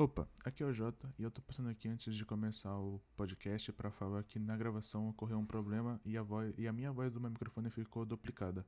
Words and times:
Opa, 0.00 0.26
aqui 0.46 0.62
é 0.62 0.66
o 0.66 0.72
Jota 0.72 1.12
e 1.18 1.22
eu 1.22 1.30
tô 1.30 1.42
passando 1.42 1.68
aqui 1.68 1.86
antes 1.86 2.16
de 2.16 2.24
começar 2.24 2.74
o 2.74 2.98
podcast 3.14 3.70
para 3.70 3.90
falar 3.90 4.24
que 4.24 4.38
na 4.38 4.56
gravação 4.56 5.10
ocorreu 5.10 5.36
um 5.36 5.44
problema 5.44 6.00
e 6.06 6.16
a, 6.16 6.22
voz, 6.22 6.54
e 6.56 6.66
a 6.66 6.72
minha 6.72 6.90
voz 6.90 7.12
do 7.12 7.20
meu 7.20 7.28
microfone 7.28 7.68
ficou 7.68 8.06
duplicada. 8.06 8.64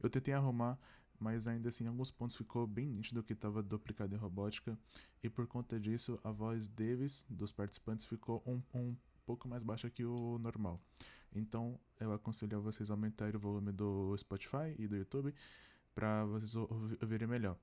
Eu 0.00 0.08
tentei 0.08 0.32
arrumar, 0.32 0.78
mas 1.18 1.48
ainda 1.48 1.70
assim 1.70 1.82
em 1.82 1.86
alguns 1.88 2.12
pontos 2.12 2.36
ficou 2.36 2.68
bem 2.68 2.86
nítido 2.86 3.20
que 3.24 3.32
estava 3.32 3.64
duplicado 3.64 4.14
em 4.14 4.16
robótica 4.16 4.78
e 5.24 5.28
por 5.28 5.48
conta 5.48 5.80
disso 5.80 6.20
a 6.22 6.30
voz 6.30 6.68
deles, 6.68 7.26
dos 7.28 7.50
participantes, 7.50 8.06
ficou 8.06 8.40
um, 8.46 8.62
um 8.72 8.96
pouco 9.26 9.48
mais 9.48 9.64
baixa 9.64 9.90
que 9.90 10.04
o 10.04 10.38
normal. 10.38 10.80
Então 11.34 11.80
eu 11.98 12.12
aconselho 12.12 12.58
a 12.58 12.60
vocês 12.60 12.92
aumentarem 12.92 13.34
o 13.34 13.40
volume 13.40 13.72
do 13.72 14.16
Spotify 14.16 14.72
e 14.78 14.86
do 14.86 14.94
YouTube 14.94 15.34
para 15.96 16.24
vocês 16.26 16.54
ouvirem 16.54 17.26
melhor. 17.26 17.58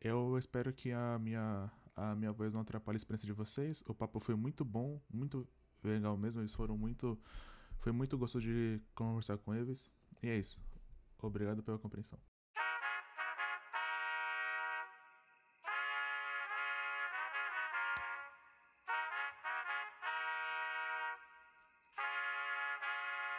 Eu 0.00 0.38
espero 0.38 0.72
que 0.72 0.92
a 0.92 1.18
minha, 1.18 1.68
a 1.96 2.14
minha 2.14 2.32
voz 2.32 2.54
não 2.54 2.60
atrapalhe 2.60 2.96
a 2.96 2.98
experiência 2.98 3.26
de 3.26 3.32
vocês. 3.32 3.82
O 3.86 3.94
papo 3.94 4.18
foi 4.18 4.34
muito 4.34 4.64
bom, 4.64 5.00
muito 5.12 5.48
legal 5.82 6.16
mesmo. 6.16 6.40
Eles 6.40 6.54
foram 6.54 6.76
muito. 6.76 7.18
Foi 7.78 7.92
muito 7.92 8.16
gostoso 8.18 8.44
de 8.44 8.80
conversar 8.94 9.38
com 9.38 9.54
eles. 9.54 9.92
E 10.22 10.28
é 10.28 10.38
isso. 10.38 10.58
Obrigado 11.18 11.62
pela 11.62 11.78
compreensão. 11.78 12.18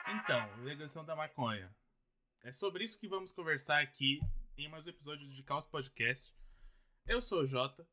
Então, 0.07 0.63
legalização 0.63 1.05
da 1.05 1.15
maconha. 1.15 1.75
É 2.41 2.51
sobre 2.51 2.83
isso 2.83 2.97
que 2.97 3.07
vamos 3.07 3.31
conversar 3.31 3.81
aqui 3.81 4.19
em 4.57 4.67
mais 4.69 4.85
um 4.87 4.89
episódio 4.89 5.27
de 5.27 5.43
Caos 5.43 5.65
Podcast. 5.65 6.33
Eu 7.05 7.21
sou 7.21 7.41
o 7.41 7.45
Jota. 7.45 7.87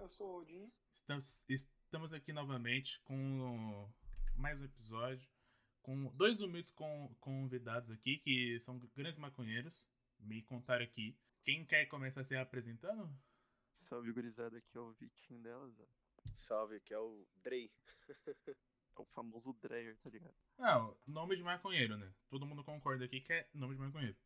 Eu 0.00 0.08
sou 0.08 0.28
o 0.28 0.40
Odin. 0.40 0.70
Estamos, 0.92 1.44
estamos 1.48 2.12
aqui 2.12 2.32
novamente 2.32 3.00
com 3.00 3.90
mais 4.36 4.60
um 4.60 4.64
episódio. 4.64 5.28
Com 5.82 6.04
dois 6.14 6.40
humildes 6.40 6.70
com, 6.70 7.12
convidados 7.20 7.90
aqui, 7.90 8.18
que 8.18 8.60
são 8.60 8.78
grandes 8.94 9.18
maconheiros. 9.18 9.84
Me 10.20 10.40
contaram 10.42 10.84
aqui. 10.84 11.18
Quem 11.42 11.64
quer 11.64 11.86
começar 11.86 12.22
se 12.22 12.36
apresentando? 12.36 13.12
Salve, 13.72 14.12
gurizada. 14.12 14.58
Aqui 14.58 14.76
é 14.76 14.80
o 14.80 14.92
Vitinho 14.92 15.40
delas. 15.42 15.78
Ó. 15.80 15.84
Salve, 16.32 16.76
aqui 16.76 16.94
é 16.94 16.98
o 16.98 17.26
Drey. 17.42 17.70
é 18.46 18.54
o 18.96 19.04
famoso 19.04 19.52
Dreyer, 19.54 19.96
tá 19.98 20.10
ligado? 20.10 20.34
Não, 20.56 20.96
nome 21.06 21.34
de 21.34 21.42
maconheiro, 21.42 21.96
né? 21.96 22.12
Todo 22.28 22.46
mundo 22.46 22.62
concorda 22.62 23.04
aqui 23.04 23.20
que 23.20 23.32
é 23.32 23.48
nome 23.52 23.74
de 23.74 23.80
maconheiro. 23.80 24.16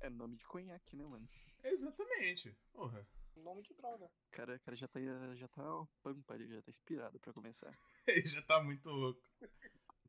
É 0.00 0.08
nome 0.08 0.36
de 0.36 0.44
conhaque, 0.46 0.96
né, 0.96 1.04
mano? 1.04 1.28
Exatamente. 1.62 2.56
Porra. 2.72 3.06
Nome 3.42 3.62
de 3.62 3.74
droga. 3.74 4.10
Cara, 4.30 4.58
cara 4.58 4.76
já 4.76 4.88
tá, 4.88 5.00
já 5.34 5.48
tá 5.48 5.62
ó, 5.62 5.86
pampa, 6.02 6.34
ele 6.34 6.48
já 6.48 6.62
tá 6.62 6.70
inspirado 6.70 7.18
pra 7.20 7.32
começar. 7.32 7.76
ele 8.06 8.26
já 8.26 8.42
tá 8.42 8.62
muito 8.62 8.88
louco. 8.88 9.20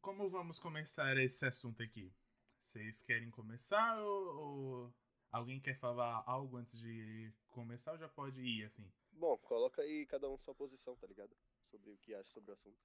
Como 0.01 0.29
vamos 0.29 0.59
começar 0.59 1.15
esse 1.17 1.45
assunto 1.45 1.83
aqui? 1.83 2.13
Vocês 2.59 3.01
querem 3.01 3.29
começar 3.29 4.01
ou, 4.01 4.37
ou, 4.37 4.93
alguém 5.31 5.59
quer 5.59 5.75
falar 5.75 6.23
algo 6.25 6.57
antes 6.57 6.79
de 6.79 7.31
começar 7.47 7.93
ou 7.93 7.97
já 7.97 8.07
pode 8.07 8.41
ir 8.41 8.65
assim? 8.65 8.91
Bom, 9.11 9.37
coloca 9.37 9.81
aí 9.81 10.05
cada 10.05 10.29
um 10.29 10.37
sua 10.37 10.55
posição, 10.55 10.95
tá 10.95 11.07
ligado? 11.07 11.35
Sobre 11.69 11.91
o 11.91 11.97
que 11.97 12.13
acha 12.13 12.29
sobre 12.29 12.51
o 12.51 12.53
assunto. 12.53 12.77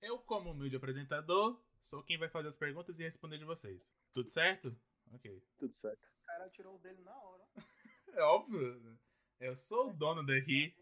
Eu, 0.00 0.18
como 0.18 0.50
humilde 0.50 0.76
apresentador, 0.76 1.60
sou 1.82 2.02
quem 2.02 2.18
vai 2.18 2.28
fazer 2.28 2.48
as 2.48 2.56
perguntas 2.56 2.98
e 2.98 3.04
responder 3.04 3.38
de 3.38 3.44
vocês. 3.44 3.92
Tudo 4.12 4.30
certo? 4.30 4.74
Ok. 5.12 5.42
Tudo 5.58 5.74
certo. 5.74 6.08
O 6.22 6.26
cara 6.26 6.48
tirou 6.48 6.76
o 6.76 6.78
dele 6.78 7.02
na 7.02 7.16
hora. 7.16 7.46
é 8.14 8.22
óbvio. 8.22 8.98
Eu 9.40 9.56
sou 9.56 9.88
o 9.88 9.92
dono 9.94 10.24
daqui. 10.24 10.74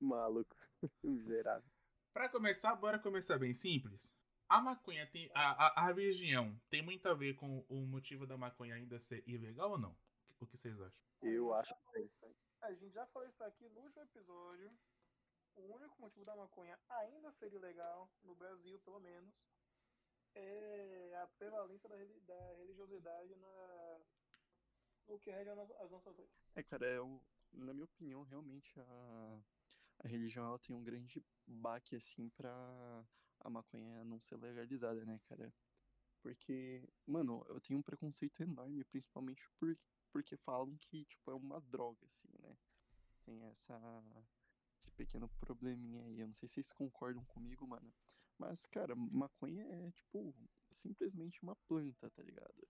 Maluco. 0.00 0.56
Miserável. 1.04 1.70
Pra 2.10 2.26
começar, 2.30 2.74
bora 2.74 2.98
começar 2.98 3.38
bem 3.38 3.52
simples. 3.52 4.14
A 4.48 4.62
maconha 4.62 5.06
tem. 5.06 5.30
A, 5.34 5.66
a, 5.66 5.82
a 5.82 5.86
religião 5.88 6.58
tem 6.70 6.80
muito 6.80 7.06
a 7.06 7.12
ver 7.12 7.34
com 7.34 7.60
o 7.68 7.86
motivo 7.86 8.26
da 8.26 8.38
maconha 8.38 8.74
ainda 8.74 8.98
ser 8.98 9.22
ilegal 9.26 9.72
ou 9.72 9.78
não? 9.78 9.94
O 10.40 10.46
que 10.46 10.56
vocês 10.56 10.80
acham? 10.80 11.04
Eu 11.20 11.52
acho 11.52 11.74
que 11.74 11.98
é 11.98 12.32
A 12.62 12.72
gente 12.72 12.94
já 12.94 13.06
falou 13.08 13.28
isso 13.28 13.44
aqui 13.44 13.68
no 13.68 13.80
último 13.80 14.02
episódio. 14.02 14.72
O 15.54 15.74
único 15.74 16.00
motivo 16.00 16.24
da 16.24 16.34
maconha 16.34 16.78
ainda 16.88 17.30
ser 17.32 17.52
ilegal, 17.52 18.10
no 18.22 18.34
Brasil 18.34 18.80
pelo 18.80 19.00
menos, 19.00 19.34
é 20.34 21.14
a 21.22 21.26
prevalência 21.38 21.88
da, 21.90 21.96
da 21.96 22.54
religiosidade 22.54 23.36
na, 23.36 24.00
no 25.08 25.18
que 25.18 25.30
rege 25.30 25.50
as 25.50 25.90
nossas 25.90 26.16
leis. 26.16 26.30
É, 26.54 26.62
cara, 26.62 26.86
é 26.86 27.00
o, 27.00 27.20
na 27.52 27.72
minha 27.72 27.84
opinião, 27.84 28.22
realmente 28.22 28.78
a, 28.78 29.40
a 30.00 30.08
religião 30.08 30.46
ela 30.46 30.58
tem 30.58 30.74
um 30.74 30.82
grande 30.82 31.24
baque, 31.46 31.96
assim, 31.96 32.28
pra 32.30 33.04
a 33.40 33.50
maconha 33.50 34.04
não 34.04 34.20
ser 34.20 34.36
legalizada, 34.36 35.04
né, 35.04 35.20
cara? 35.28 35.52
Porque, 36.22 36.88
mano, 37.06 37.44
eu 37.48 37.60
tenho 37.60 37.78
um 37.78 37.82
preconceito 37.82 38.42
enorme, 38.42 38.82
principalmente 38.84 39.42
por, 39.58 39.76
porque 40.10 40.36
falam 40.38 40.74
que, 40.78 41.04
tipo, 41.04 41.30
é 41.30 41.34
uma 41.34 41.60
droga, 41.60 42.06
assim, 42.06 42.28
né? 42.40 42.56
Tem 43.24 43.42
essa, 43.44 43.78
esse 44.80 44.90
pequeno 44.92 45.28
probleminha 45.40 46.02
aí. 46.04 46.20
Eu 46.20 46.28
não 46.28 46.34
sei 46.34 46.48
se 46.48 46.54
vocês 46.54 46.72
concordam 46.72 47.24
comigo, 47.26 47.66
mano. 47.66 47.92
Mas, 48.38 48.66
cara, 48.66 48.94
maconha 48.96 49.64
é, 49.64 49.90
tipo, 49.92 50.34
simplesmente 50.70 51.42
uma 51.42 51.54
planta, 51.68 52.10
tá 52.10 52.22
ligado? 52.22 52.66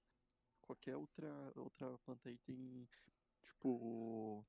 Qualquer 0.65 0.97
outra, 0.97 1.53
outra 1.57 1.99
planta 1.99 2.31
aí 2.31 2.39
tem, 2.39 2.89
tipo, 3.43 4.45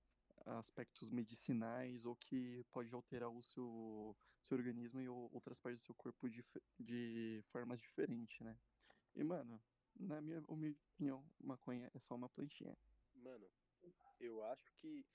aspectos 0.46 1.10
medicinais 1.10 2.06
ou 2.06 2.16
que 2.16 2.64
pode 2.72 2.94
alterar 2.94 3.30
o 3.30 3.42
seu, 3.42 4.16
seu 4.42 4.58
organismo 4.58 5.02
e 5.02 5.10
outras 5.10 5.60
partes 5.60 5.82
do 5.82 5.86
seu 5.86 5.96
corpo 5.96 6.30
de, 6.30 6.44
de 6.80 7.44
formas 7.52 7.82
diferentes, 7.82 8.40
né? 8.40 8.58
E, 9.14 9.24
mano, 9.24 9.62
na 10.00 10.22
minha 10.22 10.42
opinião, 10.48 11.24
maconha 11.40 11.92
é 11.94 12.00
só 12.00 12.16
uma 12.16 12.30
plantinha. 12.30 12.78
Mano, 13.16 13.46
eu 14.20 14.44
acho 14.46 14.72
que 14.78 15.06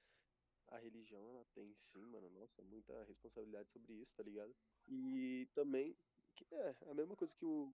a 0.68 0.78
religião, 0.78 1.26
ela 1.30 1.44
tem 1.54 1.74
sim, 1.74 2.04
mano, 2.06 2.28
nossa, 2.30 2.62
muita 2.62 3.04
responsabilidade 3.04 3.70
sobre 3.70 3.94
isso, 3.94 4.14
tá 4.14 4.22
ligado? 4.22 4.54
E 4.86 5.48
também, 5.54 5.96
que 6.34 6.46
é 6.52 6.76
a 6.90 6.94
mesma 6.94 7.16
coisa 7.16 7.34
que 7.34 7.44
o, 7.44 7.72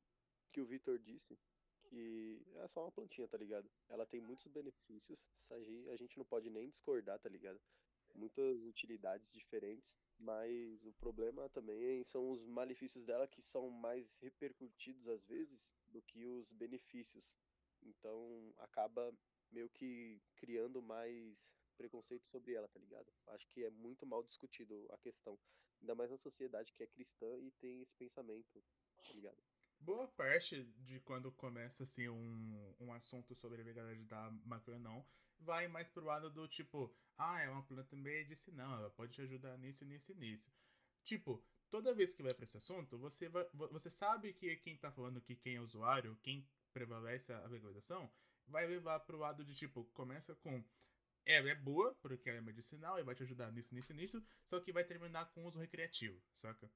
que 0.52 0.60
o 0.60 0.66
Vitor 0.66 0.98
disse, 0.98 1.36
que 1.86 2.42
é 2.56 2.68
só 2.68 2.82
uma 2.82 2.92
plantinha, 2.92 3.28
tá 3.28 3.36
ligado? 3.36 3.68
Ela 3.88 4.06
tem 4.06 4.20
muitos 4.20 4.46
benefícios, 4.46 5.28
a 5.90 5.96
gente 5.96 6.18
não 6.18 6.24
pode 6.24 6.50
nem 6.50 6.68
discordar, 6.68 7.18
tá 7.18 7.28
ligado? 7.28 7.60
Muitas 8.14 8.64
utilidades 8.64 9.32
diferentes, 9.32 9.98
mas 10.18 10.84
o 10.84 10.92
problema 10.94 11.48
também 11.50 12.04
são 12.04 12.30
os 12.30 12.46
malefícios 12.46 13.04
dela 13.04 13.26
que 13.26 13.42
são 13.42 13.68
mais 13.70 14.18
repercutidos 14.18 15.06
às 15.08 15.24
vezes 15.26 15.74
do 15.88 16.00
que 16.02 16.24
os 16.26 16.52
benefícios. 16.52 17.36
Então 17.82 18.54
acaba 18.58 19.12
meio 19.50 19.68
que 19.68 20.20
criando 20.36 20.82
mais 20.82 21.36
preconceito 21.76 22.26
sobre 22.26 22.54
ela, 22.54 22.68
tá 22.68 22.78
ligado? 22.80 23.12
Acho 23.28 23.46
que 23.48 23.64
é 23.64 23.70
muito 23.70 24.06
mal 24.06 24.22
discutido 24.22 24.86
a 24.90 24.98
questão. 24.98 25.38
Ainda 25.80 25.94
mais 25.94 26.10
na 26.10 26.16
sociedade 26.16 26.72
que 26.72 26.82
é 26.82 26.86
cristã 26.86 27.38
e 27.38 27.50
tem 27.52 27.82
esse 27.82 27.94
pensamento, 27.96 28.64
tá 29.04 29.12
ligado? 29.12 29.36
Boa 29.80 30.08
parte 30.08 30.64
de 30.78 31.00
quando 31.00 31.30
começa 31.32 31.82
assim 31.82 32.08
um, 32.08 32.74
um 32.80 32.92
assunto 32.92 33.34
sobre 33.34 33.60
a 33.60 33.64
legalidade 33.64 34.04
da 34.04 34.30
maconha 34.44 34.78
não 34.78 35.04
vai 35.40 35.68
mais 35.68 35.90
pro 35.90 36.04
lado 36.04 36.30
do 36.30 36.48
tipo 36.48 36.94
ah 37.16 37.40
é 37.40 37.48
uma 37.48 37.62
planta 37.62 37.94
medicinal 37.96 38.78
ela 38.78 38.90
pode 38.90 39.12
te 39.12 39.22
ajudar 39.22 39.56
nisso 39.58 39.84
nisso 39.84 40.12
e 40.12 40.14
nisso 40.16 40.52
tipo 41.04 41.42
toda 41.70 41.94
vez 41.94 42.14
que 42.14 42.22
vai 42.22 42.34
para 42.34 42.44
esse 42.44 42.56
assunto 42.56 42.98
você 42.98 43.28
vai, 43.28 43.46
você 43.52 43.90
sabe 43.90 44.32
que 44.32 44.56
quem 44.56 44.76
tá 44.76 44.90
falando 44.90 45.20
que 45.20 45.36
quem 45.36 45.56
é 45.56 45.60
usuário 45.60 46.18
quem 46.22 46.48
prevalece 46.72 47.32
a 47.32 47.46
legalização 47.46 48.10
vai 48.46 48.66
levar 48.66 49.00
pro 49.00 49.18
lado 49.18 49.44
de 49.44 49.54
tipo 49.54 49.84
começa 49.92 50.34
com 50.36 50.64
ela 51.24 51.50
é 51.50 51.54
boa 51.54 51.94
porque 52.00 52.28
ela 52.28 52.38
é 52.38 52.42
medicinal 52.42 52.98
e 52.98 53.02
vai 53.02 53.14
te 53.14 53.22
ajudar 53.22 53.52
nisso 53.52 53.74
nisso 53.74 53.94
nisso 53.94 54.24
só 54.44 54.60
que 54.60 54.72
vai 54.72 54.84
terminar 54.84 55.26
com 55.32 55.46
uso 55.46 55.58
recreativo 55.58 56.20
saca 56.34 56.70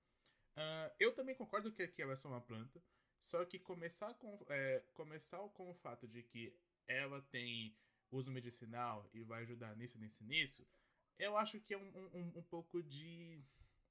Uh, 0.57 0.93
eu 0.99 1.15
também 1.15 1.35
concordo 1.35 1.73
que, 1.73 1.87
que 1.89 2.03
ela 2.03 2.13
é 2.13 2.17
só 2.17 2.29
uma 2.29 2.41
planta, 2.41 2.83
só 3.21 3.45
que 3.45 3.59
começar 3.59 4.13
com, 4.15 4.39
é, 4.49 4.83
começar 4.93 5.39
com 5.51 5.71
o 5.71 5.75
fato 5.75 6.09
de 6.09 6.23
que 6.23 6.55
ela 6.87 7.23
tem 7.31 7.77
uso 8.11 8.31
medicinal 8.31 9.09
e 9.15 9.23
vai 9.23 9.43
ajudar 9.43 9.77
nisso, 9.77 9.99
nisso, 9.99 10.25
nisso, 10.25 10.67
eu 11.19 11.37
acho 11.37 11.61
que 11.61 11.75
é 11.75 11.79
um, 11.79 12.11
um, 12.15 12.33
um 12.39 12.43
pouco 12.43 12.83
de. 12.83 13.43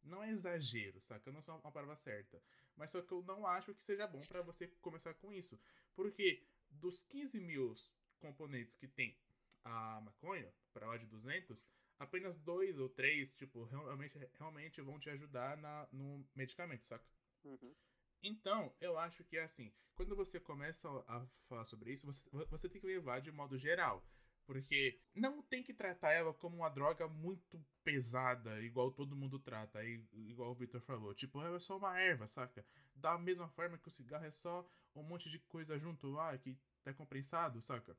Não 0.03 0.23
é 0.23 0.29
exagero, 0.29 1.00
saca? 1.01 1.29
Eu 1.29 1.33
não 1.33 1.41
sou 1.41 1.56
uma 1.59 1.71
palavra 1.71 1.95
certa. 1.95 2.41
Mas 2.75 2.91
só 2.91 3.01
que 3.01 3.12
eu 3.12 3.21
não 3.23 3.45
acho 3.45 3.73
que 3.75 3.83
seja 3.83 4.07
bom 4.07 4.21
para 4.21 4.41
você 4.41 4.67
começar 4.81 5.13
com 5.13 5.31
isso. 5.31 5.59
Porque 5.94 6.44
dos 6.69 7.01
15 7.01 7.39
mil 7.41 7.75
componentes 8.19 8.75
que 8.75 8.88
tem 8.88 9.15
a 9.63 10.01
maconha, 10.01 10.51
para 10.73 10.88
lá 10.88 10.97
de 10.97 11.05
200, 11.05 11.67
apenas 12.00 12.38
dois 12.38 12.80
ou 12.80 12.90
três, 12.90 13.36
tipo, 13.36 13.66
realmente, 13.66 14.18
realmente 14.40 14.81
vão 14.81 14.98
te 14.98 15.10
ajudar 15.10 15.57
na, 15.57 15.88
no 15.92 16.25
medicamento, 16.34 16.86
saca? 16.86 17.06
Uhum. 17.44 17.75
Então, 18.24 18.74
eu 18.81 18.98
acho 18.98 19.24
que 19.24 19.38
é 19.38 19.44
assim, 19.44 19.72
quando 19.96 20.16
você 20.16 20.40
começa 20.40 20.90
a 21.07 21.28
falar 21.48 21.66
sobre 21.66 21.92
isso, 21.92 22.07
você, 22.07 22.30
você 22.50 22.69
tem 22.69 22.81
que 22.81 22.88
levar 22.88 23.19
de 23.22 23.31
modo 23.31 23.57
geral. 23.57 24.06
Porque 24.46 25.00
não 25.13 25.44
tem 25.44 25.62
que 25.62 25.75
tratar 25.75 26.12
ela 26.12 26.34
como 26.34 26.56
uma 26.56 26.69
droga 26.69 27.07
muito 27.07 27.63
pesada, 27.84 28.60
igual 28.63 28.92
todo 28.92 29.16
mundo 29.16 29.38
trata, 29.38 29.80
igual 30.12 30.50
o 30.50 30.56
Victor 30.56 30.81
falou. 30.81 31.13
Tipo, 31.13 31.40
ela 31.40 31.57
é 31.57 31.60
só 31.60 31.78
uma 31.78 32.00
erva, 32.00 32.25
saca? 32.25 32.66
Da 32.96 33.16
mesma 33.16 33.48
forma 33.48 33.78
que 33.78 33.88
o 33.88 33.92
cigarro 33.92 34.25
é 34.25 34.31
só 34.31 34.68
um 34.96 35.04
monte 35.04 35.30
de 35.30 35.38
coisa 35.38 35.78
junto 35.78 36.07
lá 36.07 36.36
que 36.36 36.57
tá 36.81 36.92
compensado, 36.92 37.62
saca? 37.62 37.96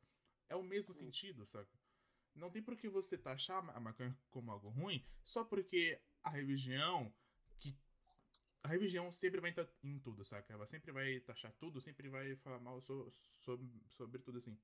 É 0.48 0.56
o 0.56 0.62
mesmo 0.64 0.92
sentido, 0.92 1.46
saca? 1.46 1.78
Não 2.40 2.50
tem 2.50 2.62
por 2.62 2.76
que 2.76 2.88
você 2.88 3.18
taxar 3.18 3.58
a 3.76 3.80
maconha 3.80 4.16
como 4.30 4.50
algo 4.50 4.70
ruim 4.70 5.04
só 5.22 5.44
porque 5.44 6.00
a 6.22 6.30
religião 6.30 7.12
que 7.58 7.76
a 8.62 8.68
religião 8.68 9.12
sempre 9.12 9.40
vai 9.40 9.50
entrar 9.50 9.68
em 9.82 9.98
tudo, 9.98 10.24
saca? 10.24 10.52
Ela 10.52 10.66
sempre 10.66 10.90
vai 10.90 11.20
taxar 11.20 11.52
tudo, 11.52 11.80
sempre 11.80 12.08
vai 12.08 12.36
falar 12.36 12.58
mal 12.58 12.80
so, 12.80 13.08
sobre, 13.10 13.70
sobre 13.88 14.18
tudo 14.18 14.38
assim. 14.38 14.58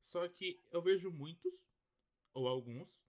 Só 0.00 0.28
que 0.28 0.60
eu 0.70 0.82
vejo 0.82 1.10
muitos, 1.10 1.68
ou 2.34 2.48
alguns, 2.48 3.04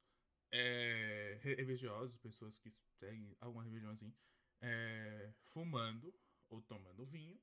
é, 0.52 1.40
religiosos, 1.42 2.18
pessoas 2.18 2.60
que 2.60 2.70
têm 3.00 3.36
alguma 3.40 3.64
religião 3.64 3.92
assim, 3.92 4.14
é, 4.62 5.34
fumando 5.46 6.14
ou 6.50 6.62
tomando 6.62 7.06
vinho. 7.06 7.40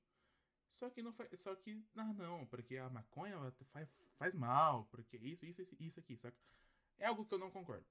Só 0.71 0.89
que 0.89 1.03
não 1.03 1.13
faz. 1.13 1.39
Só 1.41 1.55
que. 1.55 1.85
Ah, 1.97 2.15
não, 2.15 2.47
porque 2.47 2.77
a 2.77 2.89
maconha 2.89 3.37
faz, 3.73 3.89
faz 4.17 4.35
mal, 4.35 4.87
porque 4.87 5.17
isso, 5.17 5.45
isso, 5.45 5.77
isso 5.81 6.01
aqui, 6.01 6.17
saca? 6.17 6.37
É 6.99 7.07
algo 7.07 7.27
que 7.27 7.35
eu 7.35 7.39
não 7.39 7.51
concordo. 7.51 7.85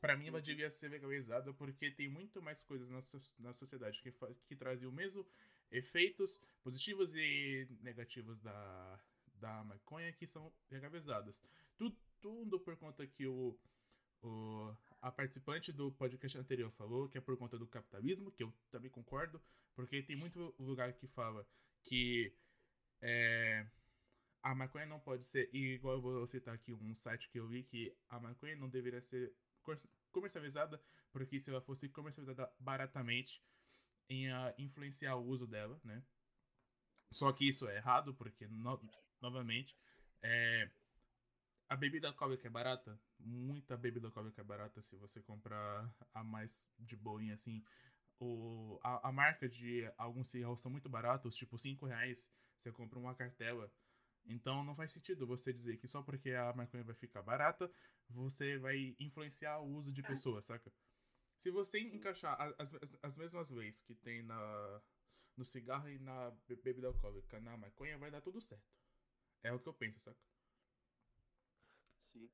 Para 0.00 0.16
mim, 0.16 0.28
ela 0.28 0.38
uhum. 0.38 0.42
devia 0.42 0.70
ser 0.70 0.88
legalizada 0.88 1.52
porque 1.52 1.90
tem 1.90 2.08
muito 2.08 2.40
mais 2.40 2.62
coisas 2.62 2.88
na, 2.90 3.02
so 3.02 3.18
na 3.38 3.52
sociedade 3.52 4.00
que, 4.00 4.12
que 4.46 4.54
trazem 4.54 4.88
o 4.88 4.92
mesmo 4.92 5.26
efeitos 5.70 6.40
positivos 6.62 7.14
e 7.14 7.68
negativos 7.82 8.40
da, 8.40 9.00
da 9.34 9.64
maconha 9.64 10.12
que 10.12 10.26
são 10.26 10.52
legalizadas. 10.70 11.42
Tudo, 11.76 11.96
tudo 12.20 12.60
por 12.60 12.76
conta 12.76 13.06
que 13.06 13.26
o, 13.26 13.58
o, 14.22 14.76
a 15.00 15.10
participante 15.10 15.72
do 15.72 15.90
podcast 15.92 16.38
anterior 16.38 16.70
falou, 16.70 17.08
que 17.08 17.18
é 17.18 17.20
por 17.20 17.36
conta 17.36 17.58
do 17.58 17.66
capitalismo, 17.66 18.30
que 18.30 18.44
eu 18.44 18.52
também 18.70 18.90
concordo, 18.90 19.42
porque 19.74 20.02
tem 20.02 20.16
muito 20.16 20.54
lugar 20.58 20.92
que 20.92 21.06
fala 21.08 21.46
que 21.84 22.34
é, 23.00 23.66
a 24.42 24.54
maconha 24.54 24.86
não 24.86 25.00
pode 25.00 25.24
ser, 25.24 25.48
igual 25.54 25.96
eu 25.96 26.02
vou 26.02 26.26
citar 26.26 26.54
aqui 26.54 26.72
um 26.72 26.94
site 26.94 27.28
que 27.28 27.38
eu 27.38 27.46
vi, 27.48 27.62
que 27.62 27.94
a 28.08 28.18
maconha 28.18 28.56
não 28.56 28.68
deveria 28.68 29.02
ser 29.02 29.32
comercializada, 30.10 30.82
porque 31.12 31.38
se 31.38 31.50
ela 31.50 31.60
fosse 31.60 31.88
comercializada 31.88 32.50
baratamente, 32.58 33.42
ia 34.08 34.54
influenciar 34.58 35.16
o 35.16 35.26
uso 35.26 35.46
dela, 35.46 35.80
né? 35.84 36.02
Só 37.12 37.32
que 37.32 37.48
isso 37.48 37.68
é 37.68 37.76
errado, 37.76 38.14
porque, 38.14 38.46
no, 38.46 38.80
novamente, 39.20 39.76
é, 40.22 40.70
a 41.68 41.76
bebida 41.76 42.08
alcoólica 42.08 42.46
é 42.46 42.50
barata. 42.50 43.00
Muita 43.18 43.76
bebida 43.76 44.08
alcoólica 44.08 44.40
é 44.40 44.44
barata 44.44 44.80
se 44.80 44.96
você 44.96 45.20
comprar 45.20 45.92
a 46.14 46.24
mais 46.24 46.70
de 46.78 46.96
boinha, 46.96 47.34
assim. 47.34 47.64
O, 48.20 48.78
a, 48.82 49.08
a 49.08 49.12
marca 49.12 49.48
de 49.48 49.90
alguns 49.96 50.30
cigarros 50.30 50.60
são 50.60 50.70
muito 50.70 50.88
baratos, 50.88 51.34
tipo 51.34 51.58
5 51.58 51.86
reais. 51.86 52.30
Você 52.56 52.70
compra 52.70 52.98
uma 52.98 53.14
cartela. 53.14 53.72
Então 54.26 54.62
não 54.62 54.76
faz 54.76 54.92
sentido 54.92 55.26
você 55.26 55.52
dizer 55.52 55.78
que 55.78 55.88
só 55.88 56.02
porque 56.02 56.30
a 56.32 56.52
maconha 56.52 56.84
vai 56.84 56.94
ficar 56.94 57.22
barata, 57.22 57.72
você 58.08 58.58
vai 58.58 58.94
influenciar 58.98 59.58
o 59.60 59.68
uso 59.74 59.90
de 59.92 60.02
pessoas, 60.02 60.46
saca? 60.46 60.70
Se 61.36 61.50
você 61.50 61.80
encaixar 61.80 62.38
as, 62.58 62.74
as, 62.74 62.98
as 63.02 63.18
mesmas 63.18 63.50
leis 63.50 63.80
que 63.80 63.94
tem 63.94 64.22
na, 64.22 64.82
no 65.36 65.44
cigarro 65.44 65.88
e 65.88 65.98
na 65.98 66.30
bebida 66.46 66.88
alcoólica, 66.88 67.40
na 67.40 67.56
maconha, 67.56 67.96
vai 67.96 68.10
dar 68.10 68.20
tudo 68.20 68.40
certo. 68.40 68.70
É 69.42 69.52
o 69.52 69.58
que 69.58 69.68
eu 69.68 69.74
penso, 69.74 70.00
saca? 70.00 70.20
Sim. 72.02 72.28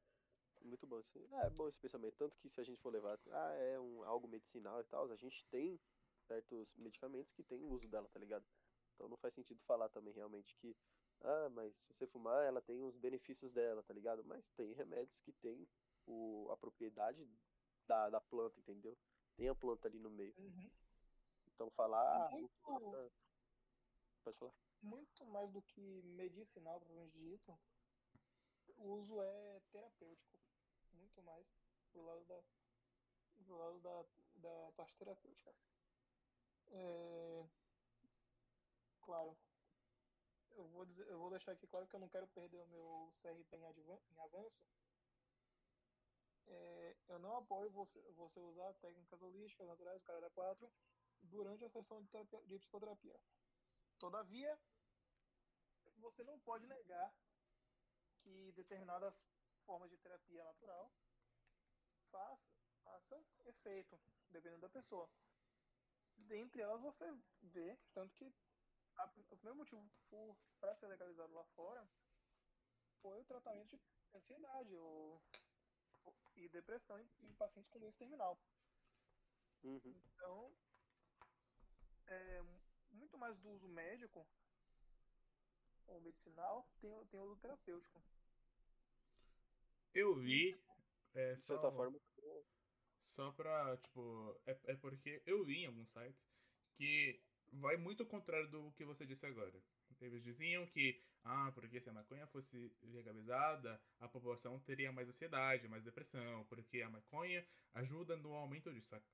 Muito 0.66 0.86
bom. 0.86 1.02
Sim. 1.02 1.26
É 1.32 1.50
bom 1.50 1.68
esse 1.68 1.78
pensamento. 1.78 2.16
Tanto 2.16 2.36
que 2.38 2.48
se 2.48 2.60
a 2.60 2.64
gente 2.64 2.80
for 2.80 2.92
levar, 2.92 3.18
ah, 3.30 3.52
é 3.54 3.78
um, 3.78 4.02
algo 4.04 4.28
medicinal 4.28 4.80
e 4.80 4.84
tal, 4.84 5.10
a 5.10 5.16
gente 5.16 5.44
tem 5.46 5.80
certos 6.26 6.74
medicamentos 6.76 7.32
que 7.32 7.42
tem 7.42 7.62
o 7.62 7.68
uso 7.68 7.88
dela, 7.88 8.08
tá 8.08 8.18
ligado? 8.18 8.44
Então 8.94 9.08
não 9.08 9.16
faz 9.16 9.34
sentido 9.34 9.60
falar 9.62 9.88
também 9.90 10.12
realmente 10.14 10.56
que 10.56 10.76
ah, 11.22 11.48
mas 11.50 11.74
se 11.76 11.92
você 11.92 12.06
fumar, 12.06 12.44
ela 12.44 12.60
tem 12.60 12.82
os 12.82 12.96
benefícios 12.96 13.52
dela, 13.52 13.82
tá 13.82 13.94
ligado? 13.94 14.24
Mas 14.24 14.44
tem 14.56 14.72
remédios 14.74 15.18
que 15.20 15.32
tem 15.32 15.66
o, 16.06 16.48
a 16.50 16.56
propriedade 16.56 17.26
da, 17.86 18.10
da 18.10 18.20
planta, 18.20 18.58
entendeu? 18.60 18.96
Tem 19.36 19.48
a 19.48 19.54
planta 19.54 19.88
ali 19.88 19.98
no 19.98 20.10
meio. 20.10 20.34
Uhum. 20.38 20.70
Então 21.54 21.70
falar. 21.70 22.30
Muito, 22.30 22.50
ah, 22.68 23.10
pode 24.24 24.38
falar. 24.38 24.52
Muito 24.82 25.24
mais 25.26 25.50
do 25.50 25.62
que 25.62 26.02
medicinal, 26.02 26.78
provavelmente 26.80 27.18
dito, 27.18 27.58
o 28.76 28.92
uso 28.92 29.20
é 29.20 29.60
terapêutico. 29.72 30.35
Muito 31.16 31.22
mais 31.22 31.46
pro 31.92 32.04
lado 32.04 32.24
da, 32.26 32.42
do 33.38 33.56
lado 33.56 33.80
da, 33.80 34.04
da 34.34 34.72
parte 34.72 34.94
terapêutica. 34.98 35.54
É... 36.68 37.46
Claro, 39.00 39.34
eu 40.50 40.68
vou, 40.68 40.84
dizer, 40.84 41.08
eu 41.08 41.18
vou 41.18 41.30
deixar 41.30 41.52
aqui 41.52 41.66
claro 41.66 41.86
que 41.86 41.96
eu 41.96 42.00
não 42.00 42.08
quero 42.08 42.26
perder 42.28 42.58
o 42.58 42.66
meu 42.66 43.14
CRP 43.22 43.56
em, 43.56 44.14
em 44.14 44.20
avanço. 44.20 44.62
É, 46.48 46.96
eu 47.08 47.18
não 47.18 47.38
apoio 47.38 47.70
você, 47.70 47.98
você 48.12 48.38
usar 48.40 48.74
técnicas 48.74 49.22
holísticas, 49.22 49.66
naturais, 49.66 50.02
caralho 50.02 50.30
4, 50.32 50.70
durante 51.22 51.64
a 51.64 51.70
sessão 51.70 52.02
de, 52.02 52.08
terapia, 52.08 52.42
de 52.42 52.58
psicoterapia. 52.58 53.18
Todavia, 53.98 54.58
você 55.96 56.22
não 56.24 56.38
pode 56.40 56.66
negar 56.66 57.14
que 58.18 58.52
determinadas 58.52 59.14
formas 59.64 59.90
de 59.90 59.96
terapia 59.96 60.44
natural 60.44 60.92
faz, 62.16 62.38
façam 62.82 63.24
efeito, 63.44 63.98
dependendo 64.30 64.62
da 64.62 64.68
pessoa. 64.68 65.08
Dentre 66.16 66.62
elas 66.62 66.80
você 66.80 67.04
vê, 67.42 67.76
tanto 67.92 68.14
que 68.14 68.32
a, 68.96 69.04
o 69.30 69.36
primeiro 69.36 69.56
motivo 69.56 69.86
para 70.58 70.74
ser 70.76 70.86
legalizado 70.86 71.32
lá 71.34 71.44
fora 71.54 71.86
foi 73.02 73.20
o 73.20 73.24
tratamento 73.24 73.76
de 73.76 73.82
ansiedade 74.14 74.74
ou, 74.76 75.22
e 76.36 76.48
depressão 76.48 76.98
em, 76.98 77.08
em 77.20 77.34
pacientes 77.34 77.70
com 77.70 77.78
doença 77.78 77.98
terminal. 77.98 78.38
Uhum. 79.62 79.80
Então, 79.84 80.56
é, 82.06 82.42
muito 82.92 83.18
mais 83.18 83.38
do 83.38 83.50
uso 83.50 83.68
médico 83.68 84.26
ou 85.86 86.00
medicinal 86.00 86.66
tem, 86.80 86.90
tem 87.06 87.20
o 87.20 87.24
uso 87.24 87.40
terapêutico. 87.40 88.02
Eu 89.94 90.14
vi. 90.14 90.58
É, 91.14 91.34
de 91.34 91.40
certa 91.40 91.70
forma. 91.72 91.98
Só 93.06 93.30
pra, 93.30 93.76
tipo. 93.76 94.36
É, 94.44 94.58
é 94.64 94.74
porque 94.74 95.22
eu 95.24 95.44
vi 95.44 95.58
em 95.58 95.66
alguns 95.66 95.90
sites 95.90 96.28
que 96.75 97.20
vai 97.52 97.76
muito 97.76 98.02
ao 98.02 98.08
contrário 98.08 98.50
do 98.50 98.72
que 98.72 98.84
você 98.84 99.06
disse 99.06 99.25
agora. 99.25 99.52
Eles 100.00 100.25
diziam 100.25 100.66
que, 100.66 101.00
ah, 101.22 101.52
porque 101.54 101.80
se 101.80 101.88
a 101.88 101.92
maconha 101.92 102.26
fosse 102.26 102.70
legalizada, 102.82 103.80
a 104.00 104.08
população 104.08 104.58
teria 104.58 104.90
mais 104.90 105.08
ansiedade, 105.08 105.68
mais 105.68 105.84
depressão, 105.84 106.44
porque 106.46 106.82
a 106.82 106.90
maconha 106.90 107.46
ajuda 107.75 108.16
no 108.16 108.34
aumento 108.34 108.72
disso, 108.72 108.88
saca? 108.88 109.06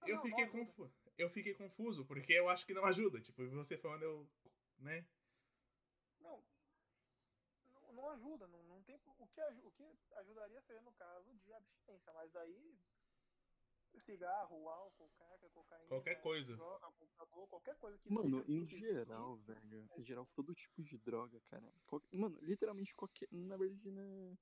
Ah, 0.00 0.08
eu, 0.08 0.14
não, 0.14 0.22
fiquei 0.22 0.46
confu 0.46 0.88
eu 1.18 1.28
fiquei 1.28 1.54
confuso, 1.54 2.06
porque 2.06 2.32
eu 2.32 2.48
acho 2.48 2.64
que 2.64 2.72
não 2.72 2.84
ajuda. 2.84 3.20
Tipo, 3.20 3.44
você 3.48 3.76
falando, 3.76 4.04
eu. 4.04 4.30
né? 4.78 5.04
Não. 6.20 6.40
Não, 7.74 7.92
não 7.92 8.10
ajuda. 8.10 8.46
Não 8.46 8.67
tem, 8.88 8.96
o, 8.96 9.70
que, 9.70 9.82
o 9.82 9.96
que 9.96 10.14
ajudaria 10.14 10.60
seria 10.62 10.82
no 10.82 10.92
caso 10.92 11.34
de 11.34 11.52
abstinência, 11.52 12.12
mas 12.14 12.34
aí 12.36 12.78
cigarro, 14.00 14.68
álcool, 14.68 15.10
caca, 15.18 15.48
cocaína. 15.50 15.88
Qualquer 15.88 16.20
coisa. 16.22 16.56
Droga, 16.56 16.86
computador, 16.92 17.48
qualquer 17.48 17.76
coisa 17.76 17.98
que 17.98 18.12
Mano, 18.12 18.44
em 18.48 18.64
geral, 18.66 19.36
velho. 19.38 19.88
Em 19.96 20.04
geral, 20.04 20.26
todo 20.34 20.54
tipo 20.54 20.82
de 20.82 20.96
droga, 20.98 21.40
cara. 21.50 21.70
Qualquer, 21.86 22.16
mano, 22.16 22.38
literalmente 22.40 22.94
qualquer. 22.94 23.28
Na 23.32 23.56
verdade, 23.56 23.90
né. 23.90 24.38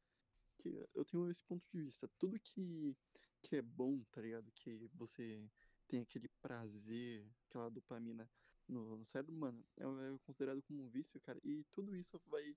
Que 0.59 0.89
eu 0.95 1.05
tenho 1.05 1.29
esse 1.31 1.43
ponto 1.45 1.65
de 1.73 1.83
vista. 1.83 2.09
Tudo 2.19 2.39
que, 2.39 2.97
que 3.43 3.57
é 3.57 3.63
bom, 3.63 4.03
tá 4.11 4.21
ligado? 4.21 4.51
Que 4.53 4.89
você 4.95 5.43
tem 5.89 6.01
aquele 6.01 6.29
prazer, 6.41 7.27
aquela 7.49 7.71
dopamina 7.71 8.29
no, 8.69 8.97
no 8.97 9.05
cérebro, 9.05 9.35
mano, 9.35 9.65
é, 9.77 9.85
é 9.85 10.19
considerado 10.25 10.63
como 10.63 10.83
um 10.83 10.89
vício, 10.89 11.21
cara. 11.21 11.39
E 11.45 11.65
tudo 11.73 11.95
isso 11.95 12.21
vai 12.27 12.57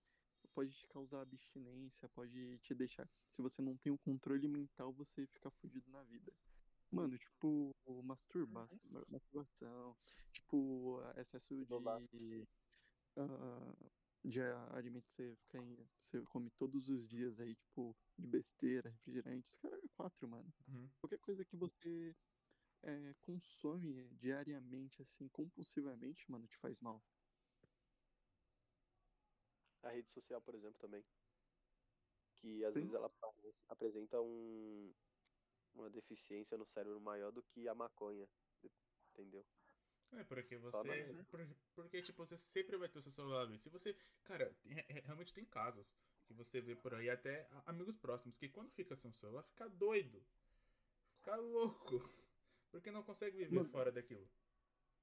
pode 0.60 0.74
te 0.74 0.88
causar 0.88 1.22
abstinência, 1.22 2.10
pode 2.10 2.60
te 2.60 2.75
deixar. 2.75 3.10
Se 3.32 3.42
você 3.42 3.62
não 3.62 3.78
tem 3.78 3.94
o 3.94 3.96
um 3.96 3.98
controle 3.98 4.46
mental, 4.46 4.92
você 4.92 5.25
fica 5.28 5.50
fudido 5.51 5.89
na 5.89 6.04
vida. 6.04 6.34
Mano, 6.92 7.18
tipo, 7.18 7.74
masturba 8.04 8.68
uhum. 8.70 9.04
masturbação, 9.08 9.96
tipo, 10.34 11.00
excesso 11.16 11.56
de. 12.12 12.46
Uh, 13.16 13.92
de 14.22 14.42
alimentos 14.74 15.08
que 15.08 15.16
você 15.16 15.36
fica 15.38 15.58
em, 15.60 15.78
você 16.01 16.22
come 16.24 16.50
todos 16.58 16.89
os 16.89 17.08
dias 17.08 17.39
aí, 17.39 17.56
tipo, 17.56 17.96
de 18.18 18.28
besteira, 18.28 18.89
refrigerantes, 18.89 19.56
cara, 19.56 19.78
é 19.78 19.88
quatro, 19.96 20.28
mano. 20.28 20.54
Uhum. 20.68 20.89
Qualquer 21.00 21.20
coisa 21.20 21.46
que 21.46 21.56
você 21.56 22.13
é, 22.84 23.16
consome 23.22 24.10
diariamente, 24.20 25.01
assim, 25.01 25.30
compulsivamente, 25.30 26.30
mano, 26.30 26.46
te 26.48 26.58
faz 26.58 26.82
mal. 26.82 27.01
A 29.83 29.89
rede 29.89 30.12
social, 30.12 30.41
por 30.41 30.55
exemplo, 30.55 30.77
também. 30.79 31.03
que 32.36 32.63
às 32.65 32.74
Sim. 32.74 32.79
vezes 32.81 32.93
ela 32.95 33.12
apresenta 33.67 34.21
um, 34.21 34.93
uma 35.74 35.89
deficiência 35.89 36.57
no 36.57 36.65
cérebro 36.65 37.00
maior 37.01 37.31
do 37.31 37.43
que 37.43 37.67
a 37.67 37.75
maconha. 37.75 38.27
Entendeu? 39.13 39.45
É, 40.12 40.24
porque 40.24 40.57
você. 40.57 41.12
na- 41.12 41.24
por- 41.25 41.48
Porque, 41.75 42.01
tipo, 42.01 42.25
você 42.25 42.38
sempre 42.38 42.77
vai 42.77 42.88
ter 42.89 43.00
o 43.00 43.01
seu 43.01 43.12
celular 43.12 43.41
ali. 43.41 43.59
Se 43.59 43.69
você. 43.69 43.93
Cara, 44.24 44.55
re- 44.65 44.86
re- 44.88 45.01
realmente 45.01 45.33
tem 45.33 45.45
casos 45.45 45.93
que 46.25 46.33
você 46.33 46.62
vê 46.62 46.75
por 46.75 46.93
aí, 46.93 47.09
até 47.09 47.48
amigos 47.65 47.98
próximos, 47.98 48.38
que 48.38 48.48
quando 48.50 48.71
fica 48.71 48.95
sem 48.95 49.12
o 49.12 49.13
celular, 49.13 49.43
fica 49.43 49.67
doido. 49.69 50.24
Fica 51.17 51.36
louco. 51.36 51.89
Porque 52.71 52.91
não 52.91 53.03
consegue 53.03 53.38
viver 53.38 53.55
Mano. 53.55 53.69
fora 53.69 53.91
daquilo. 53.91 54.27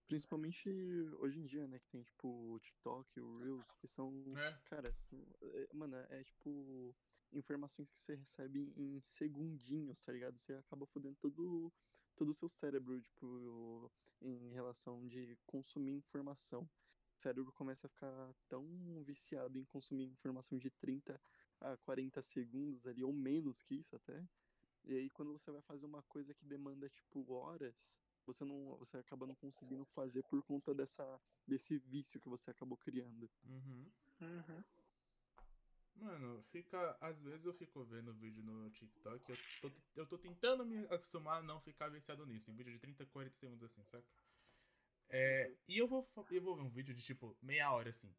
Principalmente 0.06 0.70
hoje 1.18 1.40
em 1.40 1.44
dia, 1.46 1.66
né? 1.66 1.78
Que 1.80 1.88
tem, 1.88 2.02
tipo, 2.02 2.28
o 2.28 2.58
TikTok, 2.60 3.20
o 3.20 3.38
Reels, 3.38 3.72
que 3.72 3.88
são. 3.88 4.12
É. 4.38 4.52
Cara, 4.66 4.92
são- 4.98 5.26
é- 5.42 5.68
mano, 5.72 5.96
é 5.96 6.22
tipo. 6.24 6.94
Informações 7.32 7.90
que 7.90 8.00
você 8.00 8.14
recebe 8.14 8.72
em 8.76 9.00
segundinhos, 9.00 10.00
tá 10.00 10.12
ligado? 10.12 10.38
Você 10.38 10.54
acaba 10.54 10.86
fodendo 10.86 11.16
todo, 11.16 11.72
todo 12.14 12.30
o 12.30 12.34
seu 12.34 12.48
cérebro, 12.48 13.00
tipo, 13.00 13.90
em 14.22 14.50
relação 14.52 15.06
de 15.08 15.36
consumir 15.44 15.92
informação. 15.96 16.62
O 16.62 17.20
cérebro 17.20 17.52
começa 17.52 17.88
a 17.88 17.90
ficar 17.90 18.32
tão 18.48 19.02
viciado 19.04 19.58
em 19.58 19.64
consumir 19.64 20.04
informação 20.04 20.56
de 20.56 20.70
30 20.70 21.20
a 21.60 21.76
40 21.78 22.22
segundos 22.22 22.86
ali, 22.86 23.02
ou 23.02 23.12
menos 23.12 23.60
que 23.60 23.74
isso 23.74 23.96
até. 23.96 24.24
E 24.84 24.94
aí, 24.94 25.10
quando 25.10 25.32
você 25.32 25.50
vai 25.50 25.62
fazer 25.62 25.84
uma 25.84 26.04
coisa 26.04 26.32
que 26.32 26.44
demanda, 26.44 26.88
tipo, 26.88 27.28
horas, 27.32 28.00
você 28.26 28.44
não 28.44 28.76
você 28.78 28.98
acaba 28.98 29.26
não 29.26 29.34
conseguindo 29.34 29.84
fazer 29.86 30.22
por 30.24 30.42
conta 30.42 30.74
dessa 30.74 31.04
desse 31.46 31.78
vício 31.78 32.20
que 32.20 32.28
você 32.28 32.50
acabou 32.50 32.76
criando. 32.76 33.30
Uhum. 33.44 33.90
Uhum. 34.20 34.64
Mano, 35.96 36.42
fica. 36.52 36.96
Às 37.00 37.22
vezes 37.22 37.46
eu 37.46 37.54
fico 37.54 37.82
vendo 37.84 38.12
vídeo 38.14 38.42
no 38.42 38.70
TikTok. 38.70 39.30
Eu 39.30 39.38
tô, 39.62 39.72
eu 39.96 40.06
tô 40.06 40.18
tentando 40.18 40.64
me 40.64 40.84
acostumar 40.86 41.38
a 41.38 41.42
não 41.42 41.60
ficar 41.60 41.88
viciado 41.88 42.26
nisso. 42.26 42.50
Em 42.50 42.54
vídeo 42.54 42.72
de 42.72 42.78
30, 42.78 43.06
40 43.06 43.34
segundos 43.34 43.64
assim, 43.64 43.82
saca? 43.84 44.06
É, 45.08 45.52
e 45.68 45.78
eu 45.78 45.86
vou, 45.88 46.08
eu 46.30 46.42
vou 46.42 46.56
ver 46.56 46.62
um 46.62 46.68
vídeo 46.68 46.94
de 46.94 47.02
tipo 47.02 47.36
meia 47.40 47.70
hora 47.72 47.90
assim. 47.90 48.14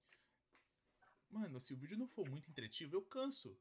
Mano, 1.29 1.59
se 1.59 1.73
o 1.73 1.77
vídeo 1.77 1.97
não 1.97 2.07
for 2.07 2.27
muito 2.29 2.49
entretivo, 2.49 2.95
eu 2.95 3.01
canso. 3.01 3.57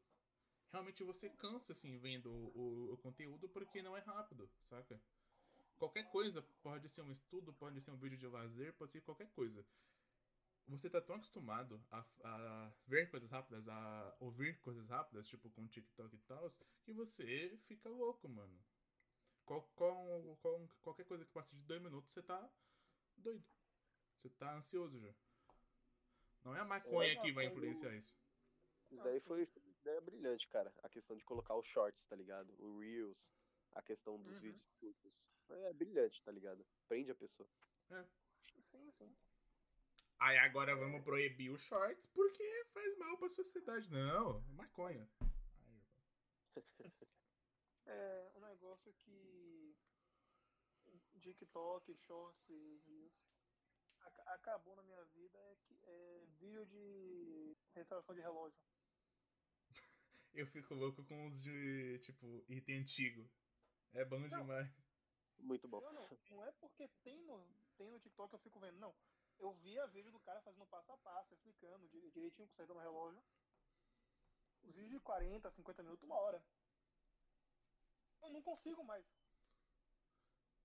Realmente 0.73 1.03
você 1.05 1.29
cansa 1.31 1.73
assim 1.73 1.99
vendo 1.99 2.31
o, 2.31 2.53
o- 2.55 2.93
o 2.95 2.99
conteúdo 2.99 3.49
porque 3.49 3.83
não 3.83 3.97
é 3.97 4.01
rápido, 4.01 4.49
saca? 4.63 5.01
Qualquer 5.79 6.11
coisa 6.11 6.43
pode 6.63 6.89
ser 6.89 7.03
um 7.03 7.13
estudo, 7.13 7.53
pode 7.53 7.81
ser 7.81 7.91
um 7.91 7.97
vídeo 7.99 8.17
de 8.19 8.27
lazer, 8.27 8.73
pode 8.75 8.93
ser 8.93 9.01
qualquer 9.03 9.29
coisa 9.33 9.65
você 10.69 10.91
tá 10.91 11.01
tão 11.01 11.17
acostumado 11.17 11.81
a, 11.91 12.05
a 12.25 12.73
ver 12.87 13.09
coisas 13.11 13.31
rápidas, 13.31 13.69
a 13.69 14.17
ouvir 14.21 14.59
coisas 14.61 14.89
rápidas, 14.89 15.29
tipo 15.29 15.49
com 15.51 15.67
TikTok 15.67 16.15
e 16.15 16.19
tal, 16.21 16.47
que 16.83 16.93
você 16.93 17.57
fica 17.67 17.89
louco, 17.89 18.29
mano. 18.29 18.59
Qual, 19.45 19.63
qual, 19.77 20.37
qual- 20.43 20.69
qualquer 20.83 21.05
coisa 21.05 21.25
que 21.25 21.31
passe 21.31 21.55
de 21.55 21.63
dois 21.63 21.81
minutos, 21.81 22.13
você 22.13 22.23
tá 22.23 22.51
doido. 23.17 23.45
Você 24.21 24.29
tá 24.31 24.57
ansioso 24.57 24.99
já. 24.99 25.15
Não 26.45 26.55
é 26.57 26.61
a 26.61 26.65
maconha 26.65 27.21
que 27.21 27.33
vai 27.33 27.47
influenciar 27.47 27.95
isso. 27.95 28.17
Isso 28.91 29.01
Ah, 29.01 29.05
daí 29.05 29.21
foi 29.21 29.49
ideia 29.81 30.01
brilhante, 30.01 30.49
cara. 30.49 30.73
A 30.83 30.89
questão 30.89 31.17
de 31.17 31.25
colocar 31.25 31.57
os 31.57 31.67
shorts, 31.67 32.05
tá 32.07 32.17
ligado? 32.17 32.53
O 32.59 32.81
Reels, 32.81 33.33
a 33.77 33.83
questão 33.83 34.21
dos 34.23 34.35
Uhum. 34.35 34.41
vídeos 34.41 34.67
curtos. 34.81 35.33
É 35.49 35.73
brilhante, 35.73 36.23
tá 36.23 36.33
ligado? 36.33 36.67
Prende 36.89 37.11
a 37.11 37.15
pessoa. 37.15 37.49
Sim, 38.71 38.91
sim. 38.93 39.17
Aí 40.19 40.39
agora 40.39 40.75
vamos 40.75 41.03
proibir 41.05 41.51
os 41.51 41.61
shorts 41.61 42.07
porque 42.09 42.65
faz 42.73 42.97
mal 42.97 43.17
pra 43.19 43.29
sociedade. 43.29 43.91
Não, 43.93 44.39
é 44.49 44.53
maconha. 44.53 45.09
Aí, 45.21 45.83
É 47.89 48.31
um 48.35 48.41
negócio 48.41 48.93
que 48.95 49.77
TikTok, 51.21 51.95
Shorts 51.95 52.49
e 52.49 52.81
Reels 52.87 53.13
ac- 54.01 54.23
acabou 54.29 54.75
na 54.77 54.83
minha 54.83 55.05
vida 55.07 55.39
é 55.39 55.57
que 55.57 55.79
é 55.85 56.27
vídeo 56.39 56.65
de 56.67 57.57
restauração 57.75 58.15
de 58.15 58.21
relógio. 58.21 58.59
eu 60.35 60.47
fico 60.47 60.75
louco 60.75 61.05
com 61.05 61.27
os 61.29 61.43
de, 61.43 61.99
tipo, 62.01 62.45
item 62.49 62.79
antigo. 62.81 63.29
É 63.95 64.05
bom 64.05 64.19
Não. 64.19 64.29
demais. 64.29 64.69
Muito 65.39 65.69
bom. 65.69 65.81
Não, 65.81 65.93
não, 65.93 66.09
não 66.31 66.45
é 66.45 66.53
porque 66.53 66.89
tem 67.05 67.19
no, 67.25 67.47
tem 67.77 67.91
no 67.91 67.99
TikTok 68.01 68.33
eu 68.33 68.39
fico 68.39 68.59
vendo, 68.59 68.79
não. 68.79 68.95
Eu 69.39 69.53
via 69.55 69.87
vídeo 69.89 70.11
do 70.11 70.19
cara 70.21 70.41
fazendo 70.41 70.67
passo 70.67 70.91
a 70.93 70.97
passo, 70.99 71.35
explicando 71.35 71.87
dire- 71.89 72.11
direitinho, 72.11 72.49
consertando 72.49 72.79
o 72.79 72.83
relógio. 72.83 73.23
Os 74.63 74.75
vídeos 74.75 74.91
de 74.93 75.01
40, 75.01 75.51
50 75.51 75.83
minutos, 75.83 76.03
uma 76.05 76.17
hora. 76.17 76.43
Eu 78.23 78.31
não 78.31 78.43
consigo 78.43 78.83
mais. 78.83 79.05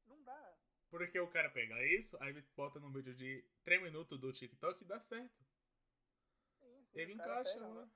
Não 0.07 0.23
dá. 0.23 0.57
Porque 0.89 1.19
o 1.19 1.27
cara 1.29 1.49
pega 1.49 1.75
isso, 1.85 2.17
aí 2.21 2.33
bota 2.55 2.79
num 2.79 2.91
vídeo 2.91 3.13
de 3.15 3.45
3 3.63 3.81
minutos 3.81 4.19
do 4.19 4.31
TikTok 4.31 4.81
e 4.83 4.87
dá 4.87 4.99
certo. 4.99 5.45
Sim, 6.59 6.85
sim, 6.85 6.99
Ele 6.99 7.13
encaixa 7.13 7.53
pega, 7.53 7.67
lá. 7.67 7.87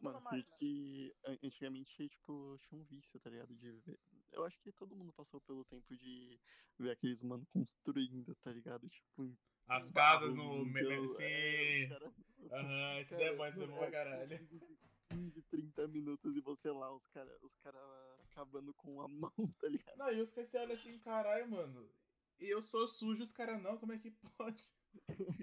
Mano, 0.00 0.18
a 0.18 0.20
máquina. 0.20 0.42
porque 0.44 1.14
an- 1.24 1.38
antigamente, 1.42 2.08
tipo, 2.08 2.58
tinha 2.62 2.80
um 2.80 2.84
vício, 2.84 3.18
tá 3.20 3.30
ligado? 3.30 3.54
De 3.54 3.70
ver. 3.72 3.98
Eu 4.32 4.44
acho 4.44 4.60
que 4.60 4.70
todo 4.72 4.94
mundo 4.96 5.12
passou 5.12 5.40
pelo 5.40 5.64
tempo 5.64 5.96
de 5.96 6.38
ver 6.78 6.90
aqueles 6.90 7.22
mano 7.22 7.46
construindo, 7.46 8.34
tá 8.36 8.52
ligado? 8.52 8.88
Tipo, 8.88 9.24
em 9.24 9.36
As 9.66 9.90
casas 9.90 10.34
no. 10.34 10.64
é, 10.78 11.08
Sim. 11.08 11.88
cara- 11.88 12.12
Aham, 12.50 12.98
esses 13.00 13.18
cara, 13.18 13.24
é 13.30 13.36
bom, 13.36 13.46
esses 13.46 13.60
é 13.62 13.66
bom 13.66 13.76
pra 13.78 13.86
é, 13.86 13.90
caralho. 13.90 14.38
vídeo 14.38 14.58
de 14.58 14.78
15, 15.10 15.42
30 15.50 15.88
minutos 15.88 16.36
e 16.36 16.40
você 16.40 16.70
lá, 16.70 16.94
os 16.94 17.06
caras 17.08 17.42
os 17.42 17.56
cara 17.58 17.78
acabando 18.24 18.72
com 18.74 19.00
a 19.00 19.08
mão, 19.08 19.32
tá 19.60 19.68
ligado? 19.68 19.96
Não, 19.96 20.12
e 20.12 20.20
os 20.20 20.30
caras 20.32 20.50
você 20.50 20.58
olha 20.58 20.74
assim, 20.74 20.98
caralho, 20.98 21.50
mano. 21.50 21.90
E 22.38 22.46
eu 22.48 22.62
sou 22.62 22.86
sujo, 22.86 23.22
os 23.22 23.32
caras 23.32 23.60
não, 23.60 23.76
como 23.78 23.92
é 23.92 23.98
que 23.98 24.10
pode? 24.36 24.72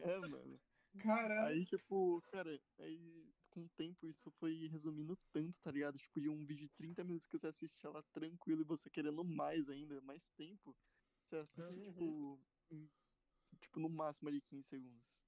É, 0.02 0.20
mano. 0.20 0.60
Caralho. 1.00 1.48
Aí, 1.48 1.66
tipo, 1.66 2.22
cara, 2.32 2.58
aí 2.80 3.34
com 3.56 3.62
o 3.66 3.70
tempo 3.70 4.08
isso 4.08 4.30
foi 4.34 4.68
resumindo 4.68 5.18
tanto, 5.34 5.60
tá 5.62 5.72
ligado? 5.72 5.98
Tipo, 5.98 6.22
de 6.22 6.30
um 6.30 6.46
vídeo 6.46 6.68
de 6.68 6.74
30 6.76 7.04
minutos 7.04 7.28
que 7.28 7.40
você 7.40 7.48
assistia 7.48 7.90
lá 7.90 8.04
tranquilo 8.14 8.62
e 8.62 8.66
você 8.66 8.90
querendo 8.92 9.24
mais 9.26 9.70
ainda, 9.70 10.02
mais 10.02 10.24
tempo. 10.38 10.76
Você 11.24 11.38
assiste, 11.38 11.80
tipo, 11.80 12.40
em- 12.72 12.90
tipo, 13.62 13.80
no 13.80 13.90
máximo 13.90 14.30
ali 14.30 14.42
15 14.42 14.68
segundos. 14.70 15.28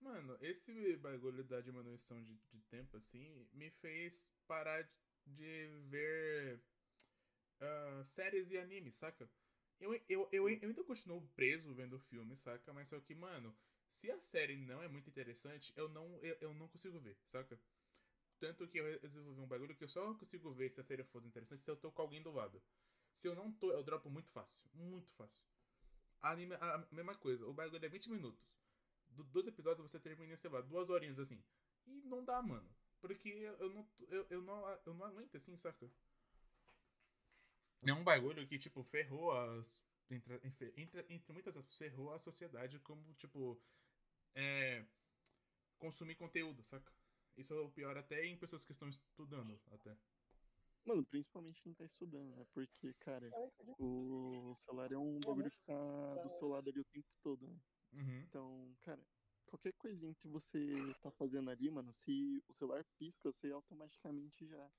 Mano, 0.00 0.36
esse 0.40 0.96
bagulho 0.98 1.42
da 1.44 1.60
diminuição 1.60 2.22
de, 2.22 2.36
de 2.52 2.60
tempo, 2.68 2.96
assim, 2.96 3.46
me 3.52 3.70
fez 3.70 4.26
parar 4.46 4.82
de, 4.82 4.90
de 5.26 5.68
ver 5.88 6.60
ah, 7.60 8.02
séries 8.04 8.50
e 8.50 8.58
animes, 8.58 8.96
saca? 8.96 9.28
Eu, 9.80 9.94
eu, 10.08 10.28
eu, 10.32 10.48
eu 10.48 10.68
ainda 10.68 10.84
continuo 10.84 11.26
preso 11.34 11.74
vendo 11.74 11.98
filme, 11.98 12.36
saca? 12.36 12.72
Mas 12.72 12.88
só 12.88 13.00
que, 13.00 13.14
mano, 13.14 13.54
se 13.88 14.10
a 14.10 14.20
série 14.20 14.56
não 14.56 14.82
é 14.82 14.88
muito 14.88 15.08
interessante, 15.08 15.72
eu 15.76 15.88
não, 15.88 16.18
eu, 16.22 16.36
eu 16.40 16.54
não 16.54 16.68
consigo 16.68 16.98
ver, 16.98 17.16
saca? 17.24 17.58
Tanto 18.38 18.66
que 18.68 18.78
eu 18.78 19.00
desenvolvi 19.00 19.40
um 19.40 19.46
bagulho 19.46 19.74
que 19.74 19.84
eu 19.84 19.88
só 19.88 20.12
consigo 20.14 20.52
ver 20.52 20.70
se 20.70 20.80
a 20.80 20.84
série 20.84 21.04
for 21.04 21.24
interessante 21.24 21.60
se 21.60 21.70
eu 21.70 21.76
tô 21.76 21.90
com 21.90 22.02
alguém 22.02 22.22
do 22.22 22.32
lado. 22.32 22.62
Se 23.12 23.28
eu 23.28 23.34
não 23.34 23.52
tô, 23.52 23.70
eu 23.70 23.82
dropo 23.82 24.10
muito 24.10 24.30
fácil. 24.30 24.60
Muito 24.74 25.12
fácil. 25.14 25.44
Anime, 26.20 26.54
a, 26.54 26.74
a 26.74 26.86
mesma 26.90 27.14
coisa. 27.14 27.46
O 27.46 27.54
bagulho 27.54 27.84
é 27.84 27.88
20 27.88 28.10
minutos. 28.10 28.44
Do, 29.08 29.22
dois 29.24 29.46
episódios 29.46 29.90
você 29.90 30.00
termina, 30.00 30.36
sei 30.36 30.50
lá, 30.50 30.60
duas 30.60 30.90
horinhas 30.90 31.18
assim. 31.18 31.42
E 31.86 32.02
não 32.04 32.24
dá, 32.24 32.42
mano. 32.42 32.68
Porque 33.00 33.28
eu 33.28 33.70
não, 33.70 33.88
eu, 34.08 34.26
eu 34.30 34.42
não, 34.42 34.68
eu 34.84 34.94
não 34.94 35.06
aguento 35.06 35.36
assim, 35.36 35.56
saca? 35.56 35.88
É 37.86 37.92
um 37.92 38.02
bagulho 38.02 38.46
que, 38.46 38.58
tipo, 38.58 38.82
ferrou 38.82 39.30
as. 39.32 39.84
Entre, 40.10 40.40
entre, 40.76 41.06
entre 41.08 41.32
muitas 41.32 41.56
aspas, 41.56 41.76
ferrou 41.76 42.12
a 42.12 42.18
sociedade 42.18 42.78
como, 42.80 43.14
tipo. 43.14 43.60
É. 44.34 44.84
Consumir 45.78 46.14
conteúdo, 46.14 46.62
saca? 46.64 46.92
Isso 47.36 47.52
é 47.52 47.60
o 47.60 47.70
pior 47.70 47.96
até 47.96 48.24
em 48.24 48.36
pessoas 48.36 48.64
que 48.64 48.72
estão 48.72 48.88
estudando, 48.88 49.60
até. 49.72 49.96
Mano, 50.84 51.04
principalmente 51.06 51.62
quem 51.62 51.74
tá 51.74 51.84
estudando, 51.84 52.36
né? 52.36 52.46
Porque, 52.52 52.92
cara, 53.00 53.28
o 53.78 54.54
celular 54.54 54.92
é 54.92 54.98
um 54.98 55.18
bagulho 55.20 55.50
que 55.50 55.60
tá 55.64 56.14
do 56.22 56.30
seu 56.30 56.48
lado 56.48 56.68
ali 56.68 56.80
o 56.80 56.84
tempo 56.84 57.08
todo, 57.22 57.46
né? 57.46 57.58
Uhum. 57.92 58.20
Então, 58.20 58.76
cara, 58.82 59.02
qualquer 59.46 59.72
coisinha 59.74 60.14
que 60.14 60.28
você 60.28 60.74
tá 61.00 61.10
fazendo 61.12 61.50
ali, 61.50 61.70
mano, 61.70 61.92
se 61.92 62.42
o 62.48 62.52
celular 62.52 62.84
pisca, 62.98 63.32
você 63.32 63.50
automaticamente 63.50 64.46
já, 64.46 64.70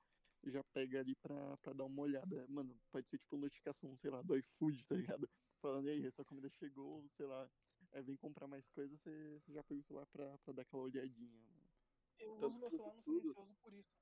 já 0.52 0.64
pega 0.74 1.00
ali 1.00 1.16
pra, 1.16 1.58
pra 1.58 1.74
dar 1.74 1.86
uma 1.86 2.02
olhada. 2.02 2.46
Mano, 2.48 2.78
pode 2.92 3.08
ser 3.10 3.18
tipo 3.18 3.38
notificação, 3.38 3.96
sei 3.98 4.10
lá, 4.10 4.22
do 4.22 4.38
iFood, 4.38 4.86
tá 4.88 4.96
ligado? 4.96 5.30
Falando, 5.62 5.88
e 5.88 5.92
aí, 5.92 6.12
sua 6.12 6.26
comida 6.26 6.50
chegou, 6.50 7.08
sei 7.18 7.26
lá, 7.26 7.50
é, 7.92 8.02
vem 8.02 8.16
comprar 8.18 8.48
mais 8.48 8.68
coisa, 8.70 8.96
você, 8.98 9.40
você 9.40 9.54
já 9.54 9.64
pega 9.64 9.80
o 9.80 9.84
celular 9.84 10.06
pra, 10.08 10.38
pra 10.40 10.54
dar 10.54 10.62
aquela 10.62 10.84
olhadinha, 10.84 11.42
mano. 11.42 11.72
Eu 12.20 12.34
Tanto 12.36 12.48
uso 12.48 12.60
meu 12.60 12.70
celular 12.70 12.96
no 12.96 13.04
silencioso 13.04 13.56
por 13.62 13.74
isso. 13.74 13.98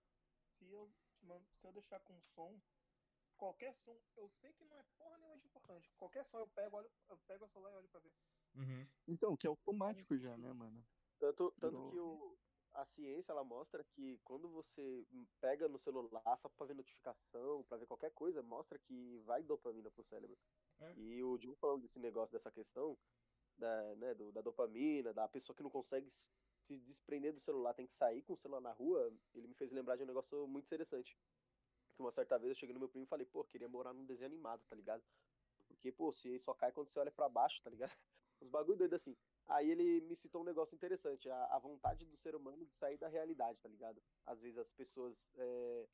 Se 0.57 0.71
eu, 0.71 0.91
mano, 1.21 1.45
se 1.53 1.67
eu 1.67 1.71
deixar 1.71 1.99
com 2.01 2.19
som, 2.21 2.59
qualquer 3.37 3.73
som, 3.75 3.97
eu 4.15 4.29
sei 4.29 4.53
que 4.53 4.65
não 4.65 4.77
é 4.77 4.83
porra 4.97 5.17
nenhuma 5.17 5.37
de 5.37 5.47
importante. 5.47 5.91
Qualquer 5.97 6.25
som 6.25 6.39
eu 6.39 6.47
pego, 6.47 6.77
olho, 6.77 6.91
eu 7.09 7.17
pego 7.27 7.45
o 7.45 7.47
celular 7.47 7.71
e 7.71 7.75
olho 7.75 7.89
pra 7.89 7.99
ver. 7.99 8.13
Uhum. 8.55 8.87
Então, 9.07 9.35
que 9.35 9.47
é 9.47 9.49
automático 9.49 10.17
já, 10.17 10.37
né, 10.37 10.53
mano? 10.53 10.85
Tanto, 11.19 11.53
tanto 11.59 11.91
que 11.91 11.99
o, 11.99 12.37
a 12.73 12.85
ciência 12.85 13.31
ela 13.31 13.43
mostra 13.43 13.83
que 13.83 14.19
quando 14.19 14.49
você 14.49 15.05
pega 15.39 15.67
no 15.69 15.79
celular 15.79 16.37
só 16.37 16.49
pra 16.49 16.65
ver 16.67 16.75
notificação, 16.75 17.63
pra 17.63 17.77
ver 17.77 17.87
qualquer 17.87 18.11
coisa, 18.11 18.41
mostra 18.41 18.79
que 18.79 19.17
vai 19.19 19.43
dopamina 19.43 19.91
pro 19.91 20.03
cérebro. 20.03 20.37
É. 20.81 20.93
E 20.95 21.23
o 21.23 21.37
Diogo 21.37 21.57
falando 21.59 21.81
desse 21.81 21.99
negócio, 21.99 22.31
dessa 22.33 22.51
questão 22.51 22.97
da, 23.57 23.95
né, 23.95 24.15
do- 24.15 24.31
da 24.31 24.41
dopamina, 24.41 25.13
da 25.13 25.27
pessoa 25.27 25.55
que 25.55 25.63
não 25.63 25.69
consegue 25.69 26.09
se- 26.09 26.27
desprender 26.69 27.33
do 27.33 27.39
celular, 27.39 27.73
tem 27.73 27.85
que 27.85 27.93
sair 27.93 28.23
com 28.23 28.33
o 28.33 28.37
celular 28.37 28.61
na 28.61 28.71
rua, 28.73 29.15
ele 29.33 29.47
me 29.47 29.55
fez 29.55 29.71
lembrar 29.71 29.97
de 29.97 30.03
um 30.03 30.07
negócio 30.07 30.47
muito 30.47 30.65
interessante. 30.65 31.19
Que 31.95 32.01
uma 32.01 32.11
certa 32.11 32.37
vez 32.39 32.49
eu 32.51 32.55
cheguei 32.55 32.73
no 32.73 32.79
meu 32.79 32.89
primo 32.89 33.05
e 33.05 33.09
falei, 33.09 33.25
pô, 33.27 33.45
queria 33.45 33.69
morar 33.69 33.93
num 33.93 34.05
desenho 34.05 34.27
animado, 34.31 34.65
tá 34.67 34.75
ligado? 34.75 35.03
Porque, 35.67 35.91
pô, 35.91 36.11
se 36.13 36.39
só 36.39 36.53
cai 36.53 36.71
quando 36.73 36.89
você 36.89 36.99
olha 36.99 37.11
pra 37.11 37.29
baixo, 37.29 37.61
tá 37.63 37.69
ligado? 37.69 37.91
Os 38.41 38.49
bagulho 38.49 38.77
doido 38.77 38.95
assim. 38.95 39.17
Aí 39.47 39.69
ele 39.69 40.01
me 40.01 40.15
citou 40.15 40.41
um 40.41 40.45
negócio 40.45 40.75
interessante, 40.75 41.29
a, 41.29 41.45
a 41.45 41.59
vontade 41.59 42.05
do 42.05 42.17
ser 42.17 42.35
humano 42.35 42.65
de 42.65 42.73
sair 42.73 42.97
da 42.97 43.07
realidade, 43.07 43.59
tá 43.61 43.67
ligado? 43.69 44.01
Às 44.25 44.41
vezes 44.41 44.57
as 44.57 44.71
pessoas, 44.71 45.29
é, 45.35 45.87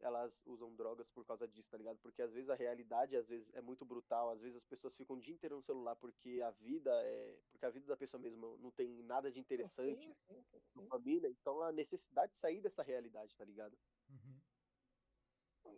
elas 0.00 0.46
usam 0.46 0.74
drogas 0.76 1.08
por 1.08 1.24
causa 1.26 1.46
disso, 1.48 1.70
tá 1.70 1.76
ligado? 1.76 1.98
Porque 1.98 2.22
às 2.22 2.32
vezes 2.32 2.48
a 2.48 2.54
realidade, 2.54 3.16
às 3.16 3.28
vezes, 3.28 3.52
é 3.54 3.60
muito 3.60 3.84
brutal, 3.84 4.30
às 4.30 4.40
vezes 4.40 4.56
as 4.56 4.64
pessoas 4.64 4.96
ficam 4.96 5.16
o 5.16 5.20
dia 5.20 5.34
inteiro 5.34 5.56
no 5.56 5.62
celular 5.62 5.96
porque 5.96 6.40
a 6.42 6.50
vida 6.50 6.90
é... 7.04 7.36
Porque 7.52 7.66
a 7.66 7.70
vida 7.70 7.86
da 7.86 7.96
pessoa 7.96 8.22
mesmo 8.22 8.56
não 8.58 8.70
tem 8.70 9.02
nada 9.02 9.30
de 9.30 9.40
interessante, 9.40 10.12
Sim, 10.14 10.14
sim, 10.14 10.42
sim, 10.42 10.60
sim. 10.60 10.88
família, 10.88 11.28
então 11.28 11.62
a 11.62 11.72
necessidade 11.72 12.32
de 12.32 12.38
sair 12.38 12.60
dessa 12.60 12.82
realidade, 12.82 13.36
tá 13.36 13.44
ligado? 13.44 13.76
Uhum. 14.08 14.40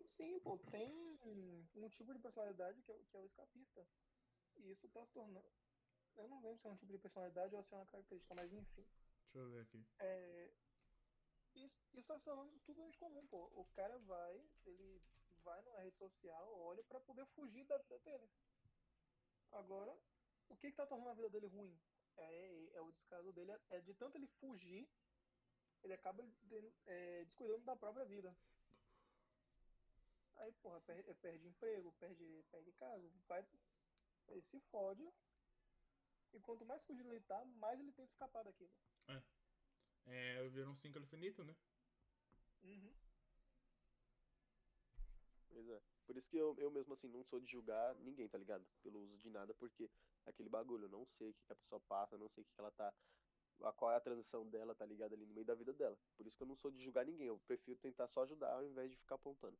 Sim, 0.08 0.38
pô, 0.40 0.56
tem 0.58 0.92
um 1.76 1.88
tipo 1.88 2.12
de 2.12 2.18
personalidade 2.20 2.82
que 2.82 2.90
é, 2.90 2.94
o- 2.94 3.04
que 3.06 3.16
é 3.16 3.20
o 3.20 3.24
escapista. 3.26 3.86
E 4.58 4.72
isso 4.72 4.88
tá 4.88 5.04
se 5.04 5.12
tornando. 5.12 5.65
Eu 6.16 6.28
não 6.28 6.40
lembro 6.40 6.58
se 6.58 6.66
é 6.66 6.70
um 6.70 6.76
tipo 6.76 6.92
de 6.92 6.98
personalidade 6.98 7.54
ou 7.54 7.62
se 7.62 7.74
é 7.74 7.76
uma 7.76 7.86
característica, 7.86 8.34
mas 8.34 8.52
enfim. 8.52 8.86
Deixa 9.32 9.38
eu 9.38 9.50
ver 9.50 9.62
aqui. 9.62 9.84
É, 9.98 10.50
isso, 11.54 11.78
isso 11.94 12.06
tá 12.06 12.18
se 12.18 12.24
tornando 12.24 12.58
totalmente 12.60 12.98
comum, 12.98 13.26
pô. 13.26 13.50
O 13.54 13.64
cara 13.74 13.98
vai, 14.00 14.42
ele 14.64 15.02
vai 15.44 15.60
numa 15.62 15.80
rede 15.80 15.96
social, 15.96 16.58
olha 16.60 16.82
pra 16.84 17.00
poder 17.00 17.26
fugir 17.26 17.64
da 17.66 17.78
vida 17.78 17.98
dele. 18.00 18.28
Agora, 19.52 19.96
o 20.48 20.56
que 20.56 20.70
que 20.70 20.76
tá 20.76 20.86
tornando 20.86 21.10
a 21.10 21.14
vida 21.14 21.30
dele 21.30 21.46
ruim? 21.46 21.78
É, 22.16 22.70
é 22.74 22.80
o 22.80 22.90
descaso 22.90 23.32
dele, 23.32 23.52
é- 23.52 23.60
é 23.76 23.80
de 23.80 23.94
tanto 23.94 24.16
ele 24.16 24.26
fugir, 24.40 24.88
ele 25.82 25.92
acaba 25.92 26.22
de- 26.22 26.72
é, 26.86 27.24
descuidando 27.24 27.64
da 27.64 27.76
própria 27.76 28.04
vida. 28.04 28.34
Aí, 30.36 30.52
porra, 30.62 30.80
perde, 30.82 31.14
perde 31.14 31.46
emprego, 31.46 31.92
perde, 31.92 32.44
perde 32.50 32.72
casa, 32.72 33.10
vai, 33.26 33.46
ele 34.28 34.42
se 34.42 34.60
fode. 34.60 35.10
E 36.36 36.40
quanto 36.40 36.64
mais 36.64 36.82
fugido 36.84 37.08
ele 37.10 37.20
tá, 37.22 37.44
mais 37.44 37.80
ele 37.80 37.90
tenta 37.92 38.12
escapar 38.12 38.44
daquilo. 38.44 38.70
É, 40.06 40.48
vira 40.48 40.70
um 40.70 40.74
ciclo 40.76 41.02
infinito, 41.02 41.44
né? 41.44 41.54
Uhum. 42.62 42.94
Pois 45.48 45.68
é. 45.68 45.80
Por 46.06 46.16
isso 46.16 46.30
que 46.30 46.36
eu, 46.36 46.54
eu 46.58 46.70
mesmo 46.70 46.94
assim 46.94 47.08
não 47.08 47.24
sou 47.24 47.40
de 47.40 47.50
julgar 47.50 47.94
ninguém, 47.96 48.28
tá 48.28 48.38
ligado? 48.38 48.64
Pelo 48.82 49.00
uso 49.00 49.18
de 49.18 49.30
nada, 49.30 49.54
porque 49.54 49.90
aquele 50.26 50.48
bagulho, 50.48 50.84
eu 50.84 50.88
não 50.88 51.04
sei 51.06 51.30
o 51.30 51.34
que, 51.34 51.44
que 51.44 51.52
a 51.52 51.56
pessoa 51.56 51.80
passa, 51.88 52.16
não 52.18 52.28
sei 52.28 52.42
o 52.42 52.46
que, 52.46 52.52
que 52.54 52.60
ela 52.60 52.70
tá. 52.72 52.92
A, 53.62 53.72
qual 53.72 53.92
é 53.92 53.96
a 53.96 54.00
transição 54.00 54.48
dela, 54.48 54.74
tá 54.74 54.84
ligado? 54.86 55.14
Ali 55.14 55.26
no 55.26 55.34
meio 55.34 55.46
da 55.46 55.54
vida 55.54 55.72
dela. 55.72 55.98
Por 56.16 56.26
isso 56.26 56.36
que 56.36 56.42
eu 56.42 56.46
não 56.48 56.56
sou 56.56 56.70
de 56.70 56.82
julgar 56.84 57.04
ninguém. 57.06 57.26
Eu 57.28 57.38
prefiro 57.46 57.78
tentar 57.78 58.08
só 58.08 58.22
ajudar 58.22 58.52
ao 58.54 58.64
invés 58.64 58.90
de 58.90 58.96
ficar 58.96 59.16
apontando. 59.16 59.58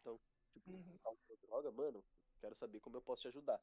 Então, 0.00 0.20
tipo, 0.52 0.70
Uhum. 0.70 0.98
droga, 1.42 1.70
mano, 1.72 2.04
quero 2.40 2.54
saber 2.54 2.80
como 2.80 2.96
eu 2.96 3.02
posso 3.02 3.22
te 3.22 3.28
ajudar. 3.28 3.60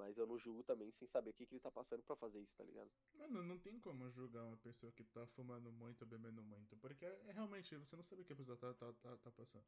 Mas 0.00 0.16
eu 0.16 0.26
não 0.26 0.38
julgo 0.38 0.64
também 0.64 0.90
sem 0.90 1.06
saber 1.06 1.28
o 1.28 1.34
que, 1.34 1.46
que 1.46 1.52
ele 1.54 1.60
tá 1.60 1.70
passando 1.70 2.02
pra 2.02 2.16
fazer 2.16 2.40
isso, 2.40 2.56
tá 2.56 2.64
ligado? 2.64 2.90
Mano, 3.12 3.42
não 3.42 3.58
tem 3.58 3.78
como 3.78 4.10
julgar 4.10 4.46
uma 4.46 4.56
pessoa 4.56 4.90
que 4.92 5.04
tá 5.04 5.26
fumando 5.26 5.70
muito, 5.70 6.06
bebendo 6.06 6.42
muito. 6.42 6.74
Porque 6.78 7.04
é, 7.04 7.32
realmente, 7.32 7.76
você 7.76 7.96
não 7.96 8.02
sabe 8.02 8.22
o 8.22 8.24
que 8.24 8.32
a 8.32 8.36
pessoa 8.36 8.56
tá, 8.56 8.72
tá, 8.72 8.92
tá, 8.94 9.18
tá 9.18 9.30
passando. 9.30 9.64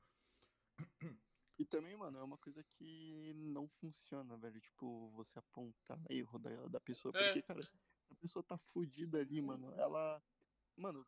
E 1.58 1.66
também, 1.66 1.94
mano, 1.94 2.18
é 2.18 2.22
uma 2.22 2.38
coisa 2.38 2.64
que 2.64 3.34
não 3.34 3.68
funciona, 3.68 4.38
velho. 4.38 4.58
Tipo, 4.58 5.10
você 5.10 5.38
apontar 5.38 6.02
erro 6.08 6.38
da, 6.38 6.66
da 6.68 6.80
pessoa. 6.80 7.12
É. 7.14 7.24
Porque, 7.24 7.42
cara, 7.42 7.60
a 8.10 8.14
pessoa 8.16 8.42
tá 8.42 8.56
fudida 8.56 9.20
ali, 9.20 9.40
mano. 9.42 9.70
Ela. 9.74 10.20
Mano, 10.74 11.06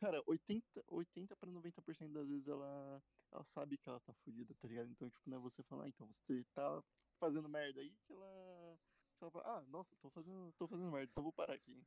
cara, 0.00 0.20
80, 0.26 0.84
80 0.88 1.36
pra 1.36 1.48
90% 1.48 2.12
das 2.12 2.28
vezes 2.28 2.48
ela, 2.48 3.02
ela 3.30 3.44
sabe 3.44 3.78
que 3.78 3.88
ela 3.88 4.00
tá 4.00 4.12
fudida, 4.12 4.52
tá 4.56 4.66
ligado? 4.66 4.90
Então, 4.90 5.08
tipo, 5.08 5.30
não 5.30 5.38
é 5.38 5.40
você 5.40 5.62
falar, 5.62 5.84
ah, 5.84 5.88
então 5.88 6.06
você 6.08 6.44
tá 6.52 6.82
fazendo 7.18 7.48
merda 7.48 7.80
aí 7.80 7.90
que 8.06 8.12
ela. 8.12 8.78
que 9.18 9.24
ela 9.24 9.30
fala, 9.30 9.58
ah, 9.58 9.62
nossa, 9.68 9.94
tô 10.00 10.10
fazendo, 10.10 10.52
tô 10.58 10.66
fazendo 10.68 10.90
merda, 10.90 11.08
então 11.10 11.22
vou 11.22 11.32
parar 11.32 11.54
aqui. 11.54 11.82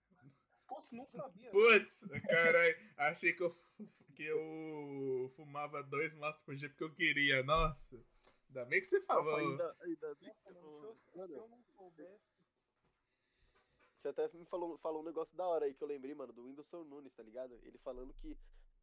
Putz, 0.67 0.91
não 0.91 1.07
sabia. 1.07 1.49
Putz, 1.51 2.07
caralho, 2.27 2.75
achei 2.97 3.33
que 3.33 3.41
eu, 3.43 3.55
que 4.15 4.23
eu 4.23 5.29
fumava 5.35 5.81
dois 5.83 6.13
maços 6.15 6.41
por 6.41 6.55
dia 6.55 6.69
porque 6.69 6.83
eu 6.83 6.93
queria. 6.93 7.41
Nossa, 7.43 7.95
ainda 8.49 8.65
bem 8.65 8.79
que 8.81 8.87
você 8.87 9.01
falou. 9.01 9.35
ainda, 9.35 9.75
ainda 9.81 10.15
bem 10.15 10.33
que 10.33 10.53
mano, 10.53 10.59
eu- 10.83 10.95
se, 10.95 11.33
eu 11.33 11.47
não 11.47 11.63
soubesse. 11.75 12.37
Você 14.01 14.09
até 14.09 14.27
me 14.37 14.45
falou, 14.45 14.77
falou 14.77 15.01
um 15.01 15.05
negócio 15.05 15.35
da 15.35 15.45
hora 15.47 15.65
aí 15.65 15.73
que 15.73 15.83
eu 15.83 15.87
lembrei, 15.87 16.13
mano, 16.13 16.31
do 16.31 16.43
Whindersson 16.43 16.83
Nunes, 16.83 17.13
tá 17.13 17.23
ligado? 17.23 17.53
Ele 17.63 17.77
falando 17.79 18.13
que 18.13 18.37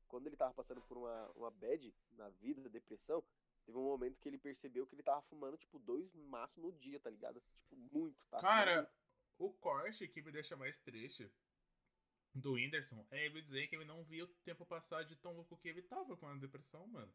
quando 0.09 0.27
ele 0.27 0.37
tava 0.37 0.53
passando 0.55 0.81
por 0.83 0.97
uma, 0.97 1.31
uma 1.37 1.51
bad 1.51 1.95
na 2.13 2.29
vida, 2.31 2.69
depressão, 2.69 3.23
teve 3.65 3.79
um 3.79 3.85
momento 3.85 4.19
que 4.21 4.29
ele 4.29 4.39
percebeu 4.39 4.87
que 4.87 4.95
ele 4.95 5.03
tava 5.03 5.23
fumando, 5.23 5.57
tipo, 5.57 5.79
dois 5.79 6.15
maços 6.15 6.63
no 6.63 6.73
dia, 6.73 7.01
tá 7.01 7.11
ligado? 7.11 7.41
Tipo, 7.41 7.77
muito, 7.77 8.27
tá? 8.29 8.41
Cara, 8.41 8.91
o 9.39 9.53
corte 9.53 10.07
que 10.09 10.23
me 10.23 10.31
deixa 10.31 10.57
mais 10.57 10.79
triste 10.81 11.31
do 12.35 12.53
Whindersson 12.55 13.07
é 13.11 13.27
ele 13.27 13.41
dizer 13.43 13.67
que 13.69 13.77
ele 13.77 13.85
não 13.85 14.03
via 14.05 14.25
o 14.25 14.29
tempo 14.45 14.67
passar 14.67 15.05
de 15.05 15.17
tão 15.17 15.33
louco 15.33 15.57
que 15.57 15.69
ele 15.69 15.83
tava 15.83 16.17
com 16.17 16.27
a 16.29 16.35
depressão, 16.35 16.87
mano. 16.89 17.13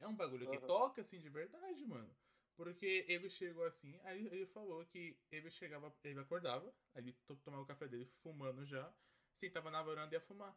É 0.00 0.06
um 0.06 0.14
bagulho 0.14 0.48
que 0.48 0.58
toca, 0.66 1.00
assim, 1.00 1.20
de 1.20 1.28
verdade, 1.28 1.84
mano. 1.86 2.08
Porque 2.56 3.04
ele 3.08 3.30
chegou 3.30 3.64
assim, 3.64 3.98
aí 4.04 4.26
ele 4.26 4.46
falou 4.46 4.84
que 4.86 5.16
ele 5.30 5.48
chegava, 5.50 5.94
ele 6.02 6.18
acordava, 6.18 6.74
aí 6.94 7.02
ele 7.04 7.12
to- 7.26 7.36
tomava 7.36 7.62
o 7.62 7.66
café 7.66 7.86
dele 7.86 8.04
fumando 8.20 8.64
já, 8.66 8.92
sentava 9.32 9.70
na 9.70 9.82
varanda 9.82 10.14
e 10.14 10.16
ia 10.16 10.20
fumar. 10.20 10.56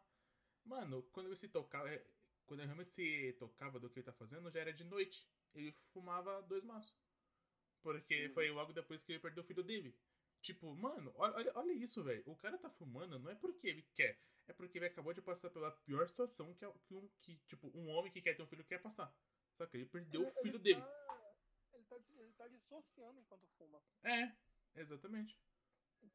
Mano, 0.64 1.02
quando 1.12 1.26
ele 1.26 1.36
se 1.36 1.48
tocava, 1.48 1.88
é, 1.88 2.04
quando 2.52 2.60
ele 2.60 2.66
realmente 2.66 2.92
se 2.92 3.32
tocava 3.38 3.80
do 3.80 3.88
que 3.88 4.00
ele 4.00 4.04
tá 4.04 4.12
fazendo, 4.12 4.50
já 4.50 4.60
era 4.60 4.74
de 4.74 4.84
noite. 4.84 5.26
Ele 5.54 5.72
fumava 5.92 6.42
dois 6.42 6.62
maços. 6.62 6.94
Porque 7.82 8.26
Uhum. 8.26 8.34
foi 8.34 8.50
logo 8.50 8.72
depois 8.74 9.02
que 9.02 9.12
ele 9.12 9.20
perdeu 9.20 9.42
o 9.42 9.46
filho 9.46 9.62
dele. 9.64 9.96
Tipo, 10.42 10.74
mano, 10.76 11.12
olha, 11.16 11.50
olha, 11.54 11.72
isso, 11.72 12.04
velho. 12.04 12.22
O 12.26 12.36
cara 12.36 12.58
tá 12.58 12.68
fumando 12.68 13.18
não 13.18 13.30
é 13.30 13.34
porque 13.34 13.68
ele 13.68 13.82
quer, 13.94 14.20
é 14.46 14.52
porque 14.52 14.76
ele 14.78 14.84
acabou 14.86 15.14
de 15.14 15.22
passar 15.22 15.48
pela 15.50 15.70
pior 15.70 16.06
situação 16.06 16.52
que, 16.54 16.64
é- 16.64 16.72
que, 16.84 16.94
um, 16.94 17.08
que 17.22 17.36
tipo, 17.46 17.68
um 17.74 17.88
homem 17.88 18.12
que 18.12 18.20
quer 18.20 18.34
ter 18.36 18.42
um 18.42 18.46
filho 18.46 18.64
quer 18.64 18.80
passar. 18.82 19.10
Só 19.56 19.64
que 19.66 19.78
ele 19.78 19.86
perdeu 19.86 20.20
o 20.20 20.24
Ele- 20.24 20.30
filho 20.42 20.56
ele 20.56 20.58
dele. 20.58 20.80
Tá, 20.82 21.34
ele, 21.72 21.84
tá, 21.84 21.96
ele 22.18 22.32
tá 22.32 22.48
dissociando 22.48 23.18
enquanto 23.20 23.46
fuma. 23.56 23.82
É, 24.02 24.36
exatamente. 24.80 25.38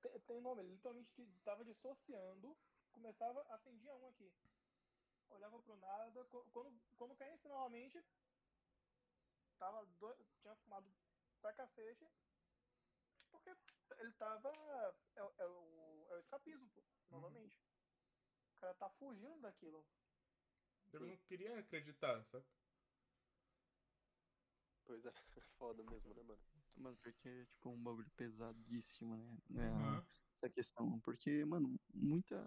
Tem, 0.01 0.19
tem 0.21 0.41
nome, 0.41 0.61
ele 0.61 0.71
literalmente 0.73 1.09
tava 1.43 1.63
dissociando, 1.65 2.55
começava, 2.91 3.41
acendia 3.53 3.95
um 3.95 4.07
aqui. 4.07 4.31
Olhava 5.29 5.59
pro 5.61 5.75
nada, 5.77 6.25
qu- 6.25 6.45
quando, 6.51 6.81
quando 6.97 7.15
caísse 7.15 7.47
novamente, 7.47 8.03
tava 9.57 9.85
do- 9.85 10.25
tinha 10.41 10.55
fumado 10.57 10.91
pra 11.41 11.53
cacete, 11.53 12.07
porque 13.31 13.49
ele 13.99 14.11
tava. 14.13 14.49
É, 15.15 15.23
o- 15.23 15.33
é 15.37 15.45
o, 15.47 16.07
é 16.11 16.15
o 16.15 16.19
escapismo, 16.19 16.69
pô, 16.69 16.83
novamente. 17.09 17.55
O 18.55 18.59
cara 18.59 18.73
tá 18.75 18.89
fugindo 18.91 19.39
daquilo. 19.41 19.85
Eu 20.93 21.01
não 21.01 21.17
queria 21.17 21.59
acreditar, 21.59 22.23
sabe? 22.25 22.45
Pois 24.85 25.05
é, 25.05 25.11
foda 25.57 25.83
mesmo, 25.83 26.13
né, 26.13 26.23
mano? 26.23 26.39
Mano, 26.77 26.97
porque 26.97 27.27
é 27.27 27.45
tipo 27.45 27.69
um 27.69 27.83
bagulho 27.83 28.09
pesadíssimo, 28.11 29.17
né? 29.17 29.37
né, 29.49 29.69
Aham. 29.69 30.05
Essa 30.35 30.49
questão. 30.49 30.99
Porque, 31.01 31.43
mano, 31.45 31.79
muita 31.93 32.37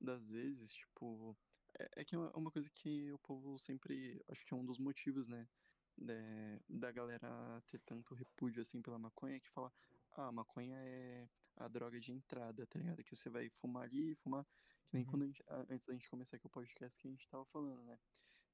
das 0.00 0.28
vezes, 0.28 0.72
tipo. 0.74 1.36
É, 1.80 1.88
é 2.00 2.04
que 2.04 2.14
é 2.14 2.18
uma- 2.18 2.32
uma 2.36 2.50
coisa 2.50 2.68
que 2.70 3.10
o 3.12 3.18
povo 3.18 3.58
sempre. 3.58 4.22
Acho 4.28 4.44
que 4.46 4.52
é 4.54 4.56
um 4.56 4.64
dos 4.64 4.78
motivos, 4.78 5.28
né? 5.28 5.48
de- 5.98 6.60
da 6.68 6.90
galera 6.90 7.60
ter 7.66 7.78
tanto 7.80 8.14
repúdio 8.14 8.62
assim 8.62 8.80
pela 8.80 8.98
maconha 8.98 9.38
que 9.38 9.50
fala, 9.50 9.70
ah, 10.12 10.28
a 10.28 10.32
maconha 10.32 10.76
é 10.78 11.28
a 11.56 11.68
droga 11.68 12.00
de 12.00 12.10
entrada, 12.12 12.66
tá 12.66 12.78
ligado? 12.78 13.04
Que 13.04 13.14
você 13.14 13.28
vai 13.28 13.50
fumar 13.50 13.82
ali, 13.84 14.14
fumar. 14.14 14.44
Que 14.88 14.94
nem 14.94 15.04
Uhum. 15.04 15.10
quando 15.10 15.22
a 15.24 15.26
gente, 15.26 15.44
antes 15.68 15.86
da 15.86 15.92
gente 15.92 16.08
começar 16.08 16.36
aqui 16.36 16.46
o 16.46 16.50
podcast 16.50 16.98
que 16.98 17.06
a 17.08 17.10
gente 17.10 17.28
tava 17.28 17.44
falando, 17.46 17.82
né? 17.84 17.98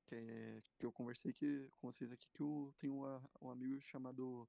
Que, 0.07 0.15
é, 0.17 0.61
que 0.79 0.87
eu 0.87 0.93
conversei 0.93 1.33
que, 1.33 1.69
com 1.79 1.91
vocês 1.93 2.11
aqui 2.11 2.27
que 2.33 2.43
eu 2.43 2.73
tenho 2.77 3.05
um 3.41 3.51
amigo 3.51 3.81
chamado. 3.81 4.49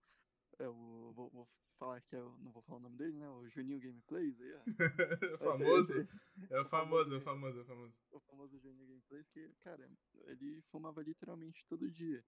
É, 0.60 0.68
o, 0.68 1.12
vou, 1.14 1.30
vou 1.30 1.48
falar 1.78 2.02
que 2.02 2.16
eu 2.16 2.36
não 2.40 2.52
vou 2.52 2.62
falar 2.64 2.80
o 2.80 2.82
nome 2.84 2.98
dele, 2.98 3.14
né? 3.18 3.30
O 3.30 3.48
Juninho 3.48 3.80
Gameplays 3.80 4.40
aí, 4.42 4.54
ó. 4.54 4.62
o 5.32 5.36
Esse- 5.36 5.38
famoso. 5.38 6.00
esse- 6.00 6.10
É 6.52 6.60
o 6.60 6.66
famoso, 6.66 7.14
é 7.16 7.18
o 7.18 7.22
famoso. 7.22 7.22
famoso, 7.22 7.60
é 7.60 7.62
o 7.62 7.66
famoso. 7.66 8.00
o 8.12 8.20
famoso 8.22 8.60
Juninho 8.60 8.88
Gameplays, 8.88 9.28
que, 9.30 9.50
cara, 9.60 9.90
ele 10.26 10.62
fumava 10.72 11.02
literalmente 11.04 11.66
todo 11.68 11.90
dia. 11.92 12.24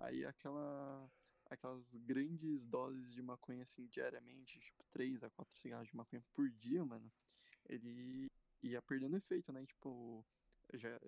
Aí 0.00 0.24
aquela. 0.24 1.10
Aquelas 1.50 1.94
grandes 1.96 2.64
doses 2.64 3.12
de 3.12 3.20
maconha, 3.20 3.62
assim, 3.64 3.86
diariamente, 3.86 4.58
tipo, 4.58 4.82
3 4.90 5.22
a 5.22 5.28
4 5.28 5.54
cigarros 5.58 5.86
de 5.88 5.94
maconha 5.94 6.24
por 6.32 6.48
dia, 6.48 6.82
mano, 6.82 7.12
ele 7.68 8.30
ia 8.62 8.80
perdendo 8.80 9.16
efeito, 9.18 9.52
né? 9.52 9.66
Tipo, 9.66 10.24
já, 10.72 10.98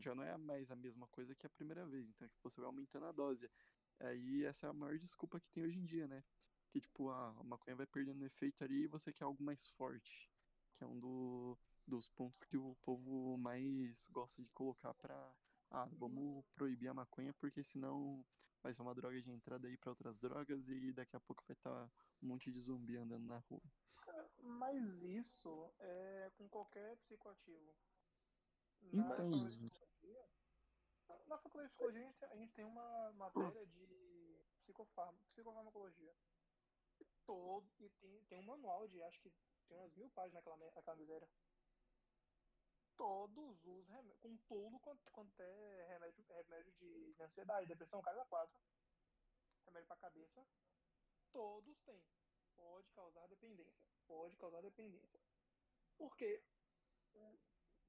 já 0.00 0.12
não 0.12 0.24
é 0.24 0.36
mais 0.38 0.72
a 0.72 0.74
mesma 0.74 1.06
coisa 1.08 1.36
que 1.36 1.46
a 1.46 1.50
primeira 1.50 1.86
vez. 1.86 2.08
Então, 2.08 2.26
tipo, 2.26 2.48
você 2.50 2.60
vai 2.60 2.66
aumentando 2.66 3.06
a 3.06 3.12
dose. 3.12 3.48
Aí 4.00 4.44
essa 4.44 4.66
é 4.66 4.70
a 4.70 4.72
maior 4.72 4.98
desculpa 4.98 5.40
que 5.40 5.50
tem 5.50 5.64
hoje 5.64 5.78
em 5.78 5.84
dia, 5.84 6.06
né? 6.06 6.22
Que, 6.70 6.80
tipo, 6.80 7.08
a 7.10 7.32
maconha 7.44 7.76
vai 7.76 7.86
perdendo 7.86 8.24
efeito 8.24 8.62
ali 8.62 8.84
e 8.84 8.86
você 8.88 9.12
quer 9.12 9.24
algo 9.24 9.42
mais 9.42 9.66
forte. 9.68 10.30
Que 10.76 10.84
é 10.84 10.86
um 10.86 10.98
do, 10.98 11.58
dos 11.86 12.08
pontos 12.08 12.42
que 12.42 12.56
o 12.56 12.76
povo 12.82 13.36
mais 13.38 14.08
gosta 14.10 14.42
de 14.42 14.50
colocar 14.50 14.92
pra. 14.94 15.34
Ah, 15.70 15.88
vamos 15.92 16.44
proibir 16.54 16.88
a 16.88 16.94
maconha 16.94 17.34
porque 17.34 17.62
senão 17.64 18.24
vai 18.62 18.72
ser 18.72 18.82
uma 18.82 18.94
droga 18.94 19.20
de 19.20 19.30
entrada 19.30 19.66
aí 19.66 19.76
para 19.76 19.90
outras 19.90 20.18
drogas 20.18 20.68
e 20.68 20.92
daqui 20.92 21.16
a 21.16 21.20
pouco 21.20 21.42
vai 21.46 21.56
estar 21.56 21.70
tá 21.70 21.90
um 22.22 22.28
monte 22.28 22.52
de 22.52 22.60
zumbi 22.60 22.96
andando 22.96 23.26
na 23.26 23.38
rua. 23.38 23.62
Mas 24.38 25.02
isso 25.02 25.72
é 25.80 26.30
com 26.36 26.48
qualquer 26.48 26.96
psicoativo. 26.98 27.74
Na 28.92 29.12
então, 29.12 29.30
na 31.26 31.38
faculdade 31.38 31.68
de 31.68 31.74
psicologia 31.74 32.02
a 32.02 32.06
gente, 32.06 32.24
a 32.24 32.36
gente 32.36 32.52
tem 32.54 32.64
uma 32.64 33.12
matéria 33.12 33.66
de 33.66 34.44
psicofarm 34.60 35.16
psicofarmacologia. 35.30 36.14
E 37.00 37.04
todo. 37.24 37.66
E 37.78 37.88
tem, 37.90 38.24
tem 38.24 38.38
um 38.40 38.44
manual 38.44 38.88
de 38.88 39.02
acho 39.02 39.20
que 39.20 39.32
tem 39.68 39.78
umas 39.78 39.94
mil 39.94 40.08
páginas 40.10 40.44
naquela, 40.44 40.56
naquela 40.72 40.96
miséria. 40.96 41.28
Todos 42.96 43.66
os 43.66 43.88
remédios, 43.88 44.18
com 44.18 44.36
tudo 44.48 44.78
quanto, 44.80 45.10
quanto 45.12 45.42
é 45.42 45.86
remédio, 45.88 46.24
remédio 46.28 46.72
de, 46.72 47.14
de 47.14 47.22
ansiedade, 47.22 47.66
depressão, 47.66 48.00
carga 48.00 48.24
4, 48.24 48.58
remédio 49.66 49.86
pra 49.86 49.96
cabeça, 49.96 50.46
todos 51.30 51.78
têm. 51.82 52.02
Pode 52.54 52.90
causar 52.92 53.26
dependência. 53.28 53.86
Pode 54.06 54.34
causar 54.38 54.62
dependência. 54.62 55.20
Porque 55.98 56.42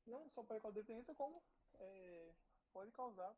não 0.06 0.30
só 0.30 0.44
pode 0.44 0.62
causar 0.62 0.82
dependência, 0.82 1.16
como 1.16 1.42
é, 1.76 2.36
pode 2.78 2.92
causar 2.92 3.36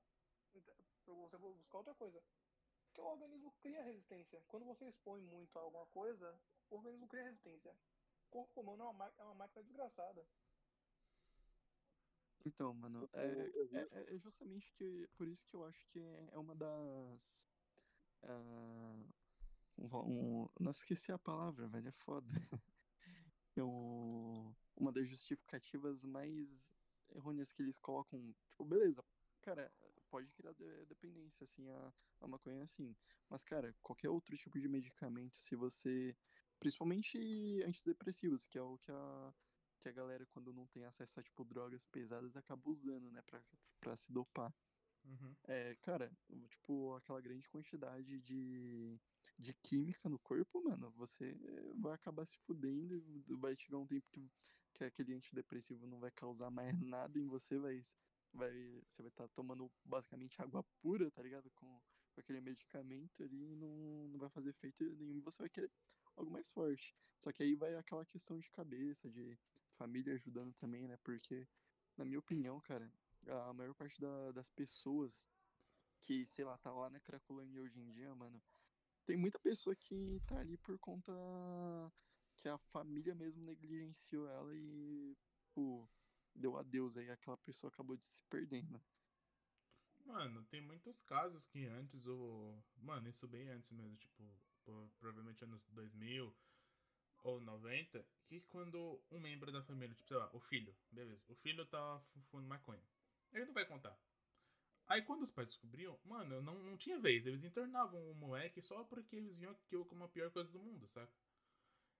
para 1.06 1.13
você 1.13 1.38
buscar 1.38 1.78
outra 1.78 1.95
coisa. 1.95 2.21
Porque 2.88 2.99
o 2.99 3.06
organismo 3.06 3.54
cria 3.62 3.82
resistência. 3.82 4.43
Quando 4.49 4.65
você 4.65 4.86
expõe 4.89 5.21
muito 5.21 5.58
a 5.58 5.62
alguma 5.62 5.86
coisa, 5.88 6.38
o 6.69 6.75
organismo 6.75 7.08
cria 7.08 7.23
resistência. 7.23 7.73
O 8.28 8.32
corpo 8.32 8.60
humano 8.60 8.84
é 8.84 8.88
uma, 8.88 9.13
é 9.17 9.23
uma 9.23 9.36
máquina 9.36 9.63
desgraçada. 9.63 10.28
Então, 12.45 12.73
mano, 12.73 13.10
é, 13.13 13.25
é, 13.71 14.15
é, 14.15 14.17
justamente 14.17 14.73
que, 14.73 15.08
por 15.15 15.28
isso 15.28 15.47
que 15.47 15.56
eu 15.56 15.63
acho 15.65 15.88
que 15.88 15.99
é, 15.99 16.30
é 16.34 16.38
uma 16.38 16.56
das. 16.56 17.47
Uh, 18.23 19.08
um, 19.78 19.88
um, 19.95 20.49
não 20.60 20.71
esqueci 20.71 21.13
a 21.13 21.17
palavra, 21.17 21.67
velho, 21.67 21.88
é 21.88 21.93
foda. 21.93 22.28
É 23.56 23.63
um, 23.63 24.56
uma 24.73 24.89
das 24.89 25.10
justificativas 25.10 26.06
mais 26.06 26.73
errôneas 27.13 27.52
que 27.52 27.62
eles 27.62 27.78
colocam. 27.78 28.34
Tipo, 28.47 28.63
beleza, 28.63 29.04
cara, 29.41 29.71
pode 30.10 30.32
criar 30.32 30.54
de, 30.54 30.86
dependência, 30.86 31.43
assim, 31.43 31.67
a, 31.69 31.93
a 32.21 32.28
maconha 32.28 32.63
assim. 32.63 32.95
Mas, 33.30 33.43
cara, 33.43 33.75
qualquer 33.82 34.10
outro 34.10 34.36
tipo 34.36 34.60
de 34.60 34.67
medicamento, 34.67 35.38
se 35.38 35.56
você. 35.56 36.15
Principalmente 36.60 37.17
antidepressivos, 37.65 38.45
que 38.45 38.58
é 38.58 38.62
o 38.62 38.78
que 38.78 38.91
a, 38.91 39.34
que 39.80 39.88
a 39.88 39.93
galera, 39.93 40.25
quando 40.25 40.52
não 40.52 40.67
tem 40.67 40.84
acesso 40.84 41.19
a, 41.19 41.23
tipo, 41.23 41.45
drogas 41.45 41.86
pesadas, 41.86 42.36
acaba 42.36 42.69
usando, 42.69 43.10
né, 43.12 43.21
pra, 43.21 43.41
pra 43.80 43.95
se 43.95 44.12
dopar. 44.12 44.54
Uhum. 45.06 45.34
É, 45.47 45.75
cara, 45.82 46.12
tipo, 46.49 46.93
aquela 46.95 47.21
grande 47.21 47.47
quantidade 47.47 48.19
de, 48.19 48.99
de 49.38 49.54
química 49.54 50.10
no 50.10 50.19
corpo, 50.19 50.62
mano, 50.62 50.91
você 50.91 51.34
vai 51.75 51.93
acabar 51.93 52.25
se 52.25 52.38
fudendo 52.39 52.95
e 52.95 53.23
vai 53.36 53.56
chegar 53.56 53.78
um 53.78 53.88
tempo 53.88 54.06
que, 54.12 54.30
que 54.73 54.84
aquele 54.84 55.13
antidepressivo 55.13 55.88
não 55.88 55.99
vai 55.99 56.12
causar 56.12 56.49
mais 56.49 56.80
nada 56.82 57.17
em 57.17 57.25
você, 57.25 57.58
vai, 57.58 57.82
vai, 58.33 58.81
você 58.87 59.01
vai 59.01 59.09
estar 59.09 59.27
tá 59.27 59.33
tomando 59.33 59.71
basicamente 59.83 60.41
água 60.41 60.63
pura, 60.81 61.09
tá 61.11 61.21
ligado? 61.21 61.49
Com, 61.51 61.67
com 62.13 62.19
aquele 62.19 62.41
medicamento 62.41 63.23
ali 63.23 63.55
não, 63.55 64.07
não 64.09 64.19
vai 64.19 64.29
fazer 64.29 64.49
efeito 64.49 64.83
nenhum, 64.95 65.21
você 65.21 65.43
vai 65.43 65.49
querer 65.49 65.71
algo 66.15 66.31
mais 66.31 66.49
forte. 66.49 66.95
Só 67.17 67.31
que 67.31 67.43
aí 67.43 67.55
vai 67.55 67.75
aquela 67.75 68.05
questão 68.05 68.39
de 68.39 68.49
cabeça, 68.51 69.09
de 69.09 69.37
família 69.71 70.13
ajudando 70.13 70.53
também, 70.53 70.87
né? 70.87 70.97
Porque, 71.03 71.47
na 71.97 72.05
minha 72.05 72.19
opinião, 72.19 72.59
cara, 72.61 72.91
a 73.27 73.53
maior 73.53 73.73
parte 73.73 73.99
da, 73.99 74.31
das 74.31 74.49
pessoas 74.49 75.29
que, 76.01 76.25
sei 76.25 76.45
lá, 76.45 76.57
tá 76.57 76.71
lá 76.71 76.89
na 76.89 76.99
Cracolândia 76.99 77.61
hoje 77.61 77.79
em 77.79 77.91
dia, 77.91 78.13
mano, 78.15 78.41
tem 79.05 79.17
muita 79.17 79.39
pessoa 79.39 79.75
que 79.75 80.21
tá 80.25 80.39
ali 80.39 80.57
por 80.57 80.77
conta 80.79 81.11
que 82.37 82.47
a 82.47 82.57
família 82.57 83.13
mesmo 83.13 83.43
negligenciou 83.43 84.27
ela 84.29 84.55
e, 84.55 85.17
pô, 85.53 85.87
deu 86.35 86.57
adeus 86.57 86.97
aí, 86.97 87.09
aquela 87.09 87.37
pessoa 87.37 87.71
acabou 87.71 87.95
de 87.97 88.05
se 88.05 88.23
perdendo. 88.23 88.81
Mano, 90.05 90.43
tem 90.45 90.61
muitos 90.61 91.03
casos 91.03 91.45
que 91.45 91.65
antes, 91.65 92.07
o. 92.07 92.57
Mano, 92.77 93.07
isso 93.09 93.27
bem 93.27 93.47
antes 93.49 93.71
mesmo, 93.71 93.95
tipo, 93.97 94.23
provavelmente 94.99 95.43
anos 95.43 95.65
2000 95.65 96.35
ou 97.23 97.41
90, 97.41 98.05
que 98.25 98.41
quando 98.41 99.01
um 99.11 99.19
membro 99.19 99.51
da 99.51 99.61
família, 99.61 99.93
tipo, 99.93 100.07
sei 100.07 100.17
lá, 100.17 100.29
o 100.33 100.39
filho, 100.39 100.75
beleza, 100.91 101.23
o 101.27 101.35
filho 101.35 101.65
tá 101.65 102.01
fumando 102.29 102.47
maconha. 102.47 102.83
Ele 103.31 103.45
não 103.45 103.53
vai 103.53 103.65
contar. 103.65 103.97
Aí 104.87 105.03
quando 105.03 105.21
os 105.21 105.29
pais 105.29 105.49
descobriam, 105.49 105.99
mano, 106.03 106.41
não, 106.41 106.55
não 106.63 106.75
tinha 106.75 106.99
vez. 106.99 107.27
Eles 107.27 107.43
internavam 107.43 108.09
o 108.09 108.15
moleque 108.15 108.61
só 108.61 108.83
porque 108.83 109.15
eles 109.15 109.37
viam 109.37 109.51
aquilo 109.51 109.85
como 109.85 110.03
a 110.03 110.09
pior 110.09 110.31
coisa 110.31 110.49
do 110.49 110.59
mundo, 110.59 110.87
sabe? 110.87 111.11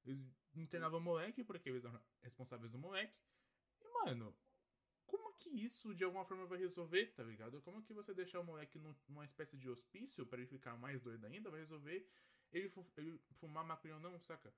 Eles 0.04 0.26
internavam 0.56 1.00
o 1.00 1.04
moleque 1.04 1.44
porque 1.44 1.70
eles 1.70 1.86
eram 1.86 2.02
responsáveis 2.24 2.72
do 2.72 2.80
moleque. 2.80 3.14
Mano, 4.06 4.36
como 5.06 5.34
que 5.38 5.50
isso 5.50 5.94
de 5.94 6.04
alguma 6.04 6.26
forma 6.26 6.46
vai 6.46 6.60
resolver, 6.60 7.08
tá 7.14 7.24
ligado? 7.24 7.62
Como 7.62 7.82
que 7.84 7.94
você 7.94 8.14
deixar 8.14 8.40
o 8.40 8.44
moleque 8.44 8.80
numa 9.08 9.26
espécie 9.26 9.58
de 9.58 9.70
hospício 9.70 10.26
para 10.26 10.40
ele 10.40 10.48
ficar 10.48 10.78
mais 10.78 11.02
doido 11.02 11.26
ainda 11.26 11.50
vai 11.50 11.60
resolver 11.60 12.08
ele, 12.52 12.72
ele 12.98 13.20
fumar 13.34 13.64
maconha 13.64 13.96
ou 13.96 14.00
não, 14.00 14.20
saca? 14.20 14.54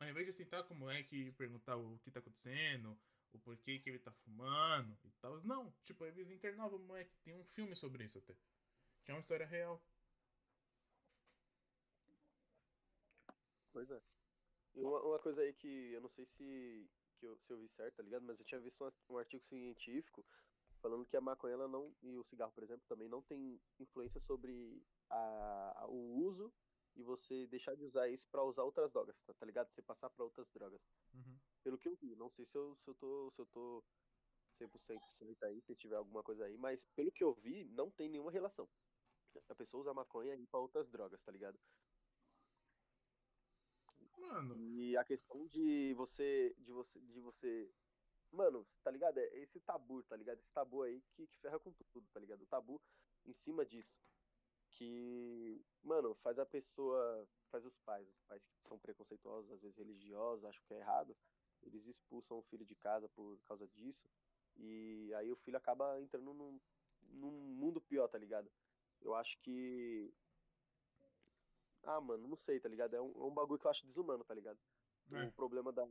Ao 0.00 0.08
invés 0.08 0.26
de 0.26 0.32
sentar 0.32 0.64
com 0.64 0.74
o 0.74 0.76
moleque 0.76 1.16
e 1.16 1.32
perguntar 1.32 1.76
o 1.76 1.98
que 1.98 2.10
tá 2.10 2.20
acontecendo, 2.20 2.98
o 3.32 3.38
porquê 3.38 3.78
que 3.78 3.90
ele 3.90 3.98
tá 3.98 4.12
fumando 4.12 4.98
e 5.04 5.10
tal. 5.20 5.40
Não, 5.44 5.72
tipo, 5.84 6.04
eles 6.04 6.30
internavam 6.30 6.78
o 6.78 6.82
moleque. 6.82 7.16
Tem 7.22 7.34
um 7.34 7.44
filme 7.44 7.76
sobre 7.76 8.04
isso 8.04 8.18
até. 8.18 8.34
Que 9.04 9.10
é 9.10 9.14
uma 9.14 9.20
história 9.20 9.46
real. 9.46 9.80
Pois 13.72 13.90
é. 13.90 14.00
Uma, 14.74 15.02
uma 15.02 15.18
coisa 15.18 15.42
aí 15.42 15.52
que 15.52 15.92
eu 15.92 16.00
não 16.00 16.08
sei 16.08 16.26
se, 16.26 16.90
que 17.22 17.26
eu, 17.26 17.38
se 17.38 17.52
eu 17.52 17.58
vi 17.58 17.68
certo, 17.68 17.96
tá 17.96 18.02
ligado? 18.02 18.24
Mas 18.24 18.40
eu 18.40 18.44
tinha 18.44 18.60
visto 18.60 18.84
um, 18.84 19.14
um 19.14 19.18
artigo 19.18 19.44
científico 19.44 20.26
falando 20.80 21.06
que 21.06 21.16
a 21.16 21.20
maconha 21.20 21.54
ela 21.54 21.68
não, 21.68 21.94
e 22.02 22.18
o 22.18 22.24
cigarro, 22.24 22.50
por 22.50 22.64
exemplo, 22.64 22.84
também 22.88 23.08
não 23.08 23.22
tem 23.22 23.60
influência 23.78 24.18
sobre 24.18 24.84
a, 25.08 25.82
a 25.82 25.86
o 25.86 26.16
uso 26.26 26.52
e 26.96 27.02
você 27.04 27.46
deixar 27.46 27.76
de 27.76 27.84
usar 27.84 28.08
isso 28.08 28.28
para 28.28 28.42
usar 28.42 28.64
outras 28.64 28.90
drogas, 28.90 29.22
tá, 29.22 29.32
tá, 29.32 29.46
ligado? 29.46 29.70
Você 29.70 29.80
passar 29.80 30.10
para 30.10 30.24
outras 30.24 30.50
drogas. 30.50 30.82
Uhum. 31.14 31.38
Pelo 31.62 31.78
que 31.78 31.88
eu 31.88 31.94
vi, 31.94 32.16
não 32.16 32.28
sei 32.28 32.44
se 32.44 32.58
eu, 32.58 32.76
se 32.76 32.90
eu 32.90 32.94
tô 32.94 33.30
se 33.30 33.40
eu 33.40 33.46
tô 33.46 33.84
100% 34.60 35.00
certo 35.08 35.44
aí, 35.44 35.62
se 35.62 35.74
tiver 35.76 35.96
alguma 35.96 36.22
coisa 36.22 36.44
aí, 36.44 36.58
mas 36.58 36.84
pelo 36.96 37.12
que 37.12 37.22
eu 37.22 37.32
vi, 37.34 37.64
não 37.66 37.88
tem 37.88 38.08
nenhuma 38.08 38.32
relação. 38.32 38.68
A 39.48 39.54
pessoa 39.54 39.80
usa 39.80 39.94
maconha 39.94 40.34
e 40.34 40.42
ir 40.42 40.46
pra 40.48 40.60
outras 40.60 40.90
drogas, 40.90 41.22
tá 41.22 41.30
ligado? 41.30 41.58
Mano. 44.28 44.58
E 44.58 44.96
a 44.96 45.04
questão 45.04 45.46
de 45.46 45.94
você 45.94 46.54
de 46.58 46.72
você 46.72 47.00
de 47.00 47.20
você 47.20 47.70
Mano, 48.30 48.66
tá 48.82 48.90
ligado? 48.90 49.18
É 49.18 49.38
esse 49.40 49.60
tabu, 49.60 50.02
tá 50.04 50.16
ligado? 50.16 50.38
Esse 50.38 50.50
tabu 50.52 50.82
aí 50.82 51.02
que, 51.12 51.26
que 51.26 51.38
ferra 51.38 51.58
com 51.58 51.70
tudo, 51.92 52.08
tá 52.14 52.18
ligado? 52.18 52.40
O 52.40 52.46
tabu 52.46 52.80
em 53.26 53.34
cima 53.34 53.64
disso 53.66 54.00
que, 54.72 55.64
mano, 55.82 56.14
faz 56.22 56.38
a 56.38 56.46
pessoa, 56.46 57.28
faz 57.50 57.64
os 57.64 57.76
pais, 57.80 58.08
os 58.08 58.20
pais 58.22 58.42
que 58.42 58.68
são 58.68 58.78
preconceituosos, 58.78 59.50
às 59.52 59.60
vezes 59.60 59.76
religiosos, 59.76 60.44
acham 60.44 60.62
que 60.66 60.74
é 60.74 60.78
errado, 60.78 61.16
eles 61.62 61.86
expulsam 61.86 62.38
o 62.38 62.42
filho 62.42 62.64
de 62.64 62.74
casa 62.76 63.08
por 63.10 63.38
causa 63.46 63.66
disso, 63.68 64.08
e 64.56 65.12
aí 65.14 65.30
o 65.30 65.36
filho 65.36 65.56
acaba 65.56 66.00
entrando 66.00 66.32
num, 66.34 66.60
num 67.10 67.30
mundo 67.30 67.80
pior, 67.80 68.08
tá 68.08 68.18
ligado? 68.18 68.50
Eu 69.00 69.14
acho 69.14 69.38
que. 69.40 70.12
Ah, 71.84 72.00
mano, 72.00 72.28
não 72.28 72.36
sei, 72.36 72.60
tá 72.60 72.68
ligado? 72.68 72.94
É 72.94 73.00
um, 73.00 73.10
é 73.10 73.24
um 73.24 73.34
bagulho 73.34 73.58
que 73.58 73.66
eu 73.66 73.70
acho 73.70 73.86
desumano, 73.86 74.24
tá 74.24 74.34
ligado? 74.34 74.58
É. 75.12 75.24
O 75.24 75.32
problema 75.32 75.72
da, 75.72 75.86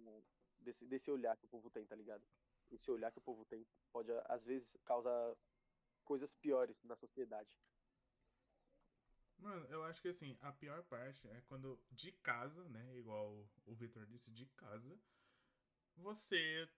desse, 0.60 0.86
desse 0.86 1.12
olhar 1.12 1.36
que 1.38 1.46
o 1.46 1.50
povo 1.50 1.70
tem, 1.70 1.86
tá 1.86 1.96
ligado? 1.96 2.26
Esse 2.72 2.90
olhar 2.90 3.12
que 3.12 3.18
o 3.18 3.22
povo 3.22 3.46
tem 3.46 3.66
pode, 3.92 4.12
às 4.26 4.46
vezes, 4.46 4.78
causar 4.86 5.36
coisas 6.04 6.34
piores 6.36 6.82
na 6.84 6.96
sociedade. 6.96 7.56
Mano, 9.38 9.66
eu 9.68 9.84
acho 9.84 10.02
que 10.02 10.08
assim, 10.08 10.38
a 10.42 10.52
pior 10.52 10.84
parte 10.84 11.28
é 11.28 11.42
quando 11.48 11.80
de 11.92 12.12
casa, 12.12 12.64
né? 12.70 12.96
Igual 12.98 13.50
o 13.66 13.74
Victor 13.74 14.06
disse, 14.06 14.32
de 14.32 14.46
casa, 14.46 15.00
você 15.96 16.70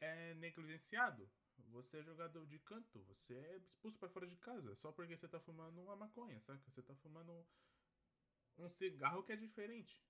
é 0.00 0.34
negligenciado. 0.34 1.30
Você 1.68 1.98
é 1.98 2.02
jogador 2.02 2.46
de 2.46 2.58
canto, 2.58 3.00
você 3.04 3.34
é 3.34 3.56
expulso 3.58 3.98
para 3.98 4.08
fora 4.08 4.26
de 4.26 4.36
casa, 4.36 4.74
só 4.74 4.90
porque 4.90 5.16
você 5.16 5.28
tá 5.28 5.38
fumando 5.38 5.80
uma 5.80 5.96
maconha, 5.96 6.40
saca? 6.40 6.62
Você 6.70 6.82
tá 6.82 6.94
fumando 6.96 7.46
um 8.58 8.68
cigarro 8.68 9.22
que 9.22 9.32
é 9.32 9.36
diferente, 9.36 10.02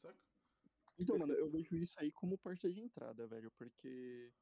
saca? 0.00 0.18
Então, 0.98 1.18
mano, 1.18 1.32
eu 1.32 1.50
vejo 1.50 1.76
isso 1.76 1.98
aí 1.98 2.10
como 2.12 2.38
porta 2.38 2.70
de 2.70 2.80
entrada, 2.80 3.26
velho, 3.26 3.50
porque, 3.52 4.32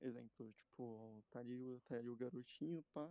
exemplo, 0.00 0.52
tipo, 0.52 1.22
tá 1.30 1.40
ali, 1.40 1.80
tá 1.86 1.96
ali 1.96 2.08
o 2.08 2.16
garotinho, 2.16 2.82
pá, 2.94 3.10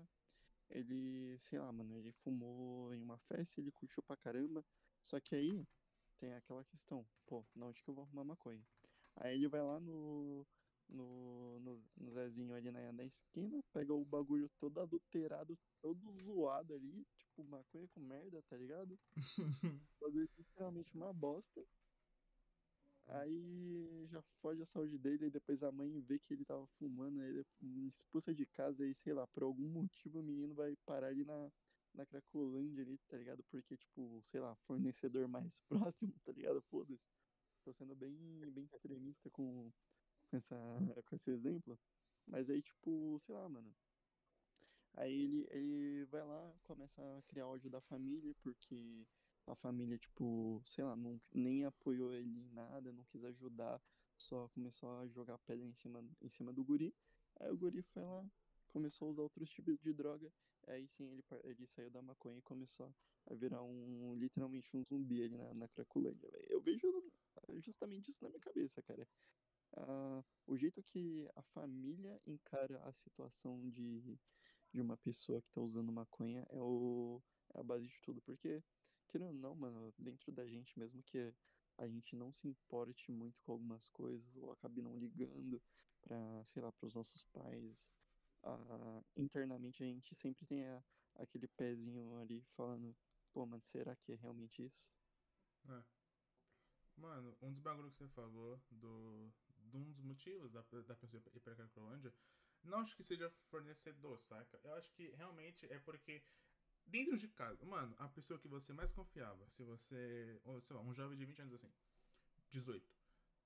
ele, 0.70 1.38
sei 1.40 1.60
lá, 1.60 1.72
mano, 1.72 1.98
ele 1.98 2.12
fumou 2.12 2.94
em 2.94 3.02
uma 3.02 3.18
festa, 3.20 3.60
ele 3.60 3.72
curtiu 3.72 4.02
pra 4.04 4.18
caramba, 4.18 4.66
só 5.04 5.20
que 5.20 5.36
aí 5.36 5.68
tem 6.18 6.34
aquela 6.34 6.64
questão, 6.64 7.06
pô, 7.26 7.46
na 7.56 7.68
onde 7.68 7.84
que 7.84 7.90
eu 7.90 7.94
vou 7.94 8.04
arrumar 8.04 8.24
maconha? 8.24 8.66
Aí 9.16 9.36
ele 9.36 9.48
vai 9.48 9.62
lá 9.62 9.80
no, 9.80 10.46
no, 10.92 11.60
no, 11.60 11.84
no 11.98 12.12
Zezinho 12.12 12.54
ali 12.54 12.72
na, 12.72 12.92
na 12.92 13.04
esquina, 13.04 13.64
pega 13.74 13.94
o 13.94 14.06
bagulho 14.06 14.50
todo 14.60 14.80
adulterado, 14.80 15.58
todo 15.82 16.12
zoado 16.18 16.74
ali, 16.74 17.06
tipo, 17.18 17.44
maconha 17.46 17.88
com 17.90 18.02
merda, 18.02 18.42
tá 18.44 18.58
ligado? 18.58 19.00
O 20.02 20.06
bagulho 20.06 20.26
é 20.26 20.42
literalmente 20.42 20.96
uma 20.96 21.14
bosta. 21.14 21.64
Aí 23.08 24.08
já 24.08 24.22
foge 24.42 24.62
a 24.62 24.66
saúde 24.66 24.98
dele, 24.98 25.26
e 25.26 25.30
depois 25.30 25.62
a 25.64 25.72
mãe 25.72 26.00
vê 26.00 26.18
que 26.18 26.34
ele 26.34 26.46
tava 26.46 26.66
fumando, 26.80 27.20
aí 27.20 27.30
ele 27.30 27.42
é 27.42 27.88
expulsa 27.88 28.34
de 28.34 28.46
casa, 28.46 28.84
aí 28.84 28.94
sei 28.94 29.14
lá, 29.14 29.28
por 29.28 29.44
algum 29.44 29.68
motivo 29.68 30.20
o 30.20 30.24
menino 30.24 30.56
vai 30.56 30.76
parar 30.86 31.08
ali 31.08 31.24
na, 31.26 31.52
na 31.94 32.06
Cracolândia 32.06 32.84
ali, 32.84 32.98
tá 33.10 33.18
ligado? 33.18 33.44
Porque, 33.44 33.78
tipo, 33.78 34.22
sei 34.24 34.40
lá, 34.40 34.56
fornecedor 34.66 35.28
mais 35.28 35.60
próximo, 35.70 36.14
tá 36.24 36.32
ligado? 36.32 36.62
Foda-se. 36.64 37.04
Tô 37.64 37.74
sendo 37.74 37.96
bem, 37.96 38.16
bem 38.52 38.66
extremista 38.66 39.30
com, 39.30 39.72
com, 40.32 40.38
essa, 40.38 40.56
com 41.06 41.16
esse 41.16 41.30
exemplo. 41.30 41.78
Mas 42.26 42.50
aí, 42.50 42.62
tipo, 42.62 43.20
sei 43.20 43.36
lá, 43.36 43.48
mano. 43.50 43.72
Aí 44.94 45.14
ele, 45.14 45.48
ele 45.52 46.06
vai 46.06 46.24
lá, 46.24 46.54
começa 46.64 47.02
a 47.02 47.22
criar 47.24 47.48
ódio 47.48 47.70
da 47.70 47.82
família, 47.82 48.34
porque 48.42 49.06
a 49.48 49.56
família, 49.56 49.98
tipo, 49.98 50.62
sei 50.66 50.84
lá, 50.84 50.96
não, 50.96 51.20
nem 51.34 51.66
apoiou 51.66 52.14
ele 52.14 52.30
em 52.30 52.50
nada, 52.54 52.92
não 52.92 53.04
quis 53.06 53.24
ajudar, 53.24 53.82
só 54.18 54.48
começou 54.50 54.90
a 55.00 55.08
jogar 55.08 55.38
pedra 55.40 55.66
em 55.66 55.74
cima, 55.74 56.04
em 56.22 56.30
cima 56.30 56.52
do 56.52 56.64
guri. 56.64 56.94
Aí 57.40 57.50
o 57.52 57.58
guri 57.58 57.82
foi 57.82 58.04
lá, 58.04 58.26
começou 58.68 59.08
a 59.08 59.12
usar 59.12 59.22
outros 59.22 59.50
tipos 59.50 59.80
de 59.80 59.94
droga, 59.94 60.32
aí 60.68 60.88
sim 60.90 61.06
ele, 61.10 61.24
ele 61.44 61.68
saiu 61.68 61.90
da 61.90 62.02
maconha 62.02 62.38
e 62.38 62.42
começou 62.42 62.94
a 63.28 63.34
virar 63.34 63.64
um, 63.64 64.16
literalmente 64.16 64.76
um 64.76 64.84
zumbi 64.84 65.24
ali 65.24 65.38
na, 65.38 65.54
na 65.54 65.68
Cracolândia. 65.70 66.30
Eu 66.50 66.60
vejo 66.62 67.12
justamente 67.60 68.10
isso 68.10 68.22
na 68.22 68.30
minha 68.30 68.42
cabeça, 68.42 68.82
cara. 68.82 69.08
Ah, 69.74 70.24
o 70.46 70.58
jeito 70.58 70.84
que 70.84 71.30
a 71.36 71.42
família 71.44 72.22
encara 72.26 72.84
a 72.84 72.94
situação 72.94 73.70
de, 73.70 74.20
de 74.74 74.82
uma 74.82 74.98
pessoa 74.98 75.42
que 75.42 75.52
tá 75.52 75.62
usando 75.62 75.92
maconha 75.92 76.46
é, 76.50 76.62
o, 76.62 77.22
é 77.54 77.60
a 77.60 77.64
base 77.64 77.88
de 77.88 78.00
tudo, 78.02 78.22
porque 78.22 78.64
querendo 79.08 79.30
ou 79.36 79.40
não, 79.42 79.56
mano, 79.56 79.94
dentro 79.98 80.32
da 80.32 80.48
gente, 80.48 80.78
mesmo 80.80 81.04
que 81.04 81.34
a 81.78 81.88
gente 81.88 82.16
não 82.16 82.32
se 82.32 82.48
importe 82.48 83.12
muito 83.12 83.42
com 83.42 83.54
algumas 83.54 83.90
coisas, 83.90 84.36
ou 84.38 84.52
acabe 84.52 84.82
não 84.82 84.98
ligando 84.98 85.62
pra, 86.02 86.44
sei 86.46 86.62
lá, 86.62 86.72
pros 86.72 86.94
nossos 86.94 87.24
pais, 87.26 87.92
ah, 88.44 89.04
internamente 89.16 89.84
a 89.84 89.88
gente 89.88 90.16
sempre 90.16 90.46
tem 90.46 90.66
a- 90.68 90.84
aquele 91.16 91.48
pezinho 91.48 92.18
ali 92.18 92.42
falando, 92.56 92.96
pô, 93.34 93.46
mas 93.46 93.64
será 93.66 93.96
que 93.96 94.14
é 94.14 94.16
realmente 94.16 94.64
isso? 94.66 94.92
É. 95.68 95.84
Mano, 96.96 97.36
um 97.42 97.52
dos 97.52 97.62
bagulhos 97.62 97.98
que 97.98 98.04
você 98.04 98.10
falou 98.10 98.62
do, 98.70 99.34
de 99.72 99.78
um 99.78 99.84
dos 99.84 100.02
motivos 100.02 100.52
da, 100.52 100.62
da 100.88 100.96
pessoa 100.96 101.24
ir 101.36 101.40
pra 101.40 101.56
Cracolândia, 101.56 102.14
não 102.64 102.80
acho 102.80 102.96
que 102.96 103.04
seja 103.04 103.30
fornecedor, 103.50 104.20
saca? 104.20 104.60
Eu 104.64 104.74
acho 104.76 104.92
que 104.94 105.10
realmente 105.12 105.66
é 105.72 105.80
porque 105.80 106.24
dentro 106.86 107.18
de 107.18 107.28
casa, 107.30 107.66
mano, 107.66 107.96
a 108.00 108.08
pessoa 108.08 108.40
que 108.40 108.48
você 108.48 108.74
mais 108.74 108.92
confiava, 108.92 109.50
se 109.50 109.64
você, 109.64 110.40
sei 110.62 110.76
lá, 110.76 110.82
um 110.82 110.94
jovem 110.94 111.18
de 111.18 111.26
20 111.26 111.42
anos 111.42 111.54
assim, 111.56 111.72
18, 112.50 112.94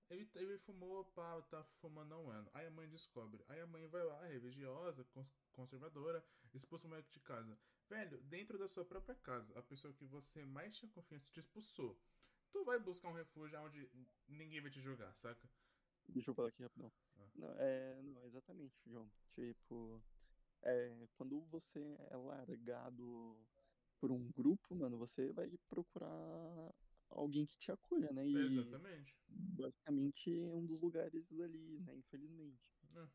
ele, 0.10 0.30
ele 0.36 0.58
fumou, 0.60 1.06
pá, 1.06 1.42
tá 1.44 1.64
fumando 1.82 2.14
há 2.14 2.20
um 2.20 2.30
ano. 2.30 2.50
Aí 2.54 2.68
a 2.68 2.72
mãe 2.72 2.88
descobre. 2.90 3.44
Aí 3.48 3.60
a 3.62 3.68
mãe 3.68 3.88
vai 3.88 4.04
lá, 4.04 4.26
religiosa, 4.28 5.04
cons- 5.06 5.34
conservadora, 5.52 6.24
expulsa 6.54 6.88
o 6.88 6.90
moleque 6.90 7.12
de 7.12 7.20
casa. 7.20 7.58
Velho, 7.90 8.20
dentro 8.24 8.58
da 8.58 8.68
sua 8.68 8.86
própria 8.86 9.16
casa, 9.16 9.58
a 9.58 9.62
pessoa 9.62 9.94
que 9.94 10.06
você 10.06 10.46
mais 10.46 10.76
tinha 10.76 10.90
confiança 10.92 11.32
te 11.32 11.40
expulsou. 11.40 12.00
Tu 12.52 12.64
vai 12.64 12.80
buscar 12.80 13.10
um 13.10 13.14
refúgio 13.14 13.60
onde 13.62 13.90
ninguém 14.28 14.62
vai 14.62 14.72
te 14.72 14.80
jogar, 14.80 15.14
saca? 15.16 15.48
Deixa 16.10 16.30
eu 16.32 16.36
falar 16.36 16.50
aqui 16.50 16.64
rapidão. 16.64 16.92
Ah. 17.18 17.30
Não, 17.36 17.50
é, 17.58 18.02
não, 18.02 18.26
exatamente, 18.26 18.76
João. 18.86 19.12
Tipo, 19.34 20.02
é, 20.64 21.08
quando 21.16 21.42
você 21.46 21.80
é 22.10 22.16
largado 22.16 23.38
por 24.00 24.12
um 24.12 24.30
grupo, 24.32 24.76
mano, 24.76 24.98
você 24.98 25.32
vai 25.34 25.50
procurar 25.70 26.74
alguém 27.10 27.46
que 27.46 27.58
te 27.58 27.72
acolha, 27.72 28.12
né? 28.12 28.28
E 28.28 28.36
Exatamente. 28.46 29.16
basicamente 29.28 30.30
é 30.32 30.54
um 30.54 30.66
dos 30.66 30.82
lugares 30.82 31.32
ali, 31.40 31.80
né? 31.80 31.96
Infelizmente. 31.96 32.74
É. 32.96 33.08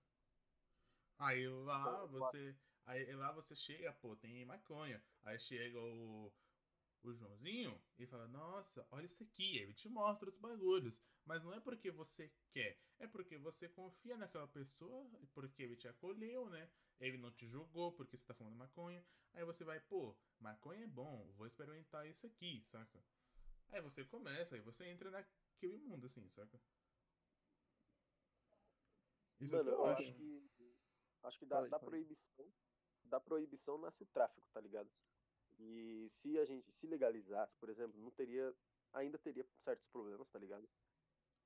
Aí 1.18 1.46
lá 1.48 1.80
Então, 1.80 2.08
você. 2.08 2.56
Aí 2.86 3.14
lá 3.14 3.32
você 3.32 3.54
chega, 3.54 3.92
pô, 3.92 4.16
tem 4.16 4.44
maconha. 4.44 5.02
Aí 5.22 5.38
chega 5.38 5.78
o. 5.80 6.32
O 7.02 7.14
Joãozinho 7.14 7.82
e 7.98 8.06
fala, 8.06 8.28
nossa, 8.28 8.86
olha 8.90 9.06
isso 9.06 9.22
aqui, 9.22 9.56
ele 9.56 9.72
te 9.72 9.88
mostra 9.88 10.28
os 10.28 10.38
bagulhos. 10.38 11.00
Mas 11.24 11.42
não 11.44 11.54
é 11.54 11.60
porque 11.60 11.90
você 11.90 12.32
quer, 12.52 12.78
é 12.98 13.06
porque 13.06 13.38
você 13.38 13.68
confia 13.68 14.16
naquela 14.16 14.48
pessoa, 14.48 15.08
porque 15.32 15.62
ele 15.62 15.76
te 15.76 15.86
acolheu, 15.88 16.48
né? 16.50 16.70
Ele 16.98 17.18
não 17.18 17.30
te 17.32 17.46
julgou 17.46 17.92
porque 17.92 18.16
você 18.16 18.26
tá 18.26 18.34
fumando 18.34 18.56
maconha. 18.56 19.04
Aí 19.32 19.44
você 19.44 19.64
vai, 19.64 19.80
pô, 19.80 20.16
maconha 20.38 20.84
é 20.84 20.86
bom, 20.86 21.32
vou 21.36 21.46
experimentar 21.46 22.06
isso 22.08 22.26
aqui, 22.26 22.60
saca? 22.64 23.02
Aí 23.70 23.80
você 23.80 24.04
começa, 24.04 24.54
aí 24.56 24.60
você 24.60 24.86
entra 24.86 25.10
naquele 25.10 25.78
mundo, 25.78 26.06
assim, 26.06 26.28
saca? 26.30 26.60
Isso 29.40 29.56
é 29.56 29.58
Mano, 29.58 29.70
que 29.70 29.74
eu 29.74 29.78
eu 29.78 29.86
acho. 29.86 30.02
acho 30.02 30.14
que. 30.14 30.50
Acho 31.22 31.38
que 31.38 31.46
da, 31.46 31.56
Fala 31.56 31.68
da 31.68 31.78
fala 31.78 31.90
proibição. 31.90 32.52
Da 33.04 33.20
proibição 33.20 33.78
nasce 33.78 34.02
o 34.02 34.06
tráfico, 34.06 34.46
tá 34.52 34.60
ligado? 34.60 34.90
E 35.58 36.08
se 36.10 36.38
a 36.38 36.44
gente 36.44 36.70
se 36.72 36.86
legalizasse, 36.86 37.56
por 37.58 37.68
exemplo, 37.68 38.00
não 38.00 38.10
teria. 38.10 38.54
Ainda 38.92 39.18
teria 39.18 39.44
certos 39.64 39.86
problemas, 39.88 40.28
tá 40.30 40.38
ligado? 40.38 40.68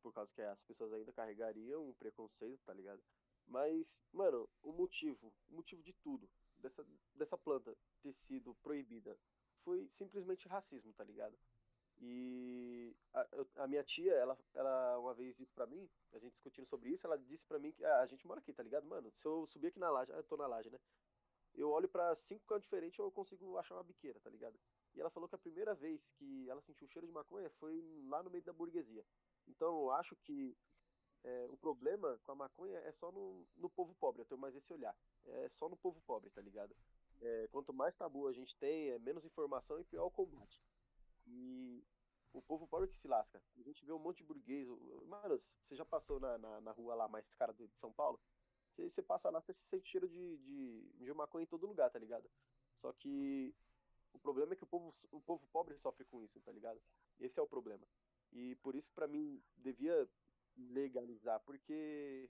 Por 0.05 0.13
causa 0.13 0.35
que 0.35 0.43
as 0.43 0.63
pessoas 0.65 0.93
ainda 0.93 1.15
carregariam 1.15 1.89
um 1.89 1.95
preconceito, 1.95 2.61
tá 2.67 2.75
ligado? 2.75 3.03
Mas, 3.47 3.99
mano, 4.13 4.47
o 4.63 4.71
motivo, 4.71 5.33
o 5.49 5.55
motivo 5.55 5.83
de 5.83 5.95
tudo, 5.95 6.29
dessa, 6.59 6.87
dessa 7.15 7.39
planta 7.39 7.75
ter 8.03 8.13
sido 8.13 8.55
proibida, 8.57 9.19
foi 9.63 9.89
simplesmente 9.95 10.47
racismo, 10.47 10.93
tá 10.93 11.05
ligado? 11.05 11.35
E 12.03 12.95
a, 13.15 13.27
a 13.65 13.67
minha 13.67 13.83
tia, 13.83 14.13
ela, 14.13 14.39
ela 14.53 14.99
uma 14.99 15.15
vez 15.15 15.35
disse 15.39 15.55
pra 15.55 15.67
mim, 15.67 15.89
a 16.13 16.19
gente 16.19 16.35
discutindo 16.35 16.67
sobre 16.67 16.91
isso, 16.91 17.07
ela 17.07 17.17
disse 17.17 17.47
pra 17.47 17.59
mim 17.59 17.73
que 17.73 17.83
ah, 17.83 18.01
a 18.01 18.07
gente 18.07 18.27
mora 18.27 18.41
aqui, 18.41 18.53
tá 18.53 18.63
ligado? 18.63 18.87
Mano, 18.87 19.11
se 19.13 19.27
eu 19.27 19.47
subir 19.47 19.69
aqui 19.69 19.79
na 19.79 19.91
laje, 19.91 20.13
eu 20.13 20.23
tô 20.25 20.37
na 20.37 20.47
laje, 20.47 20.69
né? 20.69 20.79
Eu 21.55 21.71
olho 21.71 21.89
pra 21.89 22.15
cinco 22.17 22.45
cantos 22.45 22.65
diferentes, 22.65 22.99
eu 22.99 23.11
consigo 23.11 23.57
achar 23.57 23.77
uma 23.77 23.85
biqueira, 23.85 24.21
tá 24.21 24.29
ligado? 24.29 24.61
E 24.95 25.01
ela 25.01 25.09
falou 25.09 25.27
que 25.27 25.35
a 25.35 25.39
primeira 25.39 25.75
vez 25.75 26.07
que 26.19 26.47
ela 26.51 26.61
sentiu 26.61 26.87
o 26.87 26.91
cheiro 26.91 27.07
de 27.07 27.13
maconha 27.13 27.49
foi 27.59 27.83
lá 28.09 28.23
no 28.23 28.31
meio 28.31 28.45
da 28.45 28.53
burguesia. 28.53 29.05
Então 29.49 29.69
eu 29.69 29.91
acho 29.93 30.17
que 30.17 30.57
é, 31.23 31.47
o 31.49 31.57
problema 31.57 32.19
com 32.25 32.33
a 32.33 32.35
maconha 32.35 32.79
é 32.81 32.93
só 32.93 33.11
no, 33.11 33.47
no 33.57 33.71
povo 33.71 33.95
pobre, 33.95 34.21
eu 34.23 34.27
tenho 34.27 34.41
mais 34.41 34.55
esse 34.55 34.73
olhar. 34.73 34.97
É 35.27 35.49
só 35.49 35.69
no 35.69 35.77
povo 35.77 36.01
pobre, 36.07 36.31
tá 36.31 36.43
ligado? 36.43 36.77
É, 37.21 37.49
quanto 37.49 37.73
mais 37.73 37.97
tabu 37.97 38.29
a 38.29 38.33
gente 38.33 38.55
tem, 38.57 38.91
é 38.91 38.99
menos 38.99 39.25
informação 39.25 39.81
e 39.81 39.85
pior 39.85 40.07
o 40.07 40.11
combate. 40.11 40.61
E 41.27 41.83
o 42.33 42.43
povo 42.43 42.67
pobre 42.67 42.89
que 42.89 42.97
se 42.97 43.09
lasca. 43.09 43.43
A 43.57 43.63
gente 43.63 43.85
vê 43.85 43.93
um 43.93 43.99
monte 43.99 44.19
de 44.19 44.25
burguês. 44.25 44.69
Mano, 45.07 45.41
você 45.63 45.75
já 45.75 45.85
passou 45.85 46.21
na, 46.21 46.37
na, 46.37 46.61
na 46.61 46.73
rua 46.73 46.95
lá 46.95 47.09
mais 47.09 47.27
cara 47.39 47.55
de 47.55 47.67
São 47.79 47.93
Paulo? 47.93 48.21
Você, 48.69 48.91
você 48.91 49.03
passa 49.03 49.31
lá, 49.31 49.41
você 49.41 49.55
sente 49.55 49.89
cheiro 49.89 50.09
de, 50.09 50.37
de, 50.39 50.93
de 50.99 51.15
maconha 51.15 51.45
em 51.45 51.47
todo 51.49 51.67
lugar, 51.67 51.91
tá 51.91 51.99
ligado? 51.99 52.29
Só 52.77 52.93
que 52.93 53.55
o 54.13 54.19
problema 54.19 54.53
é 54.53 54.57
que 54.57 54.65
o 54.65 54.67
povo, 54.67 54.93
o 55.11 55.21
povo 55.21 55.47
pobre 55.53 55.77
sofre 55.79 56.05
com 56.05 56.21
isso, 56.23 56.41
tá 56.41 56.53
ligado? 56.53 56.81
Esse 57.21 57.39
é 57.39 57.43
o 57.43 57.47
problema. 57.47 57.87
E 58.35 58.57
por 58.57 58.75
isso, 58.75 58.93
pra 58.93 59.07
mim, 59.07 59.43
devia 59.57 60.09
legalizar, 60.57 61.41
porque, 61.41 62.29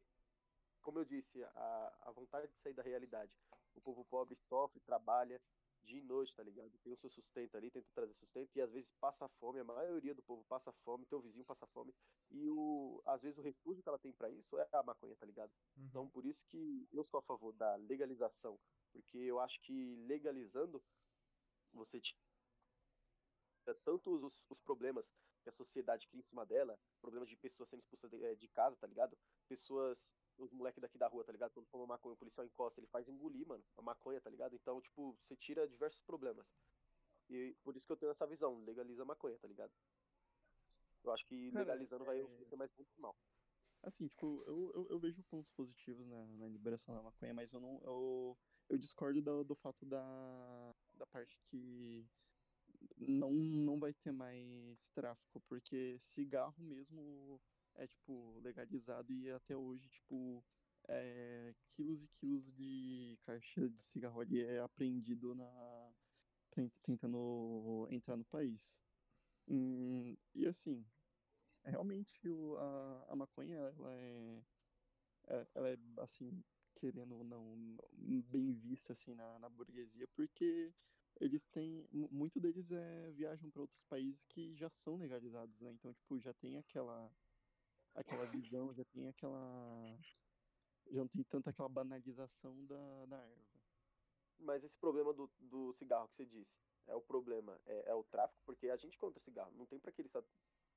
como 0.82 0.98
eu 0.98 1.04
disse, 1.04 1.42
a, 1.42 1.98
a 2.02 2.12
vontade 2.12 2.48
de 2.48 2.58
sair 2.58 2.74
da 2.74 2.82
realidade. 2.82 3.32
O 3.74 3.80
povo 3.80 4.04
pobre 4.04 4.36
sofre, 4.36 4.80
trabalha 4.80 5.40
dia 5.84 5.98
e 5.98 6.02
noite, 6.02 6.34
tá 6.34 6.42
ligado? 6.42 6.70
Tem 6.82 6.92
o 6.92 6.96
seu 6.96 7.10
sustento 7.10 7.56
ali, 7.56 7.70
tenta 7.70 7.86
trazer 7.94 8.14
sustento, 8.14 8.50
e 8.56 8.60
às 8.60 8.72
vezes 8.72 8.90
passa 9.00 9.28
fome, 9.40 9.60
a 9.60 9.64
maioria 9.64 10.14
do 10.14 10.22
povo 10.22 10.44
passa 10.44 10.72
fome, 10.84 11.06
teu 11.06 11.20
vizinho 11.20 11.44
passa 11.44 11.66
fome, 11.68 11.94
e 12.30 12.48
o, 12.48 13.02
às 13.04 13.22
vezes 13.22 13.38
o 13.38 13.42
refúgio 13.42 13.82
que 13.82 13.88
ela 13.88 13.98
tem 13.98 14.12
pra 14.12 14.30
isso 14.30 14.58
é 14.58 14.66
a 14.72 14.82
maconha, 14.82 15.14
tá 15.16 15.26
ligado? 15.26 15.52
Uhum. 15.76 15.84
Então, 15.84 16.08
por 16.08 16.24
isso 16.24 16.44
que 16.46 16.88
eu 16.90 17.04
sou 17.04 17.18
a 17.18 17.22
favor 17.22 17.52
da 17.52 17.76
legalização, 17.76 18.58
porque 18.92 19.18
eu 19.18 19.38
acho 19.40 19.60
que 19.60 19.96
legalizando 20.06 20.82
você 21.72 22.00
tira 22.00 22.18
tanto 23.84 24.10
os, 24.10 24.42
os 24.48 24.60
problemas 24.60 25.04
que 25.44 25.50
a 25.50 25.52
sociedade 25.52 26.08
cria 26.08 26.20
em 26.20 26.24
cima 26.24 26.44
dela, 26.44 26.78
problemas 27.00 27.28
de 27.28 27.36
pessoas 27.36 27.68
sendo 27.68 27.80
expulsas 27.80 28.10
de, 28.10 28.24
eh, 28.24 28.34
de 28.34 28.48
casa, 28.48 28.76
tá 28.76 28.86
ligado? 28.86 29.16
Pessoas, 29.48 29.98
os 30.38 30.52
moleques 30.52 30.80
daqui 30.80 30.98
da 30.98 31.06
rua, 31.06 31.24
tá 31.24 31.32
ligado? 31.32 31.52
Quando 31.52 31.68
fuma 31.68 31.86
maconha, 31.86 32.14
o 32.14 32.18
policial 32.18 32.44
encosta, 32.44 32.80
ele 32.80 32.88
faz 32.88 33.08
engolir, 33.08 33.46
mano, 33.46 33.64
a 33.76 33.82
maconha, 33.82 34.20
tá 34.20 34.30
ligado? 34.30 34.54
Então, 34.56 34.80
tipo, 34.80 35.16
você 35.22 35.36
tira 35.36 35.68
diversos 35.68 36.00
problemas. 36.02 36.46
E 37.30 37.54
por 37.62 37.76
isso 37.76 37.86
que 37.86 37.92
eu 37.92 37.96
tenho 37.96 38.12
essa 38.12 38.26
visão, 38.26 38.64
legaliza 38.64 39.02
a 39.02 39.06
maconha, 39.06 39.38
tá 39.38 39.46
ligado? 39.48 39.72
Eu 41.04 41.12
acho 41.12 41.26
que 41.26 41.50
Cara, 41.52 41.64
legalizando 41.64 42.04
vai 42.04 42.20
é- 42.20 42.44
ser 42.48 42.56
mais 42.56 42.70
bom 42.72 42.84
que 42.84 43.00
mal. 43.00 43.14
Assim, 43.82 44.06
tipo, 44.08 44.42
eu, 44.46 44.72
eu, 44.74 44.86
eu 44.90 44.98
vejo 44.98 45.22
pontos 45.24 45.50
positivos 45.52 46.06
na, 46.06 46.24
na 46.38 46.48
liberação 46.48 46.94
da 46.94 47.02
maconha, 47.02 47.34
mas 47.34 47.52
eu 47.52 47.60
não. 47.60 47.78
Eu, 47.84 48.38
eu 48.70 48.78
discordo 48.78 49.20
do, 49.20 49.44
do 49.44 49.54
fato 49.54 49.84
da, 49.84 50.74
da 50.94 51.06
parte 51.06 51.38
que 51.50 52.06
não, 52.96 53.32
não 53.32 53.78
vai 53.78 53.92
ter 53.92 54.12
mais 54.12 54.88
tráfico, 54.94 55.40
porque 55.48 55.98
cigarro 56.00 56.54
mesmo 56.62 57.40
é, 57.74 57.86
tipo, 57.86 58.38
legalizado 58.40 59.12
e 59.12 59.30
até 59.30 59.56
hoje, 59.56 59.88
tipo, 59.88 60.44
é, 60.88 61.54
quilos 61.68 62.02
e 62.04 62.08
quilos 62.08 62.52
de 62.52 63.18
caixa 63.22 63.68
de 63.68 63.84
cigarro 63.84 64.20
ali 64.20 64.40
é 64.42 64.60
apreendido 64.60 65.34
na. 65.34 65.92
tent- 66.50 66.72
tentando 66.82 67.86
entrar 67.90 68.16
no 68.16 68.24
país. 68.24 68.80
Hum, 69.48 70.16
e 70.34 70.46
assim, 70.46 70.86
realmente 71.64 72.28
o, 72.28 72.56
a, 72.58 73.06
a 73.12 73.16
maconha, 73.16 73.56
ela 73.56 73.94
é, 73.94 74.42
é- 75.28 75.48
ela 75.54 75.68
é, 75.70 75.78
assim, 75.98 76.44
querendo 76.74 77.16
ou 77.16 77.24
não, 77.24 77.56
bem 78.30 78.52
vista, 78.52 78.92
assim, 78.92 79.14
na, 79.14 79.38
na 79.38 79.48
burguesia, 79.48 80.08
porque 80.08 80.72
eles 81.20 81.48
têm, 81.48 81.88
mu- 81.92 82.08
muito 82.10 82.40
deles 82.40 82.70
é, 82.72 83.12
viajam 83.12 83.50
para 83.50 83.62
outros 83.62 83.82
países 83.84 84.24
que 84.24 84.54
já 84.54 84.68
são 84.70 84.96
legalizados, 84.96 85.60
né? 85.60 85.72
Então, 85.72 85.92
tipo, 85.94 86.18
já 86.20 86.34
tem 86.34 86.58
aquela, 86.58 87.16
aquela 87.94 88.26
visão, 88.26 88.74
já 88.74 88.84
tem 88.84 89.08
aquela, 89.08 89.98
já 90.90 91.00
não 91.00 91.08
tem 91.08 91.24
tanta 91.24 91.50
aquela 91.50 91.68
banalização 91.68 92.66
da, 92.66 93.06
da 93.06 93.22
erva. 93.26 93.62
Mas 94.38 94.64
esse 94.64 94.78
problema 94.78 95.14
do, 95.14 95.32
do 95.38 95.72
cigarro 95.72 96.08
que 96.08 96.16
você 96.16 96.26
disse, 96.26 96.60
é 96.86 96.94
o 96.94 97.02
problema, 97.02 97.60
é, 97.64 97.90
é 97.90 97.94
o 97.94 98.04
tráfico, 98.04 98.42
porque 98.44 98.68
a 98.68 98.76
gente 98.76 98.98
compra 98.98 99.20
cigarro, 99.20 99.52
não 99.56 99.66
tem 99.66 99.78
pra 99.80 99.92
que 99.92 100.02
ele 100.02 100.08
está, 100.08 100.24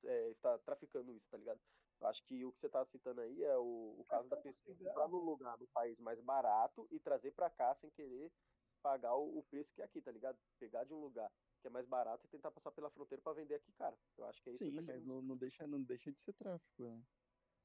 é, 0.04 0.30
está 0.32 0.60
traficando 0.60 1.12
isso, 1.14 1.30
tá 1.30 1.38
ligado? 1.38 1.62
Eu 2.00 2.08
acho 2.08 2.24
que 2.26 2.46
o 2.46 2.54
que 2.54 2.60
você 2.60 2.70
tá 2.70 2.86
citando 2.86 3.22
aí 3.22 3.44
é 3.44 3.58
o, 3.58 4.00
o 4.00 4.06
caso 4.06 4.30
da 4.30 4.38
do 4.38 4.42
pessoa 4.42 4.76
comprar 4.78 5.08
num 5.10 5.18
lugar 5.18 5.58
no 5.60 5.68
país 5.68 6.00
mais 6.00 6.22
barato 6.22 6.88
e 6.92 7.00
trazer 7.00 7.32
pra 7.34 7.50
cá 7.50 7.74
sem 7.76 7.92
querer 7.92 8.34
pagar 8.78 9.16
o, 9.16 9.40
o 9.40 9.44
preço 9.44 9.74
que 9.74 9.82
é 9.82 9.86
aqui, 9.86 10.02
tá 10.02 10.12
ligado? 10.12 10.38
Pegar 10.60 10.84
de 10.84 10.94
um 10.94 11.00
lugar 11.00 11.32
que 11.62 11.68
é 11.68 11.70
mais 11.70 11.86
barato 11.88 12.26
e 12.26 12.30
tentar 12.30 12.52
passar 12.52 12.72
pela 12.72 12.90
fronteira 12.90 13.22
pra 13.22 13.34
vender 13.34 13.56
aqui, 13.56 13.72
cara. 13.74 13.98
Eu 14.18 14.26
acho 14.26 14.42
que 14.42 14.50
é 14.50 14.54
isso 14.54 14.64
que 14.64 14.72
Sim, 14.72 14.76
tá 14.76 14.82
mas 14.82 15.06
não, 15.06 15.22
não, 15.22 15.38
deixa, 15.38 15.68
não 15.68 15.82
deixa 15.82 16.12
de 16.12 16.20
ser 16.20 16.34
tráfico, 16.34 16.84
né? 16.84 17.02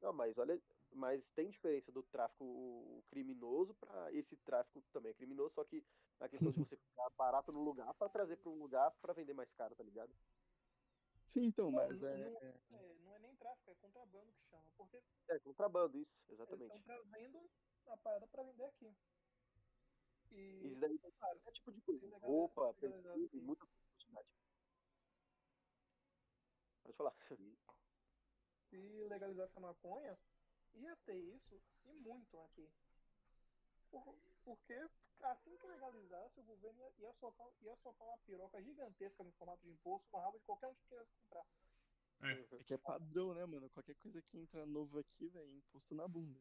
Não, 0.00 0.12
mas 0.12 0.36
olha, 0.36 0.60
mas 0.92 1.22
tem 1.30 1.48
diferença 1.48 1.92
do 1.92 2.02
tráfico 2.02 3.04
criminoso 3.08 3.74
pra 3.74 4.12
esse 4.12 4.36
tráfico 4.38 4.82
que 4.82 4.90
também 4.90 5.10
é 5.10 5.14
criminoso, 5.14 5.54
só 5.54 5.64
que 5.64 5.84
a 6.20 6.28
questão 6.28 6.50
de 6.52 6.58
você 6.58 6.76
ficar 6.76 7.08
barato 7.16 7.52
no 7.52 7.62
lugar 7.62 7.94
pra 7.94 8.08
trazer 8.08 8.36
pra 8.36 8.50
um 8.50 8.58
lugar 8.58 8.90
pra 9.00 9.12
vender 9.12 9.32
mais 9.34 9.52
caro, 9.52 9.74
tá 9.76 9.84
ligado? 9.84 10.12
Sim, 11.26 11.46
então, 11.46 11.70
Não, 11.70 11.78
mas 11.78 12.02
não- 12.02 12.08
é, 12.08 12.16
não- 12.70 12.78
É, 12.78 12.94
não 13.04 13.14
é 13.14 13.18
nem 13.20 13.34
tráfico, 13.36 13.70
é 13.70 13.74
contrabando 13.76 14.32
que 14.32 14.42
chama. 14.50 14.64
Porque 14.76 15.00
É, 15.28 15.38
contrabando, 15.38 15.98
isso, 15.98 16.12
eles 16.26 16.34
exatamente. 16.34 16.76
estão 16.76 16.82
trazendo 16.82 17.50
a 17.86 17.96
parada 17.96 18.26
pra 18.26 18.42
vender 18.42 18.64
aqui. 18.64 18.94
E 20.34 20.66
Isso 20.66 20.80
daí 20.80 20.98
tem 20.98 21.10
claro, 21.12 21.38
qualquer 21.40 21.52
tipo 21.52 21.72
de 21.72 21.80
coisa. 21.82 22.00
se 22.00 22.06
legalizar- 22.06 22.30
Roupa, 22.30 22.70
assim. 22.70 23.40
muita 23.40 23.66
quantidade. 23.66 24.28
Pode 26.82 26.96
falar. 26.96 27.14
se 28.70 28.76
legalizasse 29.08 29.52
a 29.56 29.60
maconha, 29.60 30.18
ia 30.74 30.96
ter 31.04 31.18
isso 31.18 31.60
e 31.84 31.92
muito 32.00 32.40
aqui. 32.40 32.68
Por- 33.90 34.16
porque 34.44 34.88
assim 35.20 35.56
que 35.58 35.66
legalizasse, 35.66 36.40
o 36.40 36.44
governo 36.44 36.80
ia, 36.80 36.92
ia, 37.06 37.12
socar, 37.20 37.46
ia 37.60 37.76
socar 37.76 38.08
uma 38.08 38.18
piroca 38.18 38.62
gigantesca 38.62 39.22
no 39.22 39.30
formato 39.32 39.62
de 39.62 39.70
imposto, 39.70 40.08
uma 40.12 40.22
raba 40.22 40.38
de 40.38 40.44
qualquer 40.44 40.68
um 40.68 40.74
que 40.74 40.82
quisesse 40.88 41.10
comprar. 41.22 41.46
é 42.60 42.64
que 42.64 42.74
é 42.74 42.78
padrão, 42.78 43.34
né, 43.34 43.44
mano? 43.44 43.68
Qualquer 43.70 43.94
coisa 43.96 44.22
que 44.22 44.38
entra 44.38 44.64
novo 44.64 44.98
aqui, 44.98 45.28
velho, 45.28 45.46
é 45.46 45.56
imposto 45.56 45.94
na 45.94 46.08
bunda. 46.08 46.40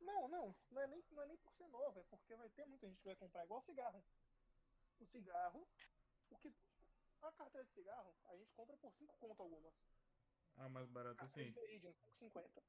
Não, 0.00 0.28
não, 0.28 0.54
não 0.70 0.82
é, 0.82 0.86
nem, 0.86 1.04
não 1.10 1.22
é 1.22 1.26
nem 1.26 1.36
por 1.38 1.52
ser 1.52 1.68
novo, 1.68 2.00
é 2.00 2.02
porque 2.04 2.34
vai 2.36 2.48
ter 2.50 2.66
muita 2.66 2.88
gente 2.88 3.00
que 3.00 3.06
vai 3.08 3.16
comprar 3.16 3.44
igual 3.44 3.60
cigarro. 3.60 4.02
O 4.98 5.06
cigarro, 5.06 5.66
o 6.30 6.38
que. 6.38 6.54
A 7.22 7.32
carteira 7.32 7.66
de 7.66 7.72
cigarro, 7.74 8.14
a 8.24 8.36
gente 8.36 8.50
compra 8.54 8.76
por 8.78 8.90
5 8.92 9.14
conto 9.18 9.42
algumas. 9.42 9.74
Ah, 10.56 10.68
mais 10.68 10.88
barato 10.88 11.24
de 11.26 11.50
Veridian, 11.50 11.92
5,50. 12.18 12.62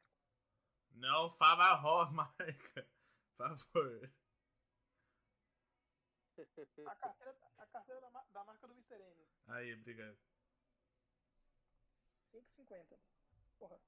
Não 0.92 1.30
fala 1.30 2.10
marca. 2.12 2.88
Por 3.38 3.66
favor. 3.66 4.14
A 6.88 6.96
carteira, 6.96 7.38
a 7.58 7.66
carteira 7.68 8.02
da, 8.02 8.10
da 8.10 8.44
marca 8.44 8.68
do 8.68 8.74
Mr. 8.74 8.96
M, 8.96 9.28
Aí, 9.48 9.74
obrigado. 9.74 10.18
5,50. 12.34 13.00
Porra, 13.58 13.80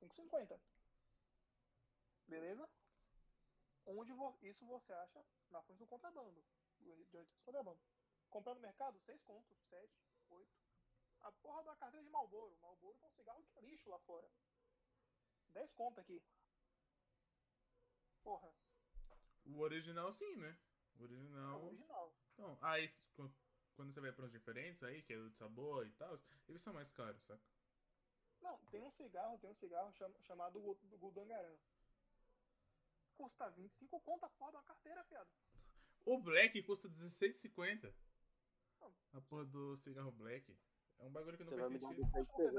5,50. 0.00 0.60
Beleza? 2.28 2.68
Onde 3.86 4.12
vo- 4.12 4.38
isso 4.42 4.66
você 4.66 4.92
acha 4.92 5.24
na 5.50 5.62
fonte 5.62 5.78
do 5.78 5.86
contrabando. 5.86 6.42
Do 6.80 6.96
de 6.96 7.04
do 7.04 7.26
contrabando. 7.44 7.80
Comprar 8.30 8.54
no 8.54 8.60
mercado, 8.60 8.98
6 9.00 9.22
contos, 9.22 9.56
7, 9.68 9.92
8. 10.30 10.50
A 11.22 11.32
porra 11.32 11.62
da 11.64 11.76
carteira 11.76 12.04
de 12.04 12.10
Malboro. 12.10 12.56
Malboro 12.60 12.96
com 12.98 13.10
cigarro 13.10 13.42
que 13.44 13.58
é 13.58 13.62
lixo 13.62 13.88
lá 13.90 13.98
fora. 14.00 14.28
10 15.50 15.72
conto 15.72 16.00
aqui. 16.00 16.22
Porra, 18.22 18.52
O 19.44 19.58
original 19.60 20.10
sim, 20.12 20.36
né? 20.36 20.58
O 20.96 21.00
é 21.00 21.04
original. 21.04 21.60
o 21.60 21.66
original. 21.66 22.14
Não, 22.38 22.58
aí 22.62 22.86
quando 23.76 23.92
você 23.92 24.00
vai 24.00 24.12
para 24.12 24.24
os 24.24 24.32
diferentes 24.32 24.82
aí, 24.82 25.02
que 25.02 25.12
é 25.12 25.18
o 25.18 25.28
de 25.30 25.36
sabor 25.36 25.86
e 25.86 25.92
tal, 25.92 26.14
eles 26.48 26.62
são 26.62 26.72
mais 26.72 26.90
caros, 26.90 27.22
saca? 27.24 27.42
Não, 28.40 28.58
tem 28.66 28.82
um 28.82 28.90
cigarro, 28.92 29.38
tem 29.38 29.50
um 29.50 29.54
cigarro 29.54 29.92
cham- 29.92 30.14
chamado 30.22 30.60
Gu- 30.60 30.78
Gudangaran. 30.98 31.56
Custa 33.16 33.48
25 33.50 34.00
conto 34.00 34.24
a 34.24 34.28
porra 34.30 34.52
da 34.52 34.62
carteira, 34.62 35.04
fiado. 35.04 35.30
O 36.04 36.18
Black 36.18 36.62
custa 36.64 36.88
R$16,50. 36.88 37.92
Não. 38.80 38.94
A 39.12 39.20
porra 39.22 39.44
do 39.46 39.76
cigarro 39.76 40.12
Black. 40.12 40.56
É 40.98 41.04
um 41.04 41.10
bagulho 41.12 41.36
que 41.36 41.44
não 41.44 41.50
Você 41.52 41.58
faz 41.58 41.72
sentido. 41.72 42.02
vou 42.02 42.24
pesquisar. 42.24 42.50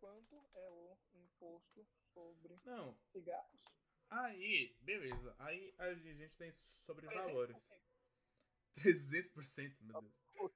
Quanto 0.00 0.34
é 0.56 0.68
o 0.70 0.98
imposto 1.14 1.86
sobre 2.12 2.56
Não, 2.64 2.96
cigarros? 3.12 3.72
aí, 4.10 4.76
beleza. 4.80 5.34
Aí 5.38 5.72
a 5.78 5.94
gente 5.94 6.28
tem 6.34 6.52
sobre 6.52 7.06
300%. 7.06 7.14
valores. 7.14 7.70
300%, 8.76 9.76
meu 9.82 10.00
Deus. 10.02 10.52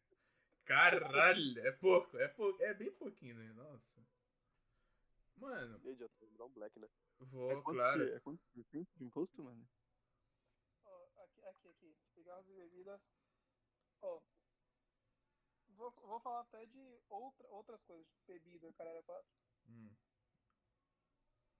Caralho, 0.64 1.60
é 1.66 1.70
pouco, 1.72 2.18
é 2.18 2.26
pouco, 2.26 2.60
é 2.62 2.74
bem 2.74 2.90
pouquinho, 2.92 3.36
né? 3.36 3.52
Nossa. 3.52 4.04
Mano, 5.36 5.78
E 5.84 5.94
vou 5.94 6.36
dar 6.38 6.44
um 6.46 6.52
black, 6.52 6.78
né? 6.78 6.88
vou, 7.20 7.50
é 7.50 7.62
claro. 7.62 8.06
que- 8.06 8.12
é 8.14 8.20
quanto 8.20 8.42
por 8.52 8.64
cento 8.64 8.88
de 8.96 9.04
imposto, 9.04 9.42
mano? 9.42 9.68
Ó, 10.84 11.22
aqui, 11.22 11.42
aqui, 11.44 11.68
aqui. 11.68 11.96
Cigarros 12.14 12.48
e 12.48 12.54
bebidas. 12.54 13.00
Ó. 14.02 14.20
Vou, 15.68 15.90
vou 15.92 16.20
falar 16.20 16.40
até 16.40 16.64
de 16.66 16.98
outra, 17.08 17.46
outras 17.48 17.82
coisas. 17.82 18.06
Bebida, 18.26 18.72
caralho. 18.74 19.02
quatro. 19.04 19.30
Hum. 19.68 19.94